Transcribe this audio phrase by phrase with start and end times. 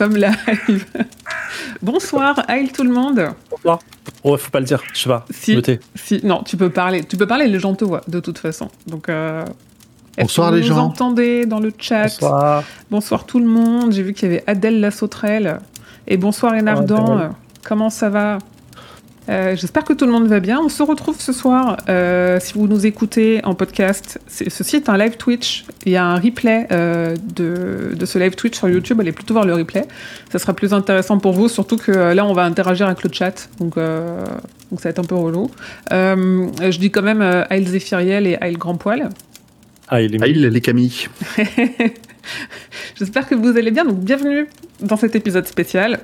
[0.00, 0.86] sommes live.
[1.82, 3.28] Bonsoir, aïe tout le monde.
[3.50, 3.80] Bonsoir.
[4.24, 5.26] Oh, faut pas le dire, je sais pas.
[5.30, 7.04] Si, non, tu peux parler.
[7.04, 8.68] Tu peux parler, les gens te voient de toute façon.
[8.86, 9.44] Donc, euh,
[10.18, 10.86] Bonsoir, que vous les nous gens.
[10.86, 12.64] entendez dans le chat Bonsoir.
[12.90, 13.92] Bonsoir tout le monde.
[13.92, 15.60] J'ai vu qu'il y avait Adèle la sauterelle.
[16.08, 17.18] Et bonsoir Enardan.
[17.18, 17.30] Adèle.
[17.62, 18.38] Comment ça va?
[19.30, 20.58] Euh, J'espère que tout le monde va bien.
[20.60, 21.76] On se retrouve ce soir.
[21.88, 25.64] euh, si vous nous écoutez en podcast, ceci est un live Twitch.
[25.86, 28.98] Il y a un replay euh, de, de ce live Twitch sur YouTube.
[29.00, 29.86] Allez plutôt voir le replay.
[30.32, 33.48] Ça sera plus intéressant pour vous, surtout que là, on va interagir avec le chat.
[33.60, 34.24] Donc, euh,
[34.70, 35.48] donc ça va être un peu relou.
[35.92, 39.10] Euh, je dis quand même euh, Aïl Zéphiriel et Aïl Grand Poil.
[39.88, 41.08] Ah, il est Ah, il les Camille.
[42.96, 43.84] J'espère que vous allez bien.
[43.84, 44.48] Donc, bienvenue
[44.80, 46.00] dans cet épisode spécial.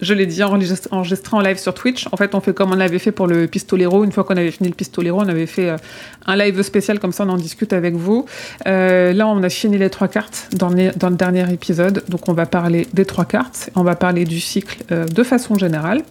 [0.00, 2.06] Je l'ai dit, enregistré en live sur Twitch.
[2.12, 4.04] En fait, on fait comme on avait fait pour le Pistolero.
[4.04, 5.76] Une fois qu'on avait fini le Pistolero, on avait fait euh,
[6.26, 8.24] un live spécial, comme ça on en discute avec vous.
[8.66, 12.04] Euh, là, on a fini les trois cartes dans le, dernier épisode.
[12.08, 13.70] Donc, on va parler des trois cartes.
[13.74, 16.02] On va parler du cycle euh, de façon générale.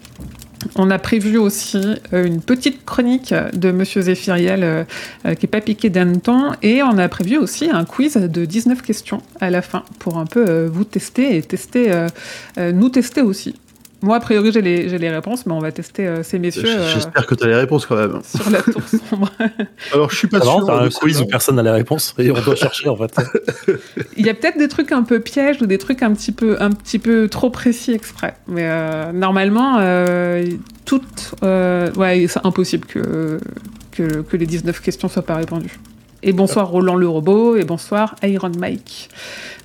[0.76, 1.80] On a prévu aussi
[2.12, 4.86] une petite chronique de Monsieur Zéphiriel
[5.24, 8.82] qui est pas piqué d'un temps et on a prévu aussi un quiz de 19
[8.82, 12.08] questions à la fin pour un peu vous tester et tester
[12.58, 13.54] nous tester aussi.
[14.02, 16.68] Moi a priori j'ai les, j'ai les réponses mais on va tester euh, ces messieurs
[16.68, 18.22] euh, J'espère que tu as les réponses quand même.
[18.24, 19.30] sur la tour sombre.
[19.94, 20.70] Alors, je suis pas sûr.
[20.70, 23.16] un de quiz où personne n'a la réponse et on doit chercher en fait.
[24.18, 26.58] Il y a peut-être des trucs un peu pièges ou des trucs un petit peu,
[26.60, 28.36] un petit peu trop précis exprès.
[28.48, 30.46] Mais euh, normalement, euh,
[30.86, 33.40] toutes, euh, ouais, c'est impossible que,
[33.92, 35.80] que, que les 19 questions soient pas répondues.
[36.24, 39.10] Et bonsoir Roland le robot et bonsoir Iron Mike.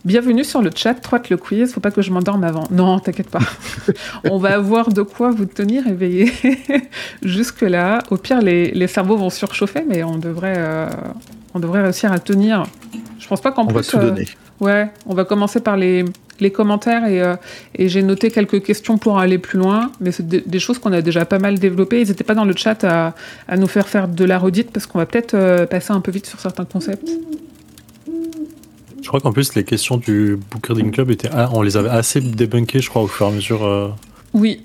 [0.05, 2.65] Bienvenue sur le chat, troite le quiz, faut pas que je m'endorme avant.
[2.71, 3.41] Non, t'inquiète pas.
[4.25, 6.31] On va avoir de quoi vous tenir éveillé
[7.23, 8.01] jusque-là.
[8.11, 10.89] Au pire, les, les cerveaux vont surchauffer, mais on devrait, euh,
[11.55, 12.65] on devrait réussir à tenir.
[13.19, 13.75] Je pense pas qu'en On plus.
[13.77, 14.27] va tout euh, donner.
[14.61, 16.05] Ouais, on va commencer par les,
[16.41, 17.35] les commentaires et, euh,
[17.75, 20.93] et j'ai noté quelques questions pour aller plus loin, mais c'est des, des choses qu'on
[20.93, 22.01] a déjà pas mal développées.
[22.01, 23.15] Ils n'étaient pas dans le chat à,
[23.49, 26.11] à nous faire faire de la redite parce qu'on va peut-être euh, passer un peu
[26.13, 27.09] vite sur certains concepts.
[29.03, 31.89] Je crois qu'en plus les questions du Book Reading Club étaient, ah, on les avait
[31.89, 33.65] assez débunkées, je crois, au fur et à mesure.
[33.65, 33.89] euh,
[34.33, 34.63] Oui,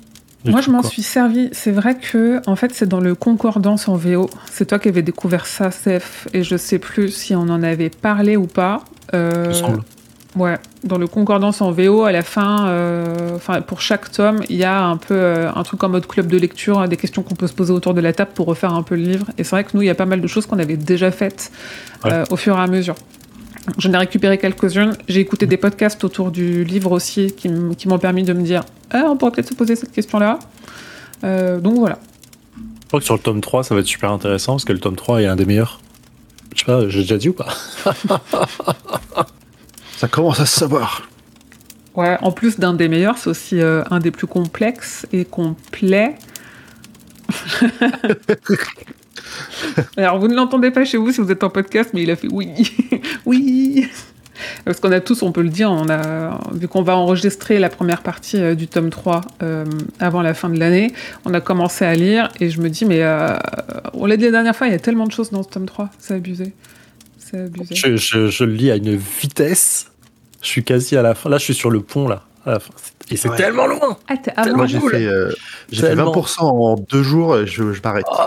[0.47, 1.49] moi je m'en suis servi.
[1.51, 4.29] C'est vrai que en fait c'est dans le concordance en VO.
[4.51, 7.89] C'est toi qui avais découvert ça, Seth, et je sais plus si on en avait
[7.89, 8.83] parlé ou pas.
[9.13, 9.81] Euh, semble.
[10.37, 14.63] Ouais, dans le concordance en VO, à la fin, euh, pour chaque tome, il y
[14.63, 17.33] a un peu euh, un truc en mode club de lecture, hein, des questions qu'on
[17.33, 19.25] peut se poser autour de la table pour refaire un peu le livre.
[19.37, 21.09] Et c'est vrai que nous, il y a pas mal de choses qu'on avait déjà
[21.09, 21.51] faites
[22.05, 22.95] euh, au fur et à mesure.
[23.77, 24.93] J'en ai récupéré quelques-unes.
[25.07, 29.05] J'ai écouté des podcasts autour du livre aussi qui m'ont permis de me dire ah,
[29.09, 30.39] on pourrait peut-être se poser cette question-là.
[31.23, 31.99] Euh, donc voilà.
[32.55, 34.79] Je crois que sur le tome 3, ça va être super intéressant parce que le
[34.79, 35.81] tome 3 est un des meilleurs.
[36.55, 37.49] Je sais pas, j'ai déjà dit ou pas?
[39.97, 41.09] Ça commence à se savoir.
[41.95, 46.15] Ouais, en plus d'un des meilleurs, c'est aussi euh, un des plus complexes et complets.
[49.97, 52.15] Alors, vous ne l'entendez pas chez vous si vous êtes en podcast, mais il a
[52.15, 52.53] fait oui,
[53.25, 53.87] oui.
[54.65, 57.69] Parce qu'on a tous, on peut le dire, on a, vu qu'on va enregistrer la
[57.69, 59.65] première partie euh, du tome 3 euh,
[59.99, 60.93] avant la fin de l'année,
[61.25, 63.35] on a commencé à lire et je me dis, mais euh,
[63.93, 65.65] on l'a dit la dernière fois, il y a tellement de choses dans ce tome
[65.65, 66.53] 3, c'est abusé.
[67.17, 67.73] C'est abusé.
[67.75, 69.87] je, je- je le lis à une vitesse.
[70.43, 71.29] Je suis quasi à la fin.
[71.31, 72.23] Là, je suis sur le pont là.
[72.45, 72.71] À la fin.
[73.09, 73.37] Et c'est Ouais.
[73.37, 73.97] tellement loin.
[74.07, 74.91] Ah, t'es avant Moi, j'ai cool.
[74.91, 75.31] fait, euh,
[75.71, 76.11] j'ai fait Tellement.
[76.11, 78.05] 20% en deux jours et je, je m'arrête.
[78.09, 78.17] Oh,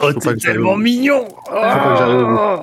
[0.00, 1.28] oh, t'es tellement mignon.
[1.52, 2.60] Oh.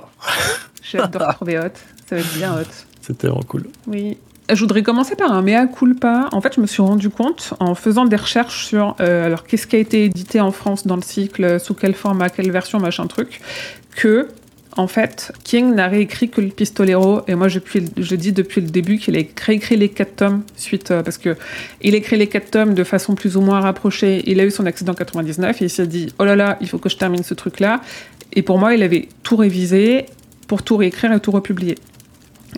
[0.83, 1.75] J'ai hâte de retrouver Hot.
[2.07, 2.85] Ça va être bien Hot.
[3.01, 3.67] C'est tellement cool.
[3.87, 4.17] Oui.
[4.47, 6.29] Je voudrais commencer par un mea culpa.
[6.31, 9.65] En fait, je me suis rendu compte en faisant des recherches sur euh, alors qu'est-ce
[9.65, 13.07] qui a été édité en France dans le cycle, sous quel format, quelle version, machin
[13.07, 13.41] truc,
[13.95, 14.27] que
[14.77, 17.21] en fait King n'a réécrit que le Pistolero.
[17.27, 17.59] Et moi, je,
[18.15, 21.35] dis depuis le début qu'il a réécrit les quatre tomes suite euh, parce que
[21.81, 24.23] il a écrit les quatre tomes de façon plus ou moins rapprochée.
[24.25, 26.67] Il a eu son accident en 99 et il s'est dit oh là là, il
[26.67, 27.81] faut que je termine ce truc là.
[28.33, 30.05] Et pour moi, il avait tout révisé
[30.47, 31.75] pour tout réécrire et tout republier.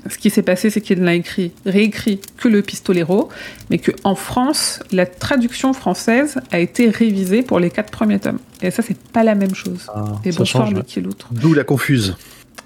[0.09, 3.29] Ce qui s'est passé, c'est qu'il n'a écrit, réécrit que le Pistolero,
[3.69, 8.39] mais qu'en France, la traduction française a été révisée pour les quatre premiers tomes.
[8.61, 9.87] Et ça, c'est pas la même chose.
[9.93, 10.71] Ah, Et bonsoir.
[10.71, 11.27] Lucky Loutre.
[11.31, 12.15] D'où la confuse.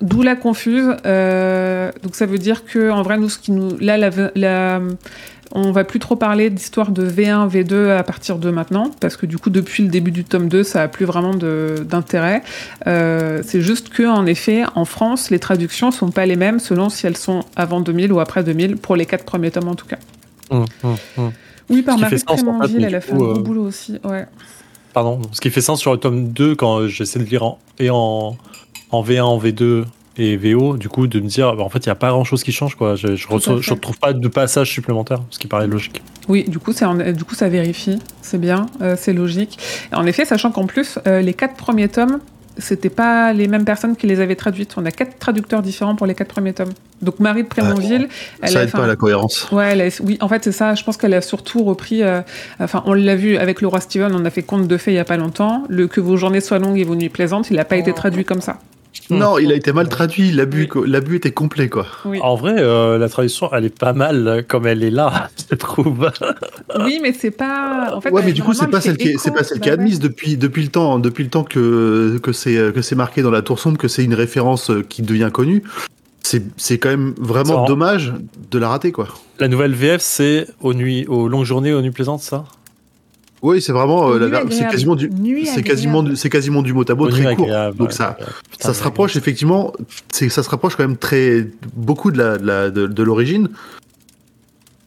[0.02, 0.96] D'où la confuse.
[1.06, 4.82] Euh, donc ça veut dire que en vrai, nous, ce qui nous, là, la, la-
[5.54, 9.26] on va plus trop parler d'histoire de V1, V2 à partir de maintenant, parce que
[9.26, 12.44] du coup, depuis le début du tome 2, ça a plus vraiment d'intérêt.
[12.88, 16.90] Euh, c'est juste que, en effet, en France, les traductions sont pas les mêmes selon
[16.90, 19.88] si elles sont avant 2000 ou après 2000, pour les quatre premiers tomes en tout
[19.88, 20.00] cas.
[20.50, 21.32] Hum, hum, hum.
[21.70, 23.98] Oui, par Marie Prémonville, elle a fait un gros euh, boulot aussi.
[24.04, 24.26] Ouais.
[24.94, 25.22] Pardon.
[25.32, 28.36] Ce qui fait sens sur le tome 2 quand j'essaie de lire en, et en,
[28.92, 29.86] en V1, en V2
[30.18, 32.24] et VO, du coup, de me dire, bah, en fait, il n'y a pas grand
[32.24, 32.96] chose qui change, quoi.
[32.96, 36.02] Je, je retrouve pas de passage supplémentaire, ce qui paraît logique.
[36.28, 38.00] Oui, du coup, c'est en- du coup, ça vérifie.
[38.22, 39.58] C'est bien, euh, c'est logique.
[39.94, 42.20] En effet, sachant qu'en plus, euh, les quatre premiers tomes,
[42.58, 44.74] c'était pas les mêmes personnes qui les avaient traduites.
[44.78, 46.72] On a quatre traducteurs différents pour les quatre premiers tomes.
[47.02, 48.10] Donc Marie de Prémonville,
[48.42, 49.50] elle Ça aide pas à la cohérence.
[49.54, 50.76] Ouais, elle a- oui, en fait, c'est ça.
[50.76, 52.04] Je pense qu'elle a surtout repris.
[52.04, 52.22] euh,
[52.60, 54.96] enfin, on l'a vu avec le roi Steven, on a fait Conte de fées il
[54.96, 55.64] y a pas longtemps.
[55.70, 58.26] Le Que vos journées soient longues et vos nuits plaisantes, il n'a pas été traduit
[58.26, 58.60] comme ça.
[59.10, 60.32] Non, il a été mal traduit.
[60.32, 61.86] L'abus l'abus était complet, quoi.
[62.06, 65.30] Oui, En vrai, euh, la traduction, elle est pas mal euh, comme elle est là,
[65.50, 66.12] je trouve.
[66.80, 67.94] oui mais c'est pas.
[67.96, 69.70] En fait, ouais, mais du coup, c'est pas elle celle qui c'est pas celle qui
[69.70, 73.22] est admise depuis depuis le temps depuis le temps que que c'est que c'est marqué
[73.22, 75.64] dans la tour sombre que c'est une référence euh, qui devient connue.
[76.24, 78.14] C'est c'est quand même vraiment dommage
[78.52, 79.08] de la rater, quoi.
[79.40, 82.46] La nouvelle VF, c'est aux nuits, aux longues journées, aux nuits plaisantes, ça?
[83.42, 85.10] Oui, c'est vraiment euh, la Nuit ver- c'est quasiment du
[85.46, 87.50] c'est quasiment du, c'est quasiment du mot à mot très court.
[87.76, 88.18] Donc ça.
[88.52, 89.74] Putain, ça se rapproche effectivement,
[90.12, 93.50] c'est ça se rapproche quand même très beaucoup de la de la- de, de l'origine.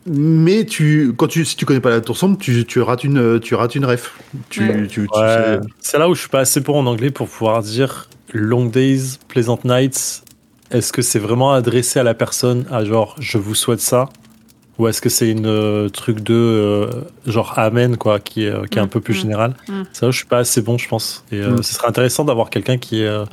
[0.06, 3.41] Mais tu quand tu si tu connais pas la tour sombre, tu, tu rates une
[3.41, 4.15] tu rates une ref.
[4.51, 4.87] Tu, Ouais.
[4.87, 7.62] tu, tu- Ouais, c'est là où je suis pas assez bon en anglais pour pouvoir
[7.62, 10.23] dire Long Days, Pleasant Nights.
[10.71, 14.09] Est-ce que c'est vraiment adressé à la personne, à genre je vous souhaite ça?
[14.79, 16.91] Ou est-ce que c'est une euh, truc de euh,
[17.26, 19.82] genre Amen, quoi, qui est, euh, qui est un Mm, peu plus mm, général mm.
[19.93, 21.25] C'est là où je suis pas assez bon, je pense.
[21.31, 21.62] Et euh, Mm.
[21.62, 23.25] ce serait intéressant d'avoir quelqu'un qui est euh,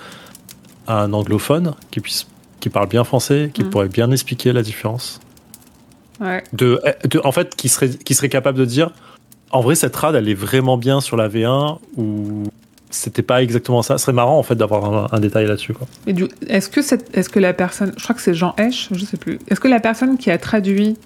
[0.87, 2.27] un anglophone, qui puisse
[2.59, 5.19] qui parle bien français, qui pourrait bien expliquer la différence.
[6.19, 6.43] Ouais.
[6.53, 8.91] De, de- en fait, qui serait, qui serait capable de dire
[9.49, 12.43] en vrai, cette rad, elle est vraiment bien sur la V1 ou
[12.91, 13.97] c'était pas exactement ça.
[13.97, 15.73] Ce serait marrant en fait d'avoir un, un détail là-dessus.
[16.47, 19.17] est-ce que cette, est-ce que la personne, je crois que c'est Jean Hesch, je sais
[19.17, 19.39] plus.
[19.47, 20.97] Est-ce que la personne qui a traduit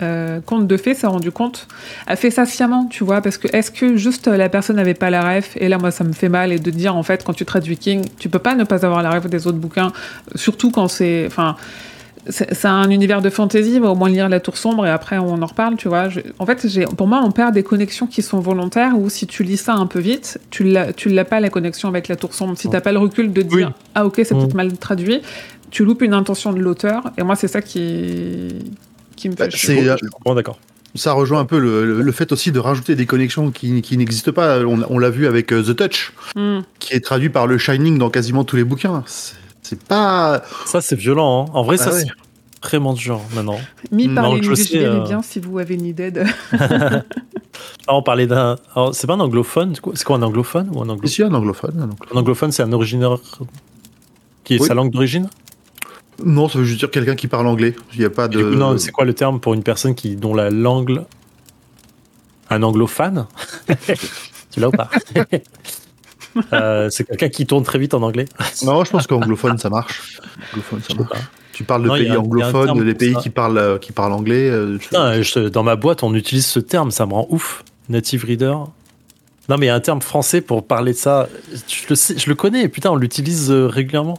[0.00, 1.68] euh, Conte de fées s'est rendu compte,
[2.06, 4.94] a fait ça sciemment, tu vois Parce que est-ce que juste euh, la personne n'avait
[4.94, 7.22] pas la ref Et là, moi, ça me fait mal et de dire en fait,
[7.24, 9.92] quand tu traduis King, tu peux pas ne pas avoir la ref des autres bouquins,
[10.34, 11.56] surtout quand c'est, enfin.
[12.28, 15.42] C'est un univers de fantasy, va au moins lire La Tour Sombre et après on
[15.42, 16.08] en reparle, tu vois.
[16.08, 16.64] Je- en fait,
[16.96, 19.86] pour moi, on perd des connexions qui sont volontaires ou si tu lis ça un
[19.86, 22.56] peu vite, tu l'as pas la connexion avec La Tour Sombre.
[22.56, 23.84] Si t'as pas le recul de dire Oui.
[23.96, 24.38] ah ok c'est Mm.
[24.38, 25.20] peut-être mal traduit,
[25.72, 28.50] tu loupes une intention de l'auteur et moi c'est ça qui
[29.22, 30.58] qui me fait Bah, c'est- suis complètement d'accord.
[30.94, 33.96] Ça rejoint un peu le, le- le fait aussi de rajouter des connexions qui, qui
[33.96, 34.60] n'existent pas.
[34.60, 36.60] On, on l'a vu avec euh, The Touch, Mm.
[36.78, 39.02] qui est traduit par le Shining dans quasiment tous les bouquins.
[39.06, 40.42] C'est c'est pas.
[40.66, 41.46] Ça, c'est violent.
[41.48, 41.50] hein.
[41.54, 42.00] En vrai, Ah ça, ouais.
[42.02, 43.58] c'est vraiment dur maintenant.
[43.90, 46.24] Mi verrez euh, bien si vous avez une idée de.
[47.88, 48.56] Ah, on parlait d'un.
[48.74, 49.74] alors, C'est pas un anglophone.
[49.74, 51.74] c'est quoi- C'est quoi un anglophone ou un anglophone Ici, un anglophone.
[51.78, 52.08] un anglophone.
[52.16, 53.16] Un anglophone, c'est un originaire
[54.44, 54.66] qui est Oui.
[54.66, 55.28] sa langue d'origine?
[56.24, 57.74] Non, ça veut juste dire quelqu'un qui parle anglais.
[57.94, 58.42] Il n'y a pas de.
[58.42, 61.02] coup, Non, c'est quoi le terme pour une personne qui dont la langue.
[62.50, 63.26] Un anglophone?
[64.50, 64.90] Tu l'as ou pas?
[66.52, 68.24] Euh, C'est quelqu'un qui tourne très vite en anglais.
[68.64, 70.18] Non, je pense qu'anglophone, ça marche.
[70.52, 71.18] Anglophone, ça marche.
[71.52, 73.20] Tu parles de Non, pays a anglophones, des pays ça.
[73.20, 74.48] qui parlent, euh, qui parlent anglais.
[74.48, 74.78] euh,
[75.22, 77.62] je- dans ma boîte, on utilise ce terme, ça me rend ouf.
[77.90, 78.54] Native reader.
[79.50, 81.28] Non, mais il y a un terme français pour parler de ça.
[81.68, 84.16] Je le, sais, je le connais, putain, on l'utilise régulièrement.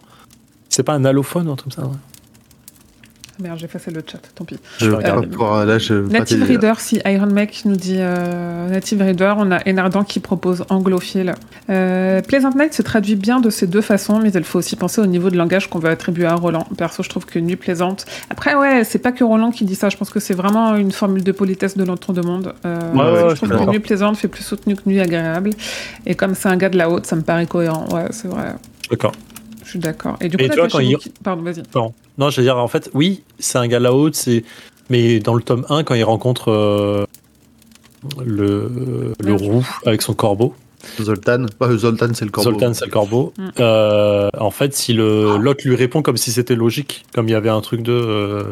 [0.76, 1.96] C'est pas un allophone ou un truc comme ça ouais.
[3.40, 4.58] Merde, j'ai effacé le chat, tant pis.
[4.78, 5.26] Je pas regarder.
[5.28, 6.44] pouvoir- là, je Native.
[6.44, 11.34] Reader, si Iron Mec nous dit euh, Native Reader, on a Enardan qui propose anglophile.
[11.72, 15.02] Euh, Pleasant Night se traduit bien de ces deux façons, mais il faut aussi penser
[15.02, 16.68] au niveau de langage qu'on veut attribuer à Roland.
[16.78, 18.06] Perso, je trouve que Nuit Plaisante.
[18.30, 20.92] Après, ouais, c'est pas que Roland qui dit ça, je pense que c'est vraiment une
[20.92, 22.54] formule de politesse de l'entre-deux-mondes.
[22.66, 23.72] Euh, Ouais, ouais, je trouve que.
[23.72, 25.50] Nuit Plaisante fait plus soutenu que Nuit Agréable.
[26.06, 27.88] Et comme c'est un gars de la haute, ça me paraît cohérent.
[27.92, 28.54] Ouais, c'est vrai.
[28.92, 29.14] D'accord.
[29.74, 30.18] Je suis d'accord.
[30.22, 31.64] Et du coup, Et tu vois, Natacha quand il- Pardon, vas-y.
[31.76, 31.94] Non.
[32.20, 34.44] non, je veux dire, en fait, oui, c'est un gars haute, c'est.
[34.90, 37.06] Mais dans le tome 1, quand il rencontre euh,
[38.24, 40.54] le, le roux avec son corbeau,
[41.02, 41.46] Zoltan.
[41.58, 42.52] Pas Zoltan, c'est le corbeau.
[42.52, 43.48] Zoltan, c'est le corbeau, Mm.
[43.62, 47.36] euh, en fait, si le l'autre lui répond comme si c'était logique, comme il y
[47.36, 47.94] avait un truc de.
[47.94, 48.44] euh,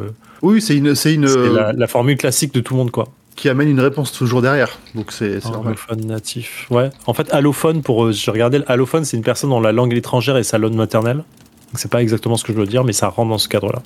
[0.42, 3.10] Oui, c'est une, c'est une c'est la, la formule classique de tout le monde, quoi.
[3.36, 4.80] Qui amène une réponse toujours derrière.
[4.96, 5.40] Donc c'est.
[5.46, 6.68] Allophone natif.
[6.70, 6.90] Ouais.
[7.08, 8.06] En fait, allophone, pour.
[8.06, 11.18] euh, Je regardais, allophone, c'est une personne dont la langue étrangère est sa langue maternelle.
[11.18, 13.82] Donc, c'est pas exactement ce que je veux dire, mais ça rentre dans ce cadre-là.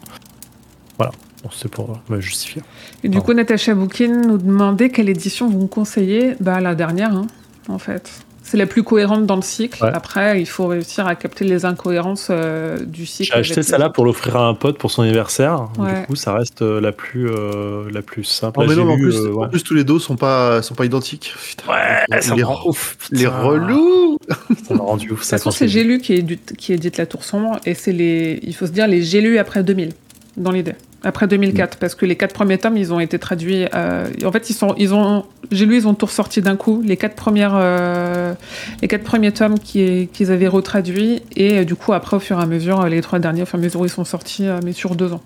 [0.98, 1.12] Voilà.
[1.44, 2.64] Bon, c'est pour euh, me justifier.
[3.04, 3.26] Et du Pardon.
[3.28, 6.36] coup, Natacha Boukine nous demandait quelle édition vous me conseillez.
[6.40, 7.28] Bah, la dernière, hein,
[7.70, 8.25] en fait.
[8.48, 9.84] C'est la plus cohérente dans le cycle.
[9.84, 9.90] Ouais.
[9.92, 13.32] Après, il faut réussir à capter les incohérences euh, du cycle.
[13.34, 15.68] J'ai acheté celle-là pour l'offrir à un pote pour son anniversaire.
[15.80, 16.02] Ouais.
[16.02, 18.60] Du coup, ça reste euh, la plus, euh, la plus simple.
[18.60, 19.50] Oh, Là, mais j'ai non, mais en lu, plus, euh, en ouais.
[19.50, 21.34] plus, tous les dos sont pas, sont pas identiques.
[21.44, 21.72] Putain.
[21.74, 22.98] Ouais, ça les, me rend ouf.
[23.12, 23.36] les putain.
[23.40, 24.20] relous
[24.68, 25.12] Ça m'a rendu ouf.
[25.12, 27.60] De toute Ça, façon, c'est c'est- J'ai lu qui, édite- qui édite La Tour Sombre,
[27.66, 29.90] et c'est les, il faut se dire les J'ai lu après 2000,
[30.38, 30.76] dans l'idée.
[31.06, 33.66] Après 2004, parce que les quatre premiers tomes, ils ont été traduits.
[33.76, 36.82] euh, en fait, ils sont, ils ont, J'ai lu, ils ont tout ressorti d'un coup.
[36.84, 38.34] Les quatre premières, euh,
[38.82, 42.40] les quatre premiers tomes qui- qu'ils avaient retraduits, et euh, du coup, après, au fur
[42.40, 44.48] et à mesure, les trois derniers, au fur et à mesure où ils sont sortis,
[44.48, 45.22] euh, mais sur deux ans.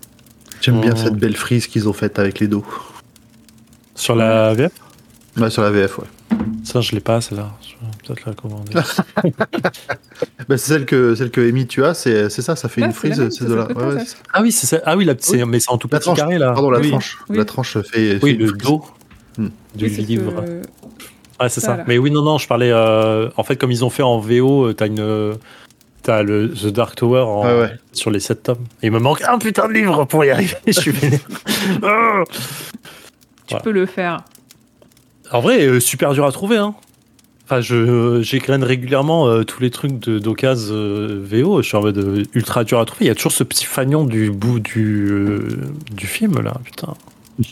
[0.60, 1.00] J'aime bien Oh.
[1.02, 2.64] cette belle frise qu'ils ont faite avec les dos.
[3.94, 4.72] Sur la VF
[5.38, 6.04] Ouais, sur la VF, ouais.
[6.64, 7.50] Ça, je l'ai pas, celle-là.
[7.62, 8.72] Je vais peut-être la commander.
[10.48, 12.88] Bah, c'est celle que, celle que Amy, tu as, c'est c'est ça, ça fait Ouais,
[12.88, 13.66] une frise, même, c'est de la.
[13.66, 14.80] ouais, ouais, c'est- ah oui, c'est ça.
[14.84, 16.18] Ah oui, la, c'est- mais c'est en tout La petit tranche.
[16.18, 16.52] carré, là.
[16.52, 16.90] Pardon, la oui.
[16.90, 17.18] tranche.
[17.28, 17.36] Oui.
[17.36, 18.18] La tranche fait.
[18.22, 18.84] Oui, fait le dos
[19.38, 19.48] Hmm.
[19.76, 20.42] du livre.
[20.44, 20.62] que-
[21.42, 21.84] Ouais, c'est Ça.
[21.86, 22.70] Mais oui, non, non, je parlais.
[22.72, 25.36] euh, en fait, comme ils ont fait en VO, euh, t'as une.
[26.02, 27.72] T'as le The Dark Tower en- Ouais, ouais.
[27.92, 28.64] sur les 7 tomes.
[28.82, 30.56] Et il me manque un putain de livre pour y arriver.
[30.66, 31.20] Je suis vénère.
[31.82, 32.22] Ah
[33.46, 33.62] Tu Voilà.
[33.64, 34.24] peux le faire.
[35.32, 36.56] En vrai, euh, super dur à trouver.
[36.56, 36.74] Hein.
[37.44, 41.62] Enfin, je j'égrène régulièrement euh, tous les trucs de d'occasion euh, VO.
[41.62, 43.06] Je suis en mode euh, ultra dur à trouver.
[43.06, 45.48] Il y a toujours ce petit fagnon du bout du, euh,
[45.92, 46.94] du film là, putain.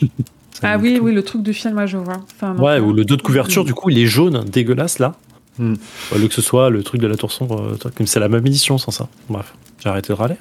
[0.53, 1.05] Ça Ah oui, tout.
[1.05, 2.21] oui, le truc du film, moi, je vois.
[2.35, 5.15] Enfin, non, Ouais, ou le dos de couverture, du coup, il est jaune, dégueulasse là.
[5.61, 8.29] Au lieu que ce soit le truc de la tour sombre, euh, comme c'est la
[8.29, 9.09] même édition sans ça.
[9.29, 10.37] Bref, j'ai arrêté de râler.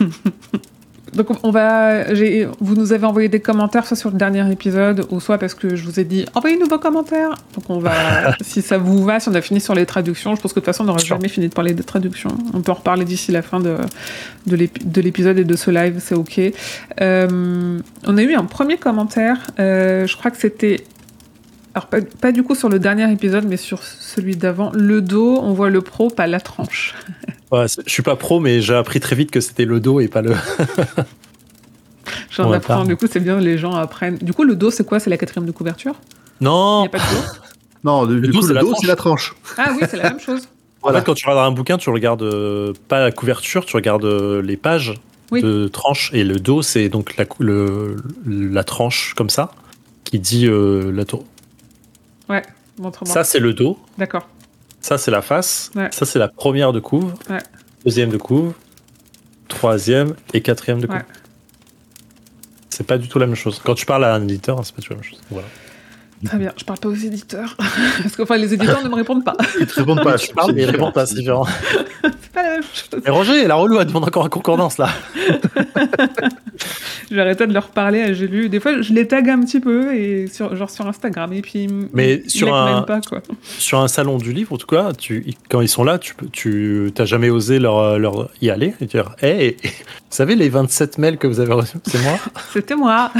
[1.14, 5.06] Donc on va, j'ai- vous nous avez envoyé des commentaires soit sur le dernier épisode
[5.10, 7.34] ou soit parce que je vous ai dit envoyez-nous vos commentaires.
[7.54, 7.92] Donc on va,
[8.42, 10.64] si ça vous va, si on a fini sur les traductions, je pense que de
[10.64, 12.30] toute façon on n'aura jamais fini de parler des traductions.
[12.54, 13.76] On peut en reparler d'ici la fin de
[14.46, 16.40] de l'épisode et de ce live, c'est ok.
[17.00, 20.84] Euh, on a eu un premier commentaire, euh, je crois que c'était
[21.74, 24.72] alors pas, pas du coup sur le dernier épisode, mais sur celui d'avant.
[24.74, 26.94] Le dos, on voit le pro, pas la tranche.
[27.50, 30.08] Ouais, je suis pas pro, mais j'ai appris très vite que c'était le dos et
[30.08, 30.34] pas le.
[32.30, 32.84] J'en apprends.
[32.84, 34.16] Du coup, c'est bien, les gens apprennent.
[34.18, 35.00] Du coup, le dos, c'est quoi?
[35.00, 35.94] C'est la quatrième de couverture?
[36.40, 36.84] Il n'y Non.
[36.84, 37.22] a pas de dos?
[37.84, 38.80] Non, du, du dos, coup, c'est le la dos, tranche.
[38.80, 39.34] c'est la tranche.
[39.56, 40.48] Ah oui, c'est la même chose.
[40.82, 44.04] En fait, quand tu regardes un bouquin, tu regardes euh, pas la couverture, tu regardes
[44.04, 44.94] euh, les pages
[45.32, 45.42] Oui.
[45.42, 49.50] de tranche et le dos, c'est donc la, le, la tranche comme ça
[50.04, 51.24] qui dit euh, la tour.
[52.28, 52.42] Ouais,
[52.78, 53.12] montre-moi.
[53.12, 53.76] Ça, c'est le dos.
[53.98, 54.28] D'accord.
[54.88, 55.70] Ça, c'est la face.
[55.74, 55.90] Ouais.
[55.92, 57.12] Ça, c'est la première de couve.
[57.28, 57.42] Ouais.
[57.84, 58.54] Deuxième de couve.
[59.46, 60.96] Troisième et quatrième de couve.
[60.96, 61.04] Ouais.
[62.70, 63.60] C'est pas du tout la même chose.
[63.62, 65.20] Quand tu parles à un éditeur, c'est pas du tout la même chose.
[65.30, 65.46] Voilà.
[66.24, 66.54] Très bien.
[66.56, 67.54] Je parle pas aux éditeurs.
[68.02, 69.36] Parce que enfin, les éditeurs ne me répondent pas.
[69.60, 70.16] Ils te répondent pas.
[70.18, 71.46] tu parles, mais ils répondent pas, c'est différent.
[72.38, 73.02] C'est pas la même chose.
[73.06, 74.88] Et Roger, la relou, elle demande encore un concordance là.
[77.16, 78.14] Arrêter de leur parler.
[78.14, 78.48] J'ai lu.
[78.48, 81.32] Des fois, je les tag un petit peu, et sur, genre sur Instagram.
[81.32, 83.22] Et puis, Mais ils sur un- même pas, quoi.
[83.42, 87.04] Sur un salon du livre, en tout cas, tu, quand ils sont là, tu t'as
[87.06, 89.70] jamais osé leur, leur y aller et dire Hé, vous
[90.10, 91.78] savez les 27 mails que vous avez reçus?
[91.86, 92.18] C'est moi?
[92.52, 93.10] C'était moi.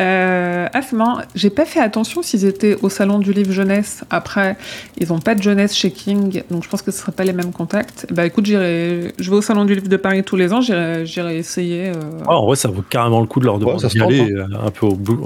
[0.00, 1.18] Euh, ah, c'est marrant.
[1.34, 4.02] J'ai pas fait attention s'ils étaient au salon du livre jeunesse.
[4.10, 4.56] Après,
[4.98, 7.32] ils ont pas de jeunesse chez King, donc je pense que ce seraient pas les
[7.32, 8.06] mêmes contacts.
[8.10, 9.12] Bah écoute, j'irai.
[9.18, 10.60] Je vais au salon du livre de Paris tous les ans.
[10.60, 11.88] J'irai, j'irai essayer.
[11.90, 11.92] euh,
[12.26, 14.10] Ouais, En vrai, ça vaut carrément le coup de leur demander ça se d'y tente,
[14.10, 15.16] aller euh, un peu au bout.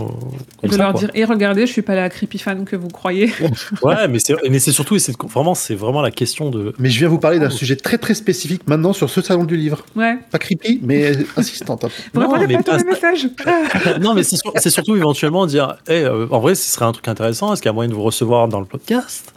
[0.62, 1.00] de ça, leur quoi.
[1.00, 3.32] dire et regardez, je suis pas la creepy fan que vous croyez.
[3.82, 6.74] Ouais, mais c'est mais c'est surtout, et c'est vraiment, c'est vraiment la question de.
[6.78, 7.50] Mais je viens vous parler d'un Oh.
[7.50, 9.84] sujet très très spécifique maintenant sur ce salon du livre.
[9.96, 10.18] Ouais.
[10.30, 11.80] Pas creepy, mais insistante.
[11.82, 11.88] peu.
[12.14, 13.28] Vous Non, répondez mais pas à tous mes messages.
[14.00, 16.92] Non, mais c'est sur- c'est surtout éventuellement dire Eh, euh, en vrai, ce serait un
[16.92, 17.52] truc intéressant.
[17.52, 19.32] Est-ce qu'il y a moyen de vous recevoir dans le podcast?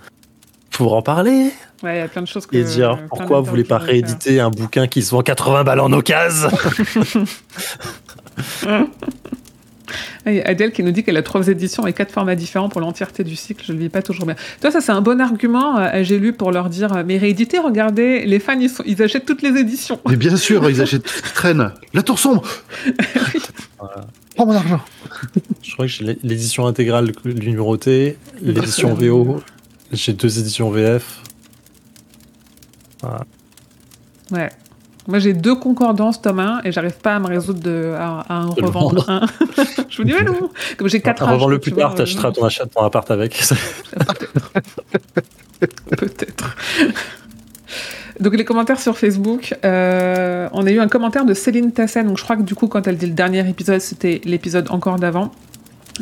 [0.72, 1.52] Pour en parler
[1.84, 2.56] Ouais, il y a plein de choses que.
[2.56, 3.92] et dire pourquoi vous voulez pas qui faire.
[3.94, 6.50] rééditer un bouquin qui se vend 80 balles en occasion?
[10.24, 12.36] Ah, il y a Adèle qui nous dit qu'elle a trois éditions et quatre formats
[12.36, 13.66] différents pour l'entièreté du cycle.
[13.68, 14.36] Je le vis pas toujours bien.
[14.62, 17.18] Toi, ça, c'est un bon argument euh, à J'ai lu pour leur dire euh, Mais
[17.18, 20.00] rééditer, regardez, les fans, ils, sont- ils achètent toutes les éditions.
[20.08, 21.74] Mais bien sûr, ils achètent, ils traînent.
[21.96, 22.44] La tour sombre
[24.36, 24.80] Prends mon argent
[25.62, 29.42] Je crois que j'ai l'é- l'édition intégrale numérotée, l'édition VO,
[29.92, 31.22] j'ai deux éditions VF.
[34.32, 34.50] Ouais.
[35.08, 38.46] Moi, j'ai deux concordances, tome 1, et j'arrive pas à me résoudre de, à, à
[38.46, 39.26] en De revendre un.
[39.90, 42.32] je vous dis, mais non Comme j'ai quatre âges, Revends-le tu plus tard, t'achèteras euh,
[42.32, 43.42] ton achat de ton appart avec.
[45.98, 46.56] Peut-être.
[48.22, 52.20] Donc les commentaires sur Facebook, euh, on a eu un commentaire de Céline Tassen, donc
[52.20, 55.32] je crois que du coup quand elle dit le dernier épisode, c'était l'épisode encore d'avant.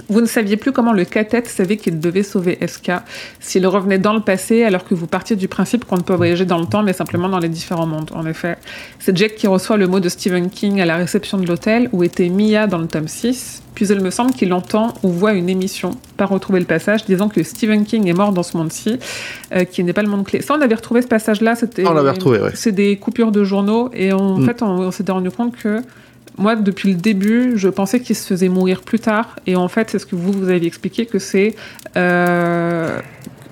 [0.07, 2.91] Vous ne saviez plus comment le cathète savait qu'il devait sauver SK,
[3.39, 6.45] s'il revenait dans le passé alors que vous partiez du principe qu'on ne peut voyager
[6.45, 8.11] dans le temps mais simplement dans les différents mondes.
[8.13, 8.57] En effet,
[8.99, 12.03] c'est Jack qui reçoit le mot de Stephen King à la réception de l'hôtel où
[12.03, 15.49] était Mia dans le tome 6, puis il me semble qu'il entend ou voit une
[15.49, 18.99] émission, pas retrouver le passage, disant que Stephen King est mort dans ce monde-ci,
[19.55, 20.41] euh, qui n'est pas le monde clé.
[20.41, 21.85] Ça, on avait retrouvé ce passage-là, c'était...
[21.87, 22.51] On l'avait retrouvé, ouais.
[22.55, 24.45] C'est des coupures de journaux et en Mm.
[24.45, 25.81] fait, on, on s'était rendu compte que
[26.39, 29.35] moi, depuis le début, je pensais qu'il se faisait mourir plus tard.
[29.45, 31.55] Et en fait, c'est ce que vous, vous avez expliqué, que c'est...
[31.95, 32.99] euh,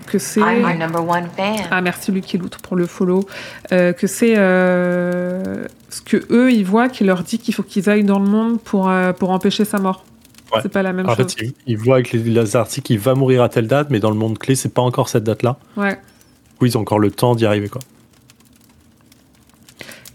[0.07, 0.39] que c'est...
[0.39, 1.67] I'm your number one fan.
[1.69, 3.25] Ah, merci Lucky Loot pour le follow.
[3.73, 7.89] Euh, que c'est euh, ce que eux, ils voient qui leur dit qu'il faut qu'ils
[7.89, 10.05] aillent dans le monde pour, euh, pour empêcher sa mort.
[10.53, 10.59] Ouais.
[10.61, 11.33] C'est pas la même En chose.
[11.33, 13.99] fait, il, il voit avec les, les articles qu'il va mourir à telle date, mais
[13.99, 15.57] dans le monde clé, c'est pas encore cette date-là.
[15.75, 15.99] Ouais.
[16.61, 17.81] Oui, ils ont encore le temps d'y arriver, quoi.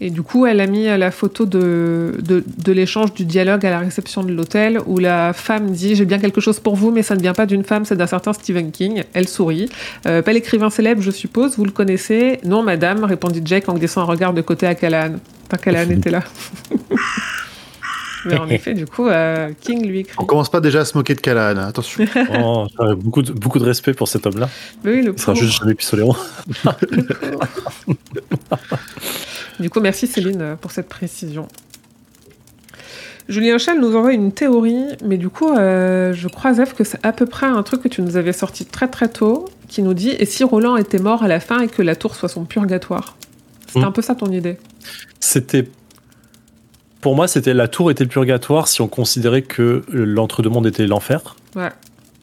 [0.03, 3.69] Et du coup, elle a mis la photo de, de, de l'échange du dialogue à
[3.69, 7.03] la réception de l'hôtel où la femme dit J'ai bien quelque chose pour vous, mais
[7.03, 9.05] ça ne vient pas d'une femme, c'est d'un certain Stephen King.
[9.13, 9.69] Elle sourit.
[10.05, 14.01] Euh, pas l'écrivain célèbre, je suppose, vous le connaissez Non, madame, répondit Jake en glissant
[14.01, 15.15] un regard de côté à Callahan.
[15.47, 16.23] Enfin, Callahan était là.
[18.25, 20.17] mais en effet, du coup, euh, King lui écrit.
[20.19, 22.03] On commence pas déjà à se moquer de Callahan, hein, attention.
[22.37, 22.67] Oh,
[22.97, 24.49] beaucoup, de, beaucoup de respect pour cet homme-là.
[24.83, 26.17] Oui, le Il sera juste jamais Pistolero.
[29.59, 31.47] Du coup, merci Céline euh, pour cette précision.
[33.29, 37.03] Julien Chal nous envoie une théorie, mais du coup, euh, je crois, Zef, que c'est
[37.05, 39.93] à peu près un truc que tu nous avais sorti très très tôt, qui nous
[39.93, 42.43] dit Et si Roland était mort à la fin et que la tour soit son
[42.45, 43.15] purgatoire?
[43.67, 43.85] C'est Hmm.
[43.85, 44.57] un peu ça ton idée.
[45.19, 45.67] C'était.
[47.01, 51.35] Pour moi, c'était la tour était le purgatoire si on considérait que l'entre-deux-mondes était l'enfer.
[51.55, 51.69] Ouais.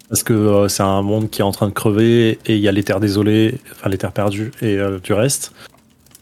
[0.08, 2.68] Parce que euh, c'est un monde qui est en train de crever et il y
[2.68, 5.52] a les terres désolées, enfin les terres perdues et euh, du reste.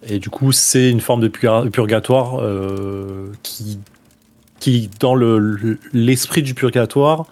[0.06, 3.78] Et du coup, c'est une forme de purga- purgatoire euh, qui,
[4.60, 7.26] qui, dans le- le- l'esprit du purgatoire,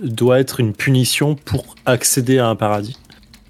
[0.00, 2.96] doit être une punition pour accéder à un paradis.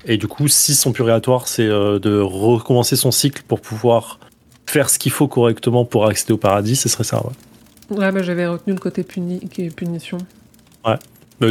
[0.04, 4.20] Et du coup, si son purgatoire, c'est euh, de recommencer son cycle pour pouvoir
[4.66, 7.22] faire ce qu'il faut correctement pour accéder au paradis, ce serait ça.
[7.24, 7.32] Ouais.
[7.98, 10.18] Ouais, bah, j'avais retenu le côté puni qui est punition.
[10.86, 10.96] Euh,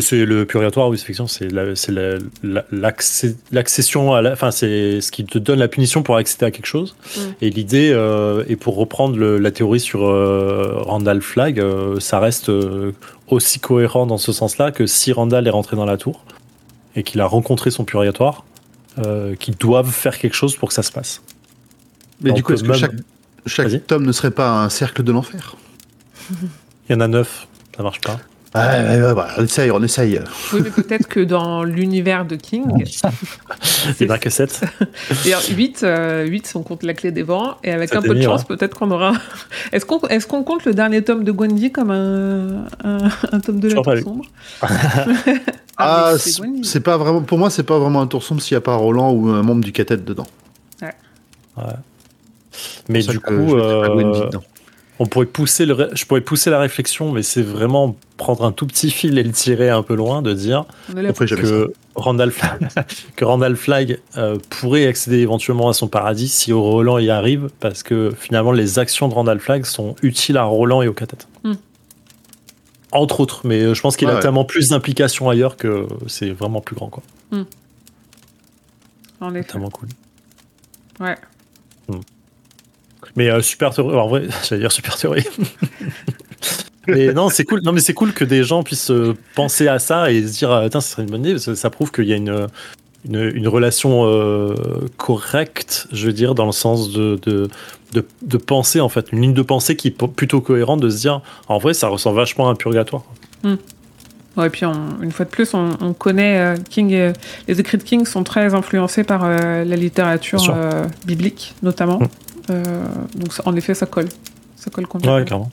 [0.02, 4.32] C'est le purgatoire, oui, effectivement, c'est la- c'est la- la- l'accès- l'accession à la.
[4.34, 6.96] Enfin, c'est ce qui te donne la punition pour accéder à quelque chose.
[7.16, 7.20] Mm.
[7.42, 12.20] Et l'idée, euh, et pour reprendre le- la théorie sur euh, Randall Flagg, euh, ça
[12.20, 12.94] reste euh,
[13.28, 16.26] aussi cohérent dans ce sens-là que si Randall est rentré dans la tour
[16.96, 18.44] et qu'il a rencontré son purgatoire,
[19.06, 21.22] euh, qu'ils doivent faire quelque chose pour que ça se passe.
[22.22, 22.92] Mais Donc, du coup, est-ce que chaque,
[23.46, 25.56] chaque tome ne serait pas un cercle de l'enfer?
[26.90, 28.20] Il y en a neuf, ça marche pas.
[28.56, 30.22] Ouais, ouais, ouais, ouais, on essaye, on essaye.
[30.54, 32.64] Oui, mais peut-être que dans l'univers de King,
[34.00, 34.62] Il y en a que sept.
[35.24, 38.16] D'ailleurs, 8, euh, 8, on compte la clé des vents, et avec Ça un peu
[38.16, 39.14] de chance, peut-être qu'on aura.
[39.74, 43.60] Est-ce qu'on est qu'on compte le dernier tome de Gwendy comme un, un, un tome
[43.60, 44.26] de la tour sombre
[45.78, 48.60] Ah, mais c'est pas vraiment, pour moi, c'est pas vraiment un tour sombre s'il n'y
[48.60, 50.28] a pas Roland ou un membre du cathète dedans.
[52.88, 54.38] Mais C'est du pour ça que coup,
[55.00, 58.66] On pourrait pousser le, je pourrais pousser la réflexion, mais c'est vraiment prendre un tout
[58.66, 62.32] petit fil et le tirer un peu loin, de dire que Randall
[63.18, 67.84] que Randall Flagg euh, pourrait accéder éventuellement à son paradis si Roland y arrive, parce
[67.84, 71.18] que finalement les actions de Randall Flagg sont utiles à Roland et au Catet.
[71.44, 71.56] Hmm.
[72.94, 74.20] Entre autres, mais euh, je pense qu'il a ouais.
[74.22, 77.04] tellement plus d'implications ailleurs que c'est vraiment plus grand, quoi.
[79.22, 79.52] En effet.
[79.52, 79.90] Tellement cool.
[81.00, 81.18] Ouais.
[83.16, 83.96] Mais euh, super théorie.
[83.98, 85.26] En vrai, j'allais dire super théorie.
[86.88, 87.62] mais non, c'est cool.
[87.64, 90.52] Non, mais c'est cool que des gens puissent euh, penser à ça et se dire,
[90.52, 91.34] ah, Tiens, ce serait une bonne idée.
[91.34, 92.48] Parce que ça prouve qu'il y a une,
[93.10, 94.56] une, une relation euh,
[94.98, 97.50] correcte, je veux dire, dans le sens de, de,
[97.94, 99.12] de, de penser, en fait.
[99.12, 102.18] Une ligne de pensée qui est plutôt cohérente de se dire, en vrai, ça ressemble
[102.18, 103.04] vachement à un purgatoire.
[104.38, 106.92] Ouais, et puis on- une fois de plus, on, on connaît euh, King.
[106.92, 107.14] et-
[107.48, 112.00] les écrits de King sont très influencés par euh, la littérature euh, biblique, notamment.
[112.50, 112.64] Euh,
[113.16, 114.08] donc ça- en effet, ça colle.
[114.56, 115.16] Ça colle complètement.
[115.18, 115.52] Ouais, clairement.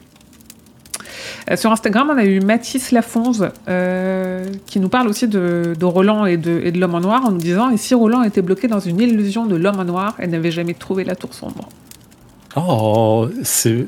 [1.51, 5.85] Euh, sur Instagram, on a eu Mathis Lafonze euh, qui nous parle aussi de, de
[5.85, 8.43] Roland et de, et de l'homme en noir en nous disant Et si Roland était
[8.43, 11.69] bloqué dans une illusion de l'homme en noir et n'avait jamais trouvé la tour sombre
[12.57, 13.87] Oh, c'est.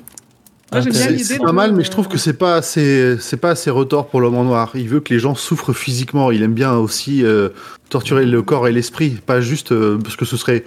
[0.73, 2.57] Moi, j'aime bien C'est l'idée c'est de- pas mal, mais je trouve que c'est pas
[2.57, 4.73] assez, c'est pas assez retors pour l'homme en noir.
[4.75, 6.31] Il veut que les gens souffrent physiquement.
[6.33, 7.51] Il aime bien aussi euh,
[7.91, 10.65] torturer le corps et l'esprit, pas juste euh, parce que ce serait,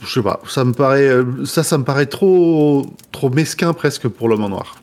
[0.00, 0.40] je sais pas.
[0.48, 4.48] Ça me paraît, euh, ça, ça me paraît trop, trop mesquin presque pour l'homme en
[4.50, 4.76] noir.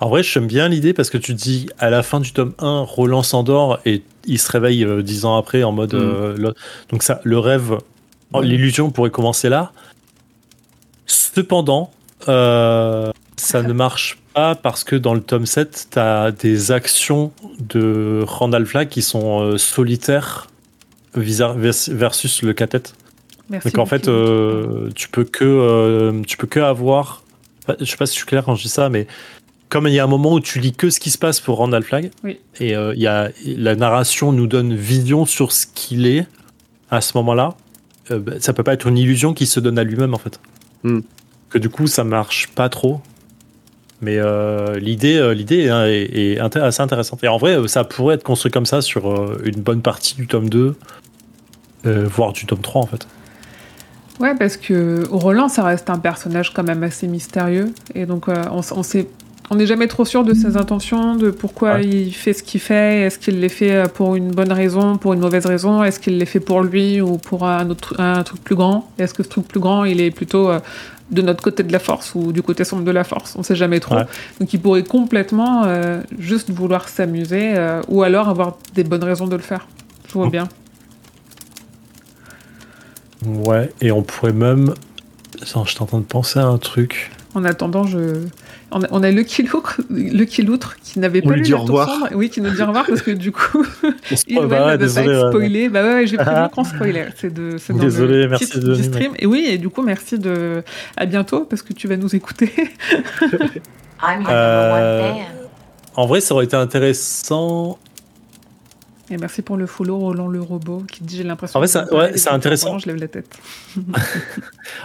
[0.00, 2.80] En vrai, j'aime bien l'idée parce que tu dis à la fin du tome 1,
[2.80, 5.94] Roland s'endort et il se réveille euh, dix ans après en mode.
[5.94, 5.98] Mm.
[5.98, 6.54] euh, le-
[6.90, 7.78] donc, ça, le rêve,
[8.34, 9.72] oh, l'illusion pourrait commencer là.
[11.06, 11.90] Cependant,
[12.28, 17.32] euh, ça ne marche pas parce que dans le tome 7, tu as des actions
[17.58, 20.48] de Randall Flagg qui sont solitaires
[21.20, 22.82] versus le catet.
[23.50, 23.68] Merci.
[23.68, 27.22] Donc en fait, euh, tu peux que euh, tu peux que avoir.
[27.62, 29.06] enfin, Je sais pas si je suis clair quand je dis ça, mais
[29.68, 31.58] comme il y a un moment où tu lis que ce qui se passe pour
[31.58, 32.38] Randall Flagg, Oui.
[32.60, 36.26] et euh, il y a la narration nous donne vision sur ce qu'il est
[36.90, 37.54] à ce moment-là.
[38.10, 40.38] euh, bah, ça peut pas être une illusion qui se donne à lui-même en fait.
[40.84, 41.00] Hmm.
[41.50, 43.00] Que du coup, ça marche pas trop.
[44.02, 47.24] Mais euh, l'idée, euh, l'idée est, est- est assez intéressante.
[47.24, 50.26] Et en vrai, ça pourrait être construit comme ça sur euh, une bonne partie du
[50.26, 50.74] tome 2, euh,
[51.86, 53.06] voire du tome 3 en fait.
[54.20, 57.72] Ouais, parce que Roland, ça reste un personnage quand même assez mystérieux.
[57.94, 59.08] Et donc, euh, on, sait.
[59.50, 61.84] On n'est jamais trop sûr de ses intentions, de pourquoi Ouais.
[61.86, 63.02] il fait ce qu'il fait.
[63.02, 65.82] Est-ce qu'il les fait euh, pour une bonne raison, pour une mauvaise raison?
[65.84, 68.90] Est-ce qu'il les fait pour lui ou pour un, autre, un truc plus grand?
[68.98, 70.60] Est-ce que ce truc plus grand, il est plutôt euh,
[71.10, 73.36] de notre côté de la force ou du côté sombre de la force?
[73.38, 73.96] On sait jamais trop.
[73.96, 74.06] Ouais.
[74.40, 79.26] Donc, il pourrait complètement euh, juste vouloir s'amuser euh, ou alors avoir des bonnes raisons
[79.26, 79.66] de le faire.
[80.08, 80.48] Je vois bien.
[83.24, 84.74] Ouais, et on pourrait même.
[85.42, 87.10] Attends, je suis en train de penser à un truc.
[87.34, 87.98] En attendant, je...
[88.70, 91.50] on, a, on a Lucky Loutre, Lucky Loutre qui n'avait On pas lui lu dit
[91.50, 91.88] la au tour revoir.
[91.90, 92.08] sombre.
[92.14, 93.62] Oui, qui nous dit au revoir parce que du coup,
[94.26, 95.68] il ouais, bah ne pas être spoilé.
[95.68, 96.50] Bah ouais, j'ai prévu Ah.
[96.54, 97.08] qu'on spoilait.
[97.16, 99.12] C'est de, c'est dans Désolé, le merci titre de du stream.
[99.18, 100.62] Et oui, et du coup, merci de.
[100.96, 102.52] À bientôt parce que tu vas nous écouter.
[104.28, 105.12] Euh.
[105.94, 107.78] En vrai, ça aurait été intéressant.
[109.10, 111.58] Et merci pour le follow Roland le robot qui dit j'ai l'impression.
[111.60, 112.68] En ouais, des c'est intéressant.
[112.68, 113.38] Roland, Je lève la tête.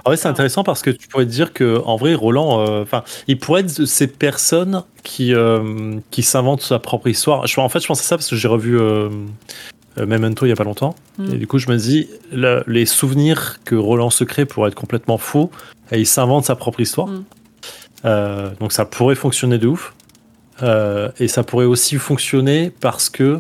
[0.06, 2.84] En vrai, c'est intéressant parce que tu pourrais te dire que, en vrai, Roland, euh,
[2.84, 7.48] enfin, il pourrait être de ces personnes qui euh, qui s'inventent sa propre histoire.
[7.48, 9.10] Je, en fait, je pense à ça parce que j'ai revu euh,
[9.98, 11.34] euh, Memento il y a pas longtemps, Mm.
[11.34, 14.76] et du coup, je me dis le- les souvenirs que Roland se crée pourraient être
[14.76, 15.50] complètement faux,
[15.92, 17.08] et il s'invente sa propre histoire.
[17.08, 17.24] Mm.
[18.60, 19.94] Donc, ça pourrait fonctionner de ouf,
[21.20, 23.40] et ça pourrait aussi fonctionner parce que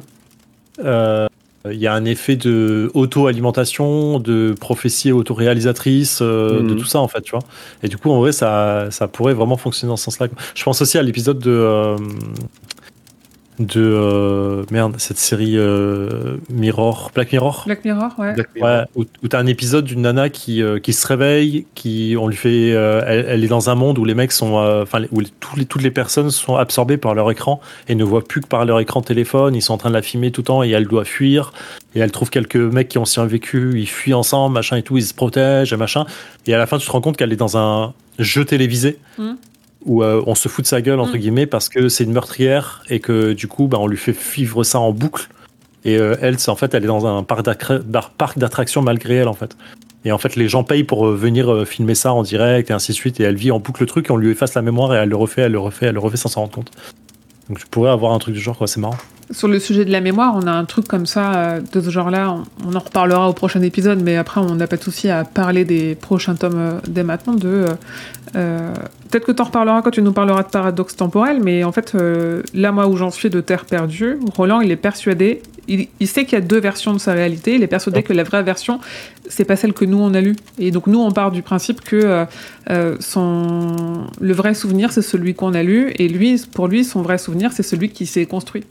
[1.69, 6.67] il y a un effet de auto-alimentation, de prophétie auto-réalisatrice, euh, Mhm.
[6.69, 7.43] de tout ça en fait, tu vois.
[7.83, 10.27] Et du coup, en vrai, ça, ça pourrait vraiment fonctionner dans ce sens-là.
[10.55, 11.95] Je pense aussi à l'épisode de euh,
[13.65, 17.63] de euh, merde cette série euh, Mirror, Black Mirror?
[17.65, 18.33] Black Mirror, ouais.
[18.33, 18.69] Black Mirror.
[18.69, 22.27] Ouais, où, où t'as un épisode d'une nana qui, euh, qui se réveille, qui on
[22.27, 25.01] lui fait, euh, elle, elle est dans un monde où les mecs sont, euh, enfin
[25.11, 28.23] où les- tous les, toutes les personnes sont absorbées par leur écran et ne voient
[28.23, 29.55] plus que par leur écran téléphone.
[29.55, 31.53] Ils sont en train de la filmer tout le temps et elle doit fuir.
[31.95, 35.03] Et elle trouve quelques mecs qui ont survécu, ils fuient ensemble, machin et tout, ils
[35.03, 36.05] se protègent et machin.
[36.47, 38.97] Et à la fin, tu te rends compte qu'elle est dans un jeu télévisé.
[39.17, 39.35] Mhm.
[39.85, 41.19] Où euh, on se fout de sa gueule entre Mhm.
[41.19, 44.63] guillemets parce que c'est une meurtrière et que du coup bah, on lui fait vivre
[44.63, 45.27] ça en boucle
[45.83, 49.33] et euh, elle, c'est en fait, elle est dans un parc d'attractions malgré elle, en
[49.33, 49.57] fait.
[50.05, 52.91] Et en fait, les gens payent pour euh, venir filmer ça en direct et ainsi
[52.91, 53.19] de suite.
[53.19, 55.09] Et elle vit en boucle le truc, et on lui efface la mémoire et elle
[55.09, 56.71] le refait, elle le refait, elle le refait sans s'en rendre compte.
[57.51, 58.65] Donc tu pourrais avoir un truc du genre, quoi.
[58.65, 58.95] C'est marrant.
[59.29, 61.89] Sur le sujet de la mémoire, on a un truc comme ça, euh, de ce
[61.89, 62.37] genre-là.
[62.65, 65.65] On, en reparlera au prochain épisode, mais après, on n'a pas de souci à parler
[65.65, 67.33] des prochains tomes euh, dès maintenant.
[67.33, 67.65] De,
[68.37, 68.73] euh,
[69.09, 71.93] Peut-être que tu en reparleras quand tu nous parleras de paradoxe temporel, mais en fait,
[72.53, 76.25] là, moi, où j'en suis de Terre perdue, Roland, il est persuadé, il, il sait
[76.25, 78.03] qu'il y a deux versions de sa réalité, il est persuadé Ouais.
[78.03, 78.79] que la vraie version,
[79.27, 80.35] c'est pas celle que nous, on a lue.
[80.59, 82.25] Et donc, nous, on part du principe que euh,
[82.69, 84.07] euh, son...
[84.19, 87.51] le vrai souvenir, c'est celui qu'on a lu, et lui, pour lui, son vrai souvenir,
[87.53, 88.63] c'est celui qui s'est construit.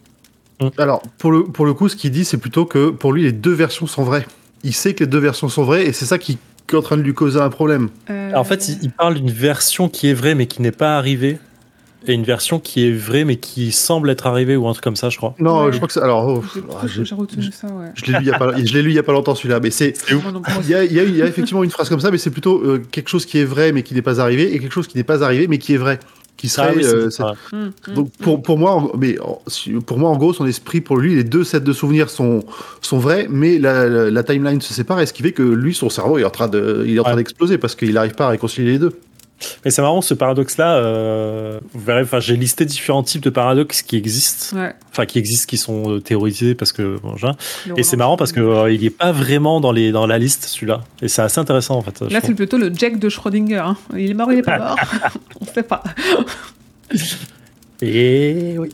[0.77, 3.33] Alors, pour le, pour le coup, ce qu'il dit, c'est plutôt que pour lui, les
[3.33, 4.27] deux versions sont vraies.
[4.63, 6.83] Il sait que les deux versions sont vraies et c'est ça qui, qui est en
[6.83, 7.89] train de lui causer un problème.
[8.11, 10.99] Euh, En fait, il, il parle d'une version qui est vraie mais qui n'est pas
[10.99, 11.39] arrivée.
[12.07, 14.97] Et une version qui est vraie mais qui semble être arrivée ou un truc comme
[14.97, 15.35] ça, je crois.
[15.39, 15.73] Non, Ouais.
[15.73, 16.01] je crois que c'est.
[16.03, 17.89] Alors, oh, ah, ça, ouais.
[17.95, 19.35] je l'ai lu il y a pas, je l'ai lu il y a pas longtemps
[19.35, 19.93] celui-là, mais c'est.
[20.07, 20.17] Plus.
[20.65, 22.19] Il y, a, il, y a, il y a effectivement une phrase comme ça, mais
[22.19, 24.73] c'est plutôt euh, quelque chose qui est vrai mais qui n'est pas arrivé et quelque
[24.73, 26.01] chose qui n'est pas arrivé mais qui est vrai.
[26.39, 26.69] Qui serait.
[26.71, 27.35] Ah oui, c'est euh, ça.
[27.53, 29.19] Hum, hum, Donc pour, pour moi, en- mais
[29.85, 32.43] pour moi en gros, son esprit, pour lui, les deux sets de souvenirs sont
[32.81, 35.75] sont vrais, mais la, la, la timeline se sépare, et ce qui fait que lui,
[35.75, 37.17] son cerveau est en train de, il est en train Ouais.
[37.19, 38.93] d'exploser parce qu'il n'arrive pas à réconcilier les deux.
[39.65, 40.77] Mais c'est marrant ce paradoxe-là.
[40.77, 44.75] euh, vous verrez, enfin, j'ai listé différents types de paradoxes qui existent, Ouais.
[44.91, 47.37] enfin qui existent, qui sont euh, théorisés parce que bon, genre,
[47.77, 50.45] Et c'est marrant parce que euh, il est pas vraiment dans les dans la liste
[50.45, 50.83] celui-là.
[51.03, 52.01] Et c'est assez intéressant en fait.
[52.11, 53.57] Là, c'est plutôt le Jack de Schrödinger.
[53.59, 53.77] hein.
[53.97, 54.77] Il est mort, il est pas mort.
[55.41, 55.83] On sait pas.
[57.83, 58.71] Et oui.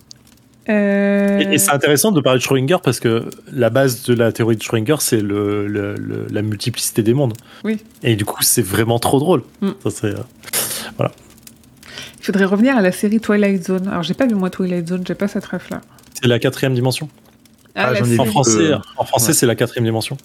[0.68, 4.33] Euh, Et, et c'est intéressant de parler de Schrödinger parce que la base de la
[4.33, 7.35] théorie de Schrödinger c'est le, le- le- la multiplicité des mondes.
[7.64, 7.79] Oui.
[8.02, 9.42] Et du coup c'est vraiment trop drôle.
[9.61, 9.70] Mm.
[9.88, 10.14] Ça euh,
[12.18, 13.87] Il faudrait revenir à la série Twilight Zone.
[13.88, 15.81] Alors, j'ai pas vu moi Twilight Zone, j'ai pas cette ref là.
[16.14, 17.09] c'est la quatrième dimension.
[17.76, 18.18] Ah, la j'en ai série.
[18.20, 19.33] En vu français, que- en français ouais.
[19.35, 20.16] c'est la quatrième dimension.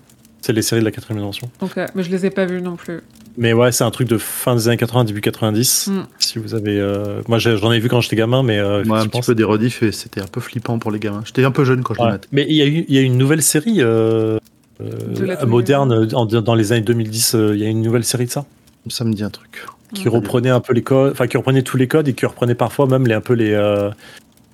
[0.42, 1.50] C'est les séries de la quatrième dimension.
[1.62, 3.02] Ok, mais je les ai pas vus non plus.
[3.38, 5.88] Mais ouais, c'est un truc de fin des années 80, début 90.
[5.88, 6.02] Mm.
[6.18, 6.80] Si vous avez.
[6.80, 8.58] euh, Moi, j'en ai vu quand j'étais gamin, mais.
[8.58, 11.22] euh, Moi, un petit peu des rediffs et c'était un peu flippant pour les gamins.
[11.26, 12.06] J'étais un peu jeune quand je Ouais.
[12.08, 12.28] l'ai maté.
[12.32, 14.38] Mais il y, a eu- il y a une nouvelle série euh,
[14.82, 17.36] euh, moderne euh, en- dans les années 2010.
[17.36, 18.46] euh, Il y a une nouvelle série de ça
[18.90, 19.64] Ça me dit un truc.
[19.94, 20.16] qui Ouais.
[20.16, 22.88] reprenait un peu les codes, enfin qui reprenait tous les codes et qui reprenait parfois
[22.88, 23.90] même les un peu les euh,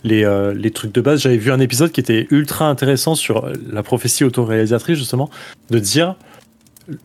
[0.04, 1.22] les, euh, les trucs de base.
[1.22, 5.30] J'avais vu un épisode qui était ultra intéressant sur la prophétie autoréalisatrice justement,
[5.70, 6.16] de dire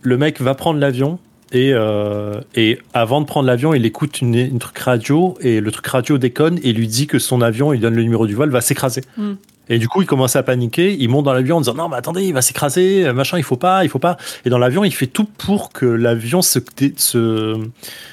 [0.02, 1.18] le mec va prendre l'avion.
[1.54, 5.70] Et, euh, et avant de prendre l'avion, il écoute une, une truc radio et le
[5.70, 8.48] truc radio déconne et lui dit que son avion, il donne le numéro du vol,
[8.48, 9.02] va s'écraser.
[9.18, 9.32] Mm.
[9.68, 10.96] Et du coup, il commence à paniquer.
[10.98, 13.56] Il monte dans l'avion en disant non, mais attendez, il va s'écraser, machin, il faut
[13.56, 14.16] pas, il faut pas.
[14.44, 16.58] Et dans l'avion, il fait tout pour que l'avion se,
[16.96, 17.56] se,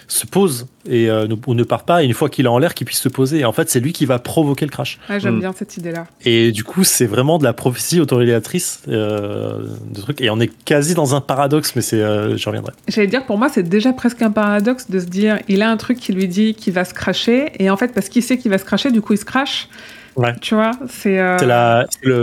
[0.08, 2.04] se pose et euh, ne, ou ne part pas.
[2.04, 3.40] Et une fois qu'il est en l'air, qu'il puisse se poser.
[3.40, 5.00] Et en fait, c'est lui qui va provoquer le crash.
[5.10, 5.40] Ah, j'aime Mm.
[5.40, 6.06] bien cette idée-là.
[6.24, 10.22] Et du coup, c'est vraiment de la prophétie autoréalisatrice euh, de trucs.
[10.22, 12.74] Et on est quasi dans un paradoxe, mais c'est, euh, j'y reviendrai.
[12.88, 15.78] J'allais dire, pour moi, c'est déjà presque un paradoxe de se dire, il a un
[15.78, 18.52] truc qui lui dit qu'il va se cracher, et en fait, parce qu'il sait qu'il
[18.52, 19.68] va se cracher, du coup, il se crache.
[20.20, 20.36] Ouais.
[20.42, 21.18] Tu vois, c'est.
[21.20, 21.38] euh,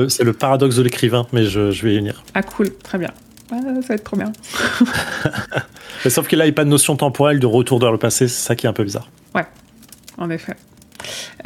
[0.09, 2.22] C'est le, paradoxe de l'écrivain, mais je, je vais y venir.
[2.35, 3.11] Ah, cool, très bien.
[3.50, 4.32] Ah, ça va être trop bien.
[6.04, 7.98] Mais sauf que là, il n'y a pas de notion temporelle de retour vers le
[7.98, 8.26] passé.
[8.28, 9.09] C'est ça qui est un peu bizarre.
[10.18, 10.54] En effet.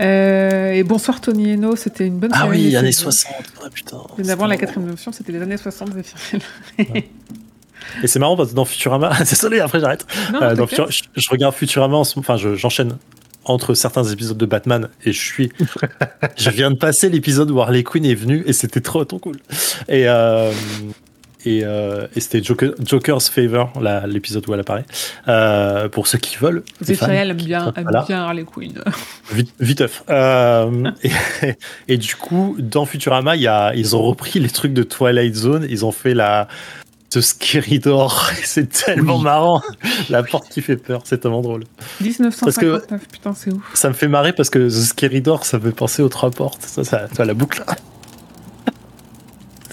[0.00, 2.72] Euh, et bonsoir Tony Eno, c'était une bonne série.
[2.82, 3.32] mais c'est- 60.
[3.64, 3.96] Ah, putain.
[4.16, 6.38] Bien avant la quatrième notion, c'était les années 60 Zephyr.
[8.02, 10.06] Et c'est marrant parce que dans Futurama, désolé, après j'arrête.
[10.40, 12.96] Euh, dans je, je regarde Futurama, en ce- enfin je- j'enchaîne
[13.50, 15.50] entre certains épisodes de Batman et je suis,
[16.36, 19.36] je viens de passer l'épisode où Harley Quinn est venue et c'était trop trop cool.
[19.88, 20.52] Et euh,
[21.46, 23.72] et, euh, et c'était Joker- Joker's Favor,
[24.06, 24.84] l'épisode où elle apparaît.
[25.26, 26.62] Euh, pour ceux qui veulent.
[26.80, 26.84] fans.
[26.84, 28.04] Zephyr aime bien, Voilà.
[28.06, 28.74] bien Harley Quinn.
[29.32, 30.04] Vite, viteuf.
[30.10, 31.10] Euh, et,
[31.88, 35.34] et du coup, dans Futurama, il y a, ils ont repris les trucs de Twilight
[35.34, 35.66] Zone.
[35.70, 36.46] Ils ont fait la
[37.12, 38.30] ce Scary Door.
[38.38, 39.24] Et C'est tellement Oui.
[39.24, 39.62] marrant.
[40.08, 41.02] La porte qui fait peur.
[41.04, 41.64] C'est tellement drôle.
[42.00, 43.62] 1959, putain, c'est ouf.
[43.74, 46.30] Ça me fait marrer parce que The Scary Door, ça me fait penser aux trois
[46.30, 46.62] portes.
[46.62, 47.64] Ça, ça, ça la boucle.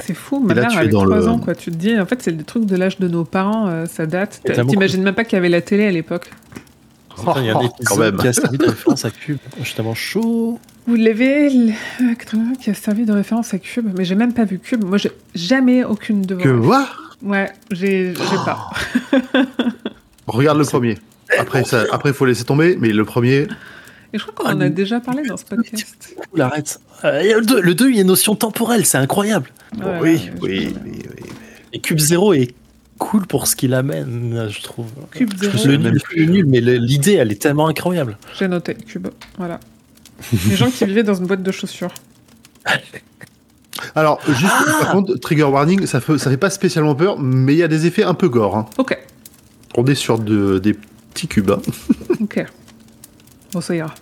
[0.03, 1.53] C'est fou, ma là, mère avait dans 3 le- ans, quoi.
[1.53, 4.05] Tu te dis, en fait, c'est des trucs de l'âge de nos parents, euh, ça
[4.05, 4.41] date.
[4.69, 6.31] T'imagines même pas qu'il y avait la télé à l'époque.
[7.15, 8.15] Putain, Il y a un Oh, quand même.
[8.15, 9.39] qui a servi de référence à Cube.
[9.61, 10.59] Je tellement chaud.
[10.85, 14.33] Vous l'avez, le- euh, 81 qui a servi de référence à Cube, mais j'ai même
[14.33, 14.85] pas vu Cube.
[14.85, 16.67] Moi, j'ai jamais aucune de Que vos.
[16.69, 16.87] quoi
[17.23, 18.69] Ouais, j'ai j'ai pas.
[20.27, 20.97] Regarde le premier.
[21.37, 23.47] Après, ça, après, faut laisser tomber, mais le premier,
[24.13, 26.15] Et je crois qu'on en a déjà parlé dans ce podcast.
[26.31, 26.79] Cool, arrête.
[27.03, 28.85] Euh, et le 2, le 2, il y a une notion temporelle.
[28.85, 29.49] C'est incroyable.
[29.77, 31.29] Ouais, oui, oui, oui, oui.
[31.73, 32.53] Et Cube Zero est
[32.97, 34.87] cool pour ce qu'il amène, je trouve.
[35.11, 38.17] Cube Le, Zero, même nul, le nul, mais l'idée, elle est tellement incroyable.
[38.37, 39.07] j'ai noté Cube.
[39.37, 39.59] Voilà.
[40.47, 41.93] Les gens qui vivaient dans une boîte de chaussures.
[43.95, 47.57] Alors, juste, par contre, trigger warning, ça fait, ça fait pas spécialement peur, mais il
[47.59, 48.55] y a des effets un peu gore.
[48.57, 48.65] hein.
[48.77, 48.97] Ok,
[49.75, 50.73] On est sur de, des
[51.13, 51.51] petits cubes.
[51.51, 51.61] hein.
[52.21, 52.45] ok.
[53.53, 53.93] Bon, ça ira.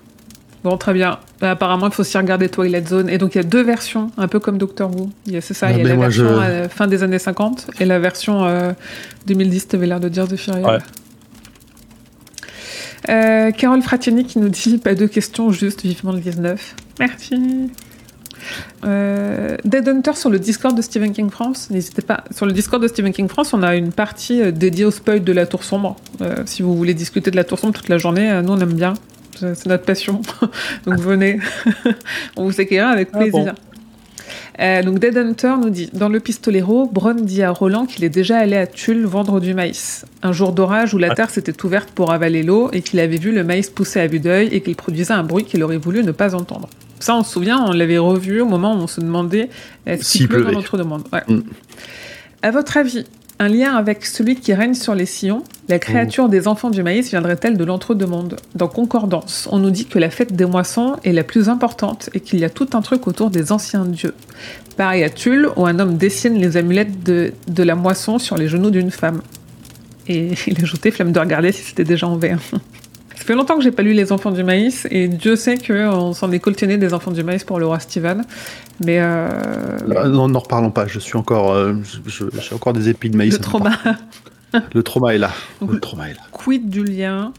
[0.63, 1.19] Bon, très bien.
[1.43, 3.07] Euh, apparemment, il faut aussi regarder Twilight Zone.
[3.09, 5.11] Et donc, il y a deux versions, un peu comme Doctor Who.
[5.27, 7.03] Il y a, c'est ça, Ah, il y a la version je- euh, fin des
[7.03, 8.71] années 50 et la version euh,
[9.27, 10.65] 2010, tu avais l'air de dire de Furiel.
[10.65, 10.77] Ouais.
[13.09, 16.75] Euh, Carole Fratieni qui nous dit pas de questions, juste vivement le 19.
[16.99, 17.35] Merci.
[18.83, 21.69] Euh, Dead Hunter sur le Discord de Stephen King France.
[21.69, 22.23] N'hésitez pas.
[22.31, 25.23] Sur le Discord de Stephen King France, on a une partie euh, dédiée au spoil
[25.23, 25.95] de la Tour Sombre.
[26.21, 28.73] Euh, si vous voulez discuter de la Tour Sombre toute la journée, nous on aime
[28.73, 28.93] bien.
[29.37, 30.21] C'est notre passion.
[30.85, 31.39] donc venez.
[32.37, 33.45] on vous accueillera avec Ah plaisir.
[33.45, 33.51] bon.
[34.61, 38.09] Euh, donc Dead Hunter nous dit Dans le Pistolero, Bron dit à Roland qu'il est
[38.09, 40.05] déjà allé à Tulle vendre du maïs.
[40.23, 41.15] Un jour d'orage où la Ouais.
[41.15, 44.19] terre s'était ouverte pour avaler l'eau et qu'il avait vu le maïs pousser à vue
[44.21, 46.69] d'œil et qu'il produisait un bruit qu'il aurait voulu ne pas entendre.
[46.99, 49.49] Ça, on se souvient, on l'avait revu au moment où on se demandait
[49.85, 51.23] est-ce qu'il pleut dans notre monde Ouais.
[51.27, 51.43] Mm.
[52.41, 53.05] À votre avis,
[53.39, 57.09] un lien avec celui qui règne sur les sillons, la créature des enfants du maïs
[57.09, 58.37] viendrait-elle de l'entre-deux-mondes?
[58.53, 62.21] Dans Concordance, on nous dit que la fête des moissons est la plus importante et
[62.21, 64.13] qu'il y a tout un truc autour des anciens dieux.
[64.77, 68.47] Pareil à Tulle, où un homme dessine les amulettes de, de la moisson sur les
[68.47, 69.21] genoux d'une femme.
[70.07, 72.39] Et il a ajouté flemme de regarder si c'était déjà en vert.
[73.15, 76.13] Ça fait longtemps que j'ai pas lu Les Enfants du Maïs, et Dieu sait qu'on
[76.13, 78.23] s'en est coltionné des Enfants du Maïs pour le roi Steven.
[78.85, 79.29] Mais euh,
[80.09, 80.85] non, n'en reparlons pas.
[80.87, 81.73] Je suis encore, euh,
[82.39, 83.33] j'ai encore des épis de maïs.
[83.35, 83.71] le trauma.
[84.73, 85.31] Le trauma est là.
[85.61, 86.19] Donc, Le trauma est là.
[86.31, 87.33] Quid du lien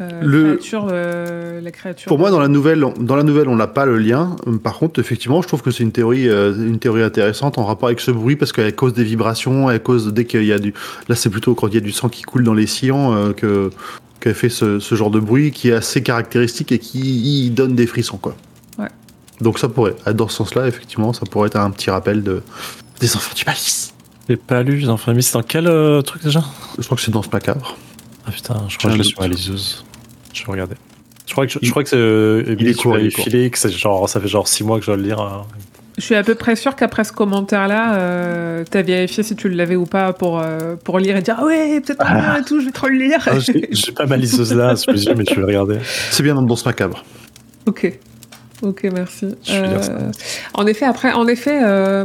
[0.00, 2.08] euh, Le- créature, euh, la créature.
[2.08, 4.36] Pour moi, dans la nouvelle, dans la nouvelle, on n'a pas le lien.
[4.46, 7.64] Euh, Par contre, effectivement, je trouve que c'est une théorie, euh, une théorie intéressante en
[7.64, 10.58] rapport avec ce bruit parce qu'à cause des vibrations, à cause dès qu'il y a
[10.58, 10.72] du,
[11.08, 13.32] là, c'est plutôt quand il y a du sang qui coule dans les sillons euh,
[13.32, 13.70] que
[14.20, 17.74] qu'elle fait ce, ce genre de bruit qui est assez caractéristique et qui y donne
[17.74, 18.36] des frissons, quoi.
[18.78, 18.88] Ouais.
[19.40, 22.42] Donc ça pourrait, dans ce sens-là, effectivement, ça pourrait être un petit rappel de
[23.00, 23.94] des enfants du maïs.
[24.28, 26.44] J'ai pas lu, les enfants mais c'est dans quel euh, truc déjà?
[26.78, 27.76] Je crois que c'est dans ce macabre.
[28.26, 29.84] Ah putain, je crois que je l'ai sur liseuse.
[30.34, 30.74] Je vais regarder.
[31.26, 31.96] Je crois que, je, je crois que c'est.
[31.96, 32.96] euh, il il est court.
[33.24, 35.20] filé, que c'est genre, ça fait genre 6 mois que je dois le lire.
[35.20, 35.46] hein.
[36.00, 39.76] Je suis à peu près sûre qu'après ce commentaire-là, euh, t'as vérifié si tu l'avais
[39.76, 42.38] ou pas pour, euh, pour lire et dire Ah ouais, peut-être Ah.
[42.40, 43.20] et tout, je vais trop le lire.
[43.26, 45.78] Ah, j'ai pas ma liseuse là sous les yeux, mais je vais regarder.
[46.10, 47.04] C'est bien dans, dans ce macabre.
[47.66, 47.98] ok.
[48.62, 49.26] Ok, merci.
[49.44, 49.54] Je ça.
[49.92, 50.10] Euh,
[50.54, 52.04] en effet, après, en effet, euh,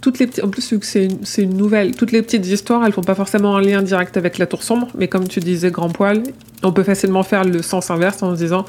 [0.00, 2.84] toutes les en plus vu que c'est une, c'est une nouvelle, toutes les petites histoires,
[2.84, 5.70] elles font pas forcément un lien direct avec la tour sombre, mais comme tu disais,
[5.70, 6.22] grand poil,
[6.64, 8.64] on peut facilement faire le sens inverse en se disant,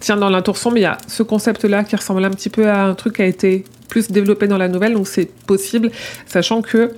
[0.00, 2.66] tiens, dans la tour sombre, il y a ce concept-là qui ressemble un petit peu
[2.68, 5.90] à un truc qui a été plus développé dans la nouvelle, donc c'est possible,
[6.26, 6.92] sachant que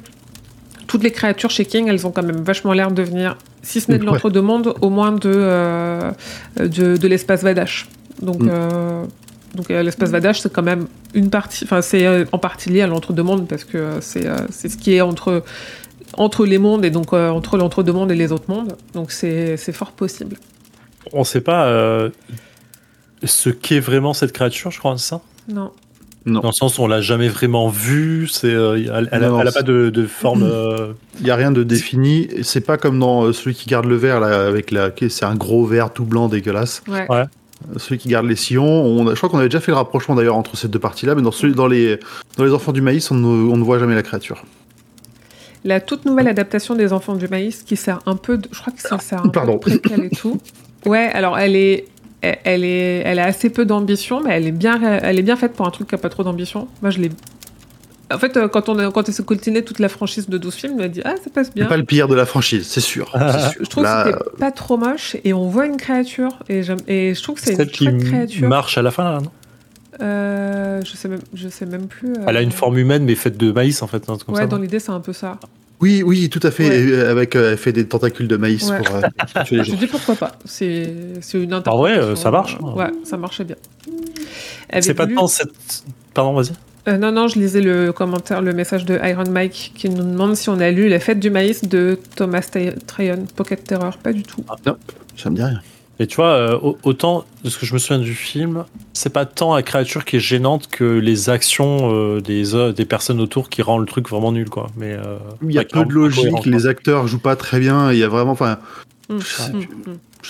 [0.87, 3.91] toutes les créatures chez King, elles ont quand même vachement l'air de venir, si ce
[3.91, 4.11] n'est de Ouais.
[4.13, 6.11] l'entre-deux-mondes, au moins de, euh,
[6.59, 7.89] de, de l'espace Vadash.
[8.21, 8.49] Donc, Mm.
[8.53, 9.05] euh,
[9.55, 12.83] donc euh, l'espace Vadash, c'est quand même une partie, enfin c'est euh, en partie lié
[12.83, 15.43] à l'entre-deux-mondes parce que euh, c'est euh, c'est ce qui est entre
[16.27, 18.77] entre les mondes et donc euh, entre l'entre-deux-mondes et les autres mondes.
[18.95, 20.37] Donc c'est c'est fort possible.
[21.13, 22.11] On sait pas euh,
[23.25, 25.21] ce qu'est vraiment cette créature, je crois, c'est ça?
[25.49, 25.71] Non.
[26.25, 26.41] Non.
[26.41, 29.41] Dans le sens où on l'a jamais vraiment vue, c'est, euh, elle, elle a, Non,
[29.41, 30.43] elle a c'est- pas de, de forme.
[30.53, 32.29] euh, Il n'y a rien de défini.
[32.43, 34.91] C'est pas comme dans euh, celui qui garde le verre, là, avec la.
[35.09, 36.83] C'est un gros verre tout blanc dégueulasse.
[36.89, 37.07] Ouais.
[37.11, 37.25] Ouais.
[37.77, 38.65] Celui qui garde les sillons.
[38.67, 41.15] On a- je crois qu'on avait déjà fait le rapprochement d'ailleurs entre ces deux parties-là,
[41.15, 41.99] mais dans, celui, dans, les,
[42.37, 44.43] dans les enfants du maïs, on ne, on ne voit jamais la créature.
[45.65, 48.49] La toute nouvelle adaptation des Enfants du Maïs qui sert un peu de...
[48.51, 49.59] Je crois que ça sert un Pardon.
[49.59, 50.41] peu de préquel et tout.
[50.87, 51.85] Ouais, alors elle est...
[52.23, 55.55] Elle est, elle a assez peu d'ambition, mais elle est bien, elle est bien faite
[55.55, 56.69] pour un truc qui a pas trop d'ambition.
[56.81, 57.11] Moi, je l'ai.
[58.15, 60.55] En fait, euh, quand on a, quand on s'est coltiné toute la franchise de 12
[60.55, 61.65] films, on a dit ah ça passe bien.
[61.65, 63.11] C'est pas le pire de la franchise, c'est sûr.
[63.13, 63.61] c'est sûr.
[63.65, 67.23] Je trouve Là, que c'était pas trop moche et on voit une créature et, je
[67.23, 68.49] trouve que c'est une qui créature.
[68.49, 69.31] marche à la fin, là, non?
[70.01, 72.13] Euh, je sais même, je sais même plus.
[72.13, 74.05] euh, Elle a une forme humaine, mais faite de maïs, en fait.
[74.07, 75.39] comme Ouais, ça, dans l'idée c'est un peu ça.
[75.83, 76.69] Oui, oui, tout à fait.
[76.69, 76.93] Ouais.
[76.93, 78.79] Euh, avec, euh, elle fait des tentacules de maïs Ouais.
[78.79, 79.01] pour euh,
[79.45, 79.77] tuer les Je gens.
[79.77, 80.33] dis pourquoi pas.
[80.45, 80.89] C'est
[81.21, 82.73] c'est une En vrai, euh, interprétation, ça marche, euh.
[82.79, 83.57] Ouais, ça marchait bien.
[84.69, 85.85] Elle C'est pas voulu- tant cette.
[86.15, 86.53] Pardon, vas-y.
[86.89, 90.35] Euh, non, non, je lisais le commentaire, le message de Iron Mike qui nous demande
[90.37, 92.49] si on a lu La fête du maïs de Thomas
[92.87, 93.97] Tryon, Pocket Terror.
[93.99, 94.43] Pas du tout.
[95.17, 95.61] Ça me dit rien.
[96.03, 99.13] Et tu vois, euh, au- autant de ce que je me souviens du film, c'est
[99.13, 103.21] pas tant la créature qui est gênante que les actions euh, des, euh, des personnes
[103.21, 104.67] autour qui rend le truc vraiment nul, quoi.
[104.77, 106.51] Mais euh, Il y a peu de logique, cohérent, quoi.
[106.51, 107.93] les acteurs jouent pas très bien.
[107.93, 108.59] Il y a vraiment, enfin,
[109.11, 109.21] hum.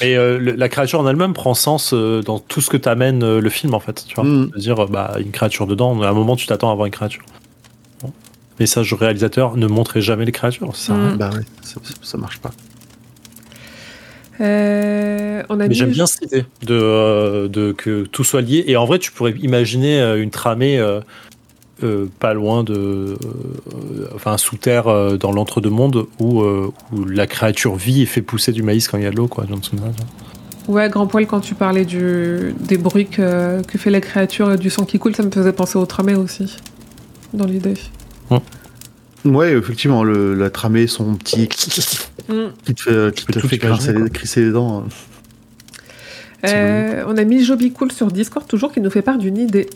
[0.03, 3.23] Et euh, le- la créature en elle-même prend sens euh, dans tout ce que t'amène
[3.23, 4.05] euh, le film, en fait.
[4.07, 4.51] Tu vois, Mm.
[4.57, 6.03] dire euh, bah une créature dedans.
[6.03, 7.23] À un moment, tu t'attends à voir une créature.
[8.03, 8.13] Bon.
[8.61, 10.77] Message au réalisateur ne montrez jamais les créatures.
[10.77, 10.93] Ça.
[10.93, 11.17] Mm.
[11.17, 12.51] bah ouais, ça, ça- ça marche pas.
[14.41, 18.65] Euh, on a Mais j'aime bien cette idée de, euh, de que tout soit lié.
[18.67, 23.17] Et en vrai, tu pourrais imaginer euh, une tramée euh, pas loin de.
[24.15, 24.85] enfin, sous terre,
[25.19, 29.07] dans l'entre-deux-mondes, où, où la créature vit et fait pousser du maïs quand il y
[29.07, 29.45] a de l'eau, quoi.
[29.49, 29.91] Johnson, là,
[30.69, 34.57] Ouais, grand poil, quand tu parlais du, des bruits que, que fait la créature et
[34.57, 36.57] du sang qui coule, ça me faisait penser au tramé aussi,
[37.35, 37.75] dans l'idée.
[39.25, 41.49] Ouais, effectivement, le, la tramée, son petit
[42.29, 42.53] Hum.
[42.65, 44.85] qui te fait, qui te fait imaginer, crisser, les- crisser les dents.
[46.47, 49.69] Euh, on a mis Joby Cool sur Discord, toujours, qui nous fait part d'une idée.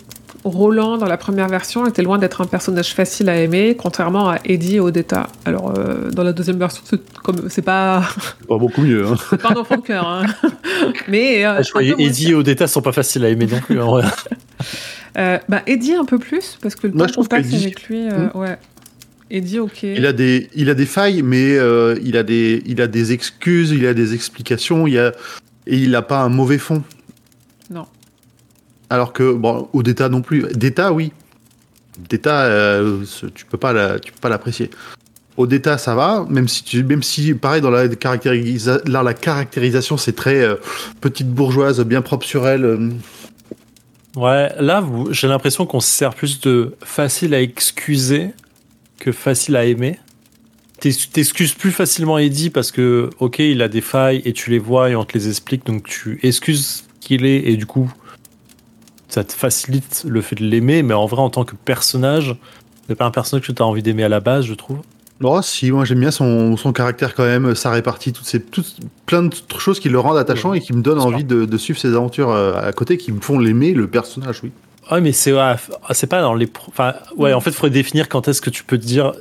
[0.45, 4.39] Roland, dans la première version, était loin d'être un personnage facile à aimer, contrairement à
[4.45, 5.27] Eddie et Odetta.
[5.45, 8.03] Alors, euh, dans la deuxième version, c'est comme c'est pas,
[8.49, 9.07] Pas beaucoup mieux.
[9.07, 9.15] Hein.
[9.31, 10.07] c'est pas un enfant de cœur.
[10.07, 10.27] hein.
[11.09, 13.81] Mais euh, Ah, je croyais Eddie et Odetta sont pas faciles à aimer non plus.
[13.81, 14.05] en vrai.
[15.19, 18.09] Euh, bah, Eddie un peu plus, parce que le Moi, temps je qu'Eddie- avec lui,
[18.09, 18.57] euh, ouais.
[19.31, 19.83] Ok.
[19.83, 23.13] Il a des, il a des failles, mais euh, il a des, il a des
[23.13, 25.13] excuses, il a des explications, il a
[25.67, 26.83] et il a pas un mauvais fond.
[27.71, 27.87] Non.
[28.89, 30.45] Alors que bon, au d'état non plus.
[30.55, 31.13] D'état, oui.
[32.09, 33.03] D'état, euh,
[33.35, 34.71] tu peux pas, la- tu peux pas l'apprécier.
[35.37, 39.13] Au d'état, ça va, même si tu, même si pareil dans la caractérisa, là, la
[39.13, 40.55] caractérisation, c'est très euh,
[41.01, 42.93] petite bourgeoise, bien propre sur elle.
[44.17, 48.31] Ouais, là, vous- j'ai l'impression qu'on se sert plus de facile à excuser
[48.99, 49.99] que facile à aimer.
[50.79, 54.91] T'excuses plus facilement Eddie parce que, ok, il a des failles et tu les vois
[54.91, 57.91] et on te les explique, donc tu excuses qu'il est et du coup,
[59.09, 62.37] ça te facilite le fait de l'aimer, mais en vrai, en tant que personnage,
[62.87, 64.81] c'est pas un personnage que tu as envie d'aimer à la base, je trouve.
[65.23, 68.77] Oh, si, moi j'aime bien son, son caractère quand même, sa répartie, toutes ces, toutes,
[69.07, 71.79] plein de choses qui le rendent attachant et qui me donnent envie de, de suivre
[71.79, 74.53] ses aventures euh, à côté, qui me font l'aimer, le personnage, oui.
[74.91, 75.55] Ouais, mais c'est ouais,
[75.91, 76.49] c'est pas dans les.
[76.69, 79.13] Enfin, ouais, en fait, il faudrait définir quand est-ce que tu peux te dire,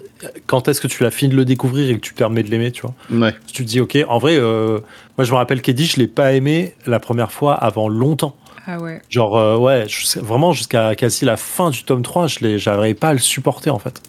[0.45, 2.51] quand est-ce que tu l'as fini de le découvrir et que tu te permets de
[2.51, 2.93] l'aimer, tu vois.
[3.11, 3.33] Ouais.
[3.51, 4.79] Tu te dis, ok, en vrai, euh,
[5.17, 8.35] moi je me rappelle qu'Eddie, je l'ai pas aimé la première fois avant longtemps.
[8.67, 9.01] Ah ouais.
[9.09, 12.93] Genre, euh, ouais, je vraiment jusqu'à quasi la fin du tome 3, je l'ai- j'arrivais
[12.95, 14.01] pas à le supporter en fait.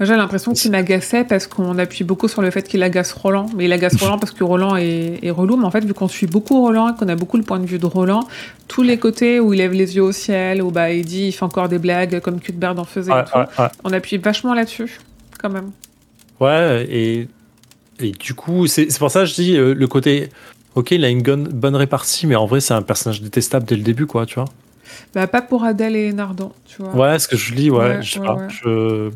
[0.00, 3.46] J'ai l'impression qu'il m'agaçait parce qu'on appuie beaucoup sur le fait qu'il agace Roland.
[3.56, 5.56] Mais il agace Roland parce que Roland est, est relou.
[5.56, 7.66] Mais en fait, vu qu'on suit beaucoup Roland et qu'on a beaucoup le point de
[7.66, 8.26] vue de Roland,
[8.68, 11.32] tous les côtés où il lève les yeux au ciel, où bah, il dit, il
[11.32, 13.68] fait encore des blagues comme Cuthbert en faisait Ouais, et tout, ouais, ouais.
[13.84, 14.98] on appuie vachement là-dessus,
[15.40, 15.70] quand même.
[16.40, 17.28] Ouais, et,
[18.00, 20.28] et du coup, c'est pour ça que je dis euh, le côté.
[20.74, 23.82] Ok, il a une bonne répartie, mais en vrai, c'est un personnage détestable dès le
[23.82, 24.46] début, quoi, tu vois.
[25.14, 26.94] Bah, pas pour Adèle et Nardon, tu vois.
[27.12, 28.34] Ouais, ce que je ouais, sais pas.
[28.34, 28.48] ouais.
[28.50, 29.10] Je,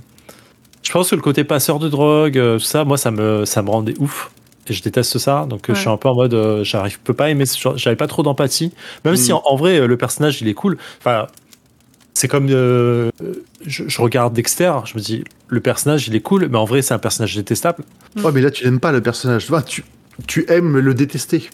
[0.83, 3.63] je pense que le côté passeur de drogue, euh, tout ça, moi, ça me, ça
[3.63, 4.31] me rendait ouf.
[4.71, 7.15] Et je déteste ça, donc euh, je suis un peu en mode, euh, j'arrive, peux
[7.15, 8.71] pas aimer, ce genre- j'avais pas trop d'empathie.
[9.05, 9.37] Même si Mm.
[9.37, 10.77] en, en vrai, euh, le personnage, il est cool.
[10.99, 11.27] Enfin,
[12.13, 13.11] c'est comme, euh,
[13.67, 16.83] je, je regarde Dexter, je me dis, le personnage, il est cool, mais en vrai,
[16.83, 17.83] c'est un personnage détestable.
[18.23, 19.45] Ouais, mais là, tu n'aimes pas le personnage.
[19.45, 19.85] Tu vois, tu,
[20.27, 21.49] tu aimes le détester.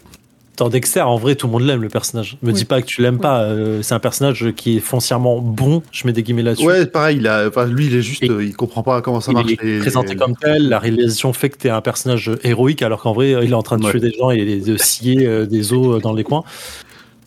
[0.57, 2.37] Dans Dexter, en vrai, tout le monde l'aime, le personnage.
[2.41, 2.55] Me Oui.
[2.55, 3.21] dis pas que tu l'aimes Oui.
[3.21, 3.43] pas.
[3.43, 5.83] euh, c'est un personnage qui est foncièrement bon.
[5.91, 6.65] Je mets des guillemets là-dessus.
[6.65, 9.21] Ouais, pareil, il a, enfin, lui, il est juste, Et- euh, il comprend pas comment
[9.21, 9.51] ça il marche.
[9.51, 10.69] est les- présenté comme tel.
[10.69, 13.63] La réalisation fait que tu es un personnage héroïque, alors qu'en vrai, il est en
[13.65, 13.91] train de Ouais.
[13.91, 16.45] tuer des gens et de scier euh, des os dans les coins.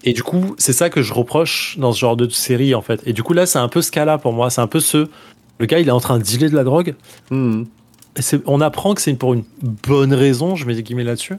[0.05, 3.01] Et du coup, c'est ça que je reproche dans ce genre de série, en fait.
[3.05, 4.49] Et du coup, là, c'est un peu ce cas-là pour moi.
[4.49, 5.07] C'est un peu ce.
[5.59, 6.95] Le gars, il est en train de dealer de la drogue.
[7.29, 7.65] Mhm.
[8.45, 9.43] On apprend que c'est pour une
[9.87, 11.35] bonne raison, je mets des guillemets là-dessus.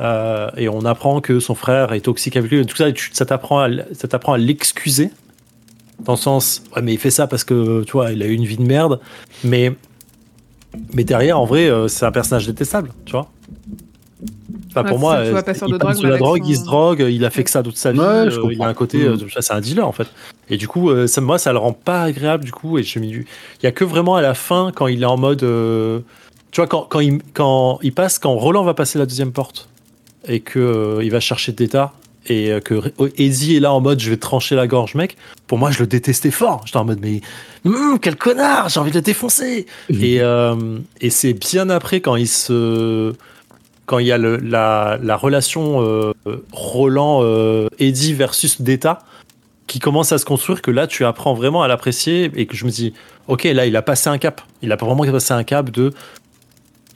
[0.00, 2.64] Euh, et on apprend que son frère est toxique avec lui.
[2.66, 5.10] Tout ça, tu- ça t'apprend à, l- ça t'apprend à l'excuser.
[6.04, 8.32] Dans le sens, ouais, mais il fait ça parce que, tu vois, il a eu
[8.34, 9.00] une vie de merde.
[9.42, 9.74] Mais,
[10.94, 13.30] mais derrière, en vrai, euh, c'est un personnage détestable, tu vois.
[14.70, 16.56] Enfin, Ouais, pour moi, ça, tu vois, euh, il de drogue, de la drogue, il
[16.56, 18.00] son- se drogue, il a fait que ça toute sa vie.
[18.00, 19.12] Ouais, je euh, il a un côté, Mm.
[19.12, 20.08] euh, ça, c'est un dealer en fait.
[20.50, 22.78] Et du coup, euh, ça, moi, ça le rend pas agréable du coup.
[22.78, 25.06] Et je me dis, il y a que vraiment à la fin quand il est
[25.06, 26.00] en mode, euh,
[26.50, 29.68] tu vois, quand, quand il quand il passe, quand Roland va passer la deuxième porte
[30.26, 31.92] et que euh, il va chercher Data
[32.26, 35.16] et euh, que Re- Eddie est là en mode, je vais trancher la gorge, mec.
[35.46, 36.62] Pour moi, je le détestais fort.
[36.66, 37.20] J'étais en mode, mais
[37.64, 39.66] Hum, quel connard, j'ai envie de le défoncer.
[39.90, 43.12] Et, euh, et c'est bien après quand il se
[43.88, 46.12] quand il y a la, la relation euh,
[46.52, 48.98] Roland euh, Eddie versus Data
[49.66, 52.66] qui commence à se construire que là tu apprends vraiment à l'apprécier et que je
[52.66, 52.92] me dis
[53.28, 54.42] ok là il a passé un cap.
[54.60, 55.94] Il a vraiment passé un cap de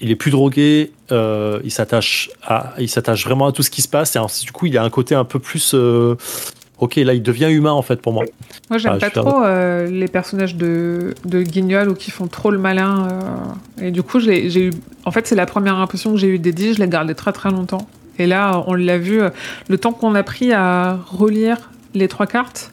[0.00, 2.30] il est plus drogué euh, il s'attache
[3.24, 5.14] vraiment à tout ce qui se passe et ensuite, du coup il a un côté
[5.14, 5.74] un peu plus
[6.82, 8.24] ok là il devient humain en fait pour moi
[8.68, 12.50] Moi, j'aime Ah, pas trop euh, les personnages de, de Guignol ou qui font trop
[12.50, 13.08] le malin.
[13.80, 14.70] euh, et du coup, j'ai eu.
[15.04, 16.74] En fait, c'est la première impression que j'ai eue d'Eddie.
[16.74, 17.86] Je l'ai gardé très très longtemps.
[18.18, 19.22] Et là, on l'a vu.
[19.22, 19.30] euh,
[19.68, 22.72] Le temps qu'on a pris à relire les trois cartes,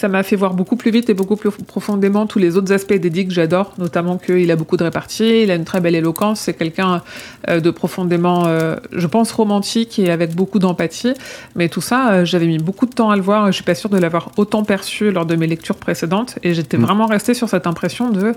[0.00, 2.94] ça m'a fait voir beaucoup plus vite et beaucoup plus profondément tous les autres aspects
[2.94, 6.40] d'Eddie que j'adore, notamment qu'il a beaucoup de répartie, il a une très belle éloquence,
[6.40, 7.02] c'est quelqu'un
[7.50, 11.12] euh, de profondément, euh, je pense, romantique et avec beaucoup d'empathie.
[11.54, 13.64] Mais tout ça, euh, j'avais mis beaucoup de temps à le voir et je suis
[13.64, 16.38] pas sûre de l'avoir autant perçu lors de mes lectures précédentes.
[16.42, 16.82] Et j'étais Mm.
[16.82, 18.32] vraiment restée sur cette impression de.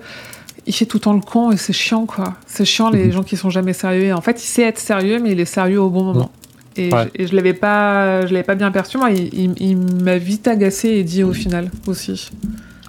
[0.67, 2.33] Il fait tout le temps le con et c'est chiant, quoi.
[2.45, 3.11] C'est chiant les Mhm.
[3.13, 4.03] gens qui sont jamais sérieux.
[4.03, 6.29] Et en fait, il sait être sérieux, mais il est sérieux au bon moment.
[6.77, 7.09] Et, Ouais.
[7.17, 8.97] je, et je l'avais pas, je l'avais pas bien perçu.
[8.97, 12.29] Moi, il, il- il m'a vite agacé et dit au final aussi.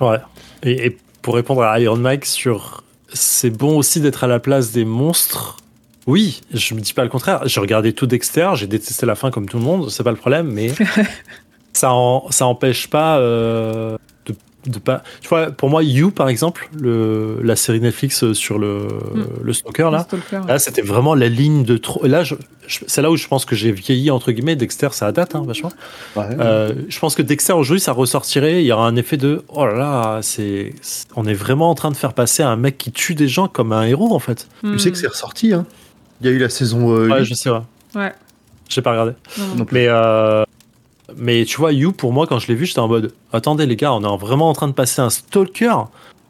[0.00, 0.18] Ouais.
[0.62, 2.82] Et, et pour répondre à Iron Mike sur
[3.12, 5.56] c'est bon aussi d'être à la place des monstres?
[6.06, 7.40] Oui, je me dis pas le contraire.
[7.46, 10.16] J'ai regardé tout Dexter, j'ai détesté la fin comme tout le monde, c'est pas le
[10.16, 10.70] problème, mais
[11.72, 13.96] ça en, ça empêche pas euh,
[14.66, 15.02] de, de pas.
[15.20, 18.88] Tu vois, pour moi, You par exemple, le, la série Netflix sur le,
[19.42, 20.00] le stalker là.
[20.00, 20.40] Stalker.
[20.48, 22.04] Là, c'était vraiment la ligne de trop.
[22.06, 22.34] Là, je,
[22.66, 24.56] je- c'est là où je pense que j'ai vieilli entre guillemets.
[24.56, 25.72] Dexter, ça date, hein, vachement.
[26.16, 26.24] Ouais.
[26.40, 28.62] Euh, je pense que Dexter aujourd'hui, ça ressortirait.
[28.62, 31.74] Il y aura un effet de oh là là, c'est, c'est- on est vraiment en
[31.74, 34.48] train de faire passer un mec qui tue des gens comme un héros en fait.
[34.62, 35.66] Tu sais que c'est ressorti, hein.
[36.20, 37.24] Il y a eu la saison euh, Ouais, huit.
[37.26, 37.50] je sais.
[37.50, 37.58] Ouais.
[37.96, 38.12] Ouais.
[38.68, 39.12] J'ai pas regardé.
[39.38, 39.54] Non, non.
[39.56, 39.74] Non plus.
[39.74, 40.44] Mais euh,
[41.16, 43.76] mais tu vois, You pour moi quand je l'ai vu, j'étais en mode attendez les
[43.76, 45.74] gars, on est en- vraiment en train de passer un stalker.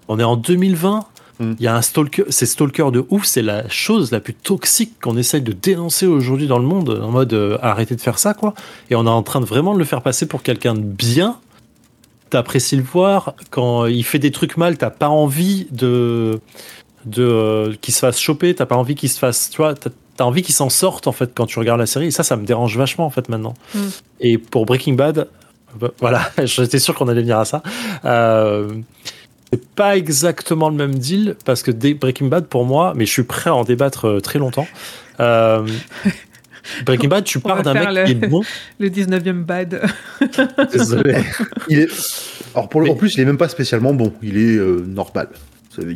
[0.09, 1.05] On est en 2020.
[1.41, 1.57] Il Mm.
[1.59, 5.17] y a un stalker, c'est stalker de ouf, c'est la chose la plus toxique qu'on
[5.17, 8.55] essaye de dénoncer aujourd'hui dans le monde, en mode euh, arrêtez de faire ça quoi.
[8.91, 11.39] Et on est en train de vraiment de le faire passer pour quelqu'un de bien.
[12.31, 16.41] T'apprécies le voir quand il fait des trucs mal, t'as pas envie de
[17.05, 19.75] de euh, qu'il se fasse choper, t'as pas envie qu'il se fasse, tu vois,
[20.17, 22.07] t'as envie qu'il s'en sorte en fait quand tu regardes la série.
[22.07, 23.55] Et ça, ça me dérange vachement en fait maintenant.
[23.75, 23.79] Mm.
[24.21, 25.29] Et pour Breaking Bad,
[25.79, 27.63] bah, voilà, j'étais sûr qu'on allait venir à ça.
[28.05, 28.69] Euh,
[29.53, 33.23] c'est pas exactement le même deal parce que Breaking Bad pour moi, mais je suis
[33.23, 34.67] prêt à en débattre euh, très longtemps.
[35.21, 35.67] Euh,
[36.87, 38.43] Breaking Bad, tu pars d'un mec le- qui est bon.
[38.81, 39.83] Le 19e bad.
[40.73, 41.19] Désolé.
[41.69, 41.89] Il est...
[42.55, 42.87] Alors pour le...
[42.87, 44.13] Mais- en plus, il est même pas spécialement bon.
[44.23, 45.29] Il est euh, normal.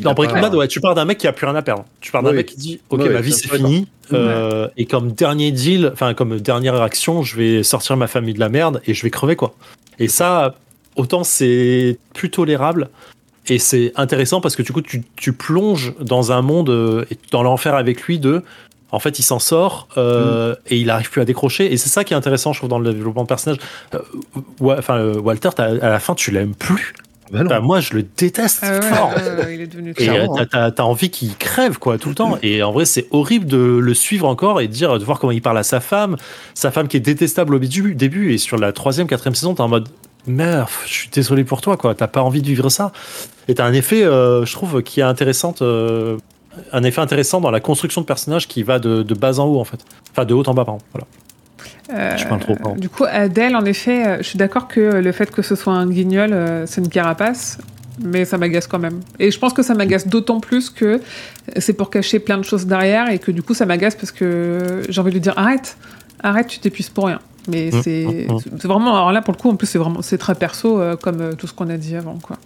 [0.03, 1.85] Dans Breaking Bad, ouais, tu pars d'un mec qui a plus rien à perdre.
[2.01, 2.37] Tu pars d'un Oui.
[2.37, 3.87] mec qui dit Ok, ma vie c'est fini.
[4.12, 8.41] euh, Et comme dernier deal, enfin, comme dernière action, je vais sortir ma famille de
[8.41, 9.55] la merde et je vais crever, quoi.
[9.99, 10.55] Et ça,
[10.97, 12.89] autant c'est plus tolérable.
[13.51, 17.16] Et c'est intéressant parce que du coup, tu, tu plonges dans un monde euh, et
[17.31, 18.43] dans l'enfer avec lui de.
[18.91, 21.70] En fait, il s'en sort euh, et il arrive plus à décrocher.
[21.72, 23.59] Et c'est ça qui est intéressant, je trouve, dans le développement de personnage.
[23.95, 23.99] Euh,
[24.62, 26.95] enfin, euh, Walter, à la fin, tu l'aimes plus.
[27.31, 27.41] Bah.
[27.45, 29.12] Enfin, moi, je le déteste Ah ouais, fort.
[29.53, 32.39] il est devenu Et euh, t'as- t'as envie qu'il crève quoi tout le temps.
[32.43, 35.31] Et en vrai, c'est horrible de le suivre encore et de dire de voir comment
[35.33, 36.16] il parle à sa femme,
[36.55, 39.68] sa femme qui est détestable au début, et sur la troisième, quatrième saison, t'es en
[39.68, 39.89] mode
[40.26, 41.95] merde, je suis désolé pour toi quoi.
[41.95, 42.93] T'as pas envie de vivre ça.
[43.49, 46.16] Et t'as un effet, euh, je trouve, qui est intéressant, euh,
[46.72, 49.61] un effet intéressant dans la construction de personnages qui va de, de bas en haut
[49.61, 49.79] en fait,
[50.12, 50.81] enfin de haut en bas pardon.
[50.93, 51.07] Voilà.
[51.93, 52.76] Euh, Je parle trop, pardon.
[52.76, 55.72] Du coup, Adèle, en effet, euh, je suis d'accord que le fait que ce soit
[55.72, 57.59] un guignol, euh, c'est une carapace,
[58.03, 59.01] mais ça m'agace quand même.
[59.18, 61.01] Et je pense que ça m'agace d'autant plus que
[61.57, 64.82] c'est pour cacher plein de choses derrière et que du coup, ça m'agace parce que
[64.89, 65.76] j'ai envie de lui dire arrête,
[66.22, 67.20] arrête, tu t'épuises pour rien.
[67.49, 68.39] Mais Mmh, c'est mmh, mmh.
[68.59, 70.97] c'est vraiment, alors là, pour le coup, en plus, c'est vraiment, c'est très perso, euh,
[70.97, 72.36] comme euh, tout ce qu'on a dit avant, quoi.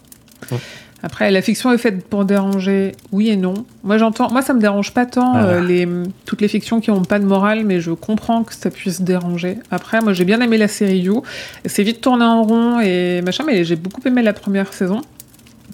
[0.50, 0.56] Mmh.
[1.02, 3.54] Après, la fiction est faite pour déranger, oui et non.
[3.82, 5.44] Moi, j'entends, moi, ça me dérange pas tant Ah.
[5.46, 5.88] euh, les
[6.26, 9.58] toutes les fictions qui ont pas de morale, mais je comprends que ça puisse déranger.
[9.70, 11.22] Après, moi, j'ai bien aimé la série You.
[11.64, 15.00] C'est vite tourné en rond et machin, mais j'ai beaucoup aimé la première saison.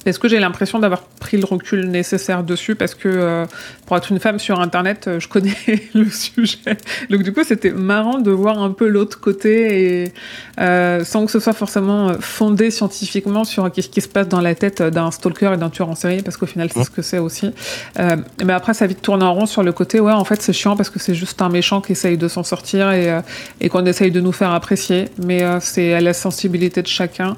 [0.09, 3.44] Parce que j'ai l'impression d'avoir pris le recul nécessaire dessus, parce que euh,
[3.84, 5.52] pour être une femme sur Internet, euh, je connais
[5.94, 6.78] le sujet.
[7.11, 10.12] Donc du coup, c'était marrant de voir un peu l'autre côté, et
[10.61, 14.40] euh, sans que ce soit forcément euh, fondé scientifiquement sur ce qui se passe dans
[14.40, 16.84] la tête d'un stalker et d'un tueur en série, parce qu'au final, c'est Ouais.
[16.84, 17.50] ce que c'est aussi.
[17.98, 20.54] Euh, mais après, ça vite tourné en rond sur le côté, ouais, en fait, c'est
[20.54, 23.20] chiant parce que c'est juste un méchant qui essaye de s'en sortir et, euh,
[23.61, 25.11] et qu'on essaye de nous faire apprécier.
[25.22, 27.36] Mais euh, c'est à la sensibilité de chacun.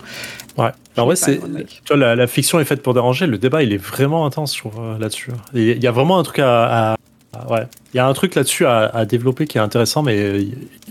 [0.59, 0.71] Ouais.
[1.01, 1.39] En vrai, c'est
[1.85, 3.27] tu vois, la, la fiction est faite pour déranger.
[3.27, 5.31] Le débat, il est vraiment intense, je trouve, euh, là-dessus.
[5.55, 6.97] Il y a vraiment un truc à, à-
[7.35, 10.19] à- ouais, il y a un truc là-dessus à, à développer qui est intéressant, mais
[10.19, 10.45] euh,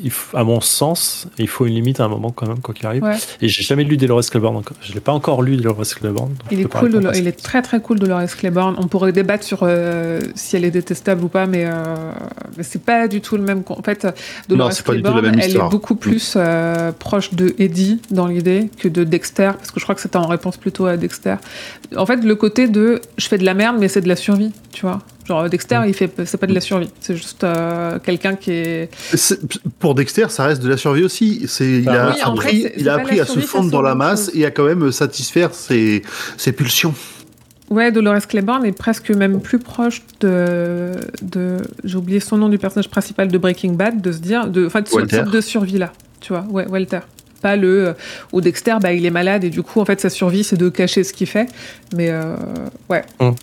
[0.03, 2.85] il, à mon sens, il faut une limite à un moment quand même, quoi qu'il
[2.85, 3.03] arrive.
[3.03, 3.17] Ouais.
[3.41, 4.77] Et j'ai jamais lu Dolores Claiborne encore.
[4.81, 6.35] Je l'ai pas encore lu Dolores Claiborne.
[6.51, 8.75] Il est cool, il est très très cool Dolores Claiborne.
[8.77, 11.71] On pourrait débattre sur euh, si elle est détestable ou pas, mais, euh,
[12.57, 13.63] mais c'est pas du tout le même.
[13.69, 14.07] En fait,
[14.47, 15.67] Dolores Claiborne, elle histoire.
[15.67, 19.85] est beaucoup plus euh, proche de Eddie dans l'idée que de Dexter, parce que je
[19.85, 21.35] crois que c'était en réponse plutôt à Dexter.
[21.95, 24.51] En fait, le côté de je fais de la merde, mais c'est de la survie,
[24.71, 24.99] tu vois.
[25.25, 28.89] Genre Dexter, il fait, c'est pas de la survie, c'est juste euh, quelqu'un qui est.
[29.79, 31.45] Pour Dexter, ça reste de la survie aussi.
[31.47, 33.95] C'est, il a oui, en appris, fait, il a à se survie, fondre dans la
[33.95, 34.35] masse chose.
[34.35, 36.01] et à quand même satisfaire ses,
[36.37, 36.93] ses pulsions.
[37.69, 42.57] Ouais, Dolores Claiborne est presque même plus proche de, de j'ai oublié son nom du
[42.57, 45.17] personnage principal de Breaking Bad, de se dire, de, enfin, de ce Walter.
[45.17, 46.99] type de survie là, tu vois, ouais, Walter.
[47.41, 47.93] Pas le, euh,
[48.33, 50.67] où Dexter, bah, il est malade et du coup, en fait, sa survie, c'est de
[50.67, 51.47] cacher ce qu'il fait.
[51.95, 52.35] Mais, euh,
[52.89, 53.03] ouais.
[53.19, 53.35] Hum.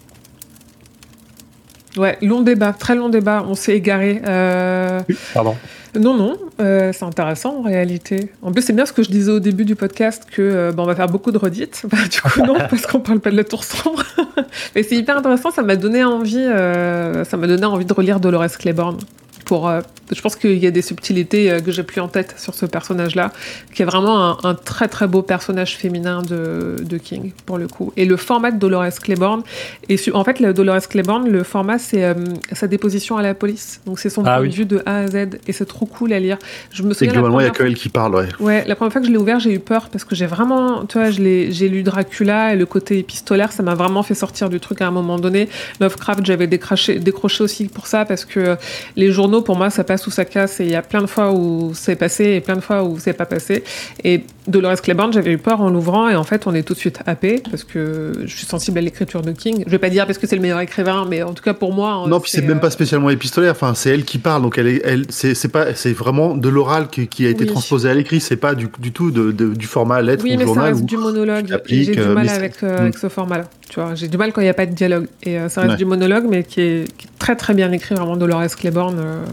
[1.97, 4.21] Ouais, long débat, très long débat, on s'est égaré.
[4.27, 5.01] Euh,
[5.33, 5.57] Pardon.
[5.99, 8.31] non, non, euh, c'est intéressant en réalité.
[8.43, 10.83] En plus, c'est bien ce que je disais au début du podcast que euh, bah,
[10.83, 11.85] on va faire beaucoup de redites.
[11.91, 14.03] Bah, du coup, non, parce qu'on parle pas de la tour sombre.
[14.75, 15.51] Mais c'est hyper intéressant.
[15.51, 16.45] Ça m'a donné envie.
[16.45, 18.99] ça m'a donné envie de relire Dolores Claiborne.
[19.47, 19.81] Pour, euh,
[20.13, 22.67] je pense qu'il y a des subtilités euh, que j'ai plus en tête sur ce
[22.67, 23.33] personnage-là,
[23.73, 27.69] qui est vraiment un, un très très beau personnage féminin de, de King pour le
[27.69, 27.93] coup.
[27.97, 29.43] Et le format de Dolores Claiborne,
[29.89, 32.15] et su- en fait, le Dolores Claiborne, le format c'est euh,
[32.53, 33.81] sa déposition à la police.
[33.87, 34.49] Donc c'est son Ah point oui.
[34.51, 35.17] de vue de A à Z,
[35.47, 36.39] et c'est trop cool à lire.
[36.73, 38.29] Je me C'est souviens la globalement, il n'y a que elle qui parle, ouais.
[38.41, 40.85] Ouais, la première fois que je l'ai ouvert, j'ai eu peur parce que j'ai vraiment,
[40.87, 44.59] tu vois, j'ai lu Dracula et le côté épistolaire, ça m'a vraiment fait sortir du
[44.59, 45.49] truc à un moment donné.
[45.81, 48.57] Lovecraft, j'avais décroché, décroché aussi pour ça parce que
[48.97, 51.07] les journaux, pour moi, ça passe ou ça casse et il y a plein de
[51.07, 53.65] fois où c'est passé et plein de fois où c'est pas passé.
[54.05, 56.79] Et Dolores Claiborne, j'avais eu peur en l'ouvrant et en fait, on est tout de
[56.79, 59.65] suite happé parce que je suis sensible à l'écriture de King.
[59.67, 61.73] Je vais pas dire parce que c'est le meilleur écrivain, mais en tout cas pour
[61.73, 62.05] moi.
[62.09, 63.53] Non, puis c'est même euh, pas spécialement épistolaire.
[63.53, 66.89] Enfin, c'est elle qui parle, donc elle, est, elle, c'est, pas, c'est vraiment de l'oral
[66.89, 67.51] qui, qui a été Oui.
[67.51, 68.21] transposé à l'écrit.
[68.21, 70.65] C'est pas du, du tout de, de- du format lettre Oui, ou mais ça journal.
[70.73, 71.59] reste où- du monologue.
[71.67, 72.81] j'ai du euh, mal avec, euh, Mm.
[72.83, 73.45] avec ce format-là.
[73.69, 75.09] Tu vois, j'ai du mal quand il n'y a pas de dialogue.
[75.25, 75.77] Et euh, ça reste Ouais.
[75.77, 78.97] du monologue, mais qui est, qui est très très bien écrit, vraiment Dolores Claiborne.
[79.01, 79.25] euh,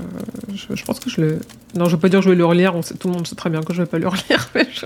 [0.55, 1.39] je, je pense que je le.
[1.75, 2.75] Non, je vais pas dire que je vais le relire.
[2.75, 4.49] On sait, tout le monde sait très bien que je vais pas le relire.
[4.55, 4.85] Mais je-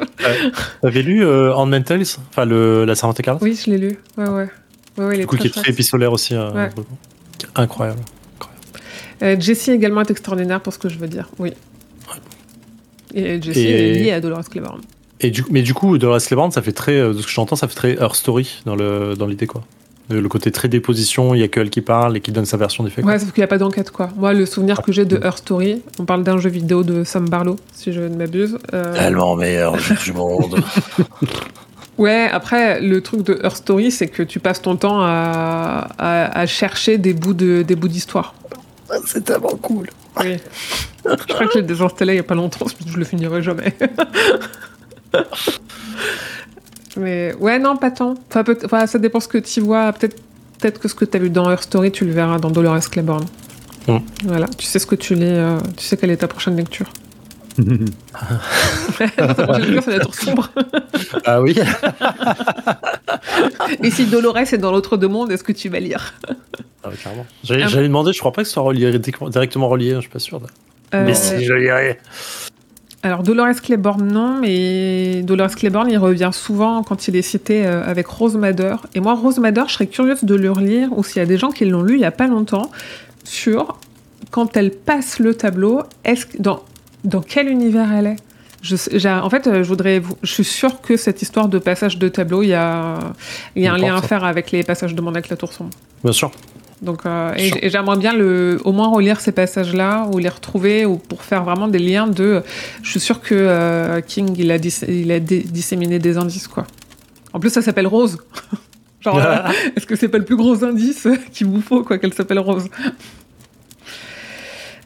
[0.82, 3.98] T'avais lu euh, Handmaid's Tales, enfin le, la Servante écarlate, Oui, je l'ai lu.
[4.18, 4.50] Ouais, ouais.
[4.98, 6.36] ouais, ouais il est du coup très qui est très épistolaire aussi.
[6.36, 6.70] euh, Ouais.
[7.56, 8.00] Incroyable.
[9.24, 11.30] Euh, Jessie également est extraordinaire pour ce que je veux dire.
[11.40, 11.54] Oui.
[13.14, 14.82] Et Jessie Et- est liée à Dolores Claiborne.
[15.22, 17.56] Et du, mais du coup, Dolores Claiborne, ça fait très, euh, de ce que j'entends,
[17.56, 19.64] ça fait très Her Story dans le dans l'idée quoi.
[20.10, 22.56] Le côté très déposition, il y a que elle qui parle et qui donne sa
[22.56, 23.04] version des faits.
[23.04, 24.10] Ouais, sauf qu'il n'y a pas d'enquête, quoi.
[24.16, 27.28] Moi, le souvenir que j'ai de Her Story, on parle d'un jeu vidéo de Sam
[27.28, 28.58] Barlow, si je ne m'abuse.
[28.74, 30.62] euh, Tellement meilleur jeu du monde.
[31.98, 36.40] Ouais, après, le truc de Her Story, c'est que tu passes ton temps à, à,
[36.40, 38.36] à chercher des bouts de, des bouts d'histoire.
[39.08, 39.90] C'est tellement cool.
[40.20, 40.38] Oui.
[41.06, 43.04] je crois que je l'ai désinstallé il n'y a pas longtemps, parce que je le
[43.04, 43.76] finirai jamais.
[46.98, 48.16] Mais ouais, non, pas tant.
[48.30, 49.94] Enfin, peut- enfin, ça dépend ce que tu vois.
[49.94, 50.16] Peut-être
[50.60, 52.90] peut que ce que tu as vu dans Her Story, tu le verras dans Dolores
[52.90, 53.26] Claiborne.
[54.26, 56.88] Voilà, tu sais ce que tu lis, euh, tu sais quelle est ta prochaine lecture.
[57.58, 60.50] ta prochaine lecture, c'est la tour sombre.
[61.26, 61.56] Ah oui
[63.84, 66.16] Et si Dolores est dans l'autre deux mondes, est-ce que tu vas lire?
[66.84, 67.26] Ah, carrément.
[67.44, 67.82] J'allais Ah.
[67.82, 70.42] demander, je crois pas que ce soit relié, directement relié, je suis pas sûr.
[70.94, 72.00] Euh, Mais si, je lirai.
[73.08, 77.82] Alors Dolores Claiborne non, mais Dolores Claiborne il revient souvent quand il est cité euh,
[77.90, 78.76] avec Rose Madder.
[78.96, 81.38] Et moi Rose Madder, je serais curieuse de le relire ou s'il y a des
[81.38, 82.70] gens qui l'ont lu il y a pas longtemps
[83.24, 83.80] sur
[84.30, 86.64] quand elle passe le tableau, est-ce que- dans
[87.06, 88.16] dans quel univers elle est?
[88.62, 88.76] Je,
[89.08, 92.50] en fait, je voudrais, je suis sûre que cette histoire de passage de tableau, il
[92.50, 92.98] y a,
[93.56, 95.54] il y a un lien à faire avec les passages de Monde avec la Tour
[95.54, 95.70] sombre.
[96.04, 96.32] Bien sûr.
[96.82, 100.98] Donc, euh, et, j'aimerais bien le, au moins relire ces passages-là ou les retrouver ou
[100.98, 102.44] pour faire vraiment des liens de.
[102.84, 106.48] Je suis sûre que euh, King il a, dis- il a dé- disséminé des indices
[106.48, 106.66] quoi.
[107.34, 108.18] En plus, ça s'appelle Rose.
[109.02, 109.38] Genre, euh,
[109.76, 112.68] est-ce que c'est pas le plus gros indice qu'il vous faut quoi qu'elle s'appelle Rose?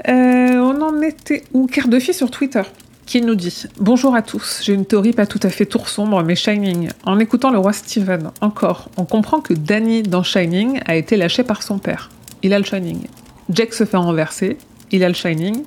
[0.07, 0.11] Euh,
[0.57, 1.67] On en était où?
[1.67, 2.61] Quart de fille sur Twitter
[3.11, 6.23] qui nous dit Bonjour à tous, j'ai une théorie pas tout à fait tour sombre,
[6.23, 6.91] mais Shining.
[7.03, 11.43] En écoutant le roi Steven, encore, on comprend que Danny dans Shining a été lâché
[11.43, 12.09] par son père.
[12.41, 13.01] Il a le Shining.
[13.49, 14.57] Jack se fait renverser,
[14.93, 15.63] il a le Shining.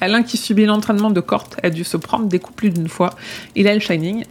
[0.00, 3.10] Alain qui subit l'entraînement de Cort a dû se prendre des coups plus d'une fois,
[3.56, 4.24] il a le Shining.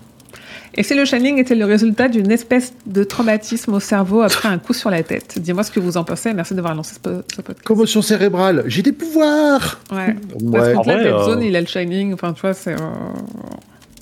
[0.75, 4.57] Et si le Shining était le résultat d'une espèce de traumatisme au cerveau après un
[4.57, 7.21] coup sur la tête Dis-moi ce que vous en pensez, merci d'avoir lancé ce, po-
[7.35, 7.63] ce podcast.
[7.65, 9.97] Commotion cérébrale, j'ai des pouvoirs Ouais.
[10.07, 10.15] Ouais.
[10.51, 12.13] Parce que En là, euh, Zone, il a le Shining.
[12.13, 12.73] Enfin, tu vois, c'est.
[12.73, 12.77] euh,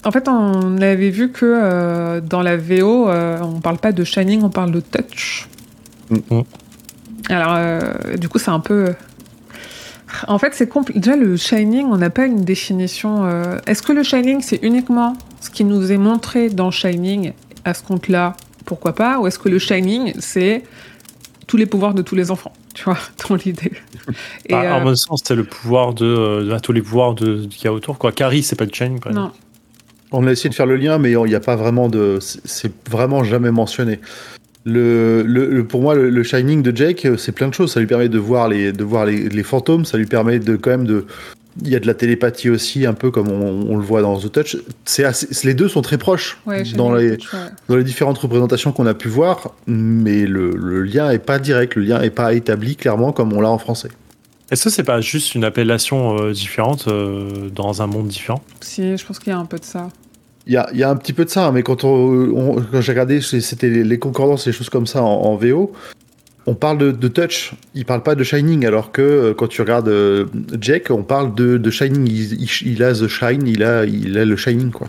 [0.05, 4.03] En fait, on avait vu que euh, dans la VO, euh, on parle pas de
[4.05, 5.47] Shining, on parle de Touch.
[6.09, 6.43] Mhm.
[7.30, 7.82] Alors, euh,
[8.17, 8.93] du coup, c'est un peu.
[10.28, 13.26] En fait, c'est compl- déjà le Shining, on n'a pas une définition.
[13.26, 17.33] euh, Est-ce que le Shining, c'est uniquement ce qui nous est montré dans Shining
[17.65, 18.35] à ce compte-là
[18.65, 20.63] Pourquoi pas Ou est-ce que le Shining, c'est
[21.47, 23.73] tous les pouvoirs de tous les enfants Tu vois, dans l'idée.
[24.45, 27.13] Et, Bah, En euh, même sens, c'était le pouvoir de, euh, de- tous les pouvoirs
[27.15, 27.97] de, qu'il y a autour.
[27.97, 28.11] Quoi.
[28.13, 28.95] Carrie, c'est pas le chain.
[29.01, 29.11] Quoi.
[29.11, 29.31] non.
[30.13, 32.17] On a essayé de faire le lien, mais il n'y a pas vraiment de.
[32.21, 33.99] c'est- C'est vraiment jamais mentionné.
[34.65, 37.71] Le, le- le- pour moi, le, le Shining de Jake, euh, c'est plein de choses.
[37.73, 39.85] Ça lui permet de voir les, de voir les, les fantômes.
[39.85, 41.05] Ça lui permet de quand même de.
[41.61, 44.17] Il y a de la télépathie aussi, un peu comme on, on le voit dans
[44.17, 44.57] The Touch.
[44.85, 47.39] C'est assez- les deux sont très proches Ouais, dans, les, Touch, ouais.
[47.67, 51.75] dans les différentes représentations qu'on a pu voir, mais le, le lien est pas direct.
[51.75, 53.89] Le lien est pas établi clairement comme on l'a en français.
[54.49, 58.41] Est-ce que c'est pas juste une appellation euh, différente euh, dans un monde différent?
[58.61, 59.89] Si, je pense qu'il y a un peu de ça.
[60.47, 61.89] Il y a, il y a un petit peu de ça, hein, mais quand, on,
[62.57, 65.71] on- quand j'ai regardé, c'était les, les concordances, les choses comme ça en, en VO.
[66.47, 69.61] On parle de, de touch, il parle pas de shining, alors que euh, quand tu
[69.61, 70.25] regardes euh,
[70.59, 72.07] Jack, on parle de, de shining.
[72.07, 74.87] Il, il- il a the shine, il a, il a le shining quoi.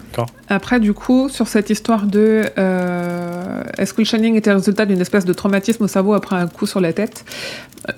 [0.48, 4.86] Après, du coup, sur cette histoire de euh, est-ce que le Shining était le résultat
[4.86, 7.24] d'une espèce de traumatisme au cerveau après un coup sur la tête?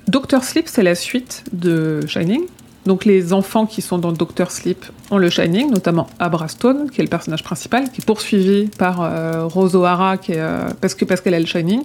[0.08, 2.42] Doctor Sleep, c'est la suite de Shining.
[2.86, 7.00] Donc, les enfants qui sont dans Doctor Sleep ont le Shining, notamment Abra Stone, qui
[7.00, 10.94] est le personnage principal, qui est poursuivi par euh, Rose O'Hara, qui est, euh, parce
[10.94, 11.82] que parce qu'elle a le Shining.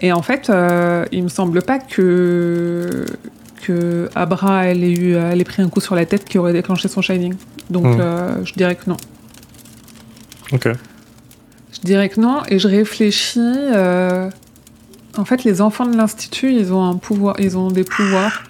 [0.00, 3.04] Et en fait, euh, il me semble pas que
[3.66, 6.52] que Abra elle ait eu, elle ait pris un coup sur la tête qui aurait
[6.54, 7.34] déclenché son Shining.
[7.68, 8.00] Donc, Hmm.
[8.00, 8.96] euh, je dirais que non.
[10.52, 10.68] Ok.
[11.74, 13.38] Je dirais que non, et je réfléchis.
[13.40, 14.30] euh,
[15.18, 18.44] En fait, les enfants de l'institut, ils ont un pouvoir, ils ont des pouvoirs,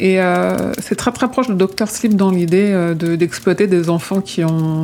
[0.00, 3.88] et euh, c'est très très proche de Doctor Sleep dans l'idée euh, de- d'exploiter des
[3.90, 4.82] enfants qui ont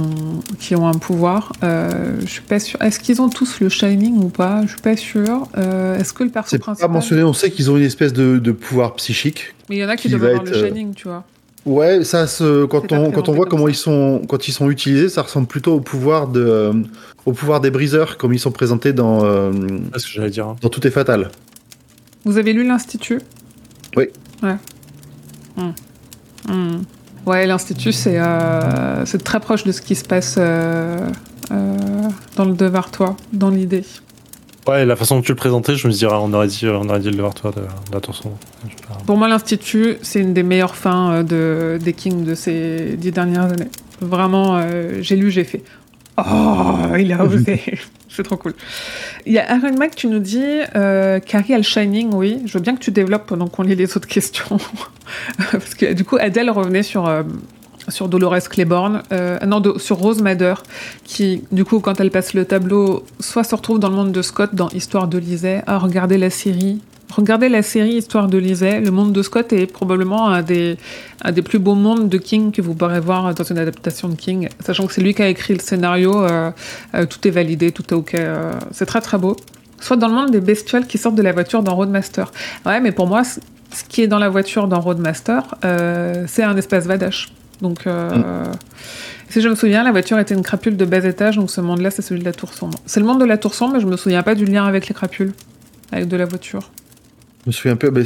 [0.61, 1.53] qui ont un pouvoir.
[1.64, 2.81] Euh, je suis pas sûre.
[2.83, 4.62] Est-ce qu'ils ont tous le Shining ou pas?
[4.67, 5.49] Je suis pas sûre.
[5.57, 8.12] Euh, Est-ce que le perso C'est pas principal mentionné, on sait qu'ils ont une espèce
[8.12, 9.55] de, de pouvoir psychique.
[9.69, 11.25] Mais il y en a qui, qui doivent avoir le être, Shining, tu vois.
[11.64, 13.71] Ouais, ça, se, quand, on, quand on voit comme comment ça.
[13.73, 16.73] ils sont, quand ils sont utilisés, ça ressemble plutôt au pouvoir, de, euh,
[17.25, 19.51] au pouvoir des briseurs, comme ils sont présentés dans, euh,
[19.97, 20.47] ce que j'allais dire.
[20.47, 20.57] hein.
[20.62, 21.31] dans Tout est fatal.
[22.25, 23.19] Vous avez lu l'Institut?
[23.97, 24.05] Oui.
[24.45, 24.55] Ouais.
[25.57, 25.72] Hmm.
[26.48, 26.82] Hmm.
[27.26, 31.11] Ouais, l'Institut, c'est euh, c'est très proche de ce qui se passe euh,
[31.50, 31.76] euh,
[32.36, 33.84] dans le devoir toi, dans l'idée.
[34.66, 36.98] Ouais, la façon dont tu le présentais, je me dirais, on aurait dit, on aurait
[36.98, 38.00] dit le devoir toi de, de la.
[39.07, 43.12] Pour moi, l'Institut, c'est une des meilleures fins euh, de, des Kings de ces dix
[43.12, 43.70] dernières années.
[44.00, 45.62] Vraiment, euh, j'ai lu, j'ai fait.
[46.18, 47.61] Oh, il a osé.
[48.17, 48.55] C'est trop cool.
[49.27, 50.43] Il y a Aaron Mac, tu nous dis
[50.75, 52.43] euh, Carrie a le Shining, oui.
[52.47, 54.59] Je veux bien que tu développes pendant qu'on lit les autres questions.
[55.53, 57.07] Parce que du coup, Adèle revenait sur.
[57.07, 57.23] euh,
[57.89, 60.55] sur Dolores Claiborne, euh, non, sur Rose Madder,
[61.05, 64.23] qui, du coup, quand elle passe le tableau, soit se retrouve dans le monde de
[64.23, 66.81] Scott, dans Histoire de Lisée, à regarder la série,
[67.12, 68.80] Regardez la série Histoire de Lisée.
[68.80, 70.76] Le monde de Scott est probablement un des,
[71.22, 74.16] un des plus beaux mondes de King que vous pourrez voir dans une adaptation de
[74.16, 74.48] King.
[74.61, 76.50] Sachant que c'est lui qui a écrit le scénario, euh,
[76.94, 78.14] euh, tout est validé, tout est ok.
[78.14, 79.36] euh, c'est très très beau.
[79.80, 82.32] Soit dans le monde des bestioles qui sortent de la voiture dans Roadmaster.
[82.64, 83.38] Ouais, mais pour moi, ce
[83.88, 85.42] qui est dans la voiture dans Roadmaster,
[86.26, 87.28] c'est un espace Vadash.
[87.61, 88.44] Donc, euh,
[89.28, 91.90] si je me souviens, la voiture était une crapule de bas étage, donc ce monde-là,
[91.90, 92.78] c'est celui de la Tour Sombre.
[92.86, 94.88] C'est le monde de la Tour Sombre, mais je me souviens pas du lien avec
[94.88, 95.32] les crapules,
[95.92, 96.70] avec de la voiture.
[97.47, 98.03] Je me souviens un peu, mais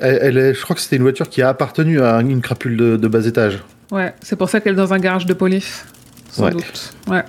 [0.00, 2.76] elle, elle est- je crois que c'était une voiture qui a appartenu à une crapule
[2.76, 3.60] de, de bas étage.
[3.92, 5.84] Ouais, c'est pour ça qu'elle est dans un garage de police,
[6.28, 6.50] sans Ouais.
[6.50, 6.92] doute.
[7.08, 7.22] Ouais.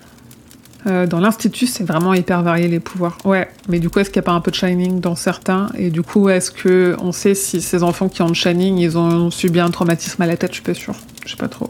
[0.87, 3.19] Euh, dans l'Institut, c'est vraiment hyper varié les pouvoirs.
[3.25, 5.69] Ouais, mais du coup, est-ce qu'il n'y a pas un peu de Shining dans certains?
[5.77, 8.97] Et du coup, est-ce que on sait si ces enfants qui ont le Shining, ils
[8.97, 10.49] ont subi un traumatisme à la tête?
[10.49, 10.95] Je suis pas sûre.
[11.23, 11.69] Je sais pas trop.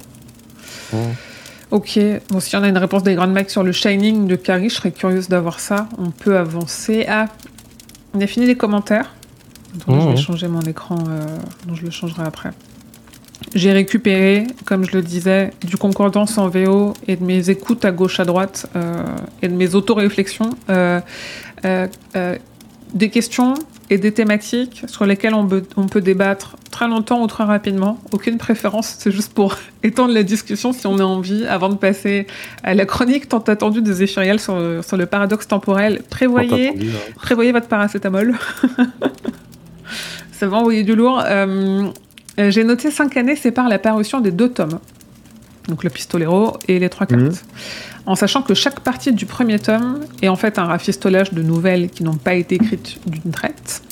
[1.71, 4.69] Ok, bon, si on a une réponse des grandes mecs sur le Shining de Carrie,
[4.69, 5.87] je serais curieuse d'avoir ça.
[5.97, 7.05] On peut avancer.
[7.09, 7.27] Ah,
[8.13, 9.13] on a fini les commentaires.
[9.75, 11.25] Attendez, je vais changer mon écran, euh,
[11.67, 12.51] donc je le changerai après.
[13.55, 17.91] J'ai récupéré, comme je le disais, du concordance en VO et de mes écoutes à
[17.91, 19.03] gauche à droite euh,
[19.41, 20.99] et de mes autoréflexions, euh,
[21.65, 21.87] euh,
[22.93, 23.55] des questions
[23.89, 27.99] et des thématiques sur lesquelles on peut, on peut débattre très longtemps ou très rapidement.
[28.13, 32.27] Aucune préférence, c'est juste pour étendre la discussion si on a envie, avant de passer
[32.63, 36.03] à la chronique tant attendue des Ephiriel sur, le- sur le paradoxe temporel.
[36.09, 36.73] Prévoyez hein.
[37.15, 38.35] prévoyez votre paracétamol.
[40.31, 41.23] Ça va envoyer du lourd.
[41.25, 41.89] Euh,
[42.39, 44.79] euh, J'ai noté 5 années séparent la parution des deux tomes.
[45.67, 47.21] Donc le pistolero et les trois cartes.
[47.21, 47.33] Mhm.
[48.07, 51.89] En sachant que chaque partie du premier tome est en fait un rafistolage de nouvelles
[51.89, 53.83] qui n'ont pas été écrites d'une traite.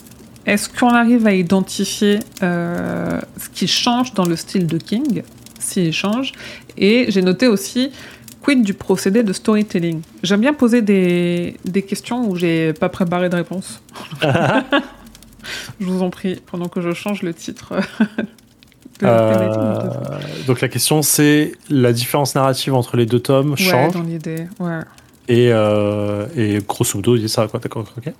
[0.46, 5.22] Est-ce qu'on arrive à identifier euh, ce qui change dans le style de King,
[5.60, 6.32] s'il change?
[6.76, 7.92] Et j'ai noté aussi
[8.42, 10.02] quid du procédé de storytelling.
[10.24, 13.82] J'aime bien poser des, des questions où j'ai pas préparé de réponse.
[15.80, 17.74] je vous en prie, pendant que je change le titre.
[19.00, 19.10] de tome.
[19.10, 19.90] Euh,
[20.46, 24.48] donc la question c'est la différence narrative entre les deux tomes Ouais, change dans l'idée,
[24.60, 24.80] ouais.
[25.30, 28.12] et, euh, et grosso modo il dit ça quoi d'accord ok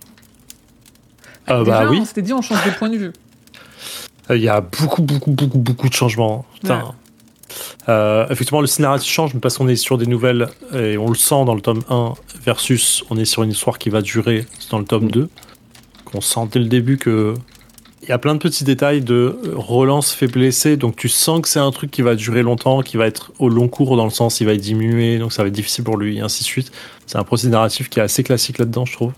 [1.50, 3.12] Euh, Déjà, bah oui on s'était dit on change de point de vue.
[4.30, 6.78] il y a beaucoup beaucoup beaucoup beaucoup de changements Putain.
[6.78, 6.84] Ouais.
[7.90, 11.16] Euh, effectivement le scénario change mais parce qu'on est sur des nouvelles et on le
[11.16, 12.14] sent dans le tome 1
[12.46, 15.12] versus on est sur une histoire qui va durer dans le tome Mm.
[15.12, 15.30] 2
[16.12, 17.34] qu'on sent dès le début que
[18.02, 19.14] il y a plein de petits détails de
[19.46, 22.44] euh, Roland se fait blesser, donc tu sens que c'est un truc qui va durer
[22.44, 25.44] longtemps, qui va être au long cours dans le sens il va diminuer, donc ça
[25.44, 26.72] va être difficile pour lui, et ainsi de suite.
[27.06, 29.12] C'est un procédé narratif qui est assez classique là-dedans, je trouve.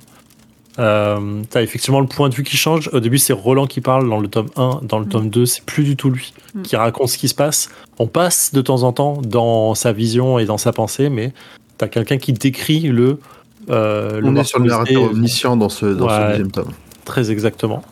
[0.80, 2.90] Euh, T'as effectivement le point de vue qui change.
[2.94, 5.10] Au début, c'est Roland qui parle dans le tome 1, dans le Mm.
[5.10, 6.62] tome 2, c'est plus du tout lui Mm.
[6.64, 7.70] qui raconte ce qui se passe.
[8.00, 11.34] On passe de temps en temps dans sa vision et dans sa pensée, mais
[11.78, 13.20] t'as quelqu'un qui décrit le.
[13.70, 16.28] Euh, On le est sur le narrateur omniscient dans ce, dans ce Ouais.
[16.30, 16.72] deuxième tome.
[17.06, 17.84] Très exactement.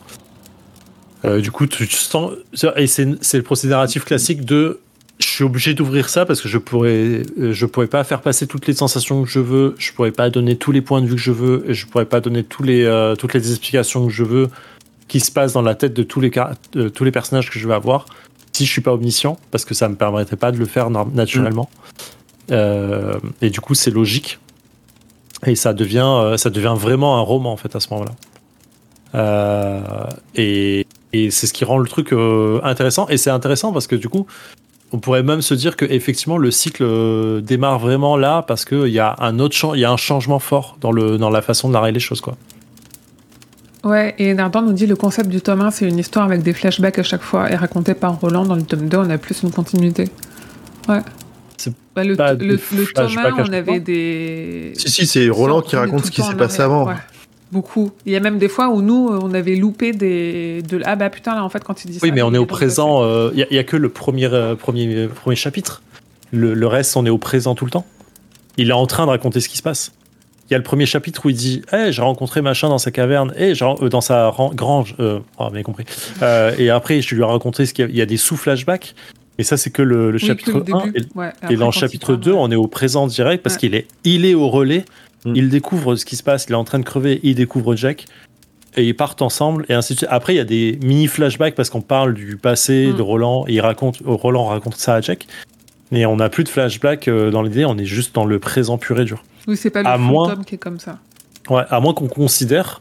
[1.24, 2.32] Euh, du coup, tu sens.
[2.76, 4.80] Et c'est le procédé narratif classique de.
[5.18, 8.46] Je suis obligé d'ouvrir ça parce que je pourrais, euh, je pourrais pas faire passer
[8.46, 9.74] toutes les sensations que je veux.
[9.78, 11.62] Je pourrais pas donner tous les points de vue que je veux.
[11.68, 14.48] Et je pourrais pas donner tous les, euh, toutes les explications que je veux
[15.08, 17.58] qui se passent dans la tête de tous les, car- de tous les personnages que
[17.58, 18.06] je vais avoir
[18.52, 21.68] si je suis pas omniscient parce que ça me permettrait pas de le faire naturellement.
[22.50, 24.38] Euh, et du coup, c'est logique.
[25.46, 28.12] Et ça devient, euh, ça devient vraiment un roman en fait à ce moment-là.
[29.14, 29.80] Euh,
[30.34, 33.08] et et c'est ce qui rend le truc euh, intéressant.
[33.08, 34.26] Et c'est intéressant parce que du coup,
[34.92, 39.00] on pourrait même se dire que effectivement le cycle démarre vraiment là parce qu'il y
[39.00, 41.72] a un autre il y a un changement fort dans le dans la façon de
[41.72, 42.36] narrer les choses quoi.
[43.82, 46.52] Ouais, et Nardan nous dit le concept du tome 1, c'est une histoire avec des
[46.52, 48.44] flashbacks à chaque fois et racontée par Roland.
[48.44, 50.10] Dans le tome 2, on a plus une continuité.
[50.86, 51.00] Ouais.
[51.94, 54.72] Bah, le, pas le, des le tome 1, flashbacks à on avait des.
[54.76, 56.86] Si, si, c'est Roland qui raconte ce qui s'est passé avant.
[56.86, 56.94] ouais.
[57.52, 57.90] Beaucoup.
[58.06, 60.62] Il y a même des fois où nous, on avait loupé des.
[60.62, 60.80] De...
[60.84, 62.00] Ah bah putain, là, en fait, quand il dit ça.
[62.06, 63.02] Oui, mais on est au présent.
[63.02, 65.82] euh, Il n'y a, que le premier euh, premier premier chapitre.
[66.32, 67.84] Le, le reste, on est au présent tout le temps.
[68.56, 69.90] Il est en train de raconter ce qui se passe.
[70.48, 72.92] Il y a le premier chapitre où il dit hey, j'ai rencontré machin dans sa
[72.92, 74.94] caverne, hey, j'ai ren- euh, dans sa ran- grange.
[75.00, 75.84] Euh, oh, avez compris.
[76.22, 78.16] Euh, et après, je lui ai raconté ce qu'il y a, il y a des
[78.16, 78.94] sous-flashbacks.
[79.38, 80.84] Et ça, c'est que le, le Oui, que chapitre le 1.
[80.86, 80.98] début.
[80.98, 82.38] Et, Ouais, et après, dans le chapitre parle, 2, ouais.
[82.40, 83.60] on est au présent direct parce Ouais.
[83.60, 84.84] qu'il est, il est au relais.
[85.24, 85.32] Mm.
[85.36, 86.46] Il découvre ce qui se passe.
[86.48, 87.20] Il est en train de crever.
[87.22, 88.06] Il découvre Jack.
[88.76, 89.64] Et ils partent ensemble.
[89.68, 90.10] Et ainsi de suite.
[90.12, 92.96] Après, il y a des mini flashbacks parce qu'on parle du passé Mm.
[92.96, 93.44] de Roland.
[93.48, 95.26] Et il raconte, euh, Roland raconte ça à Jack.
[95.90, 97.64] Mais on n'a plus de flashbacks euh, dans l'idée.
[97.64, 99.24] On est juste dans le présent pur et dur.
[99.48, 100.98] Oui, c'est pas le à moins- tome qui est comme ça.
[101.48, 102.78] Ouais, à moins qu'on considère,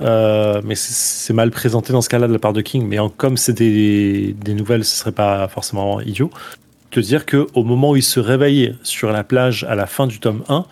[0.00, 3.08] euh, mais c'est- mal présenté dans ce cas-là de la part de King, mais en-
[3.08, 6.30] comme c'est des, des nouvelles, ce serait pas forcément idiot,
[6.92, 10.06] de dire que au moment où il se réveille sur la plage à la fin
[10.06, 10.64] du tome 1,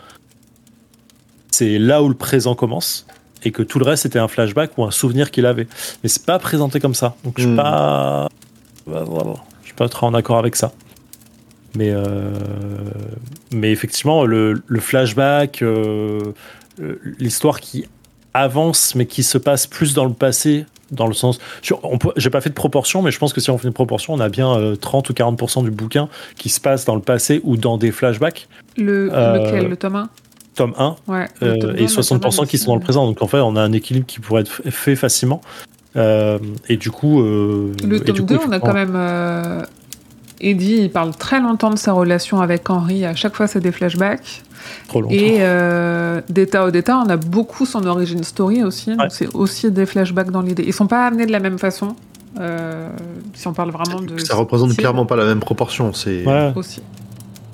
[1.51, 3.07] c'est là où le présent commence,
[3.45, 5.67] et que tout le reste était un flashback ou un souvenir qu'il avait.
[6.03, 7.17] Mais c'est pas présenté comme ça.
[7.25, 7.57] Donc je suis Hmm.
[7.57, 8.29] pas,
[8.87, 10.73] je suis pas très en accord avec ça.
[11.77, 12.33] Mais euh,
[13.53, 16.21] mais effectivement le, le flashback, euh,
[17.19, 17.87] l'histoire qui
[18.35, 20.67] avance mais qui se passe plus dans le passé.
[20.91, 21.39] Dans le sens,
[22.17, 24.19] j'ai pas fait de proportion, mais je pense que si on fait une proportion, on
[24.19, 27.57] a bien euh, 30 ou 40% du bouquin qui se passe dans le passé ou
[27.57, 28.49] dans des flashbacks.
[28.77, 29.69] Le, Euh, lequel?
[29.69, 30.09] Le tome 1
[30.57, 31.29] Tome 1, Ouais.
[31.45, 33.07] euh, et 1, 60% qui sont dans le présent.
[33.07, 35.41] Donc en fait, on a un équilibre qui pourrait être fait facilement.
[35.95, 39.65] Euh, et du coup, euh, Le tome coup, 2, on a quand même.
[40.41, 43.05] Eddie, il parle très longtemps de sa relation avec Henry.
[43.05, 44.43] À chaque fois, c'est des flashbacks.
[44.89, 45.15] trop longtemps.
[45.15, 48.91] Et euh, d'État au d'État, on a beaucoup son origin story aussi.
[48.91, 49.07] donc Ouais.
[49.11, 50.65] C'est aussi des flashbacks dans l'idée.
[50.67, 51.95] Ils sont pas amenés de la même façon.
[52.39, 52.89] euh,
[53.35, 54.17] si on parle vraiment de.
[54.19, 55.93] Ça représente style clairement pas la même proportion.
[55.93, 56.53] C'est Ouais.
[56.55, 56.81] Aussi.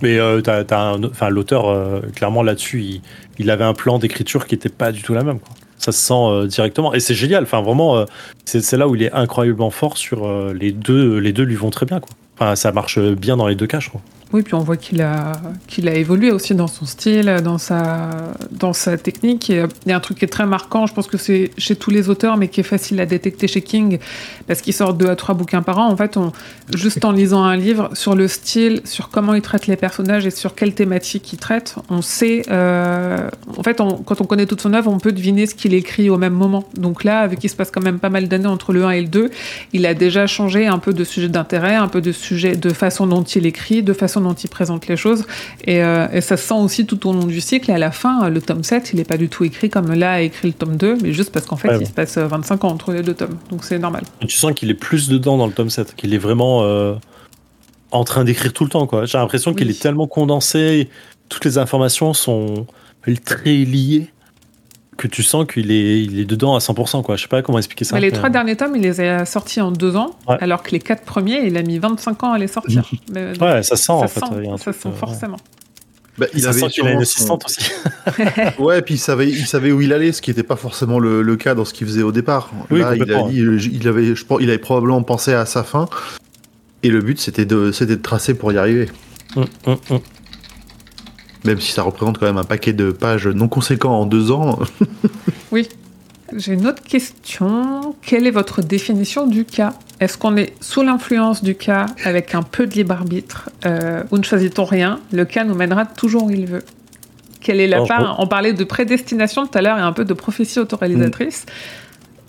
[0.03, 3.03] Mais euh, t'as- t'as un- enfin, l'auteur, euh, clairement là-dessus, il,
[3.39, 5.39] il avait un plan d'écriture qui était pas du tout la même.
[5.41, 5.55] Quoi.
[5.79, 6.93] Ça se sent euh, directement.
[6.93, 7.45] Et c'est génial.
[7.45, 8.05] Enfin, vraiment, euh,
[8.45, 11.17] c'est c'est là où il est incroyablement fort sur euh, les deux.
[11.19, 12.01] Les deux lui vont très bien.
[12.01, 12.11] Quoi.
[12.39, 14.03] Enfin, ça marche bien dans les deux cas, je crois.
[14.33, 15.33] Oui, puis on voit qu'il a,
[15.69, 18.11] qu'il a évolué aussi dans son style, dans sa,
[18.51, 19.51] dans sa technique.
[19.51, 21.77] Euh, Il y a un truc qui est très marquant, je pense que c'est chez
[21.77, 23.99] tous les auteurs, mais qui est facile à détecter chez King,
[24.49, 25.89] parce qu'il sort deux à trois bouquins par an.
[25.89, 26.33] En fait, on,
[26.75, 30.33] juste en lisant un livre sur le style, sur comment il traite les personnages et
[30.33, 32.43] sur quelle thématique il traite, on sait.
[32.51, 36.11] euh, en fait, quand on connaît toute son œuvre, on peut deviner ce qu'il écrit
[36.11, 36.65] au même moment.
[36.75, 39.03] Donc là, vu qu'il se passe quand même pas mal d'années entre le 1 et
[39.03, 39.31] le 2,
[39.73, 43.07] il a déjà changé un peu de sujet d'intérêt, un peu de sujet, de façon
[43.07, 45.25] dont il écrit, de façon dont il présente les choses.
[45.65, 47.71] Et, euh, et ça se sent aussi tout au long du cycle.
[47.71, 50.13] Et à la fin, le tome 7, il n'est pas du tout écrit comme là
[50.13, 52.27] a écrit le tome 2, mais juste parce qu'en fait, Ouais, il se passe euh,
[52.27, 53.37] 25 ans entre les deux tomes.
[53.51, 54.05] Donc c'est normal.
[54.23, 56.95] Et tu sens qu'il est plus dedans dans le tome 7, qu'il est vraiment euh,
[57.91, 58.89] en train d'écrire tout le temps.
[59.05, 60.89] J'ai l'impression qu'il est tellement condensé,
[61.29, 62.67] toutes les informations sont
[63.25, 64.09] très liées,
[64.97, 67.03] que tu sens qu'il est, il est dedans à 100%.
[67.03, 67.17] Quoi.
[67.17, 67.95] Je sais pas comment expliquer ça.
[67.97, 70.37] Mais les trois euh, derniers tomes, il les a sortis en deux ans, Ouais.
[70.41, 72.89] alors que les quatre premiers, il a mis 25 ans à les sortir.
[73.13, 74.27] Mais, donc, Ouais, ça sent ça en sent, fait.
[74.39, 75.37] il y a un ça truc, sent euh, forcément.
[76.19, 78.23] Bah, Il ça sent qu'il a une assistante son- aussi.
[78.59, 81.21] Ouais, puis il savait, il savait où il allait, ce qui n'était pas forcément le,
[81.21, 82.51] le cas dans ce qu'il faisait au départ.
[82.71, 85.63] Oui, Là, il, a euh, il avait, je pense, il avait probablement pensé à sa
[85.63, 85.89] fin,
[86.83, 88.89] et le but c'était de, c'était de tracer pour y arriver.
[89.37, 90.01] Hum, hum, hum.
[91.47, 94.59] Même si ça représente quand même un paquet de pages non conséquents en deux ans.
[95.53, 95.69] Oui.
[96.35, 97.95] J'ai une autre question.
[98.03, 99.75] Quelle est votre définition du cas?
[100.01, 104.19] Est-ce qu'on est sous l'influence du cas avec un peu de libre arbitre euh, ou
[104.19, 104.99] ne choisit-on rien?
[105.13, 106.65] Le cas nous mènera toujours où il veut.
[107.41, 108.17] Quelle est la Alors, je part?
[108.19, 111.47] On parlait de prédestination tout à l'heure et un peu de prophétie autoréalisatrice.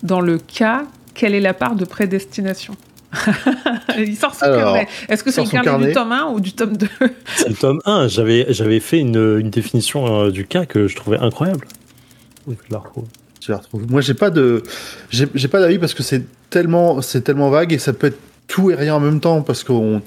[0.04, 2.76] Dans le cas, quelle est la part de prédestination?
[3.98, 4.88] Il sort son Alors, carnet.
[5.08, 5.92] Est-ce que c'est le son carnet, du carnet.
[5.92, 6.88] tome 1 ou du tome 2
[7.36, 8.08] C'est le tome 1.
[8.08, 11.66] J'avais, j'avais fait une, une définition euh, du cas que je trouvais incroyable.
[12.48, 13.04] Je la retrouve.
[13.40, 13.90] Je la retrouve.
[13.90, 14.62] Moi, j'ai pas de,
[15.10, 18.18] j'ai j'ai pas d'avis parce que c'est tellement, c'est tellement vague et ça peut être
[18.46, 20.02] tout et rien en même temps parce qu'on,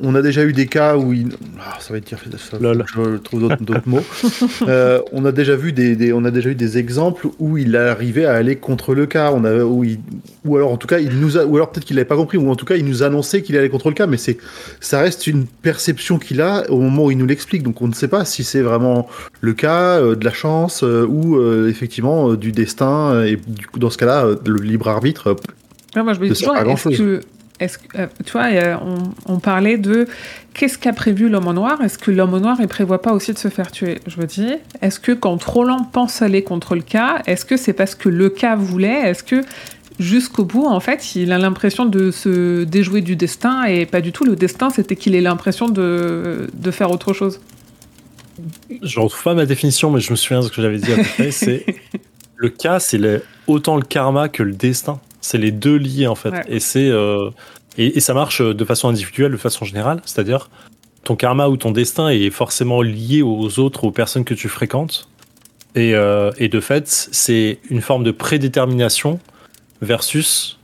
[0.00, 1.30] on a déjà eu des cas où il,
[1.60, 2.84] ah, ça va être dire, ça, Lol.
[2.86, 4.04] je trouve d'autres d'autres mots.
[4.68, 7.74] Euh, on a déjà vu des, des- on a déjà eu des exemples où il
[7.76, 9.32] arrivait à aller contre le cas.
[9.32, 9.98] On a, où il,
[10.44, 12.36] ou alors en tout cas, il nous a, ou alors peut-être qu'il n'avait pas compris,
[12.38, 14.36] ou en tout cas, il nous annonçait qu'il allait contre le cas, mais c'est,
[14.80, 17.62] ça reste une perception qu'il a au moment où il nous l'explique.
[17.62, 19.08] Donc on ne sait pas si c'est vraiment
[19.40, 23.66] le cas, euh, de la chance, euh, ou euh, effectivement euh, du destin, et du
[23.66, 25.28] coup, dans ce cas-là, euh, le libre arbitre.
[25.28, 25.34] euh,
[25.96, 26.98] Ouais, moi, je me Ça dis sert toujours, pas est-ce grand-chose.
[26.98, 27.20] que,
[27.60, 28.76] est-ce que, euh, tu vois, euh,
[29.26, 30.06] on, on parlait de
[30.54, 31.80] qu'est-ce qu'a prévu l'homme noir?
[31.82, 34.00] Est-ce que l'homme noir, il prévoit pas aussi de se faire tuer?
[34.06, 34.48] Je me dis,
[34.80, 38.28] est-ce que quand Roland pense aller contre le cas, est-ce que c'est parce que le
[38.30, 39.08] cas voulait?
[39.10, 39.42] Est-ce que
[39.98, 44.12] jusqu'au bout, en fait, il a l'impression de se déjouer du destin et pas du
[44.12, 44.24] tout?
[44.24, 47.40] Le destin, c'était qu'il ait l'impression de, de faire autre chose.
[48.82, 50.96] Je retrouve pas ma définition, mais je me souviens de ce que j'avais dit à
[50.96, 51.30] peu près.
[51.32, 51.66] C'est
[52.36, 55.00] le cas, c'est le- autant le karma que le destin.
[55.20, 56.44] C'est les deux liés en fait, Ouais.
[56.48, 57.30] et c'est euh,
[57.76, 60.00] et, et ça marche de façon individuelle, de façon générale.
[60.04, 60.48] C'est-à-dire
[61.04, 65.08] ton karma ou ton destin est forcément lié aux autres, aux personnes que tu fréquentes,
[65.74, 69.20] et, euh, et de fait, c'est une forme de prédétermination
[69.82, 70.58] versus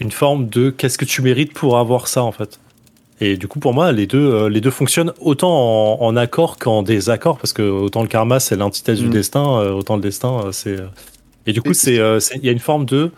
[0.00, 2.60] une forme de qu'est-ce que tu mérites pour avoir ça en fait.
[3.20, 5.50] Et du coup, pour moi, les deux, euh, les deux fonctionnent autant
[5.98, 9.10] en, en accord qu'en désaccord, parce que autant le karma, c'est l'antithèse du Mm.
[9.10, 10.78] destin, euh, autant le destin, euh, c'est.
[10.78, 10.86] euh,
[11.46, 13.10] Et du coup, c'est, euh, il y a une forme de,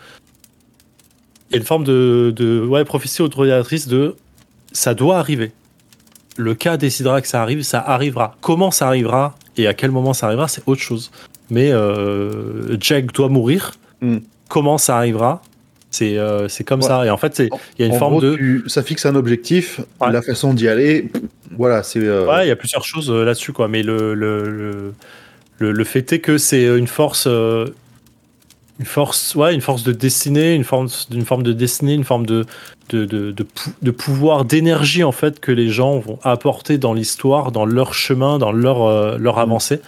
[1.52, 4.14] y a une forme de, de ouais, prophétie autoréalisatrice de,
[4.72, 5.52] ça doit arriver.
[6.36, 8.36] Le cas décidera que ça arrive, ça arrivera.
[8.40, 11.10] Comment ça arrivera et à quel moment ça arrivera, c'est autre chose.
[11.50, 13.72] Mais euh, Jack doit mourir.
[14.00, 14.18] Mm.
[14.48, 15.42] Comment ça arrivera
[15.90, 16.86] C'est euh, comme Ouais.
[16.86, 17.04] ça.
[17.06, 17.48] Et en fait, il
[17.80, 18.36] y a une en forme gros, de.
[18.36, 20.12] tu- ça fixe un objectif, Ouais.
[20.12, 21.10] la façon d'y aller,
[21.56, 21.98] voilà, c'est.
[22.00, 23.66] euh, Ouais, il y a plusieurs choses euh, là-dessus, quoi.
[23.68, 24.92] Mais le, le, le,
[25.58, 27.26] le, le fait est que c'est une force.
[28.78, 32.26] Une force, ouais, une force de destinée, une forme, d'une forme de destinée, une forme
[32.26, 32.44] de
[32.90, 36.94] de, de, de, pou- de pouvoir, d'énergie en fait que les gens vont apporter dans
[36.94, 39.80] l'histoire, dans leur chemin, dans leur euh, leur avancée.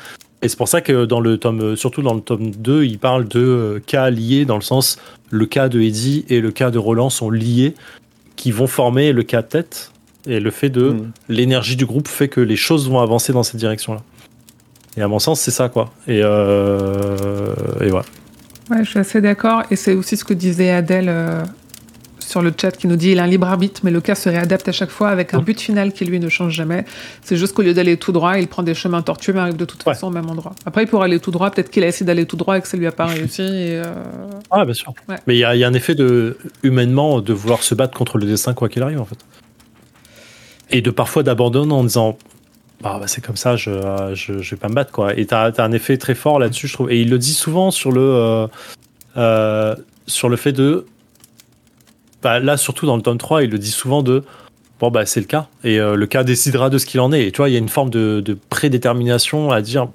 [0.43, 2.99] Et c'est pour ça que dans le tome, euh, surtout dans le tome 2, il
[2.99, 4.99] parle de euh, cas liés dans le sens
[5.31, 7.75] le cas de Eddie et le cas de Roland sont liés,
[8.37, 9.93] qui vont former le cas tête.
[10.27, 11.11] Et le fait de Mm.
[11.31, 14.03] l'énergie du groupe fait que les choses vont avancer dans cette direction-là.
[14.99, 15.91] Et à mon sens, c'est ça quoi.
[16.09, 18.05] Et, euh, et voilà.
[18.05, 18.20] Ouais,
[18.79, 19.63] je suis assez d'accord.
[19.71, 21.43] Et c'est aussi ce que disait Adèle euh,
[22.19, 24.29] sur le chat qui nous dit il a un libre arbitre, mais le cas se
[24.29, 25.45] réadapte à chaque fois avec un Ouais.
[25.45, 26.85] but final qui lui ne change jamais.
[27.23, 29.65] C'est juste qu'au lieu d'aller tout droit, il prend des chemins tortueux, mais arrive de
[29.65, 29.95] toute Ouais.
[29.95, 30.53] façon au même endroit.
[30.65, 31.51] Après, il pourrait aller tout droit.
[31.51, 33.43] Peut-être qu'il a essayé d'aller tout droit et que ça lui a pas réussi.
[33.43, 33.85] Et, euh,
[34.51, 34.95] Ah, bien sûr.
[35.09, 35.17] Ouais.
[35.27, 37.97] Mais il y, a il y a un effet de, humainement de vouloir se battre
[37.99, 39.19] contre le destin quoi qu'il arrive en fait.
[40.71, 42.17] Et de parfois d'abandonner en disant
[42.81, 45.15] bah, bah, c'est comme ça, je, euh, je, je vais pas me battre quoi.
[45.19, 46.91] Et t'as as un effet très fort là-dessus, je trouve.
[46.91, 48.47] Et il le dit souvent sur le, euh,
[49.17, 49.75] euh,
[50.07, 50.87] sur le fait de.
[52.23, 54.23] Bah, là, surtout dans le tome 3, il le dit souvent de.
[54.79, 55.49] Bon, bah, c'est le cas.
[55.65, 57.27] Et euh, le cas décidera de ce qu'il en est.
[57.27, 59.89] Et tu vois, il y a une forme de, de prédétermination à dire.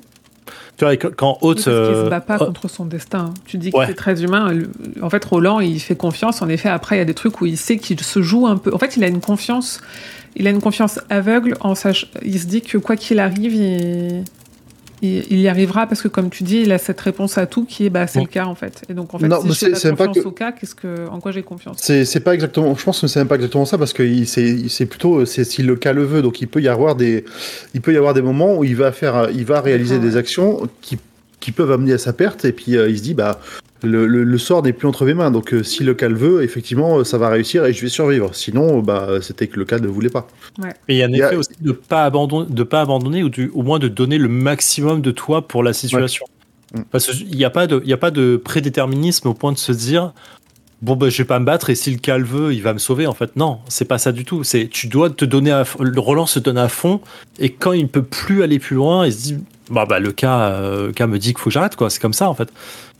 [0.78, 1.56] Tu vois, quand- quand oui, Haute.
[1.56, 3.34] parce qu'il euh, se bat pas euh, contre son destin.
[3.46, 3.86] Tu dis que Ouais.
[3.88, 4.54] c'est très humain.
[5.02, 6.42] En fait, Roland, il fait confiance.
[6.42, 8.58] En effet, après, il y a des trucs où il sait qu'il se joue un
[8.58, 8.74] peu.
[8.74, 9.82] En fait, il a une confiance.
[10.36, 12.12] Il a une confiance aveugle en sach...
[12.24, 14.24] Il se dit que quoi qu'il arrive, il...
[15.02, 15.24] il...
[15.32, 17.86] il y arrivera parce que, comme tu dis, il a cette réponse à tout qui
[17.86, 18.26] est bah, c'est Bon.
[18.26, 18.84] le cas en fait.
[18.90, 21.08] Et donc, en fait, Non, si je fais pas confiance que- au cas, qu'est-ce que...
[21.10, 21.78] en quoi j'ai confiance?
[21.80, 22.76] C'est pas exactement.
[22.76, 25.76] Je pense que c'est même pas exactement ça parce que c'est plutôt c'est si le
[25.76, 26.22] cas le veut.
[26.22, 27.24] Donc il peut y avoir des
[27.74, 30.18] il peut y avoir des moments où il va faire il va réaliser D'accord, des
[30.18, 30.98] actions qui
[31.40, 33.40] qui peuvent amener à sa perte et puis euh, il se dit bah
[33.86, 35.32] le, le, le sort n'est plus entre mes mains.
[35.32, 37.90] Donc euh, si le cas le veut, effectivement, euh, ça va réussir et je vais
[37.90, 38.34] survivre.
[38.36, 40.28] Sinon, euh, bah c'était que le cas ne voulait pas.
[40.60, 43.30] Mais il y a un a- effet aussi de pas abandonner, de pas abandonner ou
[43.30, 46.26] du- au moins de donner le maximum de toi pour la situation.
[46.74, 46.82] Mm.
[46.92, 49.58] Parce qu'il n'y a pas de, il y a pas de prédéterminisme au point de
[49.58, 50.14] se dire
[50.82, 52.74] bon ben je vais pas me battre et si le cas le veut il va
[52.74, 55.50] me sauver en fait non c'est pas ça du tout c'est tu dois te donner
[55.52, 57.00] à, le Roland se donne à fond
[57.40, 59.38] et quand il ne peut plus aller plus loin il se dit
[59.70, 62.02] bah bah le cas euh, le cas me dit qu'il faut que j'arrête quoi c'est
[62.02, 62.50] comme ça en fait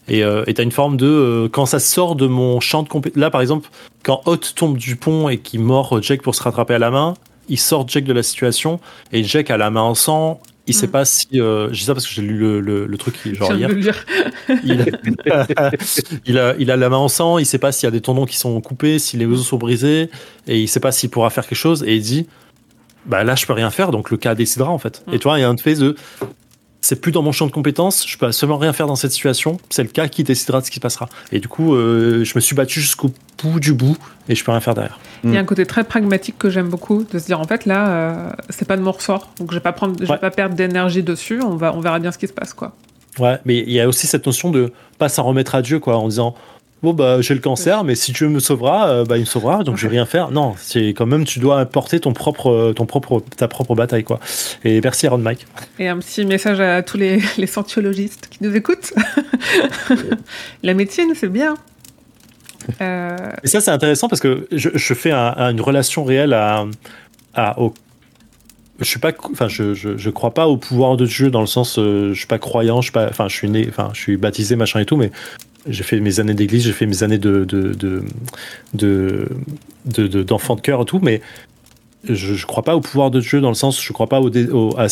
[0.08, 2.90] et euh, et t'as une forme de euh, quand ça sort de mon champ de
[2.90, 3.70] compétence là par exemple
[4.04, 7.16] quand Hot tombe du pont et qu'il mord Jack pour se rattraper à la main
[7.50, 8.80] il sort Jack de la situation
[9.12, 10.92] et Jack a la main en sang il sait Mm.
[10.92, 13.54] pas si euh, je dis ça parce que j'ai lu le, le, le truc genre
[13.54, 13.70] hier
[14.64, 14.86] il a,
[16.26, 18.02] il, a, il a la main en sang, il sait pas s'il y a des
[18.02, 20.10] tendons qui sont coupés, si les os sont brisés,
[20.48, 22.28] et il sait pas s'il pourra faire quelque chose, et il dit
[23.06, 25.04] Bah là, je peux rien faire, donc le cas décidera en fait.
[25.08, 25.14] Mm.
[25.14, 25.96] Et tu vois, il y a un fait de
[26.88, 29.58] C'est plus dans mon champ de compétences, je peux absolument rien faire dans cette situation,
[29.72, 31.10] c'est le cas qui décidera de ce qui se passera.
[31.32, 33.10] Et du coup, euh, je me suis battu jusqu'au
[33.42, 33.98] bout du bout,
[34.30, 35.00] et je peux rien faire derrière.
[35.24, 37.66] Il y a un côté très pragmatique que j'aime beaucoup, de se dire en fait
[37.66, 40.18] là, euh, c'est pas de mon ressort, donc je vais pas prendre, je vais Ouais.
[40.20, 41.42] pas perdre d'énergie dessus.
[41.42, 42.74] On va, on verra bien ce qui se passe quoi.
[43.18, 45.98] Ouais, mais il y a aussi cette notion de pas s'en remettre à Dieu, quoi,
[45.98, 46.36] en disant
[46.84, 49.64] Bon, bah, j'ai le cancer, mais si Dieu me sauvera, euh, bah, il me sauvera,
[49.64, 50.30] donc je vais rien faire.
[50.30, 54.20] Non, c'est quand même, tu dois porter ton propre, ton propre, ta propre bataille, quoi.
[54.64, 55.48] Et merci, Aaron Mike.
[55.80, 58.94] Et un petit message à tous les, les scientologistes qui nous écoutent.
[60.64, 61.56] La médecine, c'est bien.
[62.82, 66.34] Euh, Et ça, c'est intéressant parce que je, je fais un- un- une relation réelle
[66.34, 66.66] à,
[67.36, 67.74] à au,
[68.80, 71.48] je suis pas, enfin, je, je, je crois pas au pouvoir de Dieu dans le
[71.48, 74.02] sens, euh, je suis pas croyant, je suis pas, enfin, je suis né, enfin, je
[74.02, 75.12] suis baptisé, machin et tout, mais
[75.68, 78.04] j'ai fait mes années d'église, j'ai fait mes années de, de, de,
[78.74, 79.28] de,
[79.86, 81.22] de- de- d'enfant de cœur et tout, mais
[82.08, 84.22] je, je crois pas au pouvoir de Dieu dans le sens, je crois pas
[84.78, 84.90] à,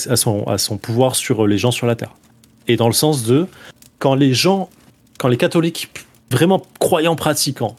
[0.58, 2.14] son, pouvoir sur les gens sur la terre.
[2.68, 3.46] Et dans le sens de,
[4.00, 4.70] quand les gens,
[5.20, 5.90] quand les catholiques
[6.32, 7.76] vraiment croyants pratiquants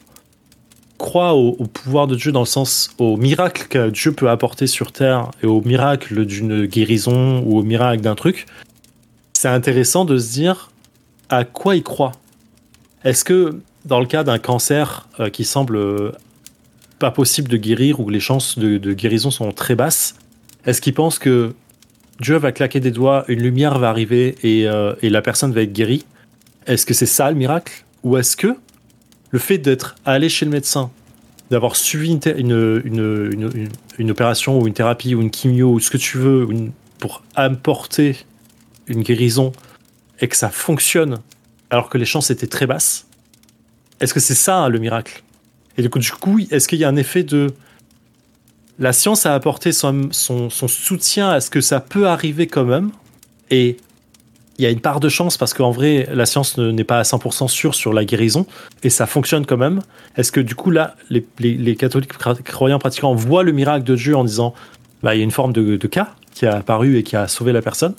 [0.97, 4.67] croient au, au pouvoir de Dieu dans le sens au miracle que Dieu peut apporter
[4.67, 8.45] sur terre et au miracle d'une guérison ou au miracle d'un truc,
[9.33, 10.71] c'est intéressant de se dire
[11.27, 12.13] à quoi ils croient.
[13.05, 16.11] Est-ce que dans le cas d'un cancer euh, qui semble euh,
[16.97, 20.15] pas possible de guérir ou que les chances de, guérison sont très basses,
[20.65, 21.53] est-ce qu'ils pensent que
[22.19, 25.61] Dieu va claquer des doigts, une lumière va arriver et, euh, et la personne va
[25.61, 26.03] être guérie?
[26.65, 27.85] Est-ce que c'est ça le miracle?
[28.03, 28.55] Ou est-ce que
[29.29, 30.89] le fait d'être allé chez le médecin,
[31.51, 32.81] d'avoir suivi une,
[33.99, 36.47] une, opération ou une thérapie ou une chimio ou ce que tu veux
[36.97, 38.17] pour apporter
[38.87, 39.51] une guérison
[40.21, 41.19] et que ça fonctionne
[41.75, 43.05] alors que les chances étaient très basses,
[43.99, 45.23] est-ce que c'est ça hein, le miracle?
[45.77, 47.53] Et du coup, est-ce qu'il y a un effet de
[48.79, 52.91] la science a apporté son, soutien à ce que ça peut arriver quand même
[53.51, 53.77] et
[54.57, 56.99] il y a une part de chance parce qu'en vrai, la science ne- n'est pas
[56.99, 58.47] à 100% sûre sur la guérison
[58.83, 59.81] et ça fonctionne quand même.
[60.15, 62.13] Est-ce que du coup, là, les, catholiques
[62.45, 64.53] croyants pratiquants voient le miracle de Dieu en disant
[65.03, 67.27] bah, il y a une forme de, de cas qui a apparu et qui a
[67.27, 67.95] sauvé la personne?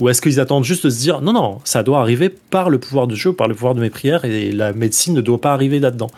[0.00, 2.78] Ou est-ce qu'ils attendent juste de se dire non, non, ça doit arriver par le
[2.78, 5.52] pouvoir de Dieu, par le pouvoir de mes prières, et la médecine ne doit pas
[5.52, 6.10] arriver là-dedans.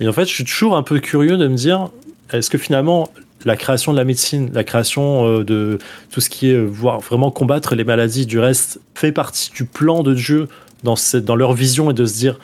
[0.00, 1.88] Et en fait, je suis toujours un peu curieux de me dire
[2.32, 3.08] est-ce que finalement
[3.44, 5.78] la création de la médecine, la création euh, de
[6.10, 9.64] tout ce qui est euh, voir vraiment combattre les maladies du reste fait partie du
[9.64, 10.48] plan de Dieu
[10.82, 12.38] dans, dans leur vision et de se dire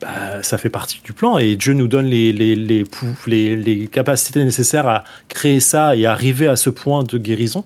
[0.00, 4.42] bah, ça fait partie du plan et Dieu nous donne les, les, les, les capacités
[4.42, 7.64] nécessaires à créer ça et arriver à ce point de guérison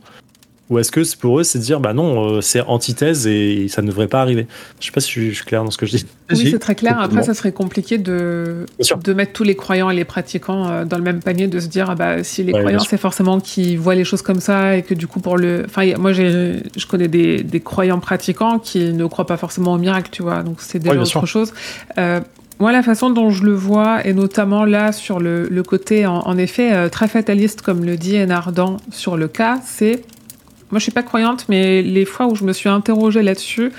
[0.74, 3.80] ou est-ce que pour eux, c'est de dire, bah non, euh, c'est antithèse et ça
[3.80, 4.48] ne devrait pas arriver
[4.80, 6.06] Je sais pas si je suis clair dans ce que je dis.
[6.32, 6.98] Oui, c'est très clair.
[6.98, 8.66] Après, ça serait compliqué de,
[9.02, 11.68] de mettre tous les croyants et les pratiquants euh, dans le même panier, de se
[11.68, 14.82] dire, ah bah, si les croyants, c'est forcément qui voient les choses comme ça et
[14.82, 15.62] que du coup, pour le.
[15.66, 20.08] Enfin, moi, je connais des, des, croyants pratiquants qui ne croient pas forcément au miracle,
[20.10, 20.42] tu vois.
[20.42, 21.52] Donc, c'est déjà autre chose.
[21.98, 22.20] Euh,
[22.58, 26.18] moi, la façon dont je le vois, et notamment là sur le, le côté, en,
[26.18, 30.02] en effet, très fataliste, comme le dit Enardan sur le cas, c'est
[30.74, 33.70] moi, je suis pas croyante, mais les fois où je me suis interrogée là-dessus,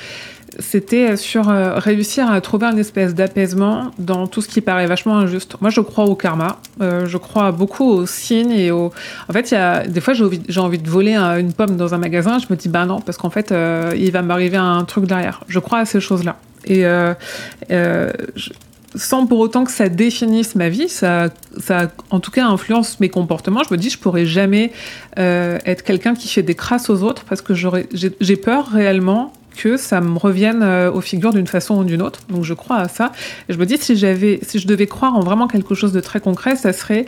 [0.59, 5.17] c'était sur euh, réussir à trouver une espèce d'apaisement dans tout ce qui paraît vachement
[5.17, 5.57] injuste.
[5.59, 6.59] Moi, je crois au karma.
[6.79, 8.93] Euh, je crois beaucoup aux signes et au.
[9.27, 11.97] En fait, il y a des fois, j'ai envie, de voler une pomme dans un
[11.97, 12.39] magasin.
[12.39, 15.41] Je me dis, bah non, parce qu'en fait, euh, il va m'arriver un truc derrière.
[15.49, 16.37] Je crois à ces choses-là.
[16.63, 18.51] Et je,
[18.95, 23.09] sans pour autant que ça définisse ma vie, ça, ça en tout cas influence mes
[23.09, 23.61] comportements.
[23.67, 24.71] Je me dis, je pourrais jamais
[25.19, 29.77] euh, être quelqu'un qui fait des crasses aux autres parce que j'ai peur réellement que
[29.77, 32.21] ça me revienne euh, aux figures d'une façon ou d'une autre.
[32.29, 33.11] Donc je crois à ça.
[33.49, 36.19] Je me dis, si j'avais, si je devais croire en vraiment quelque chose de très
[36.19, 37.05] concret, ça serait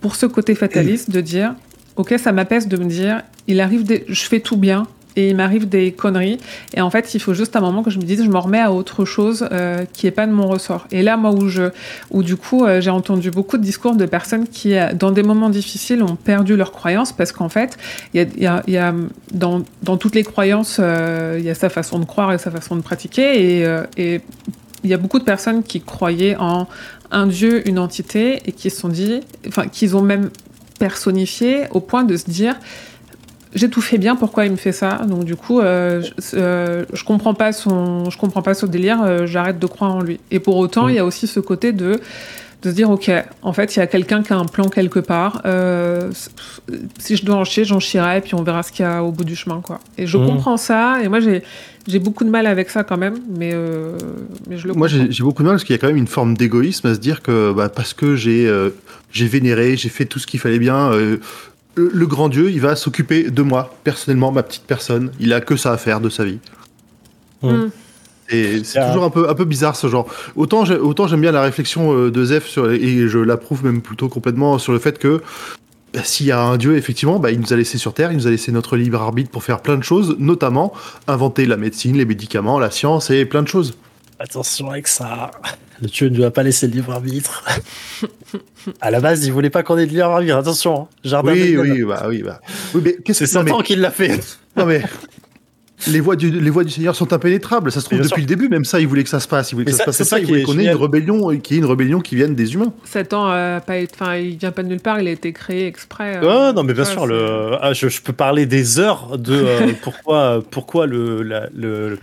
[0.00, 1.54] pour ce côté fataliste de dire,
[1.96, 4.86] ok, ça m'apaise de me dire, il arrive, je fais tout bien,
[5.16, 6.38] et il m'arrive des conneries.
[6.74, 8.60] Et en fait, il faut juste un moment que je me dise, je me remets
[8.60, 10.86] à autre chose euh, qui est pas de mon ressort.
[10.92, 11.70] Et là, moi, où je,
[12.10, 15.22] où du coup, euh, j'ai entendu beaucoup de discours de personnes qui, euh, dans des
[15.22, 17.76] moments difficiles, ont perdu leurs croyances parce qu'en fait,
[18.14, 18.94] il y a,
[19.32, 19.62] dans,
[19.96, 23.62] toutes les croyances, il y a sa façon de croire et sa façon de pratiquer.
[23.96, 24.20] Et
[24.84, 26.68] il y a beaucoup de personnes qui croyaient en
[27.10, 30.30] un dieu, une entité, et qui se sont dit, enfin, qu'ils ont même
[30.78, 32.56] personnifié au point de se dire
[33.54, 35.02] j'ai tout fait bien, pourquoi il me fait ça?
[35.08, 39.02] Donc du coup, euh, je, euh, je, comprends pas son, je comprends pas ce délire,
[39.02, 40.20] euh, j'arrête de croire en lui.
[40.30, 42.00] Et pour autant, il y a aussi ce côté de
[42.62, 43.10] de se dire ok,
[43.42, 45.42] en fait, il y a quelqu'un qui a un plan quelque part.
[45.44, 46.10] Euh,
[46.98, 49.04] si je dois en chier, j'en chierai, et puis on verra ce qu'il y a
[49.04, 49.78] au bout du chemin, quoi.
[49.98, 50.26] Et je mmh.
[50.26, 51.42] comprends ça, et moi j'ai
[51.86, 53.96] j'ai beaucoup de mal avec ça quand même, mais, euh,
[54.48, 56.08] mais je le Moi, j'ai beaucoup de mal parce qu'il y a quand même une
[56.08, 58.70] forme d'égoïsme à se dire que bah, parce que j'ai euh,
[59.12, 61.18] j'ai vénéré, j'ai fait tout ce qu'il fallait bien, euh,
[61.76, 65.12] le grand Dieu, il va s'occuper de moi, personnellement, ma petite personne.
[65.20, 66.38] Il a que ça à faire de sa vie.
[67.42, 67.66] Mm.
[68.30, 70.06] Et c'est toujours un peu, un peu bizarre ce genre.
[70.34, 74.08] Autant, autant j'aime bien la réflexion euh, de Zef, sur, et je l'approuve même plutôt
[74.08, 75.22] complètement sur le fait que
[75.94, 78.16] bah, s'il y a un Dieu, effectivement, bah, il nous a laissé sur Terre, il
[78.16, 80.72] nous a laissé notre libre arbitre pour faire plein de choses, notamment
[81.06, 83.76] inventer la médecine, les médicaments, la science et plein de choses.
[84.18, 85.30] Attention avec ça.
[85.82, 87.44] Le Dieu ne doit pas laisser le libre arbitre.
[88.80, 90.36] à la base, il voulait pas qu'on ait de libre arbitre.
[90.36, 90.82] Attention.
[90.82, 90.88] Hein.
[91.04, 92.40] Jardin oui, oui, bah, oui, bah.
[92.74, 94.20] Oui, mais c'est Satan qu'il l'a fait.
[94.56, 94.82] Non mais
[95.88, 97.70] les voies, du, les voies du Seigneur sont impénétrables.
[97.70, 99.52] Ça se trouve depuis le début, même ça, il voulait que ça se passe.
[99.52, 100.18] Il voulait que ça, se passe ça.
[100.18, 102.72] Il voulait qu'on ait une rébellion, qui ait une rébellion qui vienne des humains.
[102.84, 105.00] Satan, euh, pas, enfin, il vient pas de nulle part.
[105.00, 106.20] Il a été créé exprès.
[106.22, 107.06] Euh, non, mais bien sûr.
[107.06, 111.98] Le, ah, je, peux parler des heures de euh, pourquoi, pourquoi le,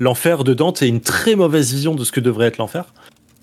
[0.00, 2.84] l'enfer de Dante est une très mauvaise vision de ce que devrait être l'enfer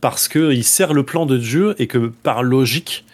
[0.02, 3.06] parce qu'il sert le plan de Dieu et que par logique,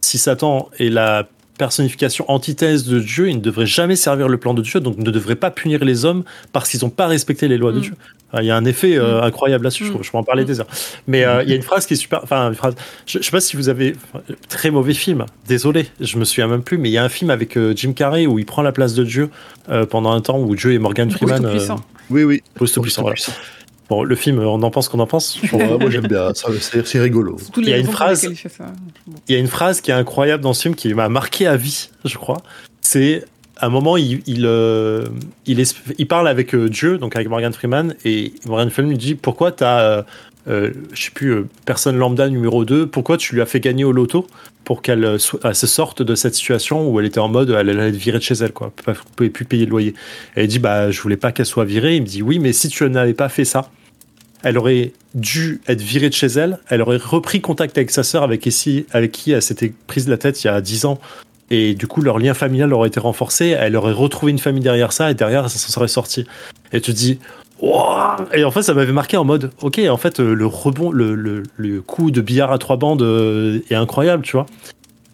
[0.00, 1.28] si Satan est la
[1.60, 5.10] personnification antithèse de Dieu, il ne devrait jamais servir le plan de Dieu, donc ne
[5.10, 6.24] devrait pas punir les hommes
[6.54, 7.82] parce qu'ils n'ont pas respecté les lois de mm.
[7.82, 7.94] Dieu.
[8.38, 9.24] Il y a un effet euh, mm.
[9.24, 10.02] incroyable là-dessus, je, mm.
[10.02, 10.68] je, peux en parler des heures.
[11.06, 12.20] Mais euh, il y a une phrase qui est super.
[12.22, 12.74] Enfin, une phrase.
[13.04, 13.94] Je, ne sais pas si vous avez.
[14.48, 17.28] Très mauvais film, désolé, je me souviens même plus, mais il y a un film
[17.28, 19.28] avec euh, Jim Carrey où il prend la place de Dieu
[19.90, 21.46] pendant un temps où Dieu et Morgan Freeman.
[22.08, 22.42] oui, oui.
[22.54, 23.16] Post puissant, voilà.
[23.90, 25.40] Bon, le film, on en pense qu'on en pense.
[25.52, 26.28] moi, j'aime bien.
[26.32, 27.36] C'est rigolo.
[27.56, 28.24] Il y a une phrase.
[29.28, 31.56] Il y a une phrase qui est incroyable dans ce film qui m'a marqué à
[31.56, 32.38] vie, je crois.
[32.80, 33.24] C'est
[33.56, 35.06] à un moment, il, il, euh,
[35.44, 35.62] il,
[35.98, 39.52] il, parle avec euh, Dieu, donc avec Morgan Freeman, et Morgan Freeman lui dit Pourquoi
[39.52, 40.02] tu as, euh,
[40.48, 43.92] euh, je sais plus, personne lambda numéro 2, pourquoi tu lui as fait gagner au
[43.92, 44.26] loto
[44.64, 47.96] pour qu'elle se sorte de cette situation où elle était en mode elle allait être
[47.96, 49.94] virée de chez elle, quoi, elle pouvait plus payer le loyer.
[50.36, 51.96] Et elle dit Bah, je voulais pas qu'elle soit virée.
[51.96, 53.70] Il me dit Oui, mais si tu n'avais pas fait ça,
[54.42, 58.22] elle aurait dû être virée de chez elle, elle aurait repris contact avec sa sœur
[58.22, 58.48] avec,
[58.92, 60.98] avec qui elle s'était prise la tête il y a 10 ans,
[61.50, 64.92] et du coup leur lien familial aurait été renforcé, elle aurait retrouvé une famille derrière
[64.92, 66.26] ça, et derrière ça s'en serait sorti.
[66.72, 67.18] Et tu dis,
[68.32, 71.42] et en fait ça m'avait marqué en mode, ok, en fait le rebond, le,
[71.86, 74.46] coup de billard à trois bandes euh, est incroyable, tu vois.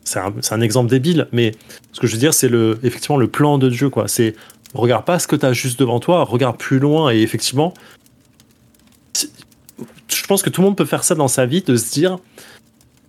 [0.05, 1.53] C'est un, exemple débile, mais
[1.91, 2.49] ce que je veux dire, c'est
[2.85, 4.07] effectivement le plan de Dieu, quoi.
[4.07, 4.37] C'est
[4.73, 7.11] regarde pas ce que tu as juste devant toi, regarde plus loin.
[7.11, 7.75] Et effectivement,
[10.09, 12.19] je pense que tout le monde peut faire ça dans sa vie, de se dire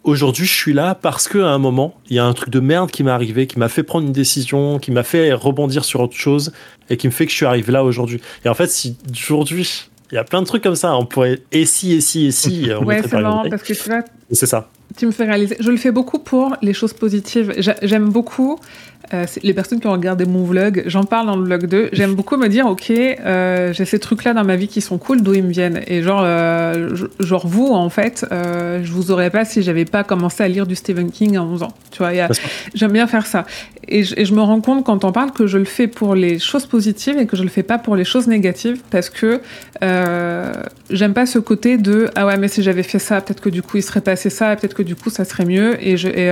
[0.03, 2.91] aujourd'hui je suis là parce qu'à un moment, il y a un truc de merde
[2.91, 6.15] qui m'est arrivé, qui m'a fait prendre une décision, qui m'a fait rebondir sur autre
[6.15, 6.53] chose
[6.89, 8.21] et qui me fait que je suis arrivé là aujourd'hui.
[8.45, 8.97] Et en fait, si
[9.29, 12.27] aujourd'hui, il y a plein de trucs comme ça, on pourrait et si, et si,
[12.27, 12.69] et si.
[12.79, 14.03] On ouais, c'est marrant parce que tu vois.
[14.31, 14.69] C'est ça.
[14.97, 15.55] Tu me fais réaliser.
[15.59, 17.53] Je le fais beaucoup pour les choses positives.
[17.83, 18.59] J'aime beaucoup
[19.13, 21.89] euh, les personnes qui ont regardé mon vlog, j'en parle dans le vlog 2.
[21.93, 25.21] J'aime beaucoup me dire, ok, euh, j'ai ces trucs-là dans ma vie qui sont cool,
[25.21, 25.81] d'où ils me viennent.
[25.87, 30.43] Et genre, euh, genre vous, en fait, je vous aurais pas si j'avais pas commencé
[30.43, 31.73] à lire du Stephen King à 11 ans.
[31.91, 32.11] Tu vois,
[32.73, 33.45] j'aime bien faire ça.
[33.87, 36.13] Et je, et je, me rends compte quand on parle que je le fais pour
[36.13, 39.39] les choses positives et que je le fais pas pour les choses négatives parce que
[40.89, 43.61] j'aime pas ce côté de ah ouais mais si j'avais fait ça peut-être que du
[43.61, 46.31] coup il serait passé ça peut-être que du coup ça serait mieux et, je, et,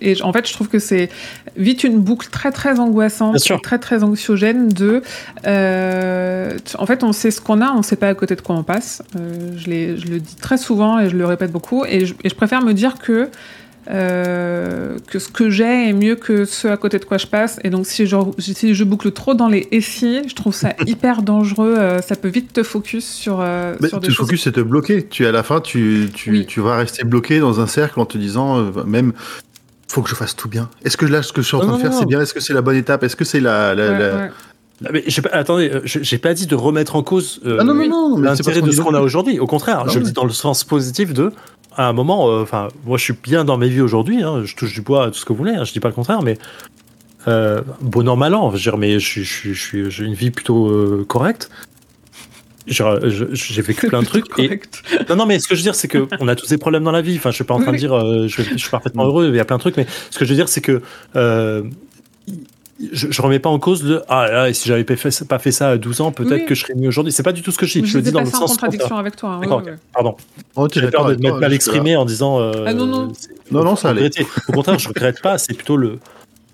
[0.00, 1.10] et en fait, je trouve que c'est
[1.56, 5.02] vite une boucle très très angoissante, très très anxiogène de.
[5.46, 8.40] Euh, en fait, on sait ce qu'on a, on ne sait pas à côté de
[8.40, 9.02] quoi on passe.
[9.16, 11.84] Euh, je, je, le dis très souvent et je le répète beaucoup.
[11.84, 13.28] Et je, et je préfère me dire que
[13.88, 17.58] euh, que ce que j'ai est mieux que ce à côté de quoi je passe.
[17.64, 20.74] Et donc, si je, si je boucle trop dans les et si, je trouve ça
[20.86, 21.76] hyper dangereux.
[21.78, 25.06] Euh, ça peut vite te focus sur, euh, Mais te focus, c'est te bloquer.
[25.06, 28.18] Tu, à la fin, tu, tu, tu, vas rester bloqué dans un cercle en te
[28.18, 29.12] disant, même
[29.88, 30.68] faut que je fasse tout bien.
[30.84, 32.20] Est-ce que là, ce que je suis en train de faire, c'est bien?
[32.20, 33.02] Est-ce que c'est la bonne étape?
[33.02, 33.74] Est-ce que c'est la,
[34.92, 37.64] Mais pas, attendez, j'ai pas dit de remettre en cause euh, ah
[38.20, 39.38] l'intérêt de ce qu'on a aujourd'hui.
[39.38, 41.32] Au contraire, je le dis dans le sens positif de,
[41.80, 44.54] à un moment, euh, enfin, moi je suis bien dans mes vies aujourd'hui, hein, je
[44.54, 46.36] touche du bois, tout ce que vous voulez, hein, je dis pas le contraire, mais
[47.26, 51.50] euh, bon an, mal an, je veux dire, mais j'ai une vie plutôt euh, correcte
[52.66, 54.26] j'ai vécu plein de trucs.
[54.38, 54.60] Et...
[55.08, 56.92] Non, non, mais ce que je veux dire, c'est qu'on a tous des problèmes dans
[56.92, 57.16] la vie.
[57.16, 59.40] Enfin, je suis pas en train de dire, euh, je, suis parfaitement heureux, il y
[59.40, 60.82] a plein de trucs, mais ce que je veux dire, c'est que
[61.16, 61.62] euh,
[62.92, 65.52] je, je remets pas en cause de ah là, si j'avais pas fait, pas fait
[65.52, 67.12] ça à 12 ans, peut-être que je serais mieux aujourd'hui.
[67.12, 67.86] C'est pas du tout ce que je dis.
[67.86, 68.42] je, le dis dans le sens.
[68.42, 69.40] en contradiction avec toi.
[69.42, 70.16] Hein, Pardon.
[70.56, 72.40] Oh, J'ai peur de m'être mal exprimé en disant.
[72.40, 73.12] Euh, ah non, non.
[73.50, 74.10] Non, non, ça allait.
[74.48, 75.38] Au contraire, je regrette pas.
[75.38, 75.98] C'est plutôt le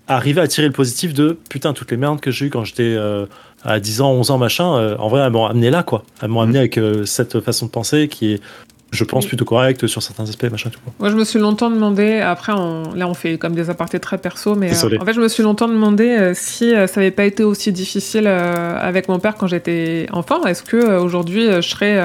[0.07, 2.95] arriver à tirer le positif de putain, toutes les merdes que j'ai eues quand j'étais
[2.95, 3.25] euh,
[3.63, 6.03] à 10 ans, 11 ans, machin, euh, en vrai, elles m'ont amené là, quoi.
[6.21, 6.61] Elles m'ont amené mm.
[6.61, 8.41] avec euh, cette façon de penser qui est,
[8.91, 10.79] je pense, plutôt correcte sur certains aspects, machin, tout.
[10.99, 14.55] Moi, je me suis longtemps demandé, après, là, on fait comme des apartés très perso,
[14.55, 18.27] mais en fait, je me suis longtemps demandé si ça n'avait pas été aussi difficile
[18.27, 20.45] avec mon père quand j'étais enfant.
[20.45, 21.99] Est-ce que aujourd'hui je serais.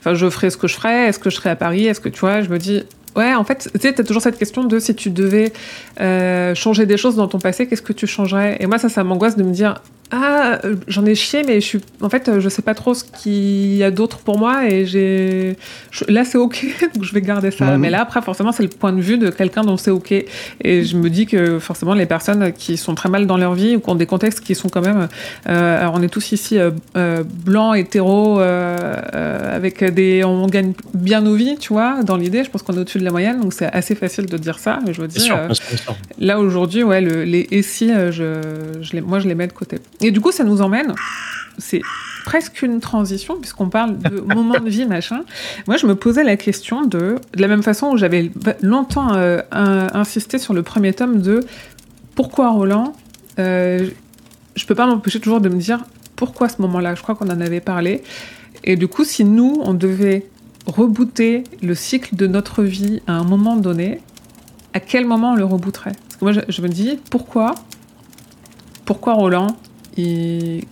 [0.00, 1.08] Enfin, je ferais ce que je ferais?
[1.08, 1.86] Est-ce que je serais à Paris?
[1.86, 2.82] Est-ce que tu vois Je me dis,
[3.16, 5.52] Ouais, en fait, tu sais, t'as toujours cette question de si tu devais
[6.00, 8.56] euh, changer des choses dans ton passé, qu'est-ce que tu changerais?
[8.60, 9.80] Et moi, ça, ça m'angoisse de me dire,
[10.12, 13.04] ah, euh, j'en ai chié, mais je suis, en fait, je sais pas trop ce
[13.04, 15.56] qu'il y a d'autre pour moi et j'ai,
[16.08, 17.78] là, c'est ok, donc je vais garder ça.
[17.78, 20.12] Mais là, après, forcément, c'est le point de vue de quelqu'un dont c'est ok.
[20.12, 23.76] Et je me dis que forcément, les personnes qui sont très mal dans leur vie
[23.76, 25.08] ou qui ont des contextes qui sont quand même,
[25.48, 31.34] euh, alors on est tous ici euh, blancs, hétéros, avec des, on gagne bien nos
[31.34, 32.42] vies, tu vois, dans l'idée.
[32.42, 34.78] Je pense qu'on est au-dessus de la moyenne, donc c'est assez facile de dire ça.
[34.86, 35.48] Mais je veux dire,
[36.18, 38.40] là aujourd'hui, ouais, le, les et si, je,
[38.80, 39.78] je les, moi, je les mets de côté.
[40.00, 40.94] Et du coup, ça nous emmène,
[41.58, 41.82] c'est
[42.24, 45.22] presque une transition, puisqu'on parle de moment de vie, machin.
[45.66, 48.30] Moi, je me posais la question de, de la même façon où j'avais
[48.62, 51.40] longtemps euh, insisté sur le premier tome de
[52.14, 52.94] pourquoi Roland?
[53.38, 53.88] Euh,
[54.54, 55.84] Je peux pas m'empêcher toujours de me dire
[56.16, 56.94] pourquoi ce moment-là?
[56.94, 58.02] Je crois qu'on en avait parlé.
[58.64, 60.26] Et du coup, si nous, on devait
[60.70, 64.00] rebooter le cycle de notre vie à un moment donné,
[64.72, 65.92] à quel moment on le rebooterait?
[65.92, 67.54] Parce que moi, je, me dis, pourquoi
[68.84, 69.56] Pourquoi Roland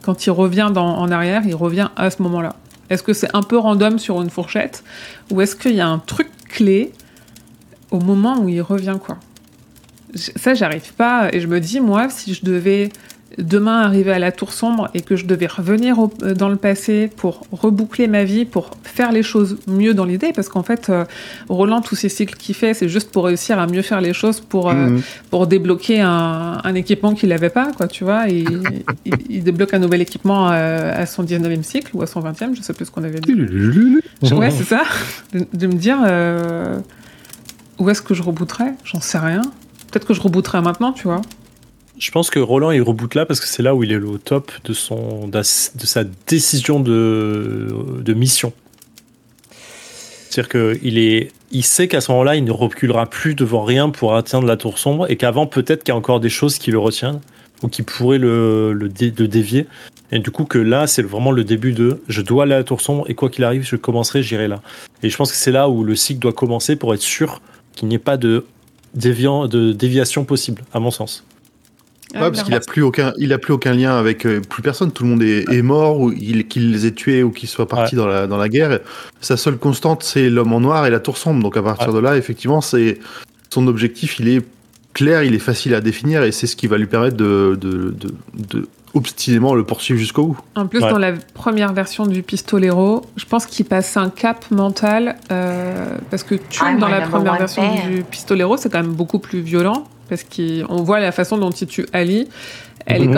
[0.02, 2.56] quand il revient en arrière, il revient à ce moment-là?
[2.90, 4.82] Est-ce que c'est un peu random sur une fourchette?
[5.30, 6.92] Ou est-ce qu'il y a un truc clé
[7.90, 9.18] au moment où il revient quoi?
[10.14, 11.28] Ça, j'arrive pas.
[11.32, 12.90] Et je me dis, moi, si je devais
[13.36, 17.10] demain arriver à la tour sombre et que je devais revenir euh, dans le passé
[17.14, 21.04] pour reboucler ma vie, pour faire les choses mieux dans l'idée, parce qu'en fait, euh,
[21.48, 24.40] Roland, tous ces cycles qu'il fait, c'est juste pour réussir à mieux faire les choses,
[24.40, 25.02] pour, euh, mhm.
[25.30, 28.30] pour débloquer un, un équipement qu'il n'avait pas, quoi, tu vois.
[28.30, 28.44] Et,
[29.28, 32.72] il, débloque un nouvel équipement à, son 19e cycle ou à son 20e, je sais
[32.72, 33.34] plus ce qu'on avait dit.
[34.32, 34.82] ouais, c'est ça.
[35.32, 35.98] De, me dire,
[37.78, 38.74] où est-ce que je rebooterais?
[38.84, 39.42] J'en sais rien.
[39.90, 41.22] Peut-être que je rebooterais maintenant, tu vois.
[41.98, 44.18] Je pense que Roland il reboot là parce que c'est là où il est au
[44.18, 47.68] top de son de sa décision de,
[48.00, 48.52] de mission.
[50.30, 54.14] C'est-à-dire qu'il est, il sait qu'à ce moment-là, il ne reculera plus devant rien pour
[54.14, 56.78] atteindre la tour sombre et qu'avant, peut-être qu'il y a encore des choses qui le
[56.78, 57.20] retiennent
[57.62, 59.66] ou qui pourraient le, le, dévier.
[60.12, 62.64] Et du coup, que là, c'est vraiment le début de je dois aller à la
[62.64, 64.62] tour sombre et quoi qu'il arrive, je commencerai, j'irai là.
[65.02, 67.40] Et je pense que c'est là où le cycle doit commencer pour être sûr
[67.74, 68.44] qu'il n'y ait pas de,
[68.94, 71.24] déviant, de déviation possible, à mon sens.
[72.14, 74.62] Ah, Ouais, parce qu'il a plus aucun, il a plus aucun lien avec euh, plus
[74.62, 74.90] personne.
[74.92, 77.68] Tout le monde est, est mort ou il- qu'il les ait tués ou qu'ils soient
[77.68, 78.80] partis dans la dans la guerre.
[79.20, 81.42] Sa seule constante, c'est l'homme en noir et la tour sombre.
[81.42, 82.98] Donc à partir de là, effectivement, c'est
[83.50, 84.18] son objectif.
[84.20, 84.42] Il est
[84.94, 87.94] clair, il est facile à définir et c'est ce qui va lui permettre de de,
[87.98, 88.14] de,
[88.54, 90.38] de obstinément le poursuivre jusqu'au bout.
[90.56, 90.90] En plus, Ouais.
[90.90, 96.22] dans la première version du Pistolero, je pense qu'il passe un cap mental euh, parce
[96.22, 99.84] que tu I'm dans la première version du Pistolero, c'est quand même beaucoup plus violent
[100.08, 102.28] parce qu'on voit la façon dont tue Ali.
[102.86, 103.10] Elle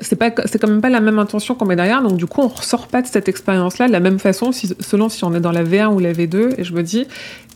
[0.00, 2.40] c'est pas, c'est quand même pas la même intention qu'on met derrière, donc du coup,
[2.40, 5.52] on ressort pas de cette expérience-là de la même façon, selon si on est dans
[5.52, 6.54] la V1 ou la V2.
[6.56, 7.06] Et je me dis,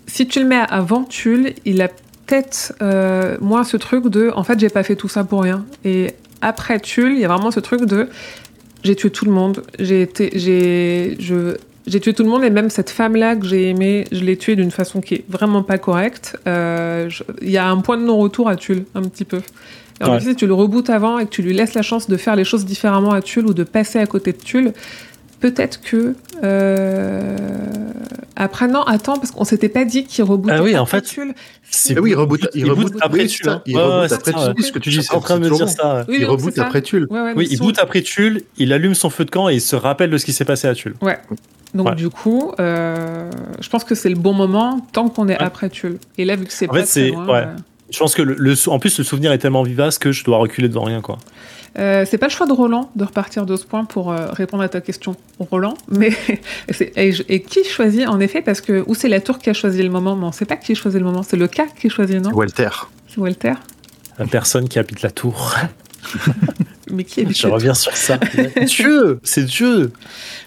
[0.07, 4.45] si tu le mets avant Tulle, il a peut-être euh, moins ce truc de, en
[4.45, 5.65] fait, j'ai pas fait tout ça pour rien.
[5.85, 6.09] Et
[6.43, 8.09] après Tulle, il y a vraiment ce truc de,
[8.85, 11.57] j'ai tué tout le monde, j'ai été, j'ai, je,
[11.87, 14.57] j'ai tué tout le monde et même cette femme-là que j'ai aimée, je l'ai tuée
[14.57, 16.37] d'une façon qui est vraiment pas correcte.
[16.47, 17.09] Euh,
[17.41, 19.41] Il y a un point de non-retour à Tulle, un petit peu.
[20.03, 20.19] En Ouais.
[20.19, 22.35] plus, si tu le rebootes avant et que tu lui laisses la chance de faire
[22.37, 24.73] les choses différemment à Tulle ou de passer à côté de Tulle,
[25.43, 27.37] peut-être que euh,
[28.37, 31.35] après non, attends parce qu'on s'était pas dit qu'il rebootait Ah oui, en fait, Tulle.
[31.71, 33.49] C'est Eh oui, il reboot, il boot après Tulle.
[33.51, 33.63] hein.
[33.67, 34.65] Il Ouais, reboot après c'est ça, Tulle.
[34.65, 35.97] Ce que tu dis, suis en train de me dire ça.
[35.99, 36.03] ouais.
[36.09, 37.07] Oui, Il donc reboot c'est après Tulle.
[37.11, 39.77] Ouais, Oui, il boot après Tulle, il allume son feu de camp et il se
[39.77, 40.95] rappelle de ce qui s'est passé à Tulle.
[41.03, 41.19] Ouais.
[41.75, 41.95] Donc Ouais.
[41.95, 45.43] du coup, euh, je pense que c'est le bon moment tant qu'on est Ouais.
[45.45, 45.99] après Tulle.
[46.19, 47.45] Et là, vu que c'est En pas fait, très c'est- loin, ouais.
[47.47, 47.57] euh,
[47.91, 50.69] Je pense que le, en plus le souvenir est tellement vivace que je dois reculer
[50.69, 51.19] devant rien quoi.
[51.79, 54.63] Euh, c'est pas le choix de Roland de repartir de ce point pour euh, répondre
[54.63, 55.75] à ta question, Roland.
[55.89, 56.11] Mais
[56.71, 59.49] c'est- et, je- et qui choisit en effet parce que ou c'est la tour qui
[59.51, 61.23] a choisi le moment, mais on sait pas qui choisit le moment.
[61.23, 62.31] C'est le cas qui choisit non?
[62.33, 62.69] Walter.
[63.09, 63.55] C'est Walter.
[64.19, 65.55] La personne qui habite la tour.
[66.91, 68.19] Mais qui habite Je la reviens sur ça.
[68.67, 69.93] Dieu, c'est Dieu.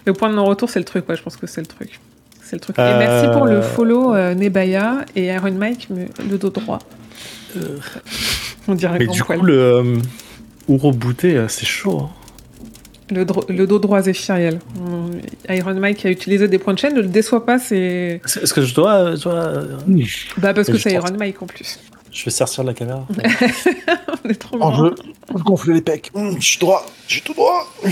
[0.04, 1.98] Le point de non-retour, c'est le truc, ouais, je pense que c'est le truc.
[2.44, 2.78] C'est le truc.
[2.78, 6.78] Et Euh, merci pour le follow euh, Nebaya et Iron Mike, mais le dos droit.
[8.68, 9.38] On dirait Mais du poil.
[9.38, 9.96] coup le euh,
[10.68, 12.00] ou rebooter, euh, c'est chaud.
[12.00, 12.10] hein.
[13.10, 14.58] le, dos droit Zéphiriel.
[14.84, 18.20] On- Iron Mike a utilisé des points de chaîne, ne le déçoit pas, c'est.
[18.24, 19.76] Est-ce que je dois, je dois, euh,
[20.38, 21.78] Bah, parce que c'est Iron Mike en plus.
[22.10, 23.06] je vais sortir de la caméra.
[24.24, 24.90] On est trop Oh, marrant.
[25.36, 26.10] je gonfle les pecs.
[26.14, 26.84] Hum, je suis droit.
[27.06, 27.64] Je suis tout droit.
[27.84, 27.90] Euh,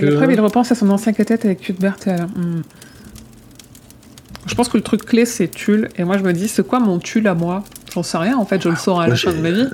[0.00, 2.26] que Le problème, il repense à son ancien cathète avec Cuthbert et Alain.
[2.34, 2.62] Hmm.
[4.46, 5.88] Je pense que le truc clé, c'est Tulle.
[5.96, 7.62] Et moi, je me dis, c'est quoi mon Tulle à moi?
[7.94, 9.68] J'en sais rien, en fait, je le saurai à la fin de ma vie.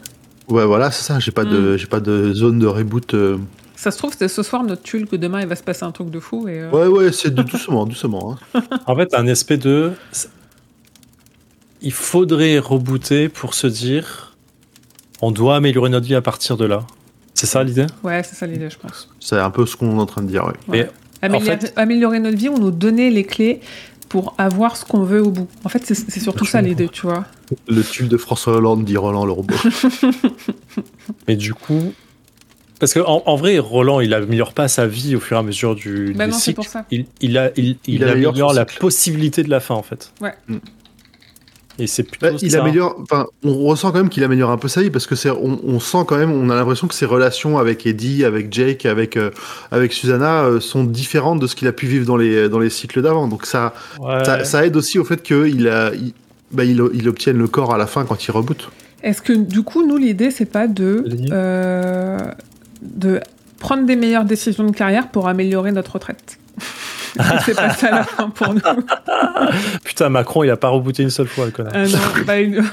[0.48, 1.18] Ouais, voilà, c'est ça.
[1.18, 3.14] J'ai pas de, j'ai pas de zone de reboot.
[3.14, 3.36] euh.
[3.76, 5.92] Ça se trouve, c'est ce soir notre Tulle que demain, il va se passer un
[5.92, 6.48] truc de fou.
[6.48, 8.36] Et, euh, Ouais, ouais, c'est de- doucement, doucement.
[8.54, 8.62] hein.
[8.86, 9.92] En fait, un aspect de.
[11.80, 14.34] Il faudrait rebooter pour se dire
[15.20, 16.84] on doit améliorer notre vie à partir de là.
[17.34, 17.86] C'est ça l'idée?
[18.02, 19.08] Ouais, c'est ça l'idée, je pense.
[19.20, 20.44] C'est un peu ce qu'on est en train de dire.
[20.44, 20.52] Ouais.
[20.68, 20.90] Ouais.
[21.22, 23.60] Mais Améliorer, fait- améliorer notre vie ou nous donner les clés
[24.08, 25.48] pour avoir ce qu'on veut au bout.
[25.64, 27.24] En fait, c'est surtout ça l'idée, tu vois.
[27.68, 29.54] Le tube de François Hollande dit Roland le robot.
[31.28, 31.92] Mais du coup.
[32.80, 35.42] Parce que en, en vrai, Roland, il améliore pas sa vie au fur et à
[35.42, 36.54] mesure du Bah des non, c'est cycles.
[36.56, 36.84] pour ça.
[36.92, 40.12] Il, il, a, il, il Il améliore la possibilité de la fin, en fait.
[40.20, 40.34] Ouais.
[40.46, 40.58] Mm.
[41.78, 42.60] Et c'est plutôt Bah, il ça.
[42.60, 42.96] améliore.
[43.00, 45.60] Enfin, on ressent quand même qu'il améliore un peu sa vie parce que c'est, on,
[45.64, 49.16] on sent quand même, on a l'impression que ses relations avec Eddie, avec Jake, avec
[49.16, 49.30] euh,
[49.70, 52.70] avec Susanna euh, sont différentes de ce qu'il a pu vivre dans les dans les
[52.70, 53.28] cycles d'avant.
[53.28, 54.24] Donc ça, Ouais.
[54.24, 56.12] ça, ça aide aussi au fait qu'il a, il,
[56.50, 58.70] bah, il, il obtienne le corps à la fin quand il reboot.
[59.02, 62.18] Est-ce que du coup, nous, l'idée, c'est pas de, euh,
[62.82, 63.20] de
[63.60, 66.38] prendre des meilleures décisions de carrière pour améliorer notre retraite?
[67.44, 68.60] C'est pas ça la fin pour nous.
[69.84, 71.72] Putain, Macron, il a pas rebooté une seule fois, le connard.
[71.74, 72.56] Euh, non, bah, une-.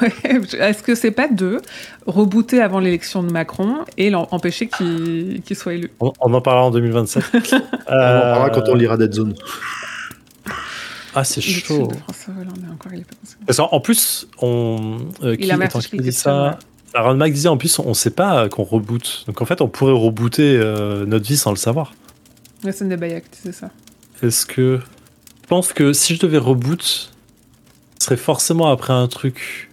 [0.60, 1.62] Est-ce que c'est pas de
[2.06, 5.92] rebooter avant l'élection de Macron et empêcher qu'il qu'il soit élu?
[6.00, 7.24] On, on en parlera en 2027.
[7.34, 9.36] On en parlera quand on lira Dead Zone.
[11.14, 11.84] Ah, c'est chaud.
[12.74, 13.06] encore, il.
[13.46, 14.98] Parce qu'en en plus, on.
[15.24, 16.60] euh, Il qui, a attends, Matrix qui dit ça
[16.94, 19.24] Aaron Mac disait en plus, on sait pas qu'on reboot.
[19.28, 21.94] Donc en fait, on pourrait rebooter euh, notre vie sans le savoir.
[22.64, 23.70] Ouais, c'est Bayak, c'est ça.
[24.24, 24.80] Est-ce que.
[25.44, 29.70] Je pense que si je devais reboot, ce serait forcément après un truc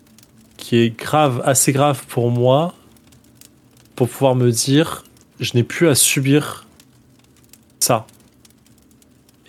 [0.59, 2.75] qui est grave, assez grave pour moi,
[3.97, 5.05] pour pouvoir me dire,
[5.41, 6.67] je n'ai plus à subir
[7.81, 8.07] ça.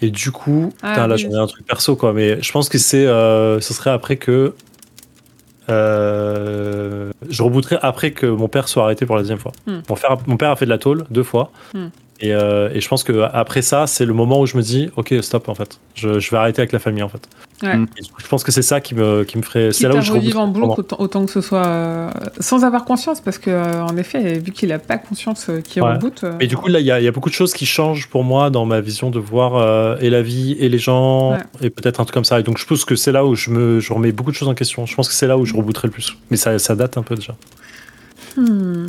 [0.02, 1.22] Et du coup, Ah, putain, là oui.
[1.22, 4.18] j'en ai un truc perso quoi, mais je pense que c'est, euh, ce serait après
[4.18, 4.54] que
[5.70, 9.54] euh, je rebooterai après que mon père soit arrêté pour la deuxième fois.
[9.66, 9.80] Hmm.
[9.90, 11.52] Mon, père, mon père a fait de la tôle deux fois.
[11.74, 11.88] Hmm.
[12.24, 14.90] Et, euh, et je pense que après ça, c'est le moment où je me dis,
[14.96, 15.80] ok, stop en fait.
[15.94, 17.28] Je, je vais arrêter avec la famille en fait.
[17.62, 17.76] Ouais.
[17.76, 17.88] Mm.
[17.98, 19.74] Et je pense que c'est ça qui me, qui me ferait.
[19.74, 22.10] C'est là où à je revivre en boucle autant, autant que ce soit euh,
[22.40, 25.82] sans avoir conscience, parce que euh, en effet, vu qu'il a pas conscience euh, qu'il
[25.84, 25.94] Ouais.
[25.94, 26.24] reboot.
[26.24, 27.66] euh, Mais du coup, là, il y, a il y a beaucoup de choses qui
[27.66, 31.32] changent pour moi dans ma vision de voir euh, et la vie et les gens
[31.34, 31.40] Ouais.
[31.62, 32.40] et peut-être un truc comme ça.
[32.40, 34.48] Et donc, je pense que c'est là où je me je remets beaucoup de choses
[34.50, 34.86] en question.
[34.86, 36.18] Je pense que c'est là où je rebooterai le plus.
[36.32, 37.36] Mais ça, ça date un peu déjà.
[38.38, 38.88] hmm.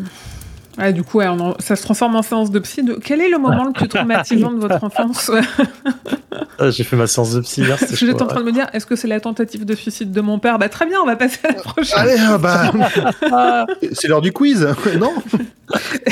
[0.77, 2.83] Ah, du coup, ouais, on en- ça se transforme en séance de psy.
[2.83, 2.95] De...
[2.95, 5.31] Quel est le moment le plus traumatisant de votre enfance
[6.59, 8.87] Ah, J'ai fait ma séance de psy hier, J'étais en train de me dire, est-ce
[8.87, 10.59] que c'est la tentative de suicide de mon père?
[10.59, 11.99] Bah très bien, on va passer à la prochaine.
[11.99, 14.67] Allez, ah, bah, c'est l'heure du quiz,
[14.99, 15.13] non?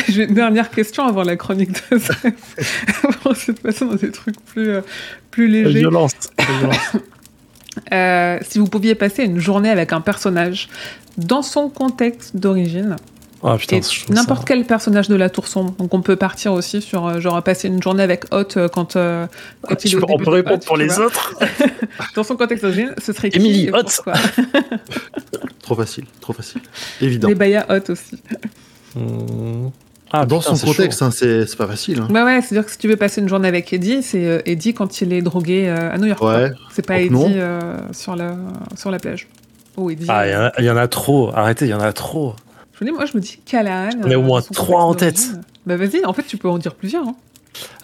[0.08, 1.96] J'ai une dernière question avant la chronique de.
[1.96, 4.80] Avant de passer dans des trucs plus, euh,
[5.30, 5.80] plus légers.
[5.80, 6.12] Violence.
[6.38, 6.96] violence.
[7.92, 10.68] Euh, si vous pouviez passer une journée avec un personnage
[11.16, 12.96] dans son contexte d'origine,
[13.44, 16.80] Ah putain, n'importe ça- quel personnage de la Tour Sombre, donc on peut partir aussi
[16.80, 19.26] sur euh, genre passer une journée avec Hot euh, quand, euh,
[19.62, 21.06] quand il est peux- on peut de répondre Hot, pour les vois.
[21.06, 21.34] autres.
[22.14, 23.82] Dans son contexte d'origine, ce serait et Hot.
[25.62, 26.60] Trop facile, trop facile.
[27.00, 27.28] Évident.
[27.28, 28.20] Les Baya Hot aussi.
[28.94, 29.68] Hmm.
[30.14, 32.00] Ah, Dans putain, son contexte, hein, c'est c'est pas facile.
[32.00, 32.08] hein.
[32.10, 34.74] Bah ouais, c'est-à-dire que si tu veux passer une journée avec Eddie, c'est euh, Eddie
[34.74, 36.20] quand il est drogué euh, à New York.
[36.22, 36.50] Ouais.
[36.72, 38.36] C'est pas Donc Eddie euh, sur, la,
[38.76, 39.26] sur la plage.
[39.76, 40.06] Oh, Eddie.
[40.08, 41.30] Ah, il y, en a- il y en a trop.
[41.34, 42.34] Arrêtez, il y en a trop.
[42.82, 43.90] Je me dis, moi, je me dis Callahan.
[44.04, 45.20] On est au euh, moins trois en tête.
[45.66, 47.06] Bah vas-y, en fait, tu peux en dire plusieurs.
[47.06, 47.14] Hein.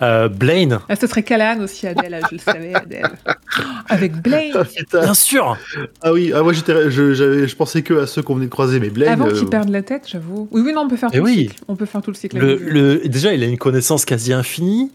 [0.03, 2.19] Euh, Blaine, Ah, ce serait Callahan aussi, Adèle.
[2.31, 3.07] Je le savais, Adèle.
[3.89, 4.53] Avec Blaine.
[4.57, 4.65] Ah,
[5.01, 5.57] bien sûr.
[6.03, 8.51] Ah oui, ah, moi j'étais, je, j'avais- je pensais que à ceux qu'on venait de
[8.51, 9.11] croiser, mais Blaine.
[9.13, 10.49] Avant euh, qu'il perde la tête, j'avoue.
[10.51, 11.35] Oui, oui, non, on peut faire Eh tout oui.
[11.35, 11.63] le cycle.
[11.69, 12.39] On peut faire tout le cycle.
[12.39, 14.91] Le, le- déjà, il a une connaissance quasi infinie.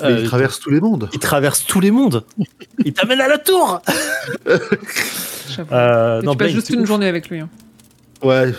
[0.00, 1.08] mais Euh, il traverse tous les mondes.
[1.12, 2.24] il traverse tous les mondes.
[2.84, 3.80] il t'amène à la tour.
[5.48, 5.72] J'avoue.
[5.74, 6.86] Euh, non, tu passes Blaine, juste une ouf.
[6.88, 7.40] journée avec lui.
[7.40, 7.48] hein.
[8.22, 8.52] Ouais.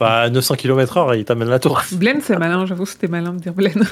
[0.00, 1.82] Bah, à 900 km/h, il t'amène la tour.
[1.92, 2.66] Blaine, c'est malin.
[2.66, 3.84] J'avoue, c'était malin de dire Blaine.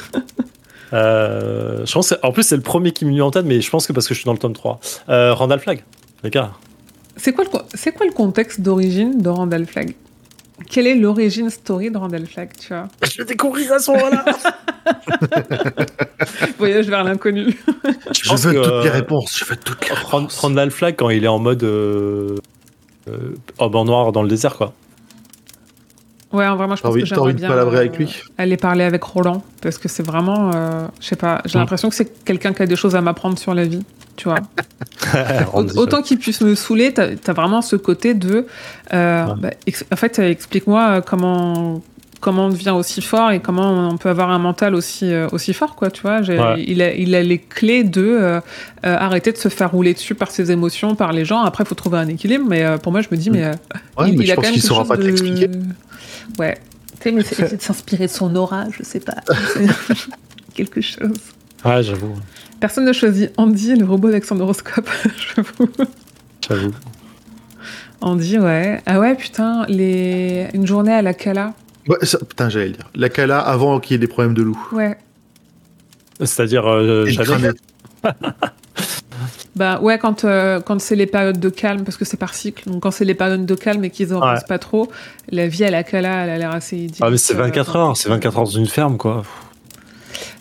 [0.93, 3.61] Euh, je pense que- en plus, c'est le premier qui me vient en tête, mais
[3.61, 4.79] je pense que parce que je suis dans le tome 3.
[5.09, 5.83] Euh, Randall Flagg,
[6.23, 6.53] les gars.
[7.17, 9.95] C'est quoi, le quoi le contexte d'origine de Randall Flagg?
[10.71, 12.89] Quelle est l'origine story de Randall Flagg, tu vois?
[13.03, 14.25] Je vais découvrir à ce moment-là.
[16.59, 17.59] Voyage vers l'inconnu.
[18.13, 19.39] je veux que, toutes les euh, réponses.
[19.39, 20.39] Je veux toutes les réponses.
[20.39, 22.37] Randall Flagg, quand il est en mode euh,
[23.09, 24.73] euh, homme en noir dans le désert, quoi.
[26.37, 28.23] Ouais, en vrai, moi, je pense envie, que j'aimerais de bien palabrer euh, avec lui
[28.39, 31.63] aller parler avec Roland, parce que c'est vraiment, euh, je sais pas, j'ai Mm.
[31.63, 33.85] l'impression que c'est quelqu'un qui a des choses à m'apprendre sur la vie,
[34.17, 34.39] tu vois.
[35.77, 38.47] Autant qu'il puisse me saouler, t'as as vraiment ce côté de,
[38.93, 39.33] euh, Ouais.
[39.39, 39.51] bah,
[39.93, 41.81] en fait, euh, explique-moi euh, comment
[42.19, 45.53] comment on devient aussi fort et comment on peut avoir un mental aussi euh, aussi
[45.53, 46.21] fort, quoi, tu vois.
[46.23, 46.65] Ouais.
[46.67, 48.41] Il, a, il a les clés de euh, euh,
[48.83, 51.43] arrêter de se faire rouler dessus par ses émotions, par les gens.
[51.43, 53.53] Après, il faut trouver un équilibre, mais euh, pour moi, je me dis, mais euh,
[53.99, 55.03] Ouais, il, mais il je a pense quand même qu'il quelque saura chose pas te
[55.03, 55.51] de- l'expliquer.
[56.39, 56.59] Ouais.
[56.97, 59.17] Tu sais, mais c'est de s'inspirer de son aura, je sais pas.
[60.55, 61.17] Quelque chose.
[61.65, 62.15] Ouais, j'avoue.
[62.61, 64.89] Personne ne choisit Andy, le robot d'Alexandroscope,
[65.37, 65.71] j'avoue.
[66.49, 66.73] J'avoue.
[68.01, 68.81] Andy, ouais.
[68.87, 70.49] Ah ouais, putain, les...
[70.55, 71.55] une journée à la Cala.
[71.89, 72.91] Ouais, ça- putain, j'allais le dire.
[72.95, 74.69] La Kala avant qu'il y ait des problèmes de loup.
[74.73, 74.97] Ouais.
[76.19, 77.51] C'est-à-dire, euh, jamais.
[79.57, 82.69] Bah ouais, quand, euh, quand c'est les périodes de calme, parce que c'est par cycle,
[82.69, 84.35] donc quand c'est les périodes de calme et qu'ils en Ouais.
[84.35, 84.91] pensent pas trop,
[85.31, 86.99] la vie à la Cala, elle a l'air assez idyllique.
[87.01, 89.23] Ah, mais c'est euh, 24 dans- heures, c'est 24 heures dans une ferme, quoi.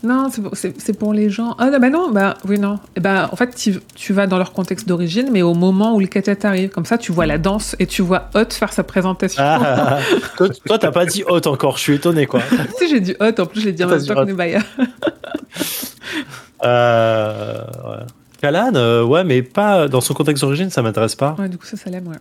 [0.03, 1.55] Non, c'est pour, les gens.
[1.57, 2.77] Ah non, bah non, bah oui, non.
[2.95, 5.99] Et bah, en fait, tu, tu vas dans leur contexte d'origine, mais au moment où
[5.99, 8.83] le cadet arrive, comme ça, tu vois la danse et tu vois Hot faire sa
[8.83, 9.41] présentation.
[9.43, 9.97] Ah,
[10.37, 12.41] toi, toi, t'as pas dit hôte encore, je suis étonné, quoi.
[12.77, 14.59] sais, j'ai dit Hot, en plus, je l'ai dit en même temps que Hot.
[16.63, 18.05] Euh, ouais.
[18.45, 21.35] Kalan, euh, ouais, mais pas dans son contexte d'origine, ça m'intéresse pas.
[21.39, 22.17] Ouais, du coup, ça, ça l'aime, ouais.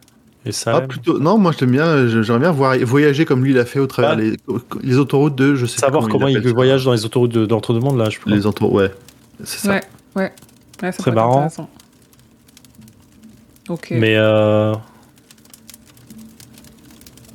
[0.46, 1.18] Et ça, Ah, plutôt.
[1.18, 2.06] Non, moi je l'aime bien.
[2.06, 4.32] J'aimerais bien voir, voyager comme lui il a fait au travers Ouais.
[4.32, 4.36] les,
[4.82, 5.54] les autoroutes de.
[5.54, 8.32] Je sais savoir comment il voyage dans les autoroutes de- d'entre-deux-mondes, là, je pense.
[8.32, 8.90] Les autoroutes, ouais.
[9.44, 9.70] C'est ça.
[9.72, 9.82] Ouais,
[10.16, 10.32] ouais.
[10.82, 11.36] Ouais, ça Très peut être marrant.
[11.38, 11.68] intéressant.
[13.70, 13.88] Ok.
[13.92, 14.74] Mais euh...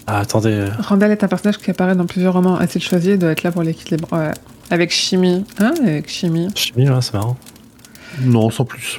[0.07, 0.66] ah, attendez.
[0.80, 2.56] Randall est un personnage qui apparaît dans plusieurs romans.
[2.57, 4.07] Assez de choisir, doit être là pour l'équilibre.
[4.11, 4.32] Ouais.
[4.72, 5.45] Avec Chimie.
[5.60, 6.49] Hein Avec Chimie.
[6.56, 7.38] Chimie, ouais, c'est marrant.
[8.22, 8.98] Non, sans plus.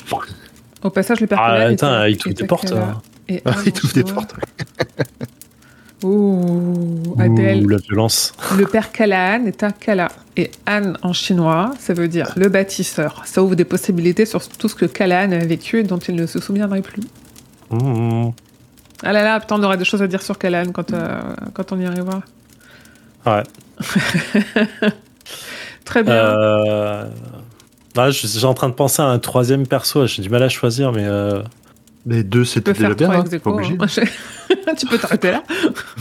[0.83, 2.73] Au passage, le père Ah, attends, il était des portes.
[2.73, 3.01] Hein.
[3.65, 4.35] Il t'ouvre des portes.
[6.03, 7.65] Ouh, Adèle.
[7.65, 8.33] Ouh, la violence.
[8.57, 10.09] Le père Callahan est un Kala.
[10.37, 13.23] Et Anne en chinois, ça veut dire le bâtisseur.
[13.27, 16.27] Ça ouvre des possibilités sur tout ce que Callahan a vécu et dont il ne
[16.27, 17.03] se souviendrait plus.
[17.71, 18.31] Mmh.
[19.03, 21.21] Ah là là, putain, on aura des choses à dire sur Callahan quand, euh,
[21.53, 22.23] quand on y arrivera.
[23.27, 23.43] Ouais.
[25.85, 26.15] Très bien.
[26.15, 27.05] Euh...
[27.97, 30.07] Je je suis en train de penser à un troisième perso.
[30.07, 31.43] J'ai du mal à choisir, mais euh...
[32.07, 33.11] Les deux, c'était déjà bien.
[33.11, 33.77] hein, pas obligé.
[33.79, 33.87] hein.
[34.79, 35.43] tu peux t'arrêter là.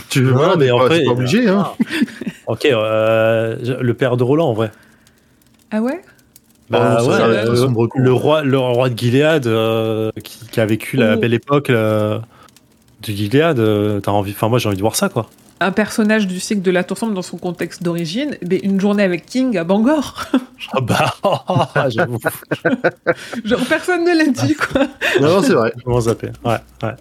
[0.08, 1.48] Tu Non, voilà, mais mais en vrai, c'est pas obligé.
[1.48, 1.68] Hein.
[2.46, 2.64] ok.
[2.64, 4.70] euh, le père de Roland, en vrai.
[5.70, 6.00] Ah ouais?
[6.70, 7.88] Bah Oh, ouais, euh, coup.
[7.98, 11.20] le roi, le roi de Gilead euh, qui, qui a vécu la Oh.
[11.20, 12.18] belle époque euh,
[13.02, 13.58] de Gilead.
[13.58, 15.28] euh, T'as envie, enfin moi j'ai envie de voir ça quoi.
[15.62, 19.02] Un personnage du cycle de la Tour Sombre dans son contexte d'origine, mais une journée
[19.02, 20.26] avec King à Bangor.
[20.74, 21.14] Ah bah,
[21.88, 22.18] j'avoue.
[23.44, 24.82] Genre personne ne l'a dit quoi.
[25.20, 25.72] Non, non, c'est vrai.
[25.82, 26.94] Comment zapper Ouais, ouais.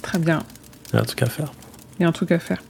[0.00, 0.44] Très bien.
[0.92, 1.52] Il y a un truc à faire.
[1.98, 2.62] Il y a un truc à faire.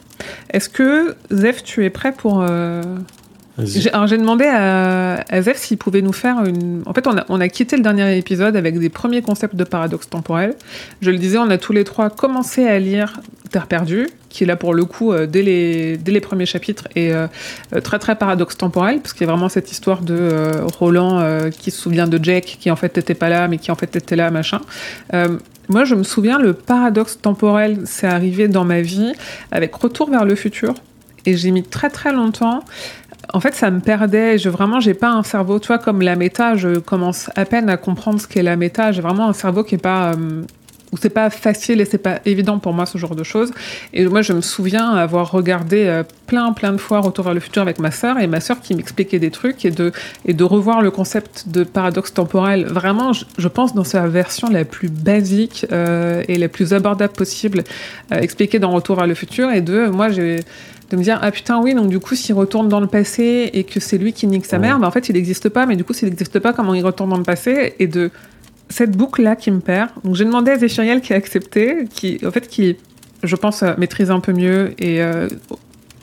[0.49, 2.41] Est-ce que, Zef, tu es prêt pour.
[2.41, 2.83] euh,
[3.59, 6.83] alors, j'ai demandé à, à s'il pouvait nous faire une.
[6.87, 10.55] En fait, on a, quitté le dernier épisode avec des premiers concepts de paradoxe temporel.
[11.03, 13.21] Je le disais, on a tous les trois commencé à lire
[13.51, 16.89] Terre perdue, qui est là pour le coup, euh, dès, les, dès les premiers chapitres,
[16.97, 17.27] et euh,
[17.75, 21.71] euh, très très paradoxe temporel, parce qu'il y a vraiment cette histoire de Roland qui
[21.71, 24.17] se souvient de Jack, qui en fait n'était pas là, mais qui en fait était
[24.17, 24.61] là, machin.
[25.69, 29.13] Moi, je me souviens, le paradoxe temporel, c'est arrivé dans ma vie
[29.51, 30.75] avec Retour vers le futur.
[31.25, 32.65] Et j'ai mis très très longtemps.
[33.33, 34.39] En fait, ça me perdait.
[34.39, 35.59] Je, vraiment, j'ai pas un cerveau.
[35.59, 38.93] Tu vois, comme la méta, je commence à peine à comprendre ce qu'est la méta.
[38.93, 40.13] J'ai vraiment un cerveau qui est pas.
[40.13, 40.43] euh,
[40.93, 43.51] où c'est pas facile et c'est pas évident pour moi ce genre de choses.
[43.95, 47.41] Et moi, je me souviens avoir regardé euh, plein, plein de fois Retour vers le
[47.41, 49.91] futur avec ma sœur et ma sœur qui m'expliquait des trucs et de,
[50.27, 52.67] et de revoir le concept de paradoxe temporel.
[52.67, 57.65] Vraiment, je, pense dans sa version la plus basique euh, et la plus abordable possible,
[58.11, 59.51] expliquée dans Retour vers le futur.
[59.51, 60.41] Et de, moi, j'ai
[60.93, 63.65] de me dire ah putain oui donc du coup s'il retourne dans le passé et
[63.65, 64.63] que c'est lui qui nique sa Ouais.
[64.63, 66.85] mère bah, en fait il n'existe pas mais du coup s'il n'existe pas comment il
[66.85, 67.75] retourne dans le passé?
[67.79, 68.11] Et de
[68.69, 72.19] cette boucle là qui me perd donc j'ai demandé à Zéchiriel qui a accepté qui
[72.27, 72.77] en fait qui
[73.23, 75.29] je pense euh, maîtrise un peu mieux et euh,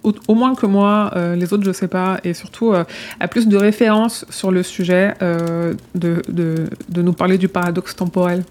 [0.03, 2.83] au, au moins que moi euh, les autres je sais pas et surtout euh,
[3.19, 5.75] a plus de références sur le sujet de,
[6.29, 8.43] de, de nous parler du paradoxe temporel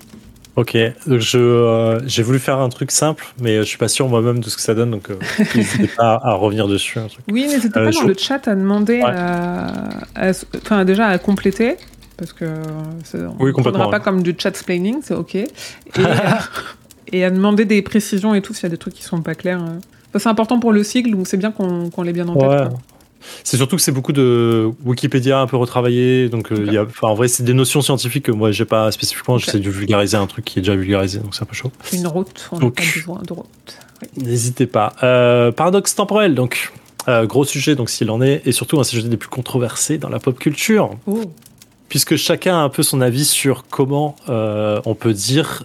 [0.60, 0.76] Ok,
[1.06, 4.40] donc je euh, j'ai voulu faire un truc simple, mais je suis pas sûr moi-même
[4.40, 5.16] de ce que ça donne, donc euh,
[5.54, 6.98] n'hésitez pas à revenir dessus.
[6.98, 7.24] Un truc.
[7.30, 9.04] Oui, n'hésitez Euh, pas dans je- le chat à demander, Ouais.
[9.04, 9.66] à,
[10.16, 11.76] à- enfin déjà à compléter,
[12.16, 12.46] parce que
[13.04, 14.02] c'est- on Oui, ne prendra pas ouais.
[14.02, 15.34] comme du chat splaining, c'est ok.
[15.36, 15.46] Et,
[17.12, 19.34] et à demander des précisions et tout s'il y a des trucs qui sont pas
[19.36, 19.62] clairs.
[19.62, 19.78] euh.
[20.08, 22.48] Enfin, c'est important pour le cycle, donc c'est bien qu'on qu'on l'ait bien en tête.
[22.48, 22.68] Ouais.
[23.44, 27.14] C'est surtout que c'est beaucoup de Wikipédia un peu retravaillé, donc euh, y a, en
[27.14, 30.44] vrai c'est des notions scientifiques que moi j'ai pas spécifiquement, j'essaie de vulgariser un truc
[30.44, 31.72] qui est déjà vulgarisé, donc c'est un peu chaud.
[31.92, 32.76] Une route, on Donc.
[32.76, 33.78] pas besoin de route.
[34.02, 34.24] Oui.
[34.24, 34.94] N'hésitez pas.
[35.02, 36.72] Euh, paradoxe temporel, donc
[37.08, 40.08] euh, gros sujet, donc s'il en est, et surtout un sujet des plus controversés dans
[40.08, 40.90] la pop culture.
[41.06, 41.20] Oh.
[41.88, 45.64] puisque chacun a un peu son avis sur comment on peut dire,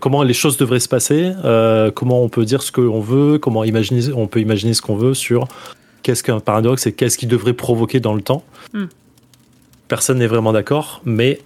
[0.00, 1.32] comment les choses devraient se passer,
[1.94, 5.14] comment on peut dire ce qu'on veut, comment imaginer, on peut imaginer ce qu'on veut
[5.14, 5.48] sur
[6.06, 8.44] qu'est-ce qu'un paradoxe et qu'est-ce qui devrait provoquer dans le temps.
[8.72, 8.84] Hmm.
[9.88, 11.40] Personne n'est vraiment d'accord, mais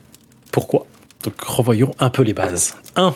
[0.52, 0.86] pourquoi?
[1.24, 2.76] Donc revoyons un peu les bases.
[2.94, 3.14] 1.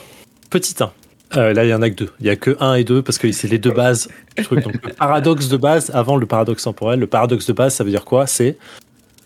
[0.49, 0.91] Petit 1.
[1.37, 2.11] Euh, là, il y en a que deux.
[2.21, 4.09] Il y a que 1 et 2 parce que c'est les deux bases
[4.39, 4.65] du truc.
[4.65, 6.99] Donc, le paradoxe de base avant le paradoxe temporel.
[6.99, 8.27] Le paradoxe de base, ça veut dire quoi?
[8.27, 8.57] C'est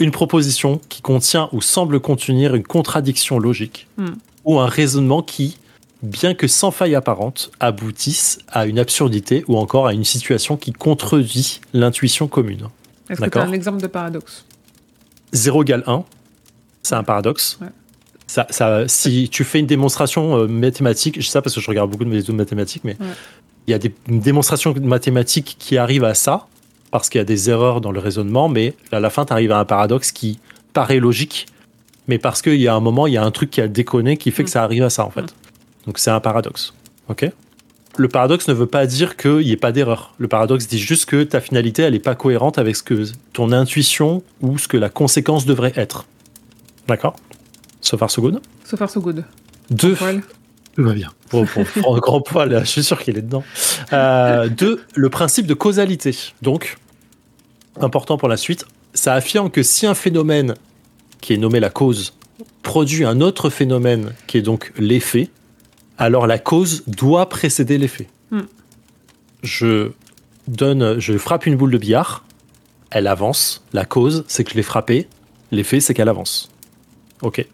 [0.01, 4.15] une proposition qui contient ou semble contenir une contradiction logique Hmm.
[4.45, 5.59] ou un raisonnement qui,
[6.02, 10.72] bien que sans faille apparente, aboutisse à une absurdité ou encore à une situation qui
[10.72, 12.68] contredit l'intuition commune.
[13.10, 14.44] Est-ce que tu as un exemple de paradoxe
[15.32, 16.04] 0 égale 1,
[16.82, 17.58] c'est un paradoxe.
[17.60, 17.68] Ouais.
[18.26, 21.66] Ça, ça, si tu fais une démonstration euh, mathématique, je sais ça parce que je
[21.68, 23.06] regarde beaucoup de vidéos de mathématiques, mais Ouais.
[23.66, 26.46] il y a des une démonstration mathématique qui arrive à ça,
[26.90, 29.52] parce qu'il y a des erreurs dans le raisonnement, mais à la fin, tu arrives
[29.52, 30.38] à un paradoxe qui
[30.74, 31.46] paraît logique,
[32.06, 34.16] mais parce qu'il y a un moment, il y a un truc qui a déconné
[34.16, 35.34] qui fait que ça arrive à ça, en fait.
[35.89, 36.74] Donc c'est un paradoxe.
[37.09, 37.31] Ok?
[37.97, 40.12] Le paradoxe ne veut pas dire qu'il n'y ait pas d'erreur.
[40.19, 43.52] Le paradoxe dit juste que ta finalité, elle n'est pas cohérente avec ce que ton
[43.52, 46.05] intuition ou ce que la conséquence devrait être.
[46.86, 47.16] D'accord?
[47.81, 48.39] So far, so good.
[48.66, 49.24] So far so good.
[49.70, 49.97] Deux.
[50.77, 51.10] Tout va bien.
[51.31, 53.43] Pour, pour, pour un grand poil, je suis sûr qu'il est dedans.
[53.94, 56.15] Euh, deux, le principe de causalité.
[56.43, 56.77] Donc,
[57.81, 60.55] important pour la suite, ça affirme que si un phénomène
[61.23, 62.12] qui est nommé la cause
[62.62, 65.31] produit un autre phénomène qui est donc l'effet,
[65.98, 68.08] alors la cause doit précéder l'effet.
[68.30, 68.42] Hmm.
[69.42, 69.90] Je
[70.46, 72.24] donne, je frappe une boule de billard,
[72.90, 73.62] elle avance.
[73.72, 75.08] La cause, c'est que je l'ai frappée.
[75.50, 76.48] L'effet, c'est qu'elle avance.
[77.22, 77.46] Ok.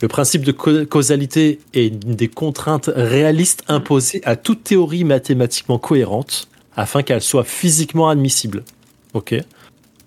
[0.00, 5.78] Le principe de ca- causalité est une des contraintes réalistes imposées à toute théorie mathématiquement
[5.78, 8.64] cohérente afin qu'elle soit physiquement admissible.
[9.14, 9.34] Ok.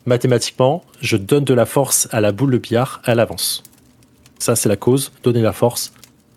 [0.06, 3.64] Mathématiquement, je donne de la force à la boule de billard, elle avance.
[4.40, 5.12] Ça, c'est la cause.
[5.24, 5.92] Donner la force,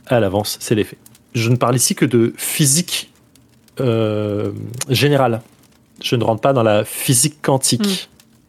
[0.06, 0.98] elle avance, c'est l'effet.
[1.34, 3.10] Je ne parle ici que de physique
[3.80, 4.52] euh,
[4.88, 5.42] générale.
[6.02, 8.08] Je ne rentre pas dans la physique quantique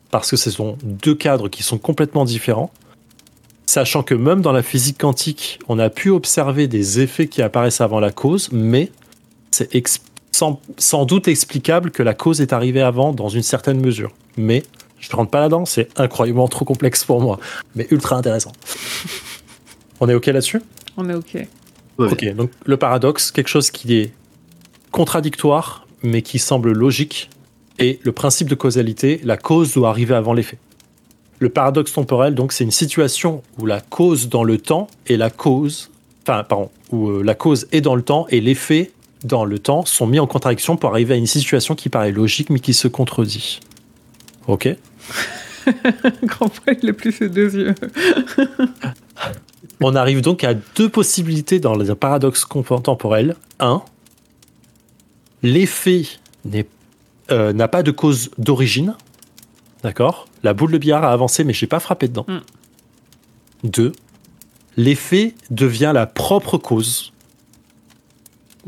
[0.09, 2.71] parce que ce sont deux cadres qui sont complètement différents.
[3.65, 7.81] Sachant que même dans la physique quantique, on a pu observer des effets qui apparaissent
[7.81, 8.91] avant la cause, mais
[9.51, 9.69] c'est
[10.31, 14.11] sans doute explicable que la cause est arrivée avant dans une certaine mesure.
[14.37, 14.63] Mais
[14.99, 17.39] je ne rentre pas là-dedans, c'est incroyablement trop complexe pour moi,
[17.75, 18.51] mais ultra intéressant.
[19.99, 20.61] On est OK là-dessus?
[20.97, 21.47] On est ok.
[22.07, 24.14] Ok, donc le paradoxe, quelque chose qui est
[24.91, 27.30] contradictoire, mais qui semble logique,
[27.80, 30.60] et le principe de causalité, la cause doit arriver avant l'effet.
[31.40, 35.32] Le paradoxe temporel, donc, c'est une situation où la cause dans le temps et la
[35.32, 35.90] cause,
[36.22, 38.91] enfin, pardon, où euh, la cause est dans le temps et l'effet
[39.23, 42.49] dans le temps sont mis en contradiction pour arriver à une situation qui paraît logique
[42.49, 43.60] mais qui se contredit.
[44.48, 44.68] Ok
[46.23, 47.76] Grand frère, il a plus ses deux yeux.
[49.81, 53.35] On arrive donc à deux possibilités dans le paradoxe contemporel.
[53.59, 53.81] Un,
[55.41, 56.03] l'effet
[57.31, 58.95] euh, n'a pas de cause d'origine.
[59.83, 60.27] D'accord?
[60.43, 62.25] La boule de billard a avancé, mais je n'ai pas frappé dedans.
[62.27, 62.39] Mm.
[63.63, 63.91] Deux,
[64.77, 67.11] l'effet devient la propre cause.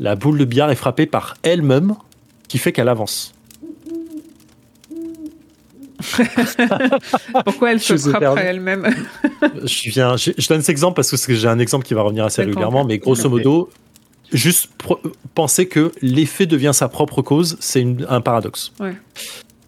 [0.00, 1.94] La boule de billard est frappée par elle-même,
[2.48, 3.33] qui fait qu'elle avance.
[7.44, 8.86] Pourquoi elle se frappe à elle-même
[9.64, 12.24] je, viens, je, je donne cet exemple parce que j'ai un exemple qui va revenir
[12.24, 13.70] assez régulièrement, mais grosso modo,
[14.32, 14.68] juste
[15.34, 18.72] penser que l'effet devient sa propre cause, c'est un paradoxe.
[18.80, 18.94] Ouais.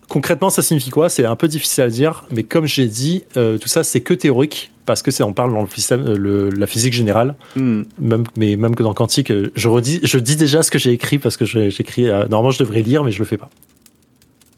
[0.09, 1.09] Concrètement, ça signifie quoi?
[1.09, 4.15] C'est un peu difficile à dire, mais comme j'ai dit, euh, tout ça c'est que
[4.15, 7.82] théorique parce que c'est on parle dans le système, euh, le- la physique générale, Hmm.
[7.98, 10.93] même mais même que dans quantique, euh, je redis, je dis déjà ce que j'ai
[10.93, 12.09] écrit parce que j'ai- j'écris.
[12.09, 13.51] euh, normalement, je devrais lire, mais je le fais pas.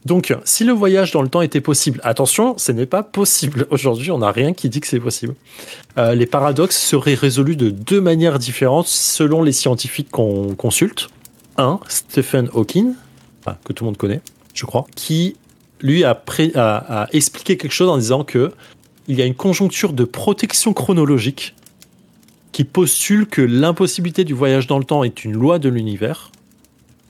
[0.09, 3.67] Donc, si le voyage dans le temps était possible, attention, ce n'est pas possible.
[3.71, 5.35] Aujourd'hui, on n'a rien qui dit que c'est possible.
[5.99, 11.09] Euh, les paradoxes seraient résolus de deux manières différentes selon les scientifiques qu'on consulte.
[11.59, 12.95] Un, Stephen Hawking,
[13.65, 14.23] que tout le monde connaît,
[14.55, 15.37] je crois, qui
[15.83, 16.19] lui a-
[16.57, 18.53] a expliqué quelque chose en disant que
[19.09, 21.55] il y a une conjoncture de protection chronologique
[22.53, 26.31] qui postule que l'impossibilité du voyage dans le temps est une loi de l'univers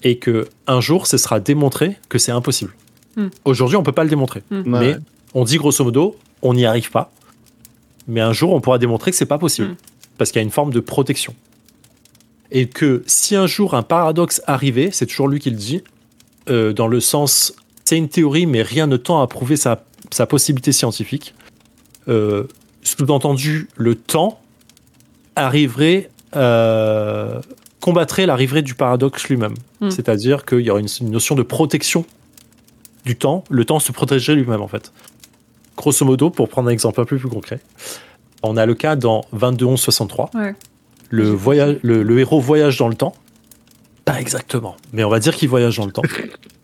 [0.02, 2.72] et que un jour ce sera démontré que c'est impossible.
[3.18, 3.28] Hmm.
[3.44, 4.62] Aujourd'hui, on peut pas le démontrer, Ouais.
[4.64, 4.96] mais
[5.34, 7.10] on dit grosso modo, on n'y arrive pas.
[8.06, 9.76] Mais un jour, on pourra démontrer que c'est pas possible Hmm.
[10.16, 11.34] parce qu'il y a une forme de protection.
[12.50, 15.82] Et que si un jour un paradoxe arrivait, c'est toujours lui qui le dit,
[16.48, 17.54] euh, dans le sens,
[17.84, 21.34] c'est une théorie, mais rien ne tend à prouver sa, sa possibilité scientifique.
[22.08, 22.44] Euh,
[22.84, 24.40] Sous-entendu, le temps
[25.36, 27.40] arriverait, euh,
[27.80, 29.54] combattrait l'arrivée du paradoxe lui-même.
[29.90, 32.04] C'est-à-dire qu'il y aurait une, une notion de protection
[33.08, 33.42] du temps.
[33.48, 34.92] Le temps se protégerait lui-même, en fait.
[35.76, 37.60] Grosso modo, pour prendre un exemple un peu plus concret,
[38.42, 40.36] on a le cas dans 22-11-63.
[40.36, 40.54] Ouais.
[41.08, 43.14] Le, voyage, le, le héros voyage dans le temps.
[44.04, 46.02] Pas exactement, mais on va dire qu'il voyage dans le temps.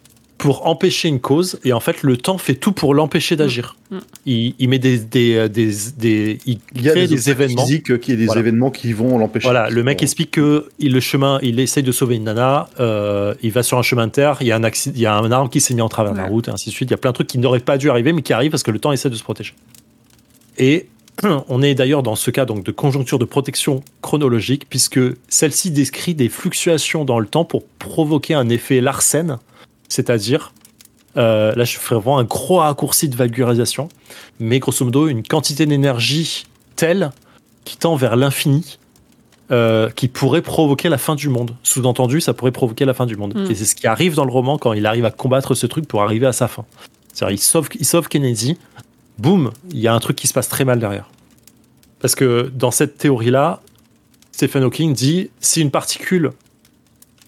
[0.44, 3.76] pour empêcher une cause, et en fait, le temps fait tout pour l'empêcher d'agir.
[3.90, 3.96] Mm.
[4.26, 7.62] Il, il met des, des, des, des- il Il y a crée des, des, événements.
[7.64, 8.42] physiques euh, qui des Voilà.
[8.42, 9.44] événements qui vont l'empêcher.
[9.46, 13.34] Voilà, le mec explique que il, le chemin, il essaye de sauver une nana, euh,
[13.42, 15.16] il va sur un chemin de terre, il y a un accident, il y a
[15.16, 16.90] un arbre qui s'est mis en travers de la route, et ainsi de suite.
[16.90, 18.62] Il y a plein de trucs qui n'auraient pas dû arriver, mais qui arrivent parce
[18.62, 19.54] que le temps essaie de se protéger.
[20.58, 20.88] Et
[21.48, 25.00] on est d'ailleurs dans ce cas donc de conjoncture de protection chronologique, puisque
[25.30, 29.38] celle-ci décrit des fluctuations dans le temps pour provoquer un effet Larsen,
[29.88, 30.52] c'est-à-dire
[31.16, 33.88] euh, là, je ferai vraiment un gros raccourci de vulgarisation,
[34.40, 36.44] mais grosso modo, une quantité d'énergie
[36.76, 37.12] telle
[37.64, 38.78] qui tend vers l'infini,
[39.50, 41.54] euh, qui pourrait provoquer la fin du monde.
[41.62, 43.34] Sous-entendu, ça pourrait provoquer la fin du monde.
[43.34, 43.50] Mm.
[43.50, 45.86] Et c'est ce qui arrive dans le roman quand il arrive à combattre ce truc
[45.86, 46.64] pour arriver à sa fin.
[47.12, 48.58] C'est-à-dire, il sauve, il sauve Kennedy,
[49.18, 51.08] boum, il y a un truc qui se passe très mal derrière.
[52.00, 53.62] Parce que dans cette théorie-là,
[54.32, 56.32] Stephen Hawking dit si une particule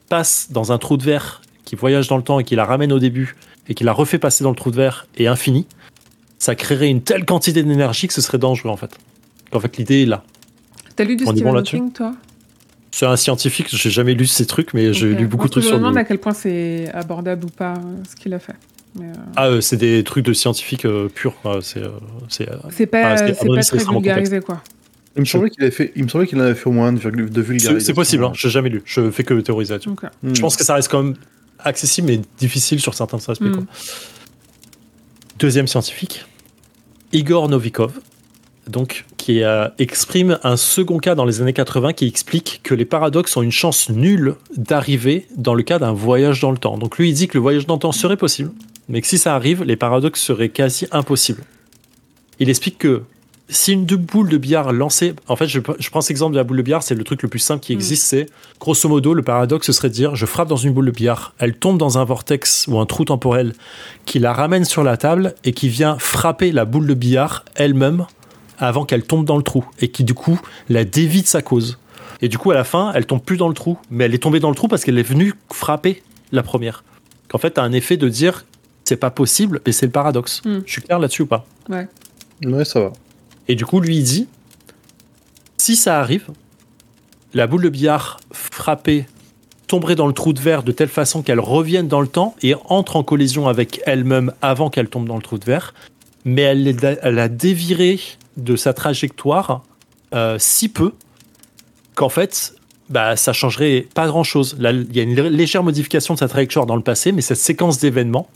[0.08, 2.92] passe dans un trou de verre qui voyage dans le temps et qui la ramène
[2.92, 3.36] au début
[3.68, 5.66] et qui la refait passer dans le trou de verre et infini,
[6.38, 8.96] ça créerait une telle quantité d'énergie que ce serait dangereux en fait.
[9.52, 10.22] En fait, l'idée est là.
[10.96, 12.14] T'as lu du On Stephen là-dessus Hawking, toi?
[12.90, 15.64] C'est un scientifique, j'ai jamais lu ces trucs, mais j'ai lu beaucoup Moi, de trucs
[15.64, 16.00] Je sur me demande lui.
[16.00, 18.54] à quel point c'est abordable ou pas euh, ce qu'il a fait.
[18.98, 21.34] Mais, euh, Ah, euh, c'est des trucs de scientifiques euh, purs.
[21.60, 21.82] C'est,
[22.30, 23.32] c'est, c'est pas, Ah, pas
[23.62, 24.62] très vulgarisé, quoi.
[25.16, 26.92] Il me semblait qu'il avait fait, il me semblait qu'il en avait fait au moins
[26.92, 27.80] de, virgule- de c'est, vulgarisation.
[27.86, 28.82] c'est possible, hein, j'ai jamais lu.
[28.86, 29.90] Je fais que théoriser là-dessus.
[29.90, 30.34] Hmm.
[30.34, 31.14] Je pense que ça reste quand même
[31.58, 33.42] accessible, mais difficile sur certains aspects.
[33.42, 33.54] Mm.
[33.54, 33.64] quoi.
[35.38, 36.24] Deuxième scientifique,
[37.12, 37.92] Igor Novikov,
[38.68, 42.84] donc, qui euh, exprime un second cas dans les années 80 qui explique que les
[42.84, 46.76] paradoxes ont une chance nulle d'arriver dans le cas d'un voyage dans le temps.
[46.76, 48.50] Donc lui, il dit que le voyage dans le temps serait possible,
[48.88, 51.44] mais que si ça arrive, les paradoxes seraient quasi impossibles.
[52.40, 53.02] Il explique que
[53.48, 56.44] si une boule de billard lancée, en fait, je, je prends cet exemple de la
[56.44, 57.76] boule de billard, c'est le truc le plus simple qui Mm.
[57.78, 58.26] existe, c'est
[58.58, 61.32] grosso modo, le paradoxe ce serait de dire, je frappe dans une boule de billard,
[61.38, 63.52] elle tombe dans un vortex ou un trou temporel
[64.04, 68.06] qui la ramène sur la table et qui vient frapper la boule de billard elle-même
[68.58, 71.78] avant qu'elle tombe dans le trou et qui du coup la dévie de sa cause.
[72.22, 74.18] Et du coup, à la fin, elle tombe plus dans le trou, mais elle est
[74.22, 76.02] tombée dans le trou parce qu'elle est venue frapper
[76.32, 76.82] la première.
[77.28, 78.44] Qu'en fait, t'as un effet de dire,
[78.84, 80.40] c'est pas possible, mais c'est le paradoxe.
[80.46, 80.58] Mm.
[80.64, 81.44] Je suis clair là-dessus ou pas?
[81.68, 81.86] Ouais.
[82.46, 82.92] Ouais, ça va.
[83.48, 84.28] Et du coup, lui, dit
[85.58, 86.26] si ça arrive,
[87.34, 89.06] la boule de billard frappée
[89.66, 92.54] tomberait dans le trou de verre de telle façon qu'elle revienne dans le temps et
[92.66, 95.74] entre en collision avec elle-même avant qu'elle tombe dans le trou de verre,
[96.24, 97.98] mais elle, a déviré
[98.36, 99.62] de sa trajectoire
[100.14, 100.92] euh, si peu
[101.94, 102.54] qu'en fait,
[102.90, 104.56] bah, ça changerait pas grand-chose.
[104.60, 107.38] Il y a une lé- légère modification de sa trajectoire dans le passé, mais cette
[107.38, 108.28] séquence d'événements,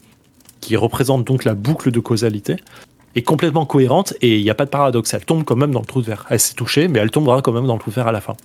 [0.61, 2.57] qui représente donc la boucle de causalité,
[3.15, 5.15] est complètement cohérente et il n'y a pas de paradoxe.
[5.15, 6.27] Elle tombe quand même dans le trou de verre.
[6.31, 8.21] Elle s'est touchée, mais elle tombera quand même dans le trou de verre à la
[8.21, 8.37] fin.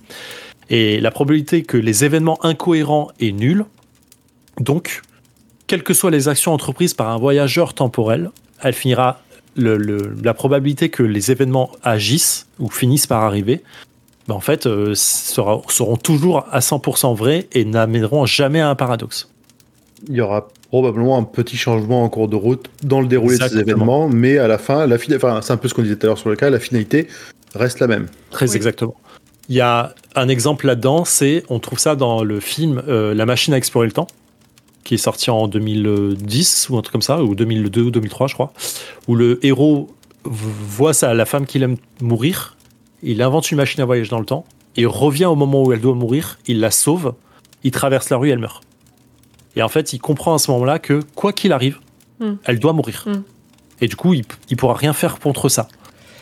[0.68, 3.64] Et la probabilité que les événements incohérents est nulle.
[4.58, 5.02] Donc,
[5.66, 8.30] quelles que soient les actions entreprises par un voyageur temporel,
[8.62, 9.20] elle finira.
[9.56, 13.62] la probabilité que les événements agissent ou finissent par arriver,
[14.28, 19.30] ben en fait, euh, seront toujours à 100% vrais et n'amèneront jamais à un paradoxe.
[20.08, 23.42] Il y aura probablement un petit changement en cours de route dans le déroulé de
[23.42, 23.76] ces Exactement.
[23.76, 26.08] événements, mais à la fin, la enfin, c'est un peu ce qu'on disait tout à
[26.08, 27.08] l'heure sur le cas, la finalité
[27.54, 28.06] reste la même.
[28.30, 28.56] Très Oui.
[28.56, 28.94] exactement.
[29.48, 33.26] Il y a un exemple là-dedans, c'est on trouve ça dans le film euh, La
[33.26, 34.08] machine à explorer le temps,
[34.82, 38.34] qui est sorti en 2010 ou un truc comme ça, ou 2002 ou 2003 je
[38.34, 38.52] crois,
[39.06, 39.88] où le héros
[40.24, 42.56] voit ça, la femme qu'il aime mourir,
[43.04, 44.44] il invente une machine à voyager dans le temps,
[44.76, 47.14] il revient au moment où elle doit mourir, il la sauve,
[47.62, 48.64] il traverse la rue, elle meurt.
[49.56, 51.78] Et en fait, il comprend à ce moment-là que quoi qu'il arrive,
[52.18, 52.36] Hmm.
[52.44, 53.04] elle doit mourir.
[53.06, 53.22] Hmm.
[53.80, 55.68] Et du coup, il, il pourra rien faire contre ça.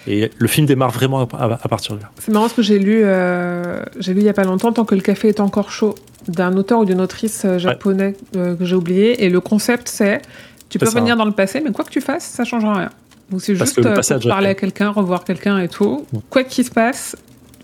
[0.07, 2.11] Et le film démarre vraiment à, partir de là.
[2.19, 4.85] C'est marrant ce que j'ai lu, euh, j'ai lu il y a pas longtemps, tant
[4.85, 5.95] que le café est encore chaud,
[6.29, 9.25] d'un auteur ou d'une autrice euh, japonais euh, que j'ai oublié.
[9.25, 10.21] Et le concept, c'est
[10.69, 10.93] tu peux ça.
[10.93, 12.91] revenir dans le passé, mais quoi que tu fasses, ça changera rien.
[13.31, 16.05] Donc c'est Parce juste que euh, pour parler à quelqu'un, revoir quelqu'un et tout.
[16.13, 16.19] Mm.
[16.29, 17.17] Quoi qu'il se passe,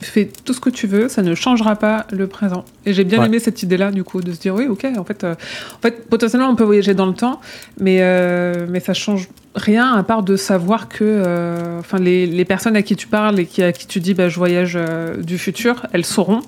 [0.06, 2.64] fais tout ce que tu veux, ça ne changera pas le présent.
[2.86, 3.26] Et j'ai bien Ouais.
[3.26, 6.08] aimé cette idée-là, du coup, de se dire oui, ok, en fait, euh, en fait,
[6.08, 7.40] potentiellement, on peut voyager dans le temps,
[7.78, 12.44] mais, euh, mais ça change rien à part de savoir que euh, enfin les, les
[12.44, 15.16] personnes à qui tu parles et qui, à qui tu dis bah, je voyage euh,
[15.16, 16.40] du futur, elles sauront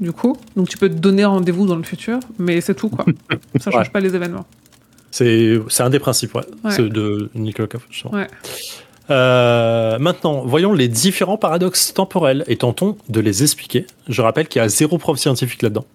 [0.00, 0.36] du coup.
[0.56, 3.04] Donc tu peux te donner rendez-vous dans le futur, mais c'est tout quoi.
[3.60, 3.90] ça change Ouais.
[3.92, 4.44] pas les événements.
[5.10, 6.70] C'est un des principes ouais, Ouais.
[6.72, 8.12] ceux de Nicolas justement.
[8.14, 8.26] Ouais.
[9.10, 13.86] Euh, maintenant, voyons les différents paradoxes temporels et tentons de les expliquer.
[14.08, 15.86] Je rappelle qu'il y a zéro preuve scientifique là-dedans.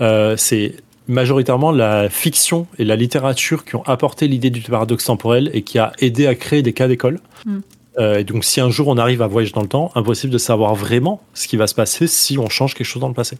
[0.00, 0.76] Euh, c'est
[1.08, 5.78] majoritairement la fiction et la littérature qui ont apporté l'idée du paradoxe temporel et qui
[5.78, 7.20] a aidé à créer des cas d'école.
[7.44, 7.58] Mm.
[7.98, 10.38] Euh, et donc, si un jour on arrive à voyager dans le temps, impossible de
[10.38, 13.38] savoir vraiment ce qui va se passer si on change quelque chose dans le passé.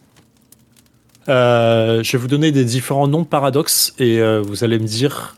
[1.29, 4.87] Euh, je vais vous donner des différents noms de paradoxes et euh, vous allez me
[4.87, 5.37] dire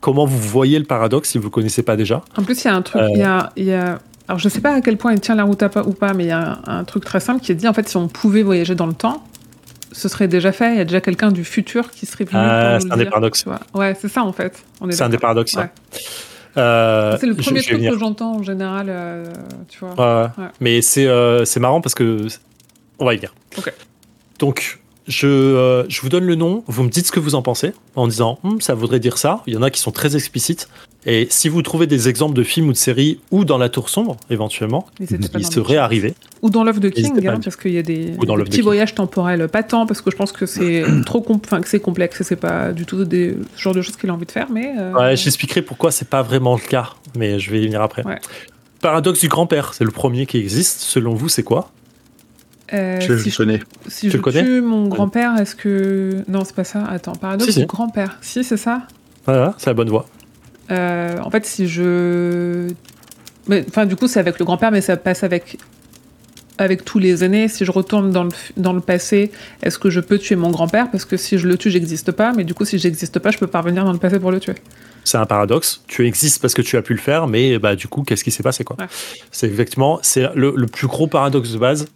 [0.00, 2.22] comment vous voyez le paradoxe si vous ne connaissez pas déjà?
[2.36, 3.08] En plus, il y a un truc, Euh.
[3.12, 3.98] il y a, il y a-
[4.28, 6.12] alors je sais pas à quel point il tient la route à pas ou pas,
[6.14, 7.96] mais il y a un, un truc très simple qui est dit en fait si
[7.96, 9.24] on pouvait voyager dans le temps,
[9.92, 10.72] ce serait déjà fait.
[10.72, 12.38] Il y a déjà quelqu'un du futur qui serait venu.
[12.38, 13.44] Ah, c'est un des paradoxes.
[13.74, 14.62] Ouais, c'est ça en fait.
[14.90, 15.54] C'est un des paradoxes.
[15.54, 15.70] Ouais.
[16.56, 19.24] Euh, C'est le premier je truc que j'entends en général, euh,
[19.68, 19.90] tu vois.
[19.94, 20.44] Ouais, ouais.
[20.44, 20.50] Ouais.
[20.60, 22.26] Mais c'est euh, c'est marrant parce que
[22.98, 23.32] on va y venir.
[23.56, 23.72] Ok.
[24.38, 24.78] Donc
[25.08, 27.72] je, euh, je vous donne le nom, vous me dites ce que vous en pensez
[27.96, 29.42] en disant Hum, ça voudrait dire ça.
[29.46, 30.68] Il y en a qui sont très explicites.
[31.06, 33.88] Et si vous trouvez des exemples de films ou de séries ou dans la tour
[33.88, 35.84] sombre éventuellement, N'hésitez pas il dans le serait chat.
[35.84, 36.14] arrivé.
[36.42, 38.12] Ou dans l'œuvre de King, hein, parce qu'il y a des,
[38.44, 42.20] petits voyages temporels, pas tant, parce que je pense que c'est trop que c'est complexe
[42.20, 44.48] et c'est pas du tout des, ce genre de choses qu'il a envie de faire,
[44.50, 44.74] mais.
[44.78, 48.04] euh, Ouais, j'expliquerai pourquoi c'est pas vraiment le cas, mais je vais y venir après.
[48.04, 48.18] Ouais.
[48.80, 50.80] Paradoxe du grand-père, c'est le premier qui existe.
[50.80, 51.70] Selon vous, c'est quoi?
[52.74, 53.60] Euh, je si le je, connais.
[53.86, 56.22] si Tu je le connais tue mon grand-père, est-ce que.
[56.28, 56.84] Non, c'est pas ça.
[56.84, 57.60] Attends, paradoxe Si, si.
[57.60, 58.18] du grand-père.
[58.20, 58.82] Si, c'est ça?
[59.24, 60.06] Voilà, c'est la bonne voie.
[60.70, 62.68] Euh, en fait, si je.
[63.50, 65.58] Enfin, du coup, c'est avec le grand-père, mais ça passe avec.
[66.60, 69.30] Avec tous les aînés, si je retourne dans le, dans le passé,
[69.62, 70.90] est-ce que je peux tuer mon grand-père?
[70.90, 72.32] Parce que si je le tue, j'existe pas.
[72.36, 74.40] Mais du coup, si j'existe pas, je peux pas revenir dans le passé pour le
[74.40, 74.56] tuer.
[75.04, 75.82] c'est un paradoxe.
[75.86, 78.32] Tu existes parce que tu as pu le faire, mais bah, du coup, qu'est-ce qui
[78.32, 78.74] s'est passé quoi?
[78.80, 78.86] Ouais.
[79.30, 81.86] C'est effectivement c'est le, le plus gros paradoxe de base.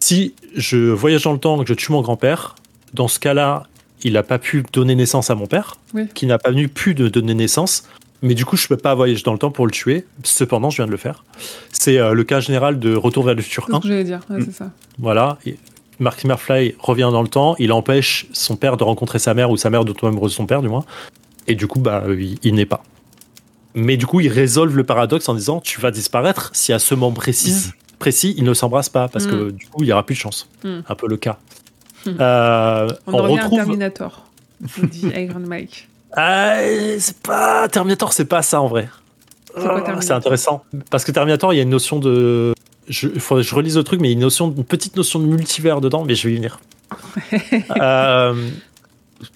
[0.00, 2.54] Si je voyage dans le temps et que je tue mon grand-père,
[2.94, 3.64] dans ce cas-là,
[4.02, 6.06] il n'a pas pu donner naissance à mon père, Oui.
[6.14, 7.84] qui n'a pas pu de donner naissance.
[8.22, 10.04] Mais du coup, je peux pas voyager dans le temps pour le tuer.
[10.24, 11.24] Cependant, je viens de le faire.
[11.72, 13.76] C'est euh, le cas général de Retour vers le futur C'est 1.
[13.76, 14.20] ce que j'allais dire.
[14.28, 14.44] Ouais, Mm.
[14.46, 14.70] c'est ça.
[14.98, 15.38] Voilà.
[15.46, 15.56] Et
[16.00, 17.54] Marky McFly revient dans le temps.
[17.58, 20.36] Il empêche son père de rencontrer sa mère ou sa mère de tomber amoureuse de
[20.36, 20.84] son père, du moins.
[21.46, 22.82] Et du coup, bah, il, il n'est pas.
[23.74, 26.94] Mais du coup, ils résolvent le paradoxe en disant tu vas disparaître si à ce
[26.94, 27.70] moment précis,
[28.00, 29.06] précis il ne s'embrasse pas.
[29.06, 30.48] Parce que du coup, il n'y aura plus de chance.
[30.64, 30.80] Mm.
[30.88, 31.38] Un peu le cas.
[32.04, 32.10] Mm.
[32.18, 33.58] Euh, On, on en revient à retrouve.
[33.58, 34.26] Terminator,
[34.78, 35.88] nous dit Iron Mike.
[36.12, 36.58] Ah,
[36.98, 37.68] c'est pas.
[37.68, 38.88] Terminator, c'est pas ça en vrai.
[39.54, 40.64] C'est Ah, Terminator C'est intéressant.
[40.90, 42.54] Parce que Terminator, il y a une notion de.
[42.88, 45.20] Je, que je relise le truc, mais il y a une, notion, une petite notion
[45.20, 46.58] de multivers dedans, mais je vais y venir.
[47.80, 48.34] Euh,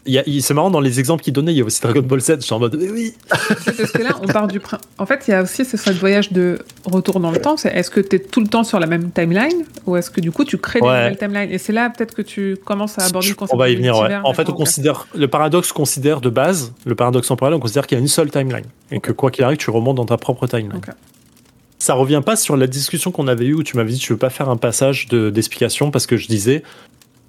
[0.07, 2.37] c'est marrant, dans les exemples qu'il donnait, il y a aussi Dragon Ball Z.
[2.37, 3.13] Je suis en mode, mais oui.
[3.29, 4.61] Parce que là, on part du
[4.99, 7.57] En fait, il y a aussi ce voyage de retour dans le temps.
[7.57, 10.21] C'est est-ce que tu es tout le temps sur la même timeline ou est-ce que
[10.21, 10.99] du coup tu crées des Ouais.
[11.11, 11.51] nouvelles timelines?
[11.53, 13.99] Et c'est là peut-être que tu commences à aborder le concept on va y venir,
[13.99, 14.15] ouais.
[14.25, 15.07] En fait, on considère.
[15.15, 18.31] Le paradoxe considère de base, le paradoxe temporel, on considère qu'il y a une seule
[18.31, 18.65] timeline.
[18.91, 20.73] Et que quoi qu'il arrive, tu remontes dans ta propre timeline.
[20.77, 20.89] Ok.
[21.79, 24.19] Ça revient pas sur la discussion qu'on avait eue où tu m'avais dit tu veux
[24.19, 26.63] pas faire un passage de- d'explication parce que je disais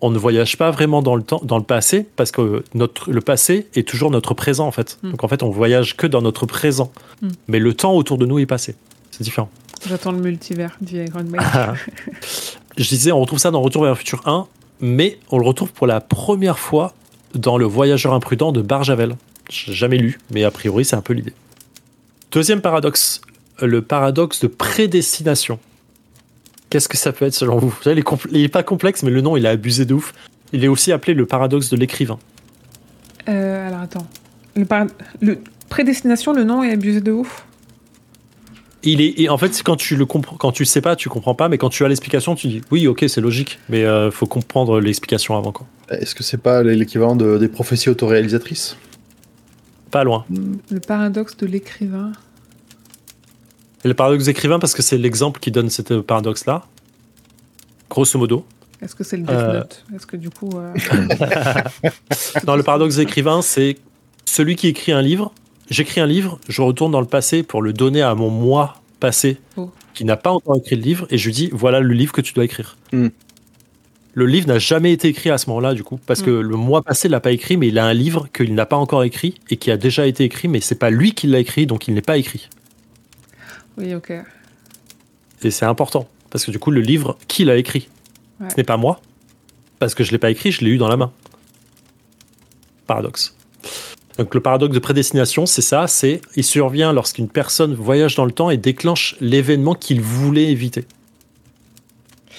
[0.06, 3.22] on ne voyage pas vraiment dans le temps, dans le passé, parce que notre, le
[3.22, 5.00] passé est toujours notre présent en fait.
[5.02, 5.12] Mm.
[5.12, 6.92] Donc en fait, on voyage que dans notre présent,
[7.22, 7.28] Mm.
[7.48, 8.76] mais le temps autour de nous est passé.
[9.12, 9.50] C'est différent.
[9.88, 11.76] J'attends le multivers, dit Iron Man.
[12.78, 14.48] Je disais, on retrouve ça dans Retour vers le futur 1,
[14.82, 16.94] mais on le retrouve pour la première fois
[17.34, 19.16] dans Le Voyageur imprudent de Barjavel.
[19.50, 21.34] J'ai jamais lu, mais a priori, c'est un peu l'idée.
[22.32, 23.22] Deuxième paradoxe,
[23.62, 25.60] le paradoxe de prédestination.
[26.76, 28.62] Qu'est-ce que ça peut être selon vous Vous savez, il est, compl- il est pas
[28.62, 30.14] complexe, mais le nom, il est abusé de ouf.
[30.52, 32.20] Il est aussi appelé le paradoxe de l'écrivain.
[33.30, 34.06] Euh, alors attends.
[34.58, 34.88] Le, par-
[35.22, 35.38] le
[35.70, 37.46] prédestination, le nom est abusé de ouf?
[38.84, 41.08] Il est, et en fait, quand tu le comprends, quand tu le sais pas, tu
[41.08, 44.12] comprends pas, mais quand tu as l'explication, tu dis oui, ok, c'est logique, mais euh,
[44.12, 45.54] faut comprendre l'explication avant.
[45.54, 45.66] Quoi.
[45.92, 48.76] Est-ce que c'est pas l'équivalent de- des prophéties autoréalisatrices?
[49.92, 50.26] Pas loin.
[50.70, 52.12] Le paradoxe de l'écrivain.
[53.86, 56.66] Et le paradoxe d'écrivain, parce que c'est l'exemple qui donne ce paradoxe-là.
[57.90, 58.44] Grosso modo.
[58.82, 59.54] Est-ce que c'est le Death Euh.
[59.60, 59.86] Note?
[59.96, 60.50] Est-ce que du coup.
[60.56, 60.74] euh,
[62.48, 63.78] Non, le paradoxe d'écrivain, c'est
[64.26, 65.32] celui qui écrit un livre.
[65.70, 69.38] J'écris un livre, je retourne dans le passé pour le donner à mon moi passé
[69.58, 69.72] Oh.
[69.94, 72.22] qui n'a pas encore écrit le livre et je lui dis voilà le livre que
[72.22, 72.78] tu dois écrire.
[72.92, 73.08] Hmm.
[74.14, 76.82] Le livre n'a jamais été écrit à ce moment-là, du coup, parce que le mois
[76.82, 79.58] passé l'a pas écrit, mais il a un livre qu'il n'a pas encore écrit et
[79.58, 82.02] qui a déjà été écrit, mais c'est pas lui qui l'a écrit, donc il n'est
[82.02, 82.48] pas écrit.
[83.78, 84.14] Oui, ok.
[85.44, 87.90] Et c'est important, parce que du coup, le livre, qui l'a écrit?
[88.40, 88.50] Ouais.
[88.50, 89.02] Ce n'est pas moi,
[89.80, 91.12] parce que je l'ai pas écrit, je l'ai eu dans la main.
[92.88, 93.36] Paradoxe.
[94.18, 98.32] Donc le paradoxe de prédestination, c'est ça, c'est il survient lorsqu'une personne voyage dans le
[98.32, 100.86] temps et déclenche l'événement qu'il voulait éviter.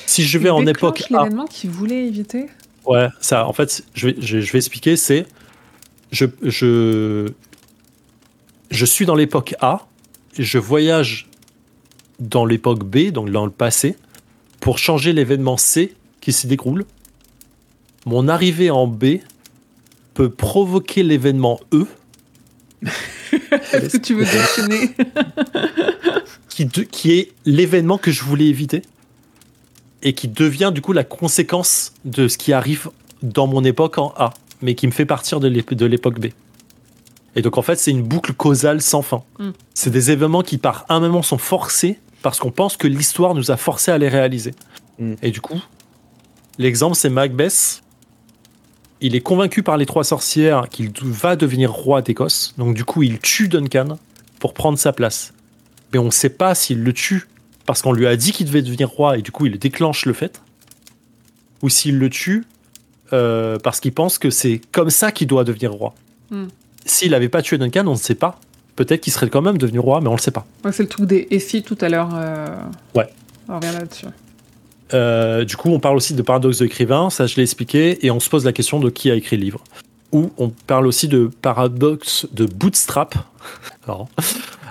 [0.07, 2.47] Si je vais Il en époque A, l'événement qu'il voulait éviter?
[2.87, 5.27] Ouais, ça, en fait, je vais, je, je vais expliquer, c'est
[6.13, 7.29] je, je,
[8.71, 9.87] je suis dans l'époque A,
[10.39, 11.26] je voyage
[12.20, 13.97] dans l'époque B, donc dans le passé,
[14.60, 16.84] pour changer l'événement C qui s'y déroule.
[18.06, 19.16] Mon arrivée en B
[20.14, 21.86] peut provoquer l'événement E,
[23.72, 24.90] Est-ce que tu veux déchaîner
[26.48, 28.82] qui, de- qui est l'événement que je voulais éviter,
[30.02, 32.90] et qui devient du coup la conséquence de ce qui arrive
[33.22, 34.32] dans mon époque en A,
[34.62, 36.26] mais qui me fait partir de l'ép- de l'époque B.
[37.34, 39.22] Et donc en fait, c'est une boucle causale sans fin.
[39.38, 39.51] Mm.
[39.74, 43.53] C'est des événements qui par un moment sont forcés parce qu'on pense que l'histoire nous
[43.53, 44.53] a forcés à les réaliser.
[44.98, 45.15] Mm.
[45.23, 45.62] Et du coup,
[46.59, 47.85] l'exemple c'est Macbeth.
[49.01, 52.53] Il est convaincu par les trois sorcières qu'il va devenir roi d'Écosse.
[52.59, 53.97] Donc du coup, il tue Duncan
[54.40, 55.35] pour prendre sa place.
[55.93, 57.28] Mais on ne sait pas s'il le tue
[57.65, 60.12] parce qu'on lui a dit qu'il devait devenir roi et du coup il déclenche le
[60.12, 60.43] fait.
[61.62, 62.44] Ou s'il le tue
[63.12, 65.94] euh, parce qu'il pense que c'est comme ça qu'il doit devenir roi.
[66.31, 66.47] Hmm.
[66.86, 68.40] S'il n'avait pas tué Duncan, on ne sait pas.
[68.77, 70.47] Peut-être qu'il serait quand même devenu roi, mais on ne le sait pas.
[70.65, 72.11] Ouais, C'est le truc des et si tout à l'heure.
[72.15, 72.47] euh,
[72.94, 73.09] Ouais.
[73.48, 74.07] On revient là-dessus.
[74.94, 78.11] Euh, du coup, on parle aussi de paradoxe de l'écrivain, ça je l'ai expliqué, et
[78.11, 79.61] on se pose la question de qui a écrit le livre.
[80.12, 83.15] Ou on parle aussi de paradoxe de bootstrap.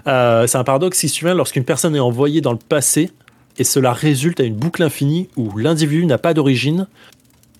[0.08, 3.10] Euh, c'est un paradoxe qui survient lorsqu'une personne est envoyée dans le passé
[3.58, 6.86] et cela résulte à une boucle infinie où l'individu n'a pas d'origine,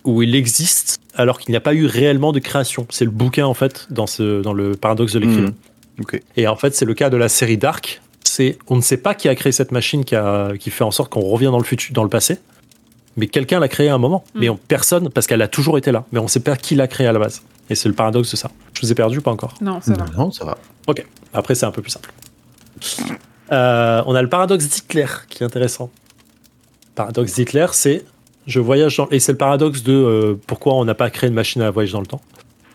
[0.04, 2.86] où il existe alors qu'il n'y a pas eu réellement de création.
[2.92, 5.48] C'est le bouquin en fait dans, ce, dans le paradoxe de l'écrivain.
[5.50, 5.54] Hmm.
[6.00, 6.22] Ok.
[6.36, 8.02] Et en fait, c'est le cas de la série Dark.
[8.24, 10.92] C'est on ne sait pas qui a créé cette machine qui, a, qui fait en
[10.92, 12.40] sorte qu'on revient dans le futur, dans le passé,
[13.18, 14.24] mais quelqu'un l'a créée à un moment.
[14.34, 14.40] Mm.
[14.40, 16.06] Mais on- personne, parce qu'elle a toujours été là.
[16.12, 17.42] Mais on ne sait pas qui l'a créée à la base.
[17.70, 18.52] Et c'est le paradoxe de ça.
[18.74, 19.54] Je vous ai perdu ou pas encore?
[19.62, 20.06] Non, ça va.
[20.18, 20.58] Non, ça va.
[21.34, 22.12] Après, c'est un peu plus simple.
[23.52, 25.90] Euh, on a le paradoxe d'Hitler qui est intéressant.
[26.96, 28.04] Paradoxe d'Hitler, c'est
[28.48, 31.34] je voyage dans et c'est le paradoxe de euh, pourquoi on n'a pas créé une
[31.36, 32.22] machine à voyager dans le temps.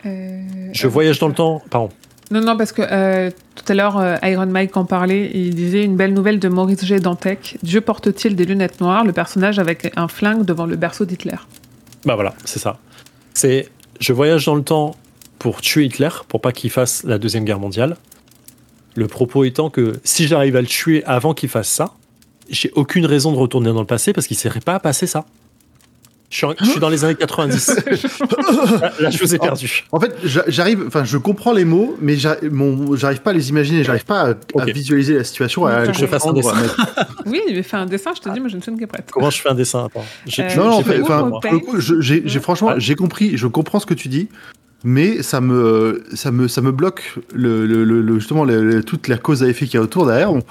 [0.07, 0.43] Euh,
[0.73, 1.91] Je euh, voyage dans le temps, pardon.
[2.31, 5.31] Non, non, parce que euh, tout à l'heure, euh, Iron Mike en parlait.
[5.35, 7.01] Il disait une belle nouvelle de Maurice G.
[7.01, 7.59] Dantec.
[7.63, 9.05] Dieu porte-t-il des lunettes noires?
[9.05, 11.37] Le personnage avec un flingue devant le berceau d'Hitler.
[12.05, 12.79] Bah voilà, c'est ça.
[13.35, 14.97] C'est je voyage dans le temps
[15.39, 17.97] pour tuer Hitler, pour pas qu'il fasse la deuxième guerre mondiale.
[18.95, 21.95] Le propos étant que si j'arrive à le tuer avant qu'il fasse ça,
[22.49, 25.27] j'ai aucune raison de retourner dans le passé parce qu'il ne serait pas passé ça.
[26.31, 27.69] Je suis, en- je suis dans les années 90.
[28.81, 29.85] là, là, je vous ai perdu.
[29.91, 33.83] En fait, j'a- j'arrive, enfin, je comprends les mots, mais j'arrive pas à les imaginer,
[33.83, 36.55] j'arrive pas à, visualiser la situation, à je fasse un dessin.
[37.27, 39.11] Oui, il avait fait un dessin, je te dis, moi je ne suis que prête.
[39.13, 40.05] Comment je fais un dessin Attends?
[40.27, 40.83] J'ai- Euh, j'ai Non, non, en
[41.41, 41.61] fait,
[42.01, 44.29] j'ai j'ai- franchement, j'ai compris, je comprends ce que tu dis,
[44.85, 48.83] mais ça me, ça me, ça me bloque le, le- le- le- justement le- le-
[48.85, 50.33] toute la cause à effet qu'il y a autour derrière.
[50.33, 50.43] Mon,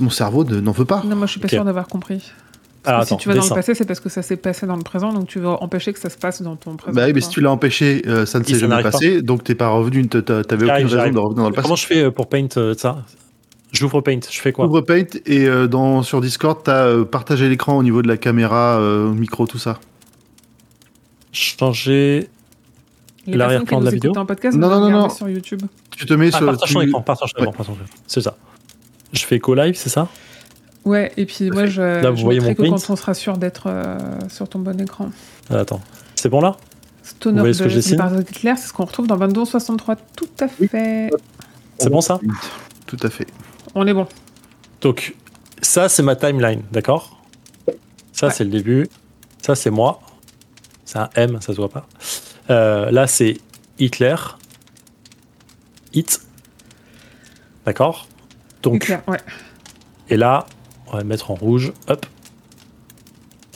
[0.00, 1.02] mon cerveau ne- n'en veut pas.
[1.04, 1.50] Non, moi je suis pas Ok.
[1.52, 2.22] sûre d'avoir compris.
[2.84, 4.82] Attends, si tu vas dans le passé, c'est parce que ça s'est passé dans le
[4.82, 6.94] présent, donc tu veux empêcher que ça se passe dans ton présent.
[6.96, 9.54] Bah oui, mais si tu l'as empêché, euh, ça ne s'est jamais passé, donc t'es
[9.54, 11.62] pas revenu, t'avais aucune raison de revenir dans le passé.
[11.64, 13.04] Comment je fais euh, pour paint euh, ça?
[13.72, 14.66] J'ouvre Paint, je fais quoi?
[14.66, 18.16] Ouvre Paint et euh, dans, sur Discord, t'as euh, partagé l'écran au niveau de la
[18.16, 19.78] caméra, euh, micro, tout ça.
[21.32, 22.28] changer.
[23.26, 25.08] L'arrière-plan de la nous vidéo en podcast, Non, non, non, non.
[25.10, 25.62] sur YouTube.
[25.96, 26.46] Tu te mets Ah, sur.
[26.46, 27.94] partage ton tu- écran, partage ton écran, partage ton écran.
[28.06, 28.36] C'est ça.
[29.12, 30.08] Je fais co live, c'est ça?
[30.84, 33.12] Ouais, et puis moi, je, Là, vous je voyez mon que print quand on sera
[33.14, 33.98] sûr d'être euh,
[34.28, 35.10] sur ton bon écran.
[35.50, 35.80] Ah, Attends.
[36.14, 36.56] C'est bon là?
[37.02, 37.96] Stoner Vous voyez ce de que je dessine?
[37.96, 39.96] Par Hitler, c'est ce qu'on retrouve dans 2263.
[40.16, 41.10] Tout à fait.
[41.78, 42.18] C'est bon ça?
[42.86, 43.26] Tout à fait.
[43.74, 44.06] On est bon.
[44.80, 45.14] Donc,
[45.60, 47.20] ça, c'est ma timeline, d'accord?
[48.12, 48.32] Ça, Ouais.
[48.32, 48.88] c'est le début.
[49.42, 50.00] Ça, c'est moi.
[50.84, 51.86] C'est un M, ça se voit pas.
[52.50, 53.38] Euh, là, c'est
[53.78, 54.16] Hitler.
[55.92, 56.20] Hit.
[57.66, 58.06] D'accord?
[58.62, 59.18] Donc, Hitler, ouais.
[60.08, 60.46] et là,
[60.92, 61.72] on va mettre en rouge.
[61.88, 62.06] Hop.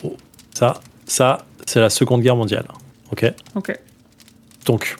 [0.02, 0.16] Oh,
[0.54, 2.66] Ça, ça, c'est la Seconde Guerre mondiale.
[3.12, 3.78] Ok Ok.
[4.66, 4.96] Donc,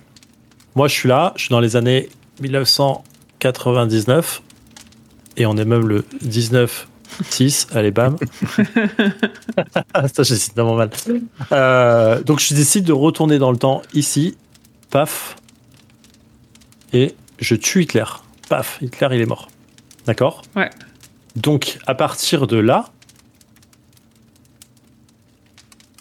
[0.75, 2.09] moi, je suis là, je suis dans les années
[2.41, 4.43] 1999,
[5.37, 8.17] et on est même le 19-6, allez, bam.
[10.13, 10.91] Ça, j'ai tellement mal.
[11.53, 14.37] Euh, donc, je décide de retourner dans le temps ici,
[14.91, 15.37] paf,
[16.93, 18.05] et je tue Hitler.
[18.49, 19.49] Paf, Hitler, il est mort.
[20.07, 20.43] D'accord?
[20.55, 20.71] Ouais.
[21.37, 22.87] Donc, à partir de là,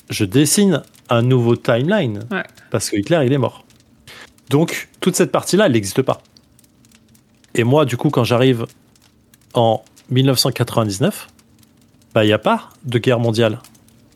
[0.10, 2.44] je dessine un nouveau timeline Ouais.
[2.72, 3.66] parce que Hitler, il est mort.
[4.50, 6.22] Donc, toute cette partie-là, elle n'existe pas.
[7.56, 8.66] Et moi, du coup, quand j'arrive
[9.54, 11.28] en 1999,
[12.14, 13.60] bah, il n'y a pas de guerre mondiale.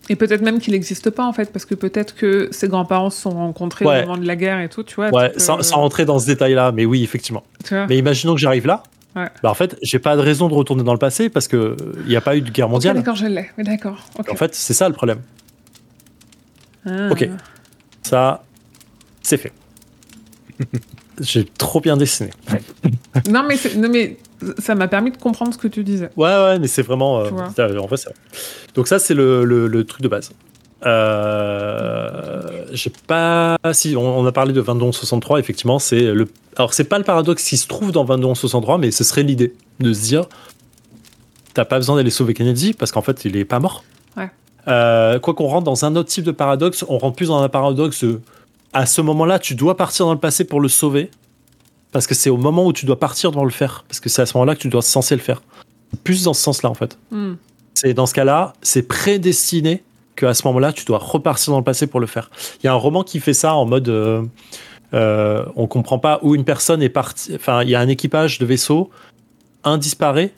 [0.10, 3.22] Et peut-être même qu'il n'existe pas en fait, parce que peut-être que ses grands-parents se
[3.24, 4.04] sont rencontrés Ouais.
[4.04, 5.10] au moment de la guerre et tout, tu vois.
[5.14, 7.44] Ouais, tu peux- sans, sans rentrer dans ce détail-là, mais oui, effectivement.
[7.72, 8.84] Mais imaginons que j'arrive là.
[9.18, 9.30] Ouais.
[9.44, 12.10] Bah, en fait, j'ai pas de raison de retourner dans le passé parce que il
[12.10, 12.96] n'y a pas eu de guerre mondiale.
[12.98, 13.50] d'accord, je l'ai.
[13.58, 13.98] Oui, d'accord.
[14.30, 15.20] en fait, c'est ça le problème.
[16.86, 17.10] Ah.
[17.12, 17.30] ok.
[18.04, 18.44] Ça,
[19.22, 19.52] c'est fait.
[21.20, 22.30] j'ai trop bien dessiné.
[23.30, 24.18] Non, mais, non, mais
[24.60, 26.10] ça m'a permis de comprendre ce que tu disais.
[26.16, 27.20] Ouais, ouais, mais c'est vraiment.
[27.22, 28.14] euh, en c'est vrai.
[28.76, 30.32] Donc, ça, c'est le, le- le truc de base.
[30.86, 32.42] Euh,
[32.72, 33.58] j'ai pas.
[33.74, 36.28] Si, on, on a parlé de 2263, effectivement, c'est le.
[36.56, 39.94] Alors, c'est pas le paradoxe qui se trouve dans 2263, mais ce serait l'idée de
[39.94, 40.28] se dire
[41.58, 43.84] t'as pas besoin d'aller sauver Kennedy parce qu'en fait, il est pas mort.
[44.16, 44.30] Ouais.
[44.68, 47.50] Euh, quoi qu'on rentre dans un autre type de paradoxe, on rentre plus dans un
[47.50, 48.22] paradoxe de,
[48.74, 51.10] à ce moment-là, tu dois partir dans le passé pour le sauver.
[51.92, 53.86] Parce que c'est au moment où tu dois partir dans le faire.
[53.88, 55.42] Parce que c'est à ce moment-là que tu dois censé le faire.
[56.04, 56.98] Plus dans ce sens-là, en fait.
[57.10, 57.36] Hmm.
[57.74, 59.84] C'est dans ce cas-là, c'est prédestiné
[60.18, 62.30] qu'à ce moment-là, tu dois repartir dans le passé pour le faire.
[62.62, 63.90] Il y a un roman qui fait ça en mode.
[63.90, 64.24] euh,
[64.94, 67.36] euh, on comprend pas où une personne est partie.
[67.36, 68.90] Enfin, il y a un équipage de vaisseau,
[69.66, 70.32] un disparaît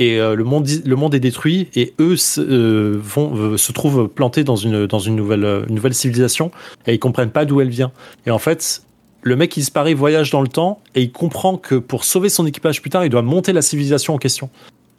[0.00, 4.42] et euh, le, monde, le monde est détruit et eux se, vont, se trouvent plantés
[4.42, 6.50] dans une, dans une, nouvelle, nouvelle civilisation
[6.88, 7.92] et ils comprennent pas d'où elle vient.
[8.26, 8.82] Et en fait,
[9.22, 12.46] le mec qui disparaît voyage dans le temps et il comprend que pour sauver son
[12.46, 14.50] équipage plus tard, il doit monter la civilisation en question.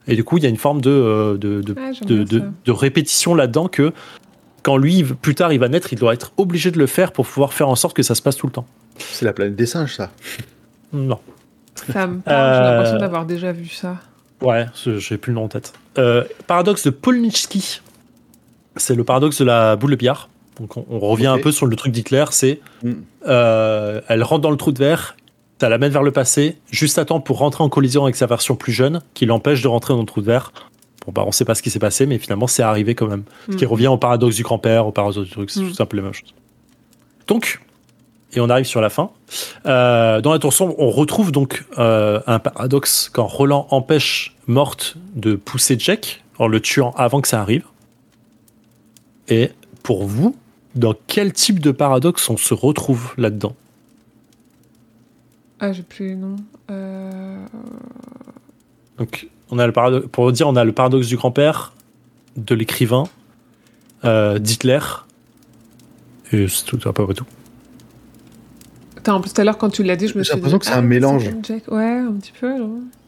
[0.10, 3.36] Et du coup, il y a une forme de, euh, de, de Ah, de, répétition
[3.36, 3.94] là-dedans que
[4.64, 7.26] quand lui, plus tard, il va naître, il doit être obligé de le faire pour
[7.26, 8.66] pouvoir faire en sorte que ça se passe tout le temps.
[8.98, 10.12] C'est la planète des singes, ça.
[10.92, 11.20] Non.
[11.94, 13.98] Ça me parle, j'ai Euh, l'impression d'avoir déjà vu ça.
[14.42, 15.74] Ouais, je- j'ai plus le nom en tête.
[15.98, 17.82] Euh, paradoxe de Polnitsky.
[18.76, 20.30] C'est le paradoxe de la boule de billard.
[20.60, 22.92] Donc on, on revient un peu sur le truc d'Hitler, c'est Mm.
[23.28, 25.16] euh, elle rentre dans le trou de verre,
[25.60, 28.56] ça l'amène vers le passé, juste à temps pour rentrer en collision avec sa version
[28.56, 30.52] plus jeune, qui l'empêche de rentrer dans le trou de verre.
[31.06, 33.24] Bon bah on sait pas ce qui s'est passé, mais finalement c'est arrivé quand même.
[33.50, 33.70] Ce qui Mm.
[33.70, 35.72] revient au paradoxe du grand-père, au paradoxe du truc, c'est Mm.
[35.74, 36.34] tout peu la même chose.
[37.28, 37.60] Donc,
[38.34, 39.10] et on arrive sur la fin.
[39.66, 44.98] Euh, dans la tour sombre, on retrouve donc euh, un paradoxe quand Roland empêche Morte
[45.16, 47.66] de pousser Jack en le tuant avant que ça arrive.
[49.30, 49.52] Et
[49.84, 50.36] pour vous,
[50.76, 53.56] dans quel type de paradoxe on se retrouve là-dedans?
[55.60, 56.36] Ah, j'ai plus les noms.
[56.72, 57.46] Euh...
[58.98, 61.74] Donc, on a le paradoxe, pour dire, on a le paradoxe du grand-père,
[62.38, 63.06] de l'écrivain,
[64.06, 64.80] euh, d'Hitler.
[66.32, 67.26] Et c'est tout, à peu près tout.
[68.96, 70.38] Putain, en plus, tout à l'heure, quand tu l'as dit, je me J'ai suis dit.
[70.38, 71.30] l'impression que c'est un ah, mélange.
[71.44, 72.54] Jack- Ouais, un petit peu.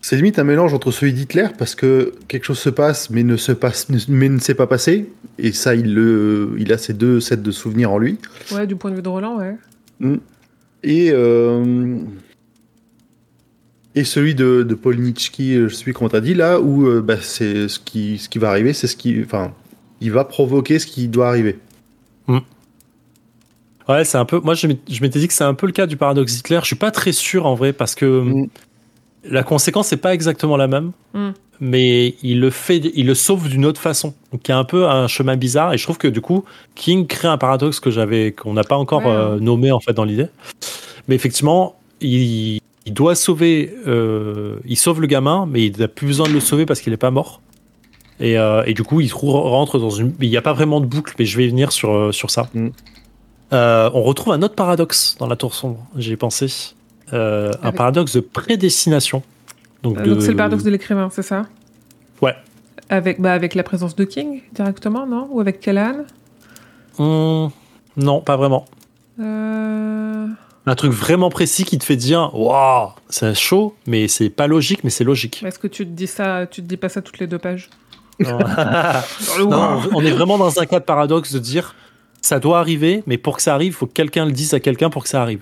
[0.02, 3.38] C'est limite un mélange entre celui d'Hitler parce que quelque chose se passe mais ne
[3.38, 7.20] se passe mais ne s'est pas passé et ça il le il a ces deux
[7.20, 8.18] sets de souvenirs en lui
[8.52, 9.56] Ouais, du point de vue de Roland, ouais.
[10.82, 11.98] et euh,
[13.96, 17.18] et celui de, de Polnitsky je sais plus comment t'as dit là où euh, bah,
[17.22, 19.52] c'est ce qui ce qui va arriver c'est ce qui enfin
[20.00, 21.58] il va provoquer ce qui doit arriver
[23.90, 24.40] Ouais, c'est un peu.
[24.40, 26.60] Moi, je m'étais dit que c'est un peu le cas du paradoxe Hitler.
[26.62, 28.48] Je suis pas très sûr en vrai parce que Mm.
[29.26, 31.32] la conséquence n'est pas exactement la même, Mm.
[31.60, 34.14] mais il le fait, il le sauve d'une autre façon.
[34.32, 35.74] Donc, il y a un peu un chemin bizarre.
[35.74, 36.46] Et je trouve que du coup,
[36.76, 39.12] King crée un paradoxe que j'avais, qu'on n'a pas encore Ouais.
[39.12, 40.28] euh, nommé en fait dans l'idée.
[41.10, 43.74] Mais effectivement, il, il doit sauver.
[43.88, 46.92] euh, il sauve le gamin, mais il n'a plus besoin de le sauver parce qu'il
[46.92, 47.42] n'est pas mort.
[48.20, 50.14] Et, euh, et du coup, il rentre dans une.
[50.22, 52.30] Il n'y a pas vraiment de boucle, mais je vais y venir sur, euh, sur
[52.30, 52.50] ça.
[52.54, 52.68] Mm.
[53.54, 56.48] Euh, on retrouve un autre paradoxe dans la tour sombre, j'ai pensé.
[57.14, 59.22] Euh, un paradoxe de prédestination.
[59.84, 61.48] Donc, de- c'est le paradoxe de l'écrivain, c'est ça?
[62.22, 62.36] Ouais.
[62.90, 65.28] Avec, bah, avec la présence de King directement, non?
[65.32, 66.06] Ou avec Callan
[66.98, 67.48] Hmm,
[67.98, 68.66] non, pas vraiment.
[69.20, 70.28] Euh,
[70.68, 74.84] Un truc vraiment précis qui te fait dire Waouh, c'est chaud, mais c'est pas logique,
[74.84, 75.44] mais c'est logique.
[75.44, 77.70] Est-ce que tu te dis ça, tu te dis pas ça toutes les deux pages
[78.20, 78.38] Non.
[79.40, 81.76] Non, on est vraiment dans un cas de paradoxe de dire
[82.22, 84.60] ça doit arriver, mais pour que ça arrive, il faut que quelqu'un le dise à
[84.60, 85.42] quelqu'un pour que ça arrive.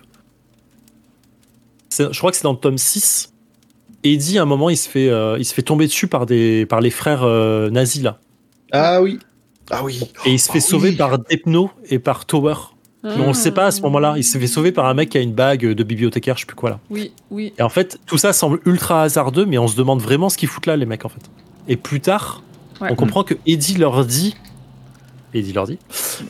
[1.89, 3.33] C'est- Je crois que c'est dans le tome 6.
[4.05, 6.65] Eddie, à un moment, il se fait, euh, il se fait tomber dessus par, des,
[6.65, 8.19] par les frères euh, nazis, là.
[8.71, 9.19] Ah oui.
[9.69, 9.99] Ah oui.
[10.25, 10.95] Et il se fait Ah sauver oui.
[10.95, 12.53] par Depno et par Tower.
[13.03, 14.15] Mais on le sait pas à ce moment-là.
[14.17, 16.45] Il se fait sauver par un mec qui a une bague de bibliothécaire, je sais
[16.45, 16.79] plus quoi, là.
[16.89, 17.53] Oui, oui.
[17.57, 20.49] Et en fait, tout ça semble ultra hasardeux, mais on se demande vraiment ce qu'ils
[20.49, 21.21] foutent là, les mecs, en fait.
[21.69, 22.43] Et plus tard,
[22.81, 22.89] Ouais.
[22.91, 24.35] on comprend que Eddie leur dit.
[25.33, 25.79] Eddie leur dit.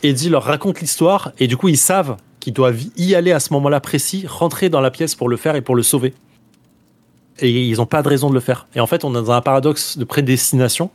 [0.04, 3.52] Eddie leur raconte l'histoire, et du coup, ils savent qu'ils doivent y aller à ce
[3.54, 6.14] moment-là précis, rentrer dans la pièce pour le faire et pour le sauver.
[7.40, 8.68] Et ils n'ont pas de raison de le faire.
[8.76, 10.92] Et en fait, on est dans un paradoxe de prédestination,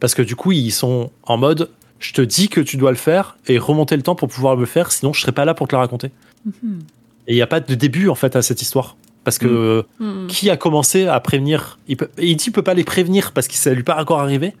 [0.00, 2.96] parce que du coup, ils sont en mode je te dis que tu dois le
[2.96, 5.66] faire, et remonter le temps pour pouvoir le faire, sinon je serai pas là pour
[5.68, 6.10] te le raconter.
[6.44, 6.80] Mhm.
[7.28, 8.96] Et il n'y a pas de début, en fait, à cette histoire.
[9.24, 10.28] Parce que Mhm.
[10.28, 11.78] qui a commencé à prévenir?
[11.88, 14.54] Il peut, et Eddie peut pas les prévenir parce que ça lui pas encore arrivé.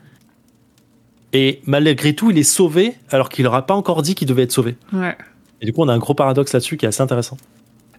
[1.32, 4.42] Et malgré tout, il est sauvé alors qu'il leur a pas encore dit qu'il devait
[4.42, 4.76] être sauvé.
[4.92, 5.16] Ouais.
[5.60, 7.36] Et du coup, on a un gros paradoxe là-dessus qui est assez intéressant.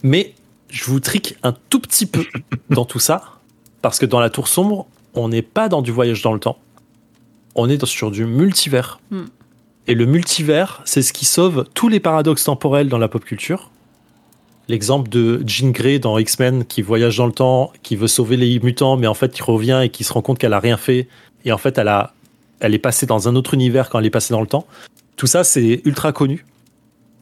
[0.02, 0.34] Mais
[0.68, 2.24] je vous trique un tout petit peu
[2.70, 3.22] dans tout ça
[3.80, 6.58] parce que dans la tour sombre, on n'est pas dans du voyage dans le temps.
[7.58, 9.00] On est sur du multivers.
[9.10, 9.24] Hmm.
[9.88, 13.72] Et le multivers, c'est ce qui sauve tous les paradoxes temporels dans la pop culture.
[14.68, 18.60] L'exemple de Jean Grey dans X-Men qui voyage dans le temps, qui veut sauver les
[18.60, 21.08] mutants, mais en fait qui revient et qui se rend compte qu'elle a rien fait.
[21.44, 22.14] Et en fait, elle, a,
[22.60, 24.64] elle est passée dans un autre univers quand elle est passée dans le temps.
[25.16, 26.46] Tout ça, c'est ultra connu.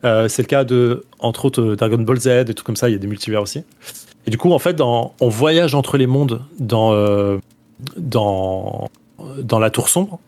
[0.05, 2.91] Euh, c'est le cas de, entre autres, euh, Dragon Ball Z, des trucs comme ça,
[2.91, 3.63] il y a des multivers aussi.
[4.27, 7.39] Et du coup, en fait, dans, on voyage entre les mondes dans, euh,
[7.97, 8.91] dans,
[9.43, 10.19] dans la tour sombre.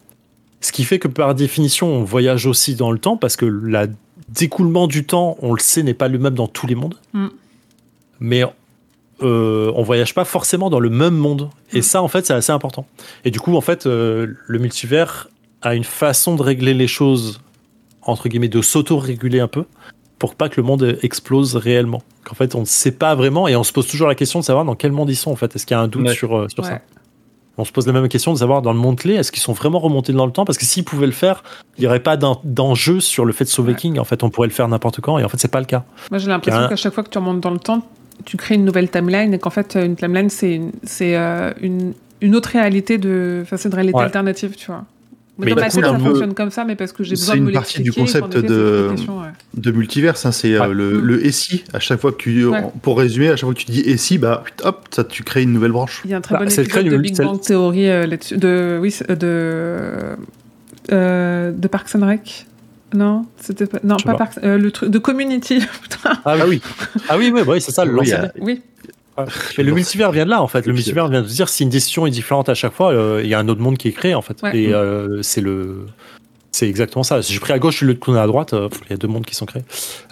[0.61, 3.89] Ce qui fait que par définition, on voyage aussi dans le temps parce que le
[4.29, 6.97] découlement du temps, on le sait, n'est pas le même dans tous les mondes.
[7.13, 7.27] Mm.
[8.21, 8.43] Mais
[9.23, 11.51] euh, on voyage pas forcément dans le même monde.
[11.73, 11.83] Et Mm.
[11.83, 12.87] ça, en fait, c'est assez important.
[13.25, 15.29] Et du coup, en fait, euh, le multivers
[15.63, 17.41] a une façon de régler les choses,
[18.03, 19.65] entre guillemets, de s'auto-réguler un peu
[20.19, 22.03] pour pas que le monde explose réellement.
[22.25, 24.45] Qu'en fait, on ne sait pas vraiment et on se pose toujours la question de
[24.45, 25.55] savoir dans quel monde ils sont, en fait.
[25.55, 26.15] Est-ce qu'il y a un doute Ouais.
[26.15, 26.71] sur, euh, sur Ouais.
[26.71, 26.81] ça
[27.59, 29.53] on se pose la même question de savoir dans le monde clé, est-ce qu'ils sont
[29.53, 30.45] vraiment remontés dans le temps?
[30.45, 31.43] Parce que s'ils pouvaient le faire,
[31.77, 33.79] il n'y aurait pas d'en- d'enjeu sur le fait de sauver Ouais.
[33.79, 33.99] King.
[33.99, 35.85] En fait, on pourrait le faire n'importe quand, et en fait, c'est pas le cas.
[36.11, 36.69] Moi, j'ai l'impression Carrément.
[36.71, 37.83] qu'à chaque fois que tu remontes dans le temps,
[38.25, 40.73] tu crées une nouvelle timeline et qu'en fait, une timeline, c'est une,
[41.03, 43.41] euh, une, une autre réalité de.
[43.43, 44.05] Enfin, c'est une réalité Ouais.
[44.05, 44.85] alternative, tu vois.
[45.39, 47.35] Mais Mais dans ma tête, ça fonctionne comme ça, mais parce que j'ai c'est besoin
[47.37, 49.29] de une me partie du concept c'est de- une ouais.
[49.55, 50.75] de multivers, hein, c'est euh, Ouais.
[50.75, 51.05] le, Mm.
[51.05, 51.63] le et si.
[51.73, 52.61] À chaque fois que tu, Ouais.
[52.83, 55.43] pour résumer, à chaque fois que tu dis et si, bah hop, ça tu crées
[55.45, 56.03] une nouvelle branche.
[56.05, 57.29] Il y a un très Bah, bon c'est le épisode de le- Big c'est le-
[57.29, 58.37] Bang Theory euh, là-dessus.
[58.37, 60.17] De, oui, c'est- de,
[60.93, 62.47] euh, de Parks and Rec.
[62.95, 63.79] Non, c'était pas.
[63.85, 64.19] Non, pas pas.
[64.19, 64.39] Parks.
[64.43, 65.59] euh, le truc de Community.
[65.83, 66.19] Putain.
[66.25, 66.61] Ah oui,
[67.09, 69.39] ah oui, oui, oui, c'est ça, le Oui, il y a- lancer.
[69.49, 69.55] Oui.
[69.59, 70.67] Mais le multivers vient de là, en fait.
[70.67, 73.29] Le multivers vient de dire si une décision est différente à chaque fois, euh, il
[73.29, 74.41] y a un autre monde qui est créé, en fait.
[74.43, 74.57] Ouais.
[74.59, 75.87] Et euh, c'est le.
[76.51, 77.21] C'est exactement ça.
[77.23, 79.07] Si j'ai pris à gauche, je le tourne à droite, euh, il y a deux
[79.09, 79.65] mondes qui sont créés.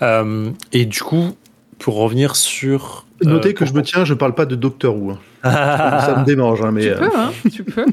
[0.02, 1.34] Euh, et du coup,
[1.78, 3.06] pour revenir sur.
[3.24, 5.12] euh, Notez que pour- je me tiens, je parle pas de Doctor Who.
[5.12, 5.18] hein.
[5.42, 7.86] ça me démange, hein, mais tu peux, hein, tu peux.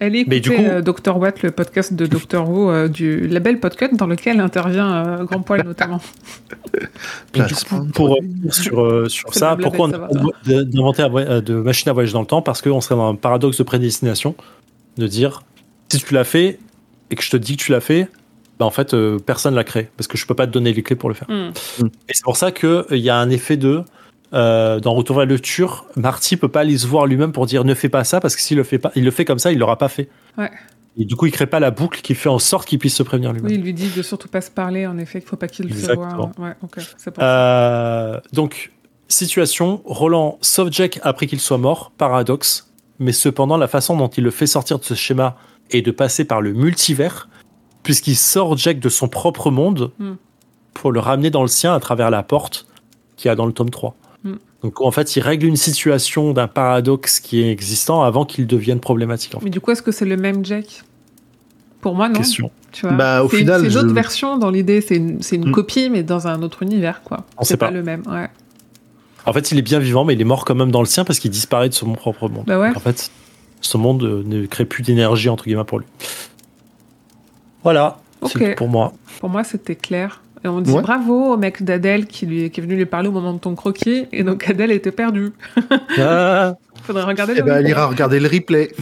[0.00, 1.16] Allez écouter du coup- euh, Dr.
[1.16, 2.48] Watt, le podcast de Dr.
[2.48, 6.00] Who euh, du label Podcut, dans lequel intervient euh, Grand Poil notamment.
[7.32, 8.18] Du coup, pour
[8.50, 10.08] sur, euh, sur ça, pourquoi on a
[10.48, 12.42] euh, de machine à voyage dans le temps?
[12.42, 14.34] Parce qu'on serait dans un paradoxe de prédestination,
[14.96, 15.42] de dire
[15.90, 16.58] si tu l'as fait
[17.10, 18.08] et que je te dis que tu l'as fait,
[18.58, 20.82] bah en fait, euh, personne l'a créé parce que je peux pas te donner les
[20.82, 21.28] clés pour le faire.
[21.30, 21.50] Hmm.
[22.08, 23.82] Et c'est pour ça qu'il y a un effet de.
[24.32, 27.64] Euh, dans Retour vers le futur, Marty peut pas aller se voir lui-même pour dire
[27.64, 29.52] ne fais pas ça parce que s'il le fait pas, il le fait comme ça,
[29.52, 30.08] il l'aura pas fait.
[30.36, 30.50] Ouais.
[30.98, 33.02] Et du coup, il crée pas la boucle qui fait en sorte qu'il puisse se
[33.02, 33.50] prévenir lui-même.
[33.50, 35.68] Oui, il lui dit de surtout pas se parler, en effet, qu'il faut pas qu'il
[35.68, 36.30] le se voit.
[36.38, 36.54] Ouais.
[37.18, 38.72] Euh, donc,
[39.06, 44.24] situation, Roland sauve Jack après qu'il soit mort, paradoxe, mais cependant la façon dont il
[44.24, 45.36] le fait sortir de ce schéma
[45.70, 47.28] est de passer par le multivers,
[47.82, 50.14] puisqu'il sort Jack de son propre monde Hmm.
[50.72, 52.66] pour le ramener dans le sien à travers la porte
[53.16, 53.94] qu'il y a dans le tome 3.
[54.62, 54.66] Hmm.
[54.68, 58.80] Donc en fait, il règle une situation d'un paradoxe qui est existant avant qu'il devienne
[58.80, 59.34] problématique.
[59.34, 59.44] En fait.
[59.44, 60.82] Mais du coup, est-ce que c'est le même Jack?
[61.80, 62.14] Pour moi, non.
[62.14, 62.50] Question.
[62.72, 62.96] Tu vois?
[62.96, 65.48] Bah, au c'est final, c'est une autre je- version dans l'idée, c'est une, c'est une
[65.48, 65.52] Mm.
[65.52, 67.24] copie, mais dans un autre univers, quoi.
[67.38, 67.66] On C'est sait pas.
[67.66, 67.72] pas.
[67.72, 68.28] le même, ouais.
[69.24, 71.04] En fait, il est bien vivant, mais il est mort quand même dans le sien
[71.04, 72.44] parce qu'il disparaît de son propre monde.
[72.46, 72.68] Bah ouais.
[72.68, 73.10] Donc, en fait,
[73.60, 75.86] ce monde euh, ne crée plus d'énergie entre guillemets pour lui.
[77.62, 78.30] Voilà, Ok.
[78.32, 78.92] c'est tout pour moi.
[79.20, 80.22] Pour moi, c'était clair.
[80.46, 80.80] Et on dit Ouais.
[80.80, 83.56] bravo au mec d'Adèle qui, lui, qui est venu lui parler au moment de ton
[83.56, 84.06] croquis.
[84.12, 85.32] Et donc Adèle était perdue.
[85.98, 86.54] Ah.
[86.84, 88.70] Faudrait regarder Eh le ben, elle ira regarder le replay.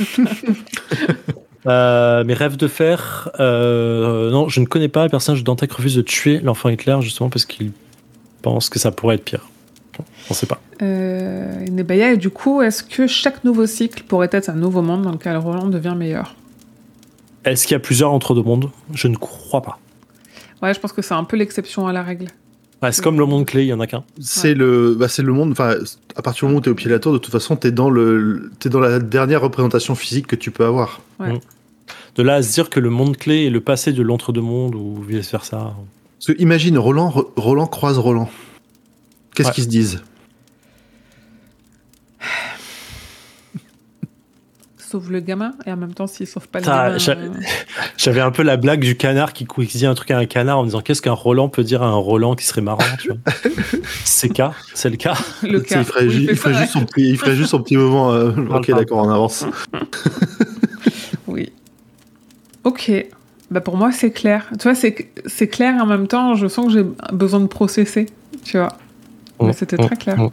[1.67, 3.31] Euh, mes rêves de faire.
[3.41, 5.05] euh, non, je ne connais pas.
[5.05, 7.73] Le personnage de Dantec refuse de tuer l'enfant Hitler justement parce qu'il
[8.43, 9.49] pense que ça pourrait être pire.
[10.29, 10.61] On sait pas.
[10.83, 15.03] Euh, Nebaya, et du coup, est-ce que chaque nouveau cycle pourrait être un nouveau monde
[15.05, 16.35] dans lequel Roland devient meilleur?
[17.47, 18.69] Est-ce qu'il y a plusieurs entre deux mondes?
[18.93, 19.79] Je ne crois pas.
[20.65, 22.27] Ouais, je pense que c'est un peu l'exception à la règle.
[22.83, 24.03] Ouais, c'est comme le monde clé, il y en a qu'un.
[24.21, 25.53] C'est le, bah, c'est le monde.
[25.53, 25.77] Enfin,
[26.17, 27.71] à partir du moment où t'es au pied de la tour, de toute façon, t'es
[27.71, 31.01] dans le, t'es dans la dernière représentation physique que tu peux avoir.
[32.17, 35.03] De là à se dire que le monde clé est le passé de l'entre-deux-mondes ou
[35.03, 35.75] vice versa.
[36.19, 38.31] Parce que imagine Roland, Ro- Roland croise Roland.
[39.35, 39.55] Qu'est-ce Ouais.
[39.55, 40.03] qu'ils se disent?
[44.95, 46.97] Sauve le gamin, et en même temps, s'il sauve pas le gamin.
[47.09, 47.29] euh,
[47.97, 50.61] J'avais un peu la blague du canard qui, qui dit un truc à un canard
[50.61, 52.79] en disant qu'est-ce qu'un Roland peut dire à un Roland qui serait marrant.
[54.05, 55.15] C'est le cas, c'est le cas.
[55.43, 57.35] le il ferait, Oui, ju- il fait il ferait ça, juste son petit, il ferait
[57.35, 58.13] juste son petit moment.
[58.13, 59.45] euh, ok, d'accord, on avance.
[61.27, 61.51] Oui.
[62.63, 62.93] Ok.
[63.51, 64.47] Bah pour moi, c'est clair.
[64.59, 67.47] Tu vois, c'est c'est clair et en même temps, je sens que j'ai besoin de
[67.49, 68.07] processer.
[68.45, 68.79] Tu vois.
[69.43, 70.19] Mais c'était très clair.
[70.21, 70.31] Mm.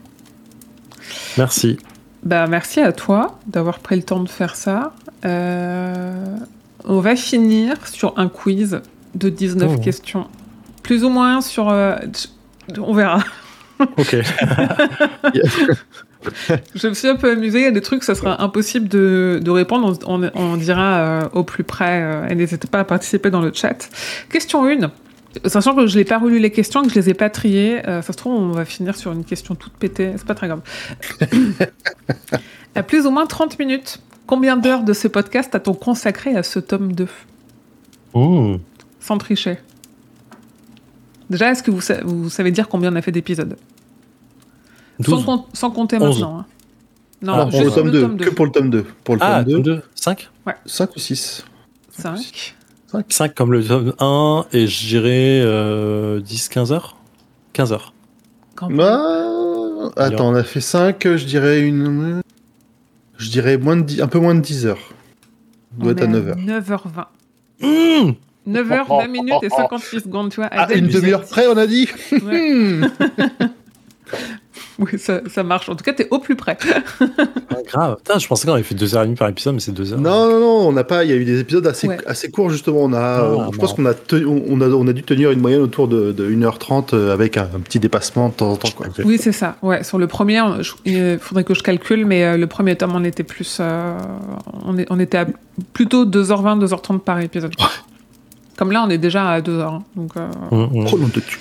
[1.40, 1.78] Merci.
[2.24, 4.94] Bah, merci à toi d'avoir pris le temps de faire ça.
[5.26, 6.38] Euh,
[6.86, 8.82] on va finir sur un quiz
[9.16, 9.80] de 19 Oh.
[9.80, 10.28] questions.
[10.84, 11.70] Plus ou moins sur...
[11.70, 11.96] euh,
[12.78, 13.24] on verra.
[13.98, 14.16] Ok.
[16.76, 17.60] Je me suis un peu amusée.
[17.60, 19.98] Il y a des trucs, ça sera impossible de, de répondre.
[20.06, 22.02] On, on- on dira euh, au plus près.
[22.04, 23.90] euh, et n'hésitez pas à participer dans le chat.
[24.30, 24.92] Question 1.
[25.46, 28.02] Sachant que je n'ai pas relu les questions, que je les ai pas triées, euh,
[28.02, 30.12] ça se trouve, on va finir sur une question toute pétée.
[30.18, 30.62] C'est pas très grave.
[32.76, 36.60] à plus ou moins 30 minutes, combien d'heures de ce podcast a-t-on consacré à ce
[36.60, 37.08] tome 2
[38.14, 38.58] Mmh.
[39.00, 39.58] Sans tricher.
[41.30, 43.56] Déjà, est-ce que vous, sa- vous savez dire combien on a fait d'épisodes?
[45.00, 45.26] Sans, 12.
[45.26, 46.20] com- sans compter 11.
[46.20, 46.40] maintenant.
[46.40, 46.46] hein.
[47.22, 48.86] Non, Alors, pour le juste tome 2, tome que pour le tome 2.
[49.06, 50.30] Pour le Ah, tome 2, 2, 5
[50.66, 51.46] 5 ou 6
[51.92, 52.18] 5.
[52.18, 52.56] 5
[53.36, 56.98] comme le tome 1 et je dirais euh, 10-15 heures?
[57.54, 57.94] 15 heures.
[58.70, 62.22] Bah, attends, on a fait 5, je dirais une.
[63.18, 64.94] Je dirais moins de 10 un peu moins de 10 heures.
[65.80, 66.38] On doit être à 9 heures.
[66.38, 67.06] 9h20.
[67.62, 68.12] Mmh
[68.48, 70.50] 9h20 minutes et 58 secondes, tu vois.
[70.52, 71.88] Ah, Adèle une demi-heure près, on a dit
[72.24, 72.82] Ouais.
[74.82, 75.70] Oui, ça, ça marche.
[75.70, 76.58] En tout cas, t'es au plus près.
[77.68, 77.98] Grave.
[77.98, 80.00] Putain, je pensais qu'on avait fait 2h30 par épisode, mais c'est 2 heures.
[80.02, 81.04] Non, non, non, on n'a pas.
[81.04, 81.98] Il y a eu des épisodes assez, Ouais.
[82.08, 82.80] assez courts, justement.
[82.84, 85.32] On a, Ah, euh, je pense qu'on a, tenu- on a, on a dû tenir
[85.32, 88.56] une moyenne autour de, de 1h30 euh, avec un, un petit dépassement de temps en
[88.58, 88.70] temps.
[88.76, 88.88] Quoi.
[89.06, 89.56] Oui, c'est ça.
[89.62, 90.42] Ouais, sur le premier,
[90.86, 93.58] il faudrait que je calcule, mais euh, le premier tome, on était plus.
[93.60, 93.98] euh,
[94.66, 95.26] on, est- on était à
[95.74, 97.54] plutôt 2h20, 2h30 par épisode.
[98.58, 99.82] Comme là, on est déjà à 2h.
[99.96, 100.88] donc, euh, Mmh, mmh.
[100.92, 101.40] Oh, tu.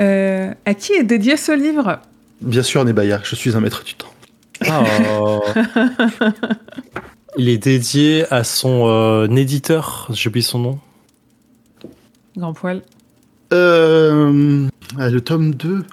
[0.00, 1.98] euh, à qui est dédié ce livre?
[2.44, 4.08] Bien sûr, Nebaya, je suis un maître du temps.
[4.68, 5.40] Oh.
[7.36, 10.78] Il est dédié à son euh, éditeur, j'ai oublié son nom.
[12.36, 12.82] Grand poil.
[13.52, 14.68] Euh,
[14.98, 15.84] ah, le tome 2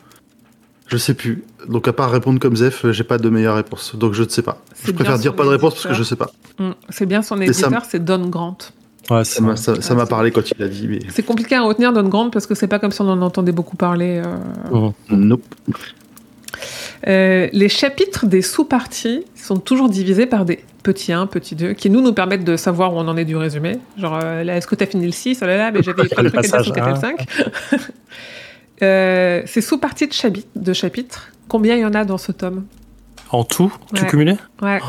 [0.88, 1.44] Je sais plus.
[1.68, 3.96] Donc, à part répondre comme Zef, j'ai pas de meilleure réponse.
[3.96, 4.62] Donc, je ne sais pas.
[4.84, 6.30] Je préfère dire pas de réponse parce que je sais pas.
[6.60, 8.58] Mm, C'est bien son éditeur, c'est Don Grant.
[9.10, 11.00] Ouais, Ça m'a ça- ça Ah, parlé quand il a dit, mais.
[11.10, 13.52] C'est compliqué à retenir Don Grant parce que c'est pas comme si on en entendait
[13.52, 14.22] beaucoup parler.
[14.24, 14.90] euh.
[15.10, 15.44] Nope.
[17.08, 21.90] Euh, les chapitres des sous-parties sont toujours divisés par des petits 1, petits 2, qui
[21.90, 23.78] nous nous permettent de savoir où on en est du résumé.
[23.98, 26.08] Genre, euh, là, est-ce que tu as fini le 6 Oh là là, mais j'avais
[26.08, 27.26] pas de Le trucs à dire le 5.
[28.82, 32.66] euh, ces sous-parties de, chapitres- de chapitres, combien il y en a dans ce tome?
[33.32, 34.08] En tout, tout Ouais.
[34.10, 34.36] cumulé?
[34.62, 34.80] Ouais.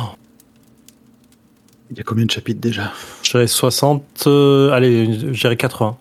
[1.90, 2.90] Il y a combien de chapitres déjà?
[3.23, 5.97] Je dirais 60, euh, allez, je dirais 80.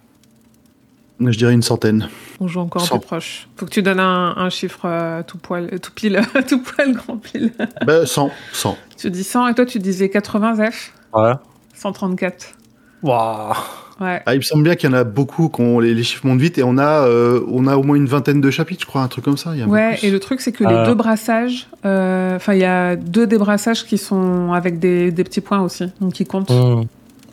[1.30, 2.10] Je dirais une centaine.
[2.39, 2.98] On joue encore Cent.
[2.99, 3.48] plus proche.
[3.57, 6.93] Faut que tu donnes un, un chiffre euh, tout poil, euh, tout pile, tout poil,
[6.93, 7.52] grand pile.
[7.85, 8.31] bah, 100.
[8.53, 8.77] 100.
[8.98, 11.34] Tu dis 100 et toi tu disais 80, Zef Ouais.
[11.76, 12.56] 134.
[13.03, 13.53] Waouh.
[13.99, 14.22] Ouais.
[14.26, 16.26] Ah, il me semble bien qu'il y en a beaucoup qui ont les, les chiffres
[16.26, 18.88] montent vite et on a, euh, on a au moins une vingtaine de chapitres, je
[18.88, 19.52] crois, un truc comme ça.
[19.53, 20.07] Il y a Ouais, plus.
[20.07, 23.85] et le truc, c'est que les deux brassages, euh, enfin, il y a deux débrassages
[23.85, 26.49] qui sont avec des, des petits points aussi, donc qui comptent.
[26.49, 26.85] Mmh.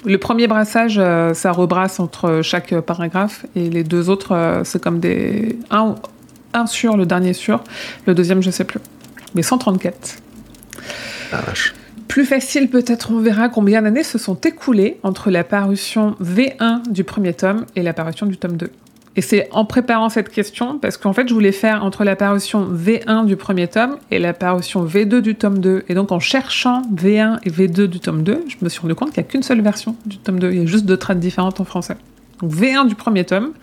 [0.09, 4.83] Le premier brassage, euh, ça rebrasse entre chaque paragraphe, et les deux autres, euh, c'est
[4.83, 5.59] comme des.
[5.71, 5.97] Un,
[6.55, 7.63] un sur, le dernier sur,
[8.07, 8.81] le deuxième, je sais plus.
[9.35, 10.17] Mais 134.
[11.31, 11.75] Ah, vache.
[12.09, 17.05] Plus facile, peut-être, on verra combien d'années se sont écoulées entre la parution V1 du
[17.05, 18.71] premier tome et la parution du tome 2.
[19.19, 22.73] Et c'est en préparant cette question, parce qu'en fait, je voulais faire entre la parution
[22.73, 25.87] V1 du premier tome et la parution V2 du tome 2.
[25.89, 29.09] Et donc, en cherchant V1 et V2 du tome 2, je me suis rendu compte
[29.09, 30.53] qu'il n'y a qu'une seule version du tome 2.
[30.53, 31.97] Il y a juste deux trades différentes en français.
[32.41, 33.55] Donc, V1 du premier tome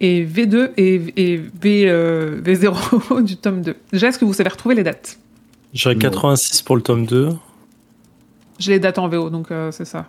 [0.00, 3.74] et V2 et, et V, euh, V0 du tome 2.
[3.92, 5.18] Déjà, est-ce que vous savez retrouver les dates?
[5.86, 5.94] Non.
[5.98, 7.30] 86 pour le tome 2.
[8.58, 10.04] J'ai les dates en VO, donc euh, c'est ça.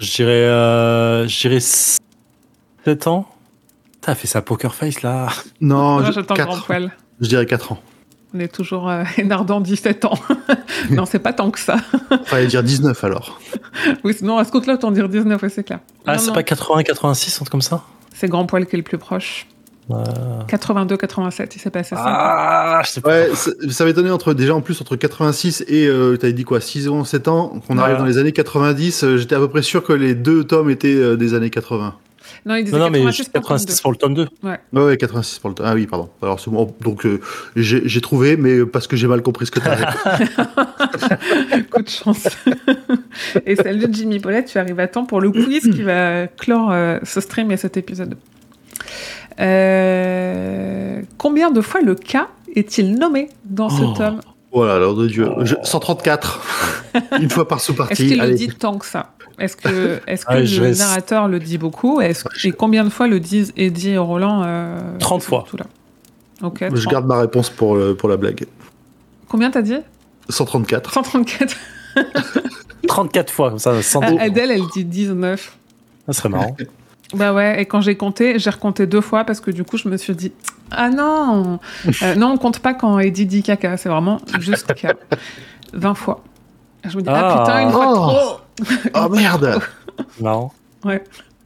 [0.00, 3.28] Je dirais, euh, je dirais 7 ans.
[4.06, 5.26] T'as fait sa poker face là.
[5.60, 6.66] Non, je, j'attends grand quatre.
[6.66, 6.92] poil.
[7.20, 7.78] je dirais 4 ans.
[8.32, 10.14] On est toujours euh, énardant 17 ans.
[10.90, 11.78] non, c'est pas tant que ça.
[12.26, 13.40] Fallait dire 19 alors.
[14.04, 15.80] Oui, sinon, à ce compte-là, autant dire 19, ouais, c'est clair.
[16.06, 17.82] Ah, Non, c'est non, pas 80, 86, un truc comme ça
[18.14, 19.48] C'est grand poil qui est le plus proche.
[19.90, 20.04] Euh,
[20.46, 22.02] 82, 87, il s'est passé ça.
[22.04, 23.10] Ah, je sais pas.
[23.10, 26.60] Ouais, ça, ça m'étonnait entre, déjà en plus entre 86 et, euh, t'avais dit quoi,
[26.60, 29.62] 6 ans, 7 ans, qu'on arrive dans les années 90, euh, j'étais à peu près
[29.62, 31.94] sûr que les deux tomes étaient euh, des années 80.
[32.46, 34.28] Non, il disait Non, non, mais 86 pour le tome 86 pour le tome 2.
[34.44, 35.66] Ouais, ouais, 86 pour le tome.
[35.68, 36.08] Ah oui, pardon.
[36.22, 36.72] Alors bon.
[36.80, 37.20] Donc euh,
[37.56, 39.84] j'ai trouvé, mais parce que j'ai mal compris ce que t'avais.
[39.84, 41.62] deux.
[41.70, 42.28] Coup de chance.
[43.46, 46.98] et salut Jimmy Paulette, tu arrives à temps pour le quiz qui va clore euh,
[47.02, 48.16] ce stream et cet épisode.
[49.40, 53.94] Euh, combien de fois le cas est-il nommé dans ce Oh.
[53.96, 54.20] tome?
[54.52, 55.28] Voilà, alors de Dieu.
[55.42, 56.40] Je- 134.
[57.20, 58.06] Une fois par Est-ce sous-partie.
[58.08, 59.10] qu'il le dit tant que ça?
[59.38, 61.98] Est-ce que, est que Ah, je le vais- narrateur le dit beaucoup?
[61.98, 65.44] Que- Et combien de fois le disent Eddie et Roland euh, 30 fois.
[65.48, 65.66] Tout là?
[66.42, 66.58] Ok.
[66.62, 66.92] Je 30.
[66.92, 68.46] garde ma réponse pour, le- pour la blague.
[69.28, 69.76] Combien t'as dit?
[70.28, 70.92] 134.
[70.92, 71.56] 134.
[72.88, 75.56] 34 fois, comme ça, 100 Ah, Adèle, elle dit 19.
[76.06, 76.56] Ça serait marrant.
[77.14, 79.88] Bah ouais, et quand j'ai compté, j'ai recompté deux fois parce que du coup, je
[79.88, 80.32] me suis dit
[80.72, 81.60] Ah non
[82.02, 84.94] Euh, Non, on compte pas quand Eddie dit caca, c'est vraiment juste caca.
[85.72, 86.24] 20 fois.
[86.84, 87.38] Je me dis Ah, Ah.
[87.44, 87.94] putain, une fois Oh.
[87.94, 88.40] trop
[88.94, 89.60] Oh merde
[90.20, 90.52] marrant.
[90.84, 90.94] ah,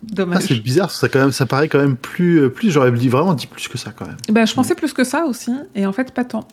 [0.03, 0.45] Dommage.
[0.45, 2.39] C'est bizarre, ça, quand même, ça paraît quand même plus.
[2.41, 4.16] euh, plus J'aurais dit vraiment dit plus que ça quand même.
[4.31, 6.49] bah, je pensais plus que ça aussi, et en fait, pas tant.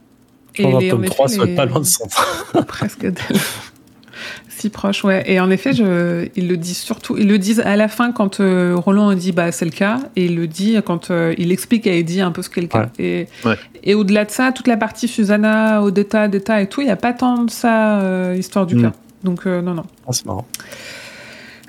[0.53, 1.79] Je pense dans les- le tome en effet, 3, ça va les- être pas loin
[1.79, 2.07] de 100.
[2.67, 3.15] presque d'elle.
[4.49, 5.23] si proche, ouais.
[5.27, 8.39] Et en effet, je, ils le disent surtout, ils le disent à la fin quand
[8.39, 11.85] euh, Roland dit bah c'est le cas, et il le dit quand euh, il explique
[11.87, 12.89] à Eddie un peu ce qu'est le cas.
[12.99, 13.55] Et, Ouais.
[13.83, 16.95] et au-delà de ça, toute la partie Susanna, Odetta, Detta et tout, il n'y a
[16.97, 18.81] pas tant de ça, euh, histoire du Mm.
[18.81, 18.91] cas.
[19.23, 19.85] Donc euh, non, non.
[20.07, 20.47] Ah, c'est marrant.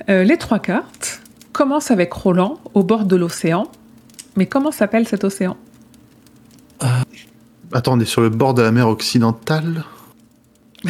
[0.08, 1.20] Euh, les trois cartes
[1.52, 3.66] commencent avec Roland au bord de l'océan.
[4.36, 5.56] Mais comment s'appelle cet océan?
[7.72, 9.84] Attends, on est sur le bord de la mer occidentale?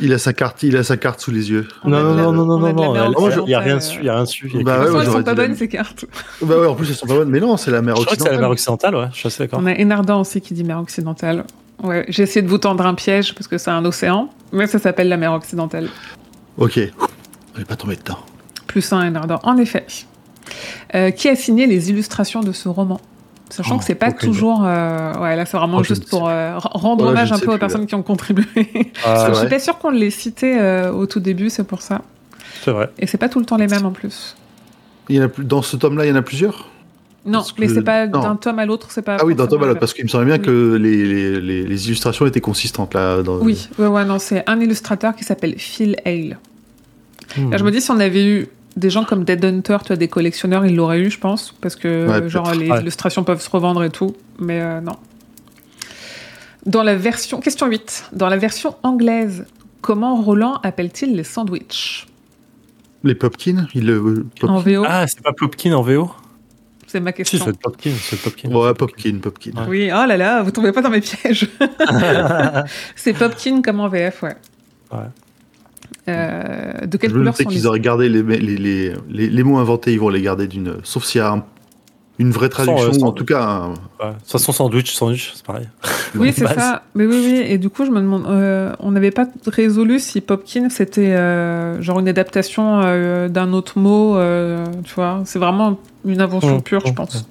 [0.00, 1.68] Il a sa carte, il a sa carte sous les yeux.
[1.84, 3.42] Non, non, non, non, non, non, occidentale.
[3.46, 4.50] il y a rien dessus, il y a rien dessus.
[4.64, 6.06] Bah ouais, elles sont pas bonnes ces cartes.
[6.42, 7.28] Bah ouais, en plus elles sont pas bonnes.
[7.28, 8.34] Mais non, c'est la mer Je crois que c'est occidentale.
[8.36, 9.60] la mer occidentale, ouais, je suis assez d'accord.
[9.62, 11.44] On a Enardan aussi qui dit mer occidentale.
[11.82, 14.78] Ouais, j'ai essayé de vous tendre un piège parce que c'est un océan, mais ça
[14.78, 15.88] s'appelle la mer occidentale.
[16.58, 16.78] Ok.
[17.56, 18.18] On est pas tombé dedans.
[18.66, 19.86] Plus un Enardan, en effet.
[20.94, 23.00] Euh, qui a signé les illustrations de ce roman?
[23.50, 24.62] Sachant Oh, que c'est pas toujours.
[24.64, 27.86] euh, Ouais, là c'est vraiment Oh, juste pour euh, rendre hommage un peu aux personnes
[27.86, 28.44] qui ont contribué.
[29.04, 32.02] Ah, je suis pas sûre qu'on les citait euh, au tout début, c'est pour ça.
[32.64, 32.90] c'est vrai.
[32.98, 34.36] Et c'est pas tout le temps les mêmes en plus.
[35.08, 36.68] Il y en a plus, dans ce tome-là, il y en a plusieurs?
[37.26, 39.16] Non, mais c'est pas d'un tome à l'autre, c'est pas.
[39.20, 40.42] Ah oui, le tome là, le parce qu'il me semblait bien Oui.
[40.42, 43.22] que les, les, les, les illustrations étaient consistantes là.
[43.22, 43.38] Dans...
[43.38, 46.38] Oui, ouais, ouais, non, c'est un illustrateur qui s'appelle Phil Hale.
[47.36, 47.50] Hmm.
[47.50, 49.96] Là, je me dis, si on avait eu des gens comme Dead Hunter, tu vois,
[49.96, 52.80] des collectionneurs, ils l'auraient eu, je pense, parce que Ouais, genre les Ouais.
[52.80, 54.96] illustrations peuvent se revendre et tout, mais euh, non.
[56.66, 59.46] Dans la version, question 8, dans la version anglaise,
[59.82, 62.06] comment Roland appelle-t-il les sandwichs
[63.04, 64.26] Les Popkins, il le.
[64.40, 66.10] Pop- En VO, Ah, c'est pas Popkin en VO
[66.96, 67.44] c'est ma Si, question.
[67.44, 68.48] c'est Popkin, c'est Popkin.
[68.50, 69.50] Ouais, Popkin, Popkin.
[69.52, 69.66] Ouais.
[69.68, 71.48] Oui, oh là là, vous tombez pas dans mes pièges.
[72.96, 74.36] c'est Popkin comme en VF, ouais.
[74.92, 74.98] Ouais.
[76.08, 77.66] Euh, de quelle Je couleur sont qu'ils les...
[77.66, 80.76] auraient gardé les, les, les, les, les mots inventés, ils vont les garder d'une.
[80.84, 81.44] Sauf s'il y a un-
[82.18, 83.42] une vraie traduction, euh, sans- en tout cas.
[83.42, 84.10] un- Ouais.
[84.12, 85.68] De toute façon, sandwich, sandwich, c'est pareil.
[86.14, 86.82] Oui, c'est ça.
[86.94, 87.42] Mais oui, oui.
[87.46, 91.80] Et du coup, je me demande, euh, on n'avait pas résolu si Popkin c'était euh,
[91.82, 95.22] genre une adaptation euh, d'un autre mot, euh, tu vois.
[95.24, 97.26] C'est vraiment une invention Mmh, pure, je mmh, pense.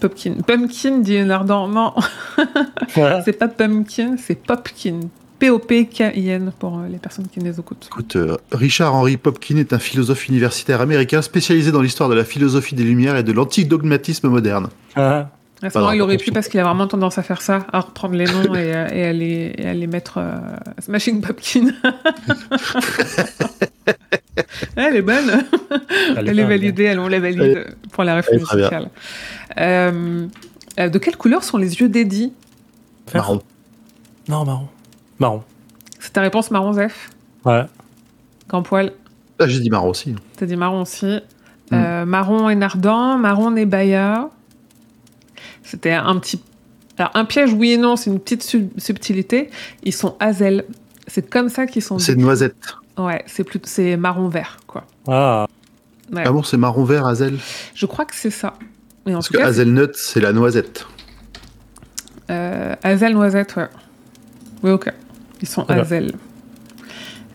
[0.00, 0.34] Popkin.
[0.46, 1.68] Pumpkin, dit Nardan.
[1.68, 1.92] Non,
[2.96, 3.20] Ouais.
[3.24, 5.00] c'est pas Pumpkin, c'est Popkin.
[5.40, 7.86] P-O-P-K-I-N pour euh, les personnes qui nous écoutent.
[7.90, 12.24] Écoute, euh, Richard Henry Popkin est un philosophe universitaire américain spécialisé dans l'histoire de la
[12.24, 14.68] philosophie des Lumières et de l'antique dogmatisme moderne.
[14.96, 15.30] Ah,
[15.62, 17.80] À ce moment, il aurait pu parce qu'il a vraiment tendance à faire ça, à
[17.80, 20.36] reprendre les noms et, euh, et à, les, et à les mettre euh,
[20.78, 21.72] Smashing Pumpkin.
[24.76, 25.42] elle est bonne.
[26.16, 28.90] Elle est validée, elle, on la valide Elle- pour la musicale.
[29.58, 30.26] Euh,
[30.78, 32.32] euh, de quelle couleur sont les yeux d'Eddie?
[33.14, 33.42] Marron.
[34.28, 34.68] Non, marron.
[35.20, 35.42] Marron.
[35.98, 37.10] C'est ta réponse marron, Zef
[37.44, 37.64] Ouais.
[38.48, 38.92] Grand poil,
[39.38, 40.14] Ah, j'ai dit marron aussi.
[40.36, 41.20] t'as dit marron aussi.
[41.70, 41.74] Hmm.
[41.74, 44.28] Euh, marron et Nardan, marron et Baya.
[45.62, 46.42] C'était un petit.
[46.98, 49.50] Alors, un piège, oui et non, c'est une petite sub- subtilité.
[49.84, 50.64] Ils sont Hazel.
[51.06, 51.98] C'est comme ça qu'ils sont.
[51.98, 52.56] C'est noisette.
[52.98, 53.60] Ouais, c'est plus...
[53.64, 54.84] c'est marron vert, quoi.
[55.06, 55.46] Ah,
[56.12, 56.24] Ouais.
[56.26, 57.38] Ah bon, c'est marron vert, Hazel?
[57.74, 58.54] Je crois que c'est ça.
[59.06, 60.84] Mais en Parce tout que hazelnut, c'est la noisette.
[62.30, 63.68] Euh, Hazel Noisette, ouais.
[64.64, 64.92] Oui, ok.
[65.42, 65.82] Ils sont Voilà.
[65.82, 66.12] Hazel.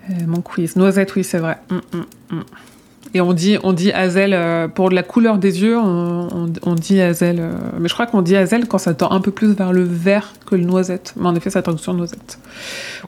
[0.10, 0.76] Euh, mon quiz.
[0.76, 1.58] Noisette, oui, c'est vrai.
[1.72, 2.44] Hum, hum, hum.
[3.14, 6.76] Et on dit, on dit Hazel, euh, pour la couleur des yeux, on, on- on
[6.76, 7.38] dit Hazel.
[7.40, 9.84] euh, mais je crois qu'on dit Hazel quand ça tend un peu plus vers le
[9.84, 11.14] vert que le noisette.
[11.16, 12.38] Mais en effet, c'est la traduction noisette.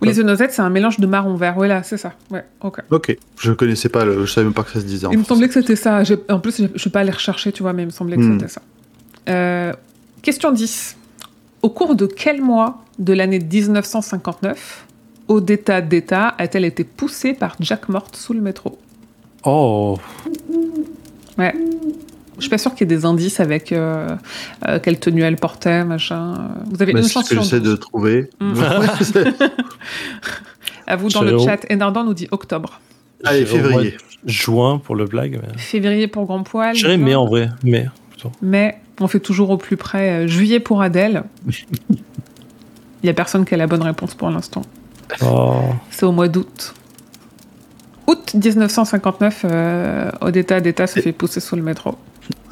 [0.01, 1.55] Oui, les yeux noisette, c'est un mélange de marron vert.
[1.57, 2.13] Oui, là, c'est ça.
[2.31, 2.79] Ouais, ok.
[2.89, 4.25] Ok, je connaissais pas, le...
[4.25, 5.07] je savais même pas que ça se disait.
[5.07, 6.01] en Il me semblait que c'était ça.
[6.29, 8.21] En plus, je je suis pas allée rechercher, tu vois, mais il me semblait que
[8.21, 8.39] Hmm.
[8.39, 9.77] c'était ça.
[10.21, 10.95] Question 10.
[11.61, 14.85] Au cours de quel mois de l'année 1959
[15.27, 18.77] Odetta Detta a-t-elle été poussée par Jack Mort sous le métro
[19.43, 19.97] Oh,
[21.37, 21.53] Ouais.
[22.37, 24.09] Je suis pas sûre qu'il y ait des indices avec euh,
[24.67, 26.49] euh, quelle tenue elle portait, machin.
[26.69, 28.29] Vous avez Mais une c'est ce chance que j'essaie de trouver.
[28.39, 28.53] Mm.
[29.01, 29.33] C'est-
[30.85, 31.65] À vous dans le chat.
[31.71, 32.79] Enardan nous dit octobre.
[33.23, 33.97] Allez, au février.
[34.25, 35.39] Juin pour le blague.
[35.41, 35.57] Mais...
[35.57, 36.75] Février pour Grand Poil.
[36.75, 37.49] Je dirais mai en vrai.
[37.63, 38.31] Mais plutôt.
[38.41, 40.23] Mais on fait toujours au plus près.
[40.23, 41.23] euh, juillet pour Adèle.
[41.89, 44.61] Il y a personne qui a la bonne réponse pour l'instant.
[45.21, 45.61] Oh.
[45.89, 46.73] C'est au mois d'août.
[48.07, 51.95] Août 1959, euh, Odetta Detta se fait pousser sous le métro.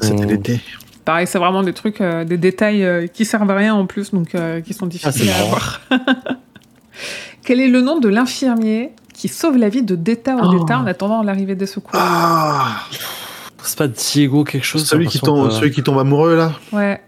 [0.00, 0.28] C'était Mm.
[0.28, 0.60] l'été.
[1.04, 4.12] Pareil, c'est vraiment des trucs, euh, des détails euh, qui servent à rien en plus,
[4.12, 5.80] donc euh, qui sont difficiles c'est à avoir.
[7.44, 10.46] Quel est le nom de l'infirmier qui sauve la vie de Detta Oh.
[10.46, 11.92] Odetta en attendant l'arrivée des secours?
[11.94, 12.80] Ah
[13.62, 16.52] C'est pas Diego quelque chose celui, qui tombe, que- celui qui tombe amoureux, là?
[16.72, 17.00] Ouais,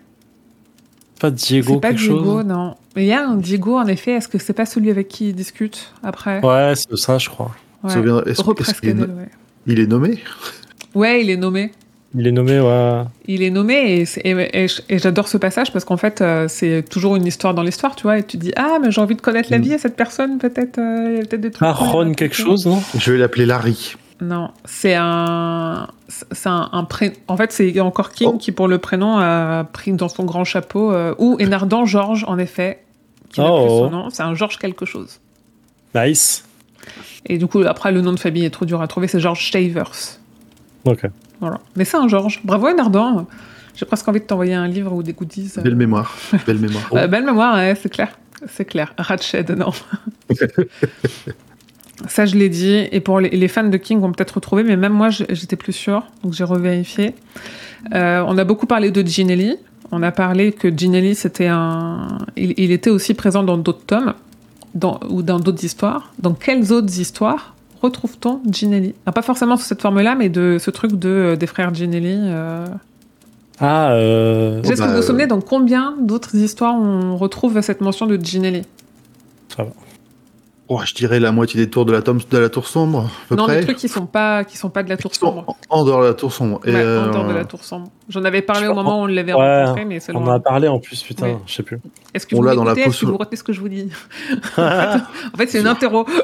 [1.20, 2.74] Pas Diego c'est pas quelque Diego, chose non.
[2.96, 5.28] Mais il y a un Diego, en effet, est-ce que c'est pas celui avec qui
[5.30, 7.50] il discute après Ouais, c'est ça, je crois.
[7.82, 7.90] Ouais.
[8.26, 8.40] Est-ce-
[9.02, 9.28] est, ouais.
[9.66, 10.18] il est nommé
[10.94, 11.72] Ouais, il est nommé.
[12.14, 13.02] Il est nommé, ouais.
[13.26, 16.46] Il est nommé et, c'est- et- et- et j'adore ce passage parce qu'en fait, euh,
[16.48, 18.18] c'est toujours une histoire dans l'histoire, tu vois.
[18.18, 19.62] Et tu dis, ah, mais j'ai envie de connaître la Mm.
[19.62, 20.78] vie à cette personne, peut-être.
[20.78, 21.68] euh, Il y a peut-être des trucs.
[21.68, 22.82] À Ron quelque chose, non?
[22.98, 23.94] Je vais l'appeler Larry.
[24.20, 25.86] Non, c'est un.
[26.08, 28.36] C'est un, un pré- En fait, c'est encore King Oh.
[28.38, 30.92] qui, pour le prénom, a pris dans son grand chapeau.
[30.92, 32.82] euh, ou Enardan Georges, en effet,
[33.30, 33.60] qui Oh.
[33.60, 34.10] plus son nom.
[34.10, 35.20] C'est un Georges quelque chose.
[35.94, 36.44] Nice.
[37.26, 39.06] Et du coup, après, le nom de famille est trop dur à trouver.
[39.08, 39.92] C'est Georges Shavers.
[40.84, 41.02] Ok.
[41.40, 41.60] Voilà.
[41.76, 42.40] Mais c'est un Georges.
[42.44, 43.26] Bravo, Enardan.
[43.76, 45.52] J'ai presque envie de t'envoyer un livre ou des goodies.
[45.58, 45.62] euh.
[45.62, 46.12] Belle mémoire.
[46.46, 46.88] Belle mémoire.
[46.94, 48.18] Euh, belle mémoire, ouais, c'est clair.
[48.48, 48.92] C'est clair.
[48.98, 49.70] Ratched, non.
[52.06, 52.86] Ça, je l'ai dit.
[52.92, 55.72] Et pour les, les fans de King vont peut-être retrouver, mais même moi, j'étais plus
[55.72, 56.04] sûre.
[56.22, 57.14] Donc, j'ai revérifié.
[57.94, 59.56] Euh, on a beaucoup parlé de Ginelli.
[59.90, 62.18] On a parlé que Ginelli, c'était un.
[62.36, 64.14] Il, il était aussi présent dans d'autres tomes
[64.74, 66.12] dans, ou dans d'autres histoires.
[66.18, 68.94] Dans quelles autres histoires retrouve-t-on Ginelli?
[69.12, 72.16] Pas forcément sous cette forme-là, mais de ce truc de, euh, des frères Ginelli.
[72.16, 72.66] euh.
[73.60, 74.62] Ah, euh...
[74.62, 78.06] Est-ce que bah, vous vous euh, souvenez dans combien d'autres histoires on retrouve cette mention
[78.06, 78.62] de Ginelli?
[80.70, 83.28] Oh, je dirais la moitié des tours de la, tome- de la tour sombre, à
[83.30, 83.60] peu Non, près.
[83.60, 85.44] des trucs qui sont pas qui sont pas de la tour sombre.
[85.70, 86.60] en en dehors de la tour sombre.
[86.66, 87.88] Et, Ouais, euh, en dehors de la tour sombre.
[88.10, 90.30] J'en avais parlé Je au moment où on l'avait Ouais, rencontré, mais c'est On en
[90.30, 91.32] a parlé en plus, putain, Oui.
[91.46, 91.78] je sais plus.
[92.12, 93.68] Est-ce que on vous l'a dans la Est-ce que vous retenez ce que je vous
[93.70, 93.90] dis
[94.58, 96.06] En fait, c'est une interro.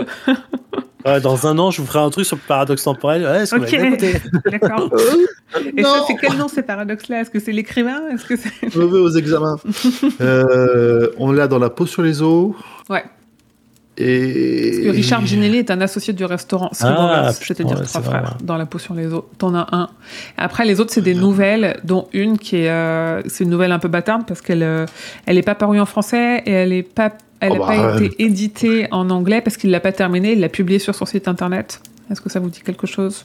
[1.06, 3.24] Ouais, dans un an, je vous ferai un truc sur le paradoxe temporel.
[3.24, 3.72] Ouais, est-ce que vous Ok.
[3.72, 4.14] l'avez écouté
[4.50, 4.88] D'accord.
[4.90, 7.20] Euh, Et ça, non, c'est quel nom ces paradoxes-là?
[7.20, 8.08] Est-ce que c'est l'écrivain?
[8.10, 9.56] Est-ce que c'est aux examens.
[10.22, 12.54] Euh, on l'a dans la peau sur les os.
[12.88, 13.04] Ouais.
[13.96, 14.70] Et...
[14.72, 17.78] Parce que Richard Ginelli est un associé du restaurant Ah, Scribblers, je vais te dire
[17.78, 19.22] ouais, trois vrai, frères, dans La peau sur les os.
[19.38, 19.88] T'en as un.
[20.36, 23.78] Après, les autres, c'est des nouvelles, dont une qui est, euh, c'est une nouvelle un
[23.78, 24.86] peu bâtarde parce qu'elle, euh,
[25.26, 27.94] elle est pas parue en français et elle est pas, elle Oh a bah, pas
[27.96, 28.06] ouais.
[28.06, 30.32] été éditée en anglais parce qu'il l'a pas terminée.
[30.32, 31.80] Il l'a publiée sur son site internet.
[32.10, 33.24] Est-ce que ça vous dit quelque chose?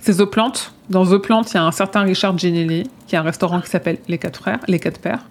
[0.00, 0.52] C'est The Plant.
[0.88, 3.68] Dans The Plant, il y a un certain Richard Ginelli qui a un restaurant qui
[3.68, 5.24] s'appelle Les Quatre Frères, Les Quatre Pères.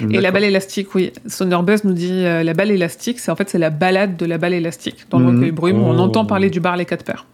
[0.00, 1.12] Et la balle élastique, oui.
[1.26, 4.38] Sonerbuzz nous dit euh, la balle élastique, c'est en fait c'est la balade de la
[4.38, 5.06] balle élastique.
[5.10, 5.36] Dans le Mhm.
[5.36, 6.00] recueil Brume, on Oh.
[6.02, 7.26] entend parler du bar Les Quatre Pères.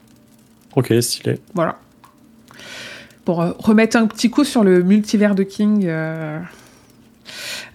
[0.76, 1.38] Ok, stylé.
[1.54, 1.78] Voilà.
[3.24, 5.84] Pour euh, remettre un petit coup sur le multivers de King.
[5.86, 6.38] euh,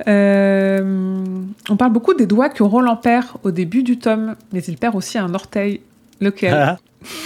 [0.08, 1.26] euh,
[1.70, 4.96] on parle beaucoup des doigts que Roland perd au début du tome, mais il perd
[4.96, 5.82] aussi un orteil.
[6.20, 6.54] Lequel?
[6.54, 6.78] Ah,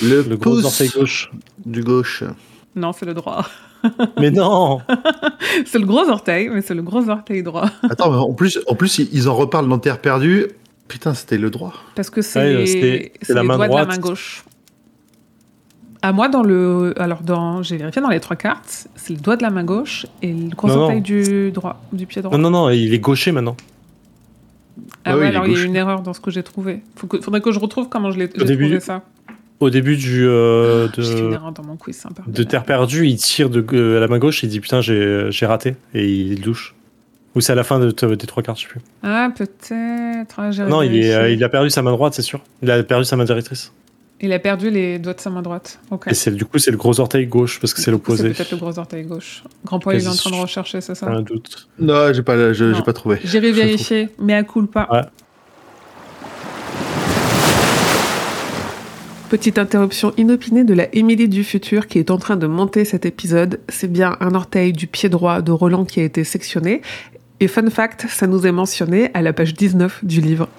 [0.04, 1.32] Le, le gros orteil gauche.
[1.66, 2.24] du gauche.
[2.76, 3.48] Non, c'est le droit.
[4.20, 4.80] Mais non
[5.66, 7.70] c'est le gros orteil, mais c'est le gros orteil droit.
[7.90, 10.48] Attends, mais en plus, en plus, ils- en reparlent dans Terre perdue.
[10.88, 11.74] Putain, c'était le droit.
[11.96, 14.44] Parce que c'est Ouais, la main de la main gauche.
[16.04, 16.94] À moi, dans le.
[16.98, 17.62] Alors, dans...
[17.62, 20.50] j'ai vérifié dans les trois cartes, c'est le doigt de la main gauche et le
[20.56, 20.82] gros Non, non.
[20.84, 22.36] orteil du droit, du pied droit.
[22.38, 23.56] Non, non, non, il est gaucher maintenant.
[25.06, 26.82] Ah Ah ouais, oui, alors il y a une erreur dans ce que j'ai trouvé.
[26.96, 27.22] Faut que...
[27.22, 29.04] Faudrait que je retrouve comment je l'ai trouvé ça.
[29.62, 32.24] Au début du, euh, une de, erreur dans mon quiz, sympa.
[32.26, 35.28] de Terre perdue, il tire de euh, la main gauche et il dit putain, j'ai
[35.30, 35.76] j'ai raté.
[35.94, 36.74] Et il douche.
[37.36, 38.82] Ou c'est à la fin de, des trois cartes, je sais plus.
[39.04, 40.34] Ah, peut-être.
[40.38, 41.16] Ah, Non, il, est, vérifié.
[41.16, 42.42] euh, il a perdu sa main droite, c'est sûr.
[42.64, 43.72] Il a perdu sa main directrice.
[44.20, 45.80] Il a perdu les doigts de sa main droite.
[45.92, 46.06] Ok.
[46.08, 48.30] Et c'est du coup, c'est le gros orteil gauche parce que c'est l'opposé.
[48.30, 49.44] C'est peut-être le gros orteil gauche.
[49.64, 51.68] Grand poil, il est en train de rechercher, c'est ça un doute.
[51.80, 53.20] Non, j'ai pas, j'ai pas trouvé.
[53.24, 54.88] J'irai vérifier, mais à coup pas.
[54.92, 55.02] Ouais.
[59.32, 63.06] Petite interruption inopinée de la Émilie du futur qui est en train de monter cet
[63.06, 63.62] épisode.
[63.70, 66.82] C'est bien un orteil du pied droit de Roland qui a été sectionné.
[67.40, 70.50] Et fun fact, ça nous est mentionné à la page 19 du livre.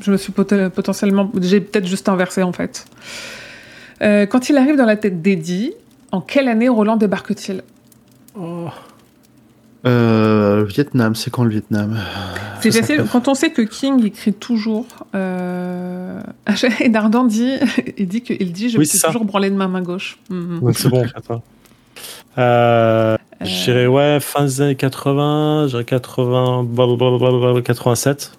[0.00, 1.30] Je me suis pot- potentiellement...
[1.38, 2.86] J'ai peut-être juste inversé en fait.
[4.00, 5.74] Euh, quand il arrive dans la tête d'Eddie,
[6.10, 7.62] en quelle année Roland débarque-t-il?
[9.86, 11.98] Euh, Vietnam, c'est quand le Vietnam?
[12.60, 13.04] C'est facile.
[13.10, 16.20] Quand on sait que King écrit toujours, euh...
[16.80, 17.54] et Dardan dit,
[17.96, 19.08] il dit qu'il dit, je Oui, me suis ça.
[19.08, 20.18] toujours branlé de ma main gauche.
[20.28, 20.60] Mhm.
[20.60, 21.04] Donc c'est bon.
[22.38, 28.32] Euh, je dirais ouais, fin des années 80, je dirais 80, blablabla, 87.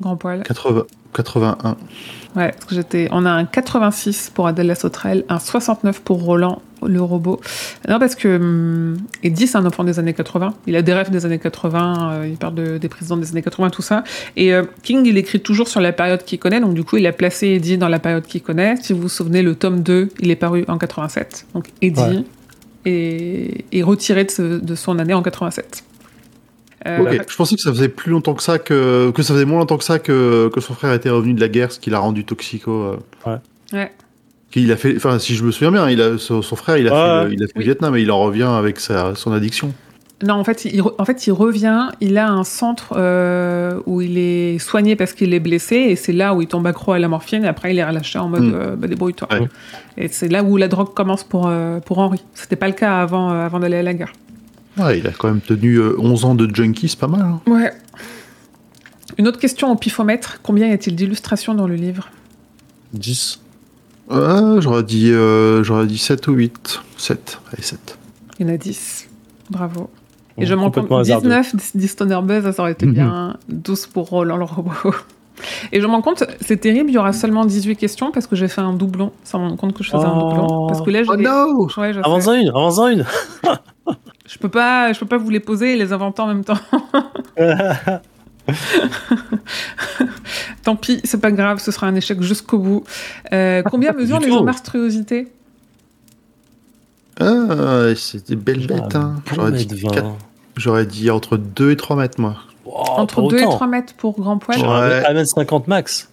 [0.00, 0.42] Grand poil.
[0.42, 0.84] 80,
[1.14, 1.76] 81.
[2.36, 3.08] Ouais, parce que j'étais.
[3.10, 7.40] On a un 86 pour Adèle Sauterelle, un 69 pour Roland le robot.
[7.88, 10.54] Non, parce que hum, Eddie, c'est un enfant des années 80.
[10.66, 12.12] Il a des rêves des années 80.
[12.12, 14.04] euh, il parle de- des présidents des années 80, tout ça.
[14.36, 16.60] Et euh, King, il écrit toujours sur la période qu'il connaît.
[16.60, 18.76] Donc, du coup, il a placé Eddie dans la période qu'il connaît.
[18.80, 21.46] Si vous vous souvenez, le tome 2, il est paru en 87.
[21.54, 22.24] Donc, Eddie Ouais.
[22.86, 25.84] est, est retiré de, ce- de son année en 87.
[26.86, 29.58] Euh, je pensais que ça faisait plus longtemps que ça, que, que ça faisait moins
[29.58, 31.98] longtemps que ça que, que son frère était revenu de la guerre, ce qui l'a
[31.98, 32.70] rendu toxico.
[33.26, 33.36] euh.
[33.72, 33.90] Ouais.
[34.50, 36.88] Qu'il a fait, enfin, si je me souviens bien, il a, son, son frère, il
[36.88, 37.22] a Ouais.
[37.24, 37.60] fait, le, il a fait Oui.
[37.60, 39.72] le Vietnam et il en revient avec sa, son addiction.
[40.26, 44.18] Non, en fait, il, en fait, il revient, il a un centre euh, où il
[44.18, 47.08] est soigné parce qu'il est blessé, et c'est là où il tombe accro à la
[47.08, 48.52] morphine, et après il est relâché en mode Mm.
[48.54, 49.28] euh, bah, débrouille-toi.
[49.32, 49.48] Ouais.
[49.96, 52.22] Et c'est là où la drogue commence pour, euh, pour Henri.
[52.34, 54.12] C'était pas le cas avant, euh, avant d'aller à la guerre.
[54.78, 57.22] Ouais, il a quand même tenu euh, 11 ans de junkie, c'est pas mal.
[57.22, 57.40] hein.
[57.46, 57.72] Ouais.
[59.18, 62.08] Une autre question au pifomètre combien y a-t-il d'illustrations dans le livre?
[62.94, 63.40] 10.
[64.10, 64.16] Ouais,
[64.60, 66.80] j'aurais dit, euh, j'aurais dit 7 ou 8.
[66.96, 67.98] 7, allez, 7.
[68.38, 69.08] Il y en a 10.
[69.50, 69.90] Bravo.
[70.38, 71.28] Et Bon, je m'en compte hasardeux.
[71.28, 72.92] 19 10 Stoner Buzz, ça aurait été Mhm.
[72.92, 73.36] bien.
[73.48, 74.72] 12 pour Roland le robot.
[75.72, 78.48] Et je m'en compte, c'est terrible, il y aura seulement 18 questions parce que j'ai
[78.48, 79.10] fait un doublon.
[79.24, 80.28] Ça me rend compte que je faisais un Oh.
[80.30, 80.66] doublon.
[80.68, 81.10] Parce que là, j'ai.
[81.10, 81.68] Oh no.
[82.04, 83.04] Avance-en une, avance-en une.
[84.32, 86.58] je peux pas, je peux pas vous les poser et les inventer en même temps.
[90.64, 92.84] Tant pis, c'est pas grave, ce sera un échec jusqu'au bout.
[93.32, 95.28] Euh, combien mesurent les monstruosités
[97.18, 98.94] Ah, c'est des belles bêtes.
[98.94, 99.22] Hein.
[99.34, 99.90] J'aurais dit, mètre 20.
[99.94, 100.16] quatre-
[100.56, 102.36] j'aurais dit entre 2 et 3 mètres, moi.
[102.66, 103.50] Oh, Entre pas 2 et autant.
[103.56, 104.58] 3 mètres pour grand poil.
[104.58, 105.02] Ouais.
[105.12, 106.08] 1m50 max.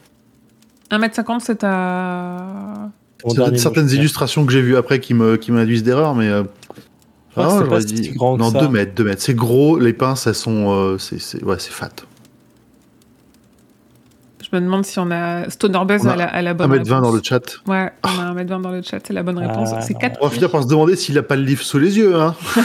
[0.91, 2.89] 1m50, c'est à.
[3.27, 6.27] C'est certaines illustrations que j'ai vues après qui me qui m'induisent d'erreur, mais.
[6.29, 6.43] euh,
[7.41, 8.59] crois que ah, c'est j'aurais pas si dit- grand non, ça.
[8.61, 9.21] 2 mètres, 2 mètres.
[9.21, 10.71] C'est gros, les pinces, elles sont.
[10.71, 11.89] euh, c'est, c'est- ouais, c'est fat.
[14.49, 16.71] Je me demande si on a Stoner Buzz On a à la, à la bonne
[16.71, 17.17] 1 mètre 20 dans réponse.
[17.17, 17.57] le chat.
[17.67, 19.69] Ouais, on a 1m20 dans le chat, c'est la bonne réponse.
[19.73, 19.81] Ah.
[19.81, 21.97] c'est 4 On va finir par se demander s'il a pas le livre sous les
[21.97, 22.15] yeux.
[22.15, 22.33] Hein.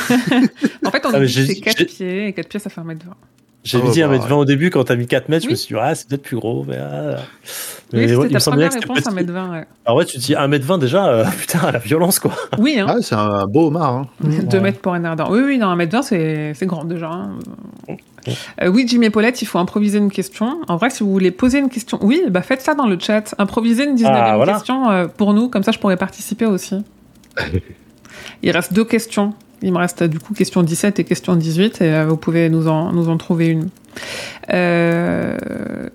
[0.86, 2.80] En fait, on Ah, dit que c'est 4 j'ai- pieds, et 4 pieds, ça fait
[2.80, 2.98] 1m20.
[3.64, 5.52] J'avais Ah, dit bah, 1m20 au début, quand t'as mis 4 mètres, je Oui.
[5.52, 6.64] me suis dit, ah, c'est peut-être plus gros.
[6.66, 7.16] Mais, ah.
[7.93, 9.24] Oui, Mais c'était ouais, il ta première que c'était réponse, petit.
[9.26, 9.64] 1m20, ouais.
[9.84, 12.32] Alors ouais, tu te dis 1m20 déjà, euh, putain, la violence quoi.
[12.59, 12.86] Oui, hein.
[12.89, 13.94] Ah, c'est un beau homard.
[13.94, 14.06] Hein.
[14.24, 15.30] 2 mètres pour un ardent.
[15.30, 17.09] Oui, oui, non, 1m20, c'est c'est grand déjà.
[17.10, 17.39] hein.
[18.62, 20.60] Euh, oui, Jimmy et Paulette, il faut improviser une question.
[20.68, 23.34] En vrai, si vous voulez poser une question, oui, bah faites ça dans le chat.
[23.39, 24.52] Improvisez une 19e Ah, voilà.
[24.55, 26.82] question euh, pour nous, comme ça je pourrais participer aussi.
[28.43, 29.34] Il reste deux questions.
[29.62, 32.66] Il me reste du coup question 17 et question 18, et euh, vous pouvez nous
[32.68, 33.68] en, nous en trouver une.
[34.52, 35.36] Euh,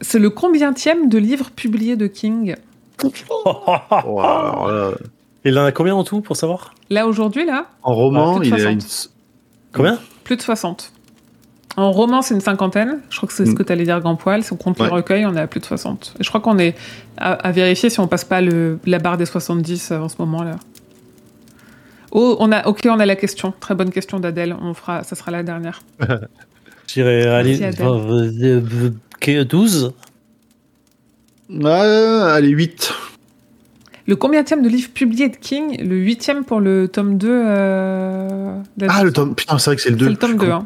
[0.01, 2.55] c'est le combientième de livres publiés de King
[5.45, 6.73] Il en a combien en tout pour savoir?
[6.89, 8.79] Là, aujourd'hui, là, en roman, Ah, il de a une.
[9.73, 9.99] Combien?
[10.23, 10.91] Plus de 60.
[11.77, 12.99] En roman, c'est une cinquantaine.
[13.09, 13.55] Je crois que c'est ce Mm.
[13.55, 14.43] que tu allais dire, Grand Poil.
[14.43, 14.91] Si on compte les Ouais.
[14.91, 16.15] recueils, on est à plus de 60.
[16.19, 16.75] Et je crois qu'on est
[17.17, 20.15] à, à vérifier si on passe pas le, la barre des 70 euh, en ce
[20.19, 20.55] moment-là.
[22.11, 23.53] Oh, on a, ok, on a la question.
[23.59, 24.55] Très bonne question d'Adèle.
[24.61, 25.81] On fera, ça sera la dernière.
[26.87, 27.85] Je dirais, allez, Adèle.
[27.85, 28.91] euh, euh,
[29.27, 29.93] euh, 12
[31.63, 32.93] Ah, allez, 8.
[34.07, 35.83] Le combienième de livres publiés de King?
[35.85, 38.57] Le huitième pour le tome 2 euh,
[38.87, 39.35] Ah, le tome.
[39.35, 40.05] Putain, c'est vrai que c'est le 2.
[40.05, 40.49] C'est le tome 2.
[40.49, 40.65] hein.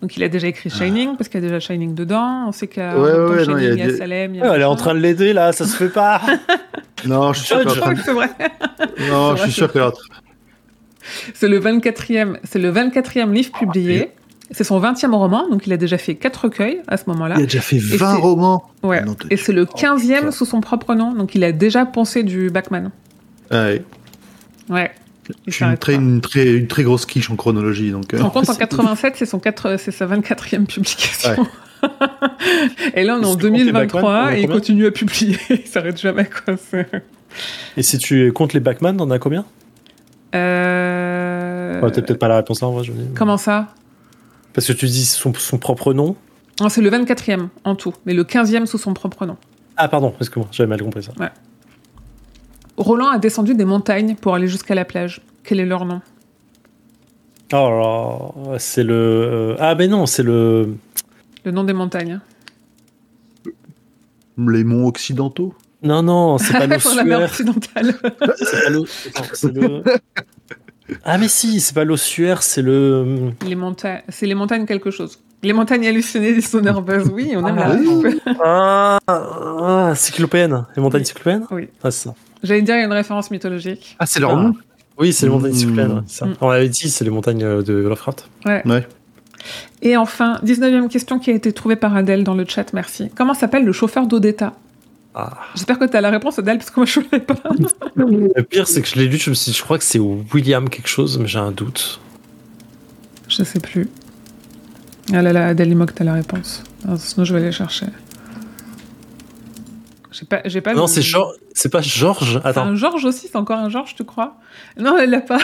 [0.00, 2.46] Donc il a déjà écrit Shining, parce qu'il y a déjà Shining dedans.
[2.48, 3.86] On sait Ouais, en même temps, ouais, non, Shining, il y a il y a
[3.88, 4.34] des- Salem.
[4.34, 6.20] il y a Ouais, Elle est en train de l'aider là, ça se fait pas.
[7.06, 7.70] Non, je suis sûr que
[8.04, 8.28] c'est vrai.
[9.08, 10.02] Non, je suis sûr qu'elle est en train-
[11.34, 14.10] C'est le 24e, c'est le 24e livre publié.
[14.50, 17.34] C'est son 20e roman, donc il a déjà fait 4 recueils à ce moment-là.
[17.38, 18.64] Il a déjà fait 20 c'est- romans.
[18.82, 19.04] Ouais.
[19.04, 20.30] Non, Et c'est le Oh, 15e putain.
[20.30, 22.90] sous son propre nom, donc il a déjà pensé du Bachman.
[23.50, 23.82] Ouais.
[24.70, 24.90] Ouais.
[25.28, 27.90] Il Je suis une très, une, très, une très grosse quiche en chronologie.
[27.90, 31.46] Donc, euh, En compte, en c'est- 87, c'est son 4 c'est sa 24e publication.
[32.94, 34.40] et là, on est en Est-ce que tu comptes les 2023 Batman, on a et
[34.42, 35.36] il continue à publier.
[35.50, 36.54] il s'arrête jamais, quoi.
[37.76, 39.44] Et si tu comptes les Backman, t'en as combien?
[40.34, 41.80] Euh...
[41.80, 42.92] Ouais, T'as peut-être pas la réponse là, en vrai, je.
[43.14, 43.68] Comment ça?
[44.52, 46.16] Parce que tu dis son, son propre nom.
[46.60, 49.36] Non, C'est le 24e en tout, mais le 15e sous son propre nom.
[49.76, 51.12] Ah, pardon, excuse-moi, j'avais mal compris ça.
[52.76, 55.20] Roland a descendu des montagnes pour aller jusqu'à la plage.
[55.44, 56.00] Quel est leur nom?
[57.52, 58.94] Oh là là, c'est le.
[58.94, 60.74] euh, Ah, mais non, c'est le.
[61.44, 62.20] Le nom des montagnes.
[64.36, 65.54] Les monts occidentaux?
[65.82, 67.30] Non, non, c'est pas Sur la mer l'ossuaire.
[67.30, 67.94] occidentale.
[69.32, 69.82] c'est le.
[71.04, 73.30] Ah, mais si, c'est pas l'ossuaire, c'est le.
[73.46, 75.18] les montagnes, c'est les montagnes quelque chose.
[75.42, 78.20] Les montagnes hallucinées des Sonerbuzz, oui, on aime Ah, la oui.
[78.42, 80.64] Ah, ah, cyclopéenne.
[80.74, 81.06] Les montagnes Oui.
[81.06, 81.68] cyclopéennes Oui.
[81.84, 82.14] Ah, c'est ça.
[82.42, 83.94] J'allais dire une référence mythologique.
[84.00, 84.36] Ah, c'est leur Ah.
[84.42, 84.54] nom
[84.98, 86.02] Oui, c'est les montagnes Mmh.
[86.08, 86.26] c'est ça.
[86.26, 86.34] Mm.
[86.40, 88.28] On avait dit, c'est les montagnes euh, de Lovecraft.
[88.46, 88.62] Ouais.
[88.66, 88.86] Ouais.
[89.82, 93.08] Et enfin, 19e question qui a été trouvée par Adèle dans le chat, merci.
[93.14, 94.54] Comment s'appelle le chauffeur d'Odetta
[95.20, 95.32] Ah.
[95.56, 97.34] J'espère que tu as la réponse, Adèle, parce que moi je ne l'ai pas.
[97.96, 99.98] Le pire, c'est que je l'ai lu, je me suis dit, je crois que c'est
[99.98, 101.98] William quelque chose, mais j'ai un doute.
[103.28, 103.88] Je sais plus.
[105.12, 106.62] Ah là là, Adèle, il t'as la réponse.
[106.88, 107.86] Ah, sinon, je vais aller chercher.
[110.12, 111.34] J'ai pas, j'ai pas non, le- c'est Georges.
[111.52, 112.38] C'est pas Georges.
[112.40, 112.62] C'est Attends.
[112.66, 114.36] un Georges aussi, c'est encore un Georges, tu crois?
[114.78, 115.38] Non, elle l'a pas.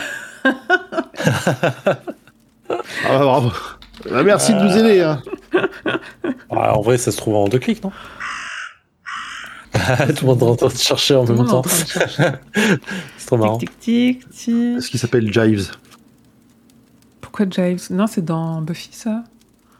[3.06, 3.52] Ah, bravo.
[4.12, 5.00] Ah, merci de nous aider.
[5.02, 5.22] hein.
[6.50, 7.92] Ah, en vrai, ça se trouve en deux clics, non?
[10.16, 11.62] Tout le monde est en train de chercher en Tout même temps.
[13.18, 13.58] C'est trop marrant.
[13.58, 14.82] tic, tic, tic, tic.
[14.82, 15.70] Ce qui s'appelle Jives?
[17.20, 17.88] Pourquoi Jives?
[17.90, 19.24] Non, c'est dans Buffy, ça?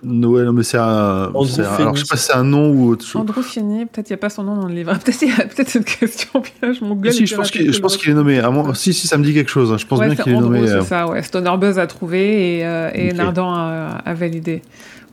[0.02, 1.30] Noël, mais c'est un.
[1.32, 1.80] Andrew c'est un- Phoenix.
[1.80, 3.22] alors, je sais pas si c'est un nom ou autre chose.
[3.22, 4.92] Andrew Fini, peut-être il n'y a pas son nom dans le livre.
[4.98, 7.12] Peut-être il y a peut-être une question piège, mon gueule.
[7.14, 8.38] Si, je pense qu'il est nommé.
[8.38, 9.72] À moi- si, si, ça me dit quelque chose.
[9.72, 9.78] hein.
[9.78, 10.66] Je pense Ouais, bien qu'il est nommé.
[10.66, 11.22] c'est euh, ça, ouais.
[11.22, 13.12] Stoner Buzz a trouvé et, euh, et.
[13.14, 14.60] Nardan a, a validé.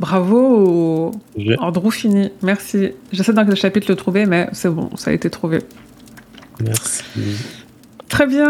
[0.01, 1.11] Bravo,
[1.59, 2.89] Andrew Fini, merci.
[3.11, 5.59] J'essaie dans quel chapitre le trouver, mais c'est bon, ça a été trouvé.
[6.59, 7.03] Merci.
[8.09, 8.49] Très bien.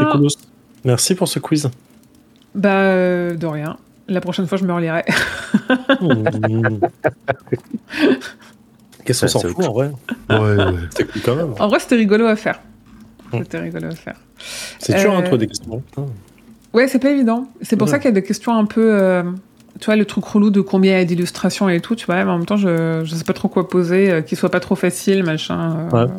[0.86, 1.70] Merci pour ce quiz.
[2.56, 3.76] Bah, euh, de rien.
[4.08, 5.04] La prochaine fois, je me relirai.
[6.00, 6.24] Mmh.
[9.04, 9.92] Qu'est-ce qu'on Ouais, s'en fout en vrai
[10.30, 10.74] Ouais, ouais.
[10.96, 11.54] C'est cool quand même.
[11.60, 12.62] En vrai, c'était rigolo à faire.
[13.34, 13.38] Mm.
[13.40, 14.16] C'était rigolo à faire.
[14.80, 15.84] C'est dur, Euh, hein, toi, des questions.
[16.74, 17.48] Ouais, c'est pas évident.
[17.62, 17.92] C'est pour Ouais.
[17.92, 18.90] ça qu'il y a des questions un peu.
[18.94, 19.24] euh,
[19.82, 22.24] tu vois, le truc relou de combien il y a d'illustrations et tout, tu vois,
[22.24, 24.60] mais en même temps, je, je sais pas trop quoi poser, euh, qu'il soit pas
[24.62, 25.90] trop facile, machin.
[25.94, 26.12] euh, Ouais.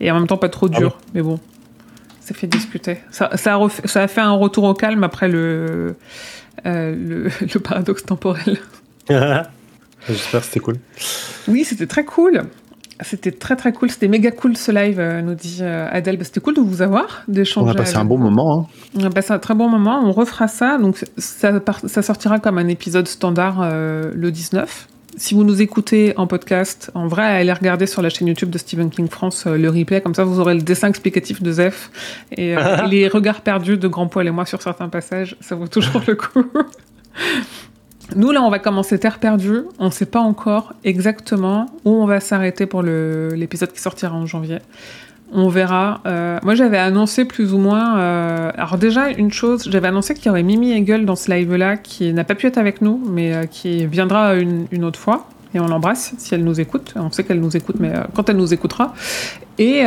[0.00, 0.98] Et en même temps, pas trop Ah dur.
[1.14, 1.40] Mais bon,
[2.20, 2.98] ça fait discuter.
[3.10, 5.96] Ça, ça, a refait- ça a fait un retour au calme après le,
[6.66, 8.58] euh, le, le paradoxe temporel.
[9.08, 10.76] J'espère que c'était cool.
[11.48, 12.42] Oui, c'était très cool.
[13.02, 13.90] C'était très très cool.
[13.90, 16.16] C'était méga cool ce live, euh, nous dit euh, Adèle.
[16.16, 17.68] Bah, c'était cool de vous avoir, d'échanger.
[17.68, 18.60] On a passé avec un bon moment.
[18.60, 18.66] hein.
[18.98, 20.00] On a passé un très bon moment.
[20.04, 20.78] On refera ça.
[20.78, 24.88] Donc, ça, par- ça sortira comme un épisode standard euh, le 19.
[25.18, 28.58] Si vous nous écoutez en podcast, en vrai, allez regarder sur la chaîne YouTube de
[28.58, 30.00] Stephen King France euh, le replay.
[30.02, 31.90] Comme ça, vous aurez le dessin explicatif de Zef
[32.32, 35.36] et, euh, et les regards perdus de Grand Poil et moi sur certains passages.
[35.40, 36.44] Ça vaut toujours le coup.
[38.14, 39.62] Nous, là, on va commencer Terre perdue.
[39.78, 44.26] On ne sait pas encore exactement où on va s'arrêter pour l'épisode qui sortira en
[44.26, 44.58] janvier.
[45.32, 46.00] On verra.
[46.06, 47.98] Euh, moi, j'avais annoncé plus ou moins.
[47.98, 51.76] euh, alors, déjà, une chose, j'avais annoncé qu'il y aurait Mimi Hegel dans ce live-là,
[51.76, 55.28] qui n'a pas pu être avec nous, mais euh, qui viendra une, autre fois.
[55.54, 56.94] Et on l'embrasse si elle nous écoute.
[56.94, 58.94] On sait qu'elle nous écoute, mais quand elle nous écoutera.
[59.58, 59.82] Et.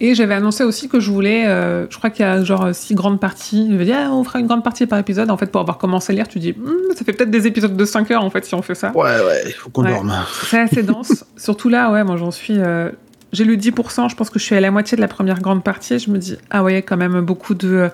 [0.00, 2.94] Et j'avais annoncé aussi que je voulais, euh, je crois qu'il y a genre six
[2.94, 3.66] grandes parties.
[3.70, 5.30] Je me dit, ah, on fera une grande partie par épisode.
[5.30, 7.76] En fait, pour avoir commencé à lire, tu dis, Hmm, ça fait peut-être des épisodes
[7.76, 8.92] de 5 heures en fait si on fait ça.
[8.94, 9.90] Ouais, ouais, il faut qu'on Ouais.
[9.92, 10.12] dorme.
[10.44, 11.24] C'est assez dense.
[11.36, 12.58] Surtout là, ouais, moi j'en suis.
[12.58, 12.90] euh,
[13.32, 15.64] J'ai lu 10%, je pense que je suis à la moitié de la première grande
[15.64, 15.98] partie.
[15.98, 17.90] Je me dis, ah ouais, quand même beaucoup de.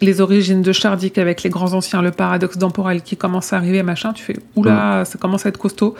[0.00, 3.82] Les origines de Chardic avec les grands anciens, le paradoxe temporel qui commence à arriver,
[3.82, 4.12] machin.
[4.12, 5.94] Tu fais, oula, ça commence à être costaud.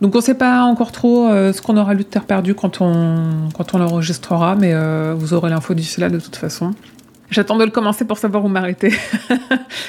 [0.00, 2.80] Donc on sait pas encore trop euh, ce qu'on aura lu de Terre perdue quand
[2.80, 6.72] on, quand on l'enregistrera, mais euh, vous aurez l'info d'ici là de toute façon.
[7.32, 8.92] J'attends de le commencer pour savoir où m'arrêter.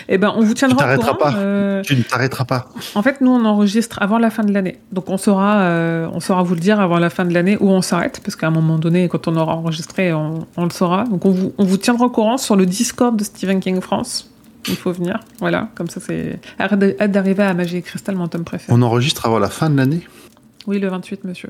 [0.09, 1.15] Eh ben, on vous tiendra au courant.
[1.15, 1.33] pas.
[1.38, 2.69] euh, Tu ne t'arrêteras pas.
[2.95, 4.80] en fait, nous, on enregistre avant la fin de l'année.
[4.91, 7.69] Donc, on saura, euh, on saura vous le dire avant la fin de l'année où
[7.69, 11.05] on s'arrête, parce qu'à un moment donné, quand on aura enregistré, on, on le saura.
[11.05, 14.30] Donc, on vous, on vous tiendra au courant sur le Discord de Stephen King France.
[14.67, 15.19] Il faut venir.
[15.39, 16.39] Voilà, comme ça, c'est.
[16.59, 16.80] Hâte
[17.11, 18.72] d'arriver à Magie et Cristal, mon tome préféré.
[18.77, 20.01] On enregistre avant la fin de l'année?
[20.67, 21.49] Oui, le 28, monsieur.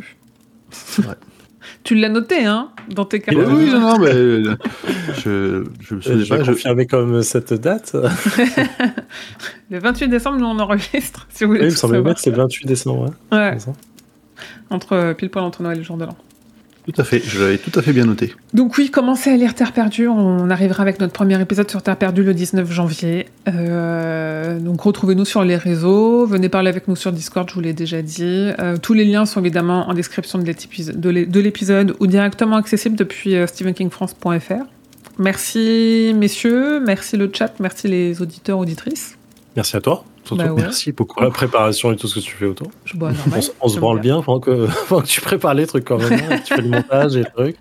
[1.00, 1.16] vrai.
[1.84, 3.38] tu l'as noté, hein, dans tes cartes.
[3.38, 4.56] Oui, Oui, non, non, mais euh,
[5.24, 6.44] je, je me Je souviens pas.
[6.44, 7.96] je- comme cette date.
[9.70, 11.62] Le 28 décembre, nous, on enregistre, si vous voulez.
[11.62, 12.16] Oui, il me tout semblait bien savoir.
[12.16, 13.14] que c'est le 28 décembre.
[13.32, 13.58] Ouais.
[14.70, 16.18] Entre euh, pile poil entre Noël et le jour de l'an.
[16.86, 18.34] Tout à fait, je l'avais tout à fait bien noté.
[18.54, 20.10] Donc oui, commencez à lire Terre perdue?
[20.10, 23.28] On arrivera avec notre premier épisode sur Terre perdue le 19 janvier.
[23.48, 26.26] Euh, donc retrouvez-nous sur les réseaux.
[26.26, 28.50] Venez parler avec nous sur Discord, je vous l'ai déjà dit.
[28.60, 32.08] Euh, tous les liens sont évidemment en description de l'épisode- de l'é- de l'épisode ou
[32.08, 34.66] directement accessibles depuis euh, stephenkingfrance.fr.
[35.20, 39.18] Merci messieurs, merci le chat, merci les auditeurs, auditrices.
[39.56, 40.04] Merci à toi.
[40.26, 40.62] Surtout Bah ouais.
[40.62, 41.16] Merci beaucoup.
[41.16, 42.68] pour la préparation et tout ce que tu fais autour.
[43.62, 46.14] On, se branle bien pendant que, pendant que tu prépares les trucs quand même.
[46.14, 47.58] hein, tu fais le montage et les trucs.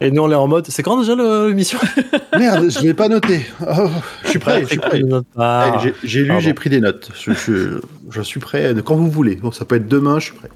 [0.00, 0.66] Et nous, on est en mode.
[0.68, 1.78] C'est quand déjà le- l'émission?
[2.38, 3.46] Merde, je l'ai pas noté.
[3.62, 3.88] Oh,
[4.24, 5.00] je suis prêt, je suis prêt.
[5.36, 7.10] Ah, Eh, j'ai- lu, j'ai pris des notes.
[7.18, 9.36] Je, je- je suis prêt de quand vous voulez.
[9.36, 10.50] Bon, ça peut être demain, je suis prêt.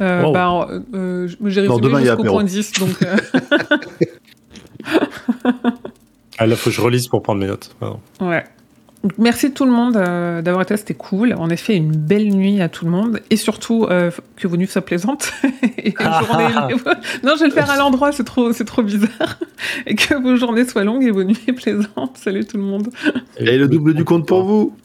[0.00, 0.32] Euh, Wow.
[0.32, 2.90] bah, euh, j'ai résumé jusqu'au point 10, donc...
[3.02, 3.16] euh,
[6.38, 7.74] Ah, là, faut que je relise pour prendre mes notes.
[7.78, 8.00] Pardon.
[8.20, 8.44] Ouais.
[9.18, 11.34] Merci tout le monde euh, d'avoir été là, c'était cool.
[11.34, 13.20] En effet, une belle nuit à tout le monde.
[13.30, 15.32] Et surtout, euh, que vos nuits soient plaisantes.
[15.78, 16.44] et que Ah, vos journées...
[17.24, 19.38] non, je vais le faire à l'endroit, c'est trop, c'est trop bizarre.
[19.86, 22.16] et que vos journées soient longues et vos nuits plaisantes.
[22.16, 22.90] Salut tout le monde.
[23.38, 24.76] Et le double du compte pour vous.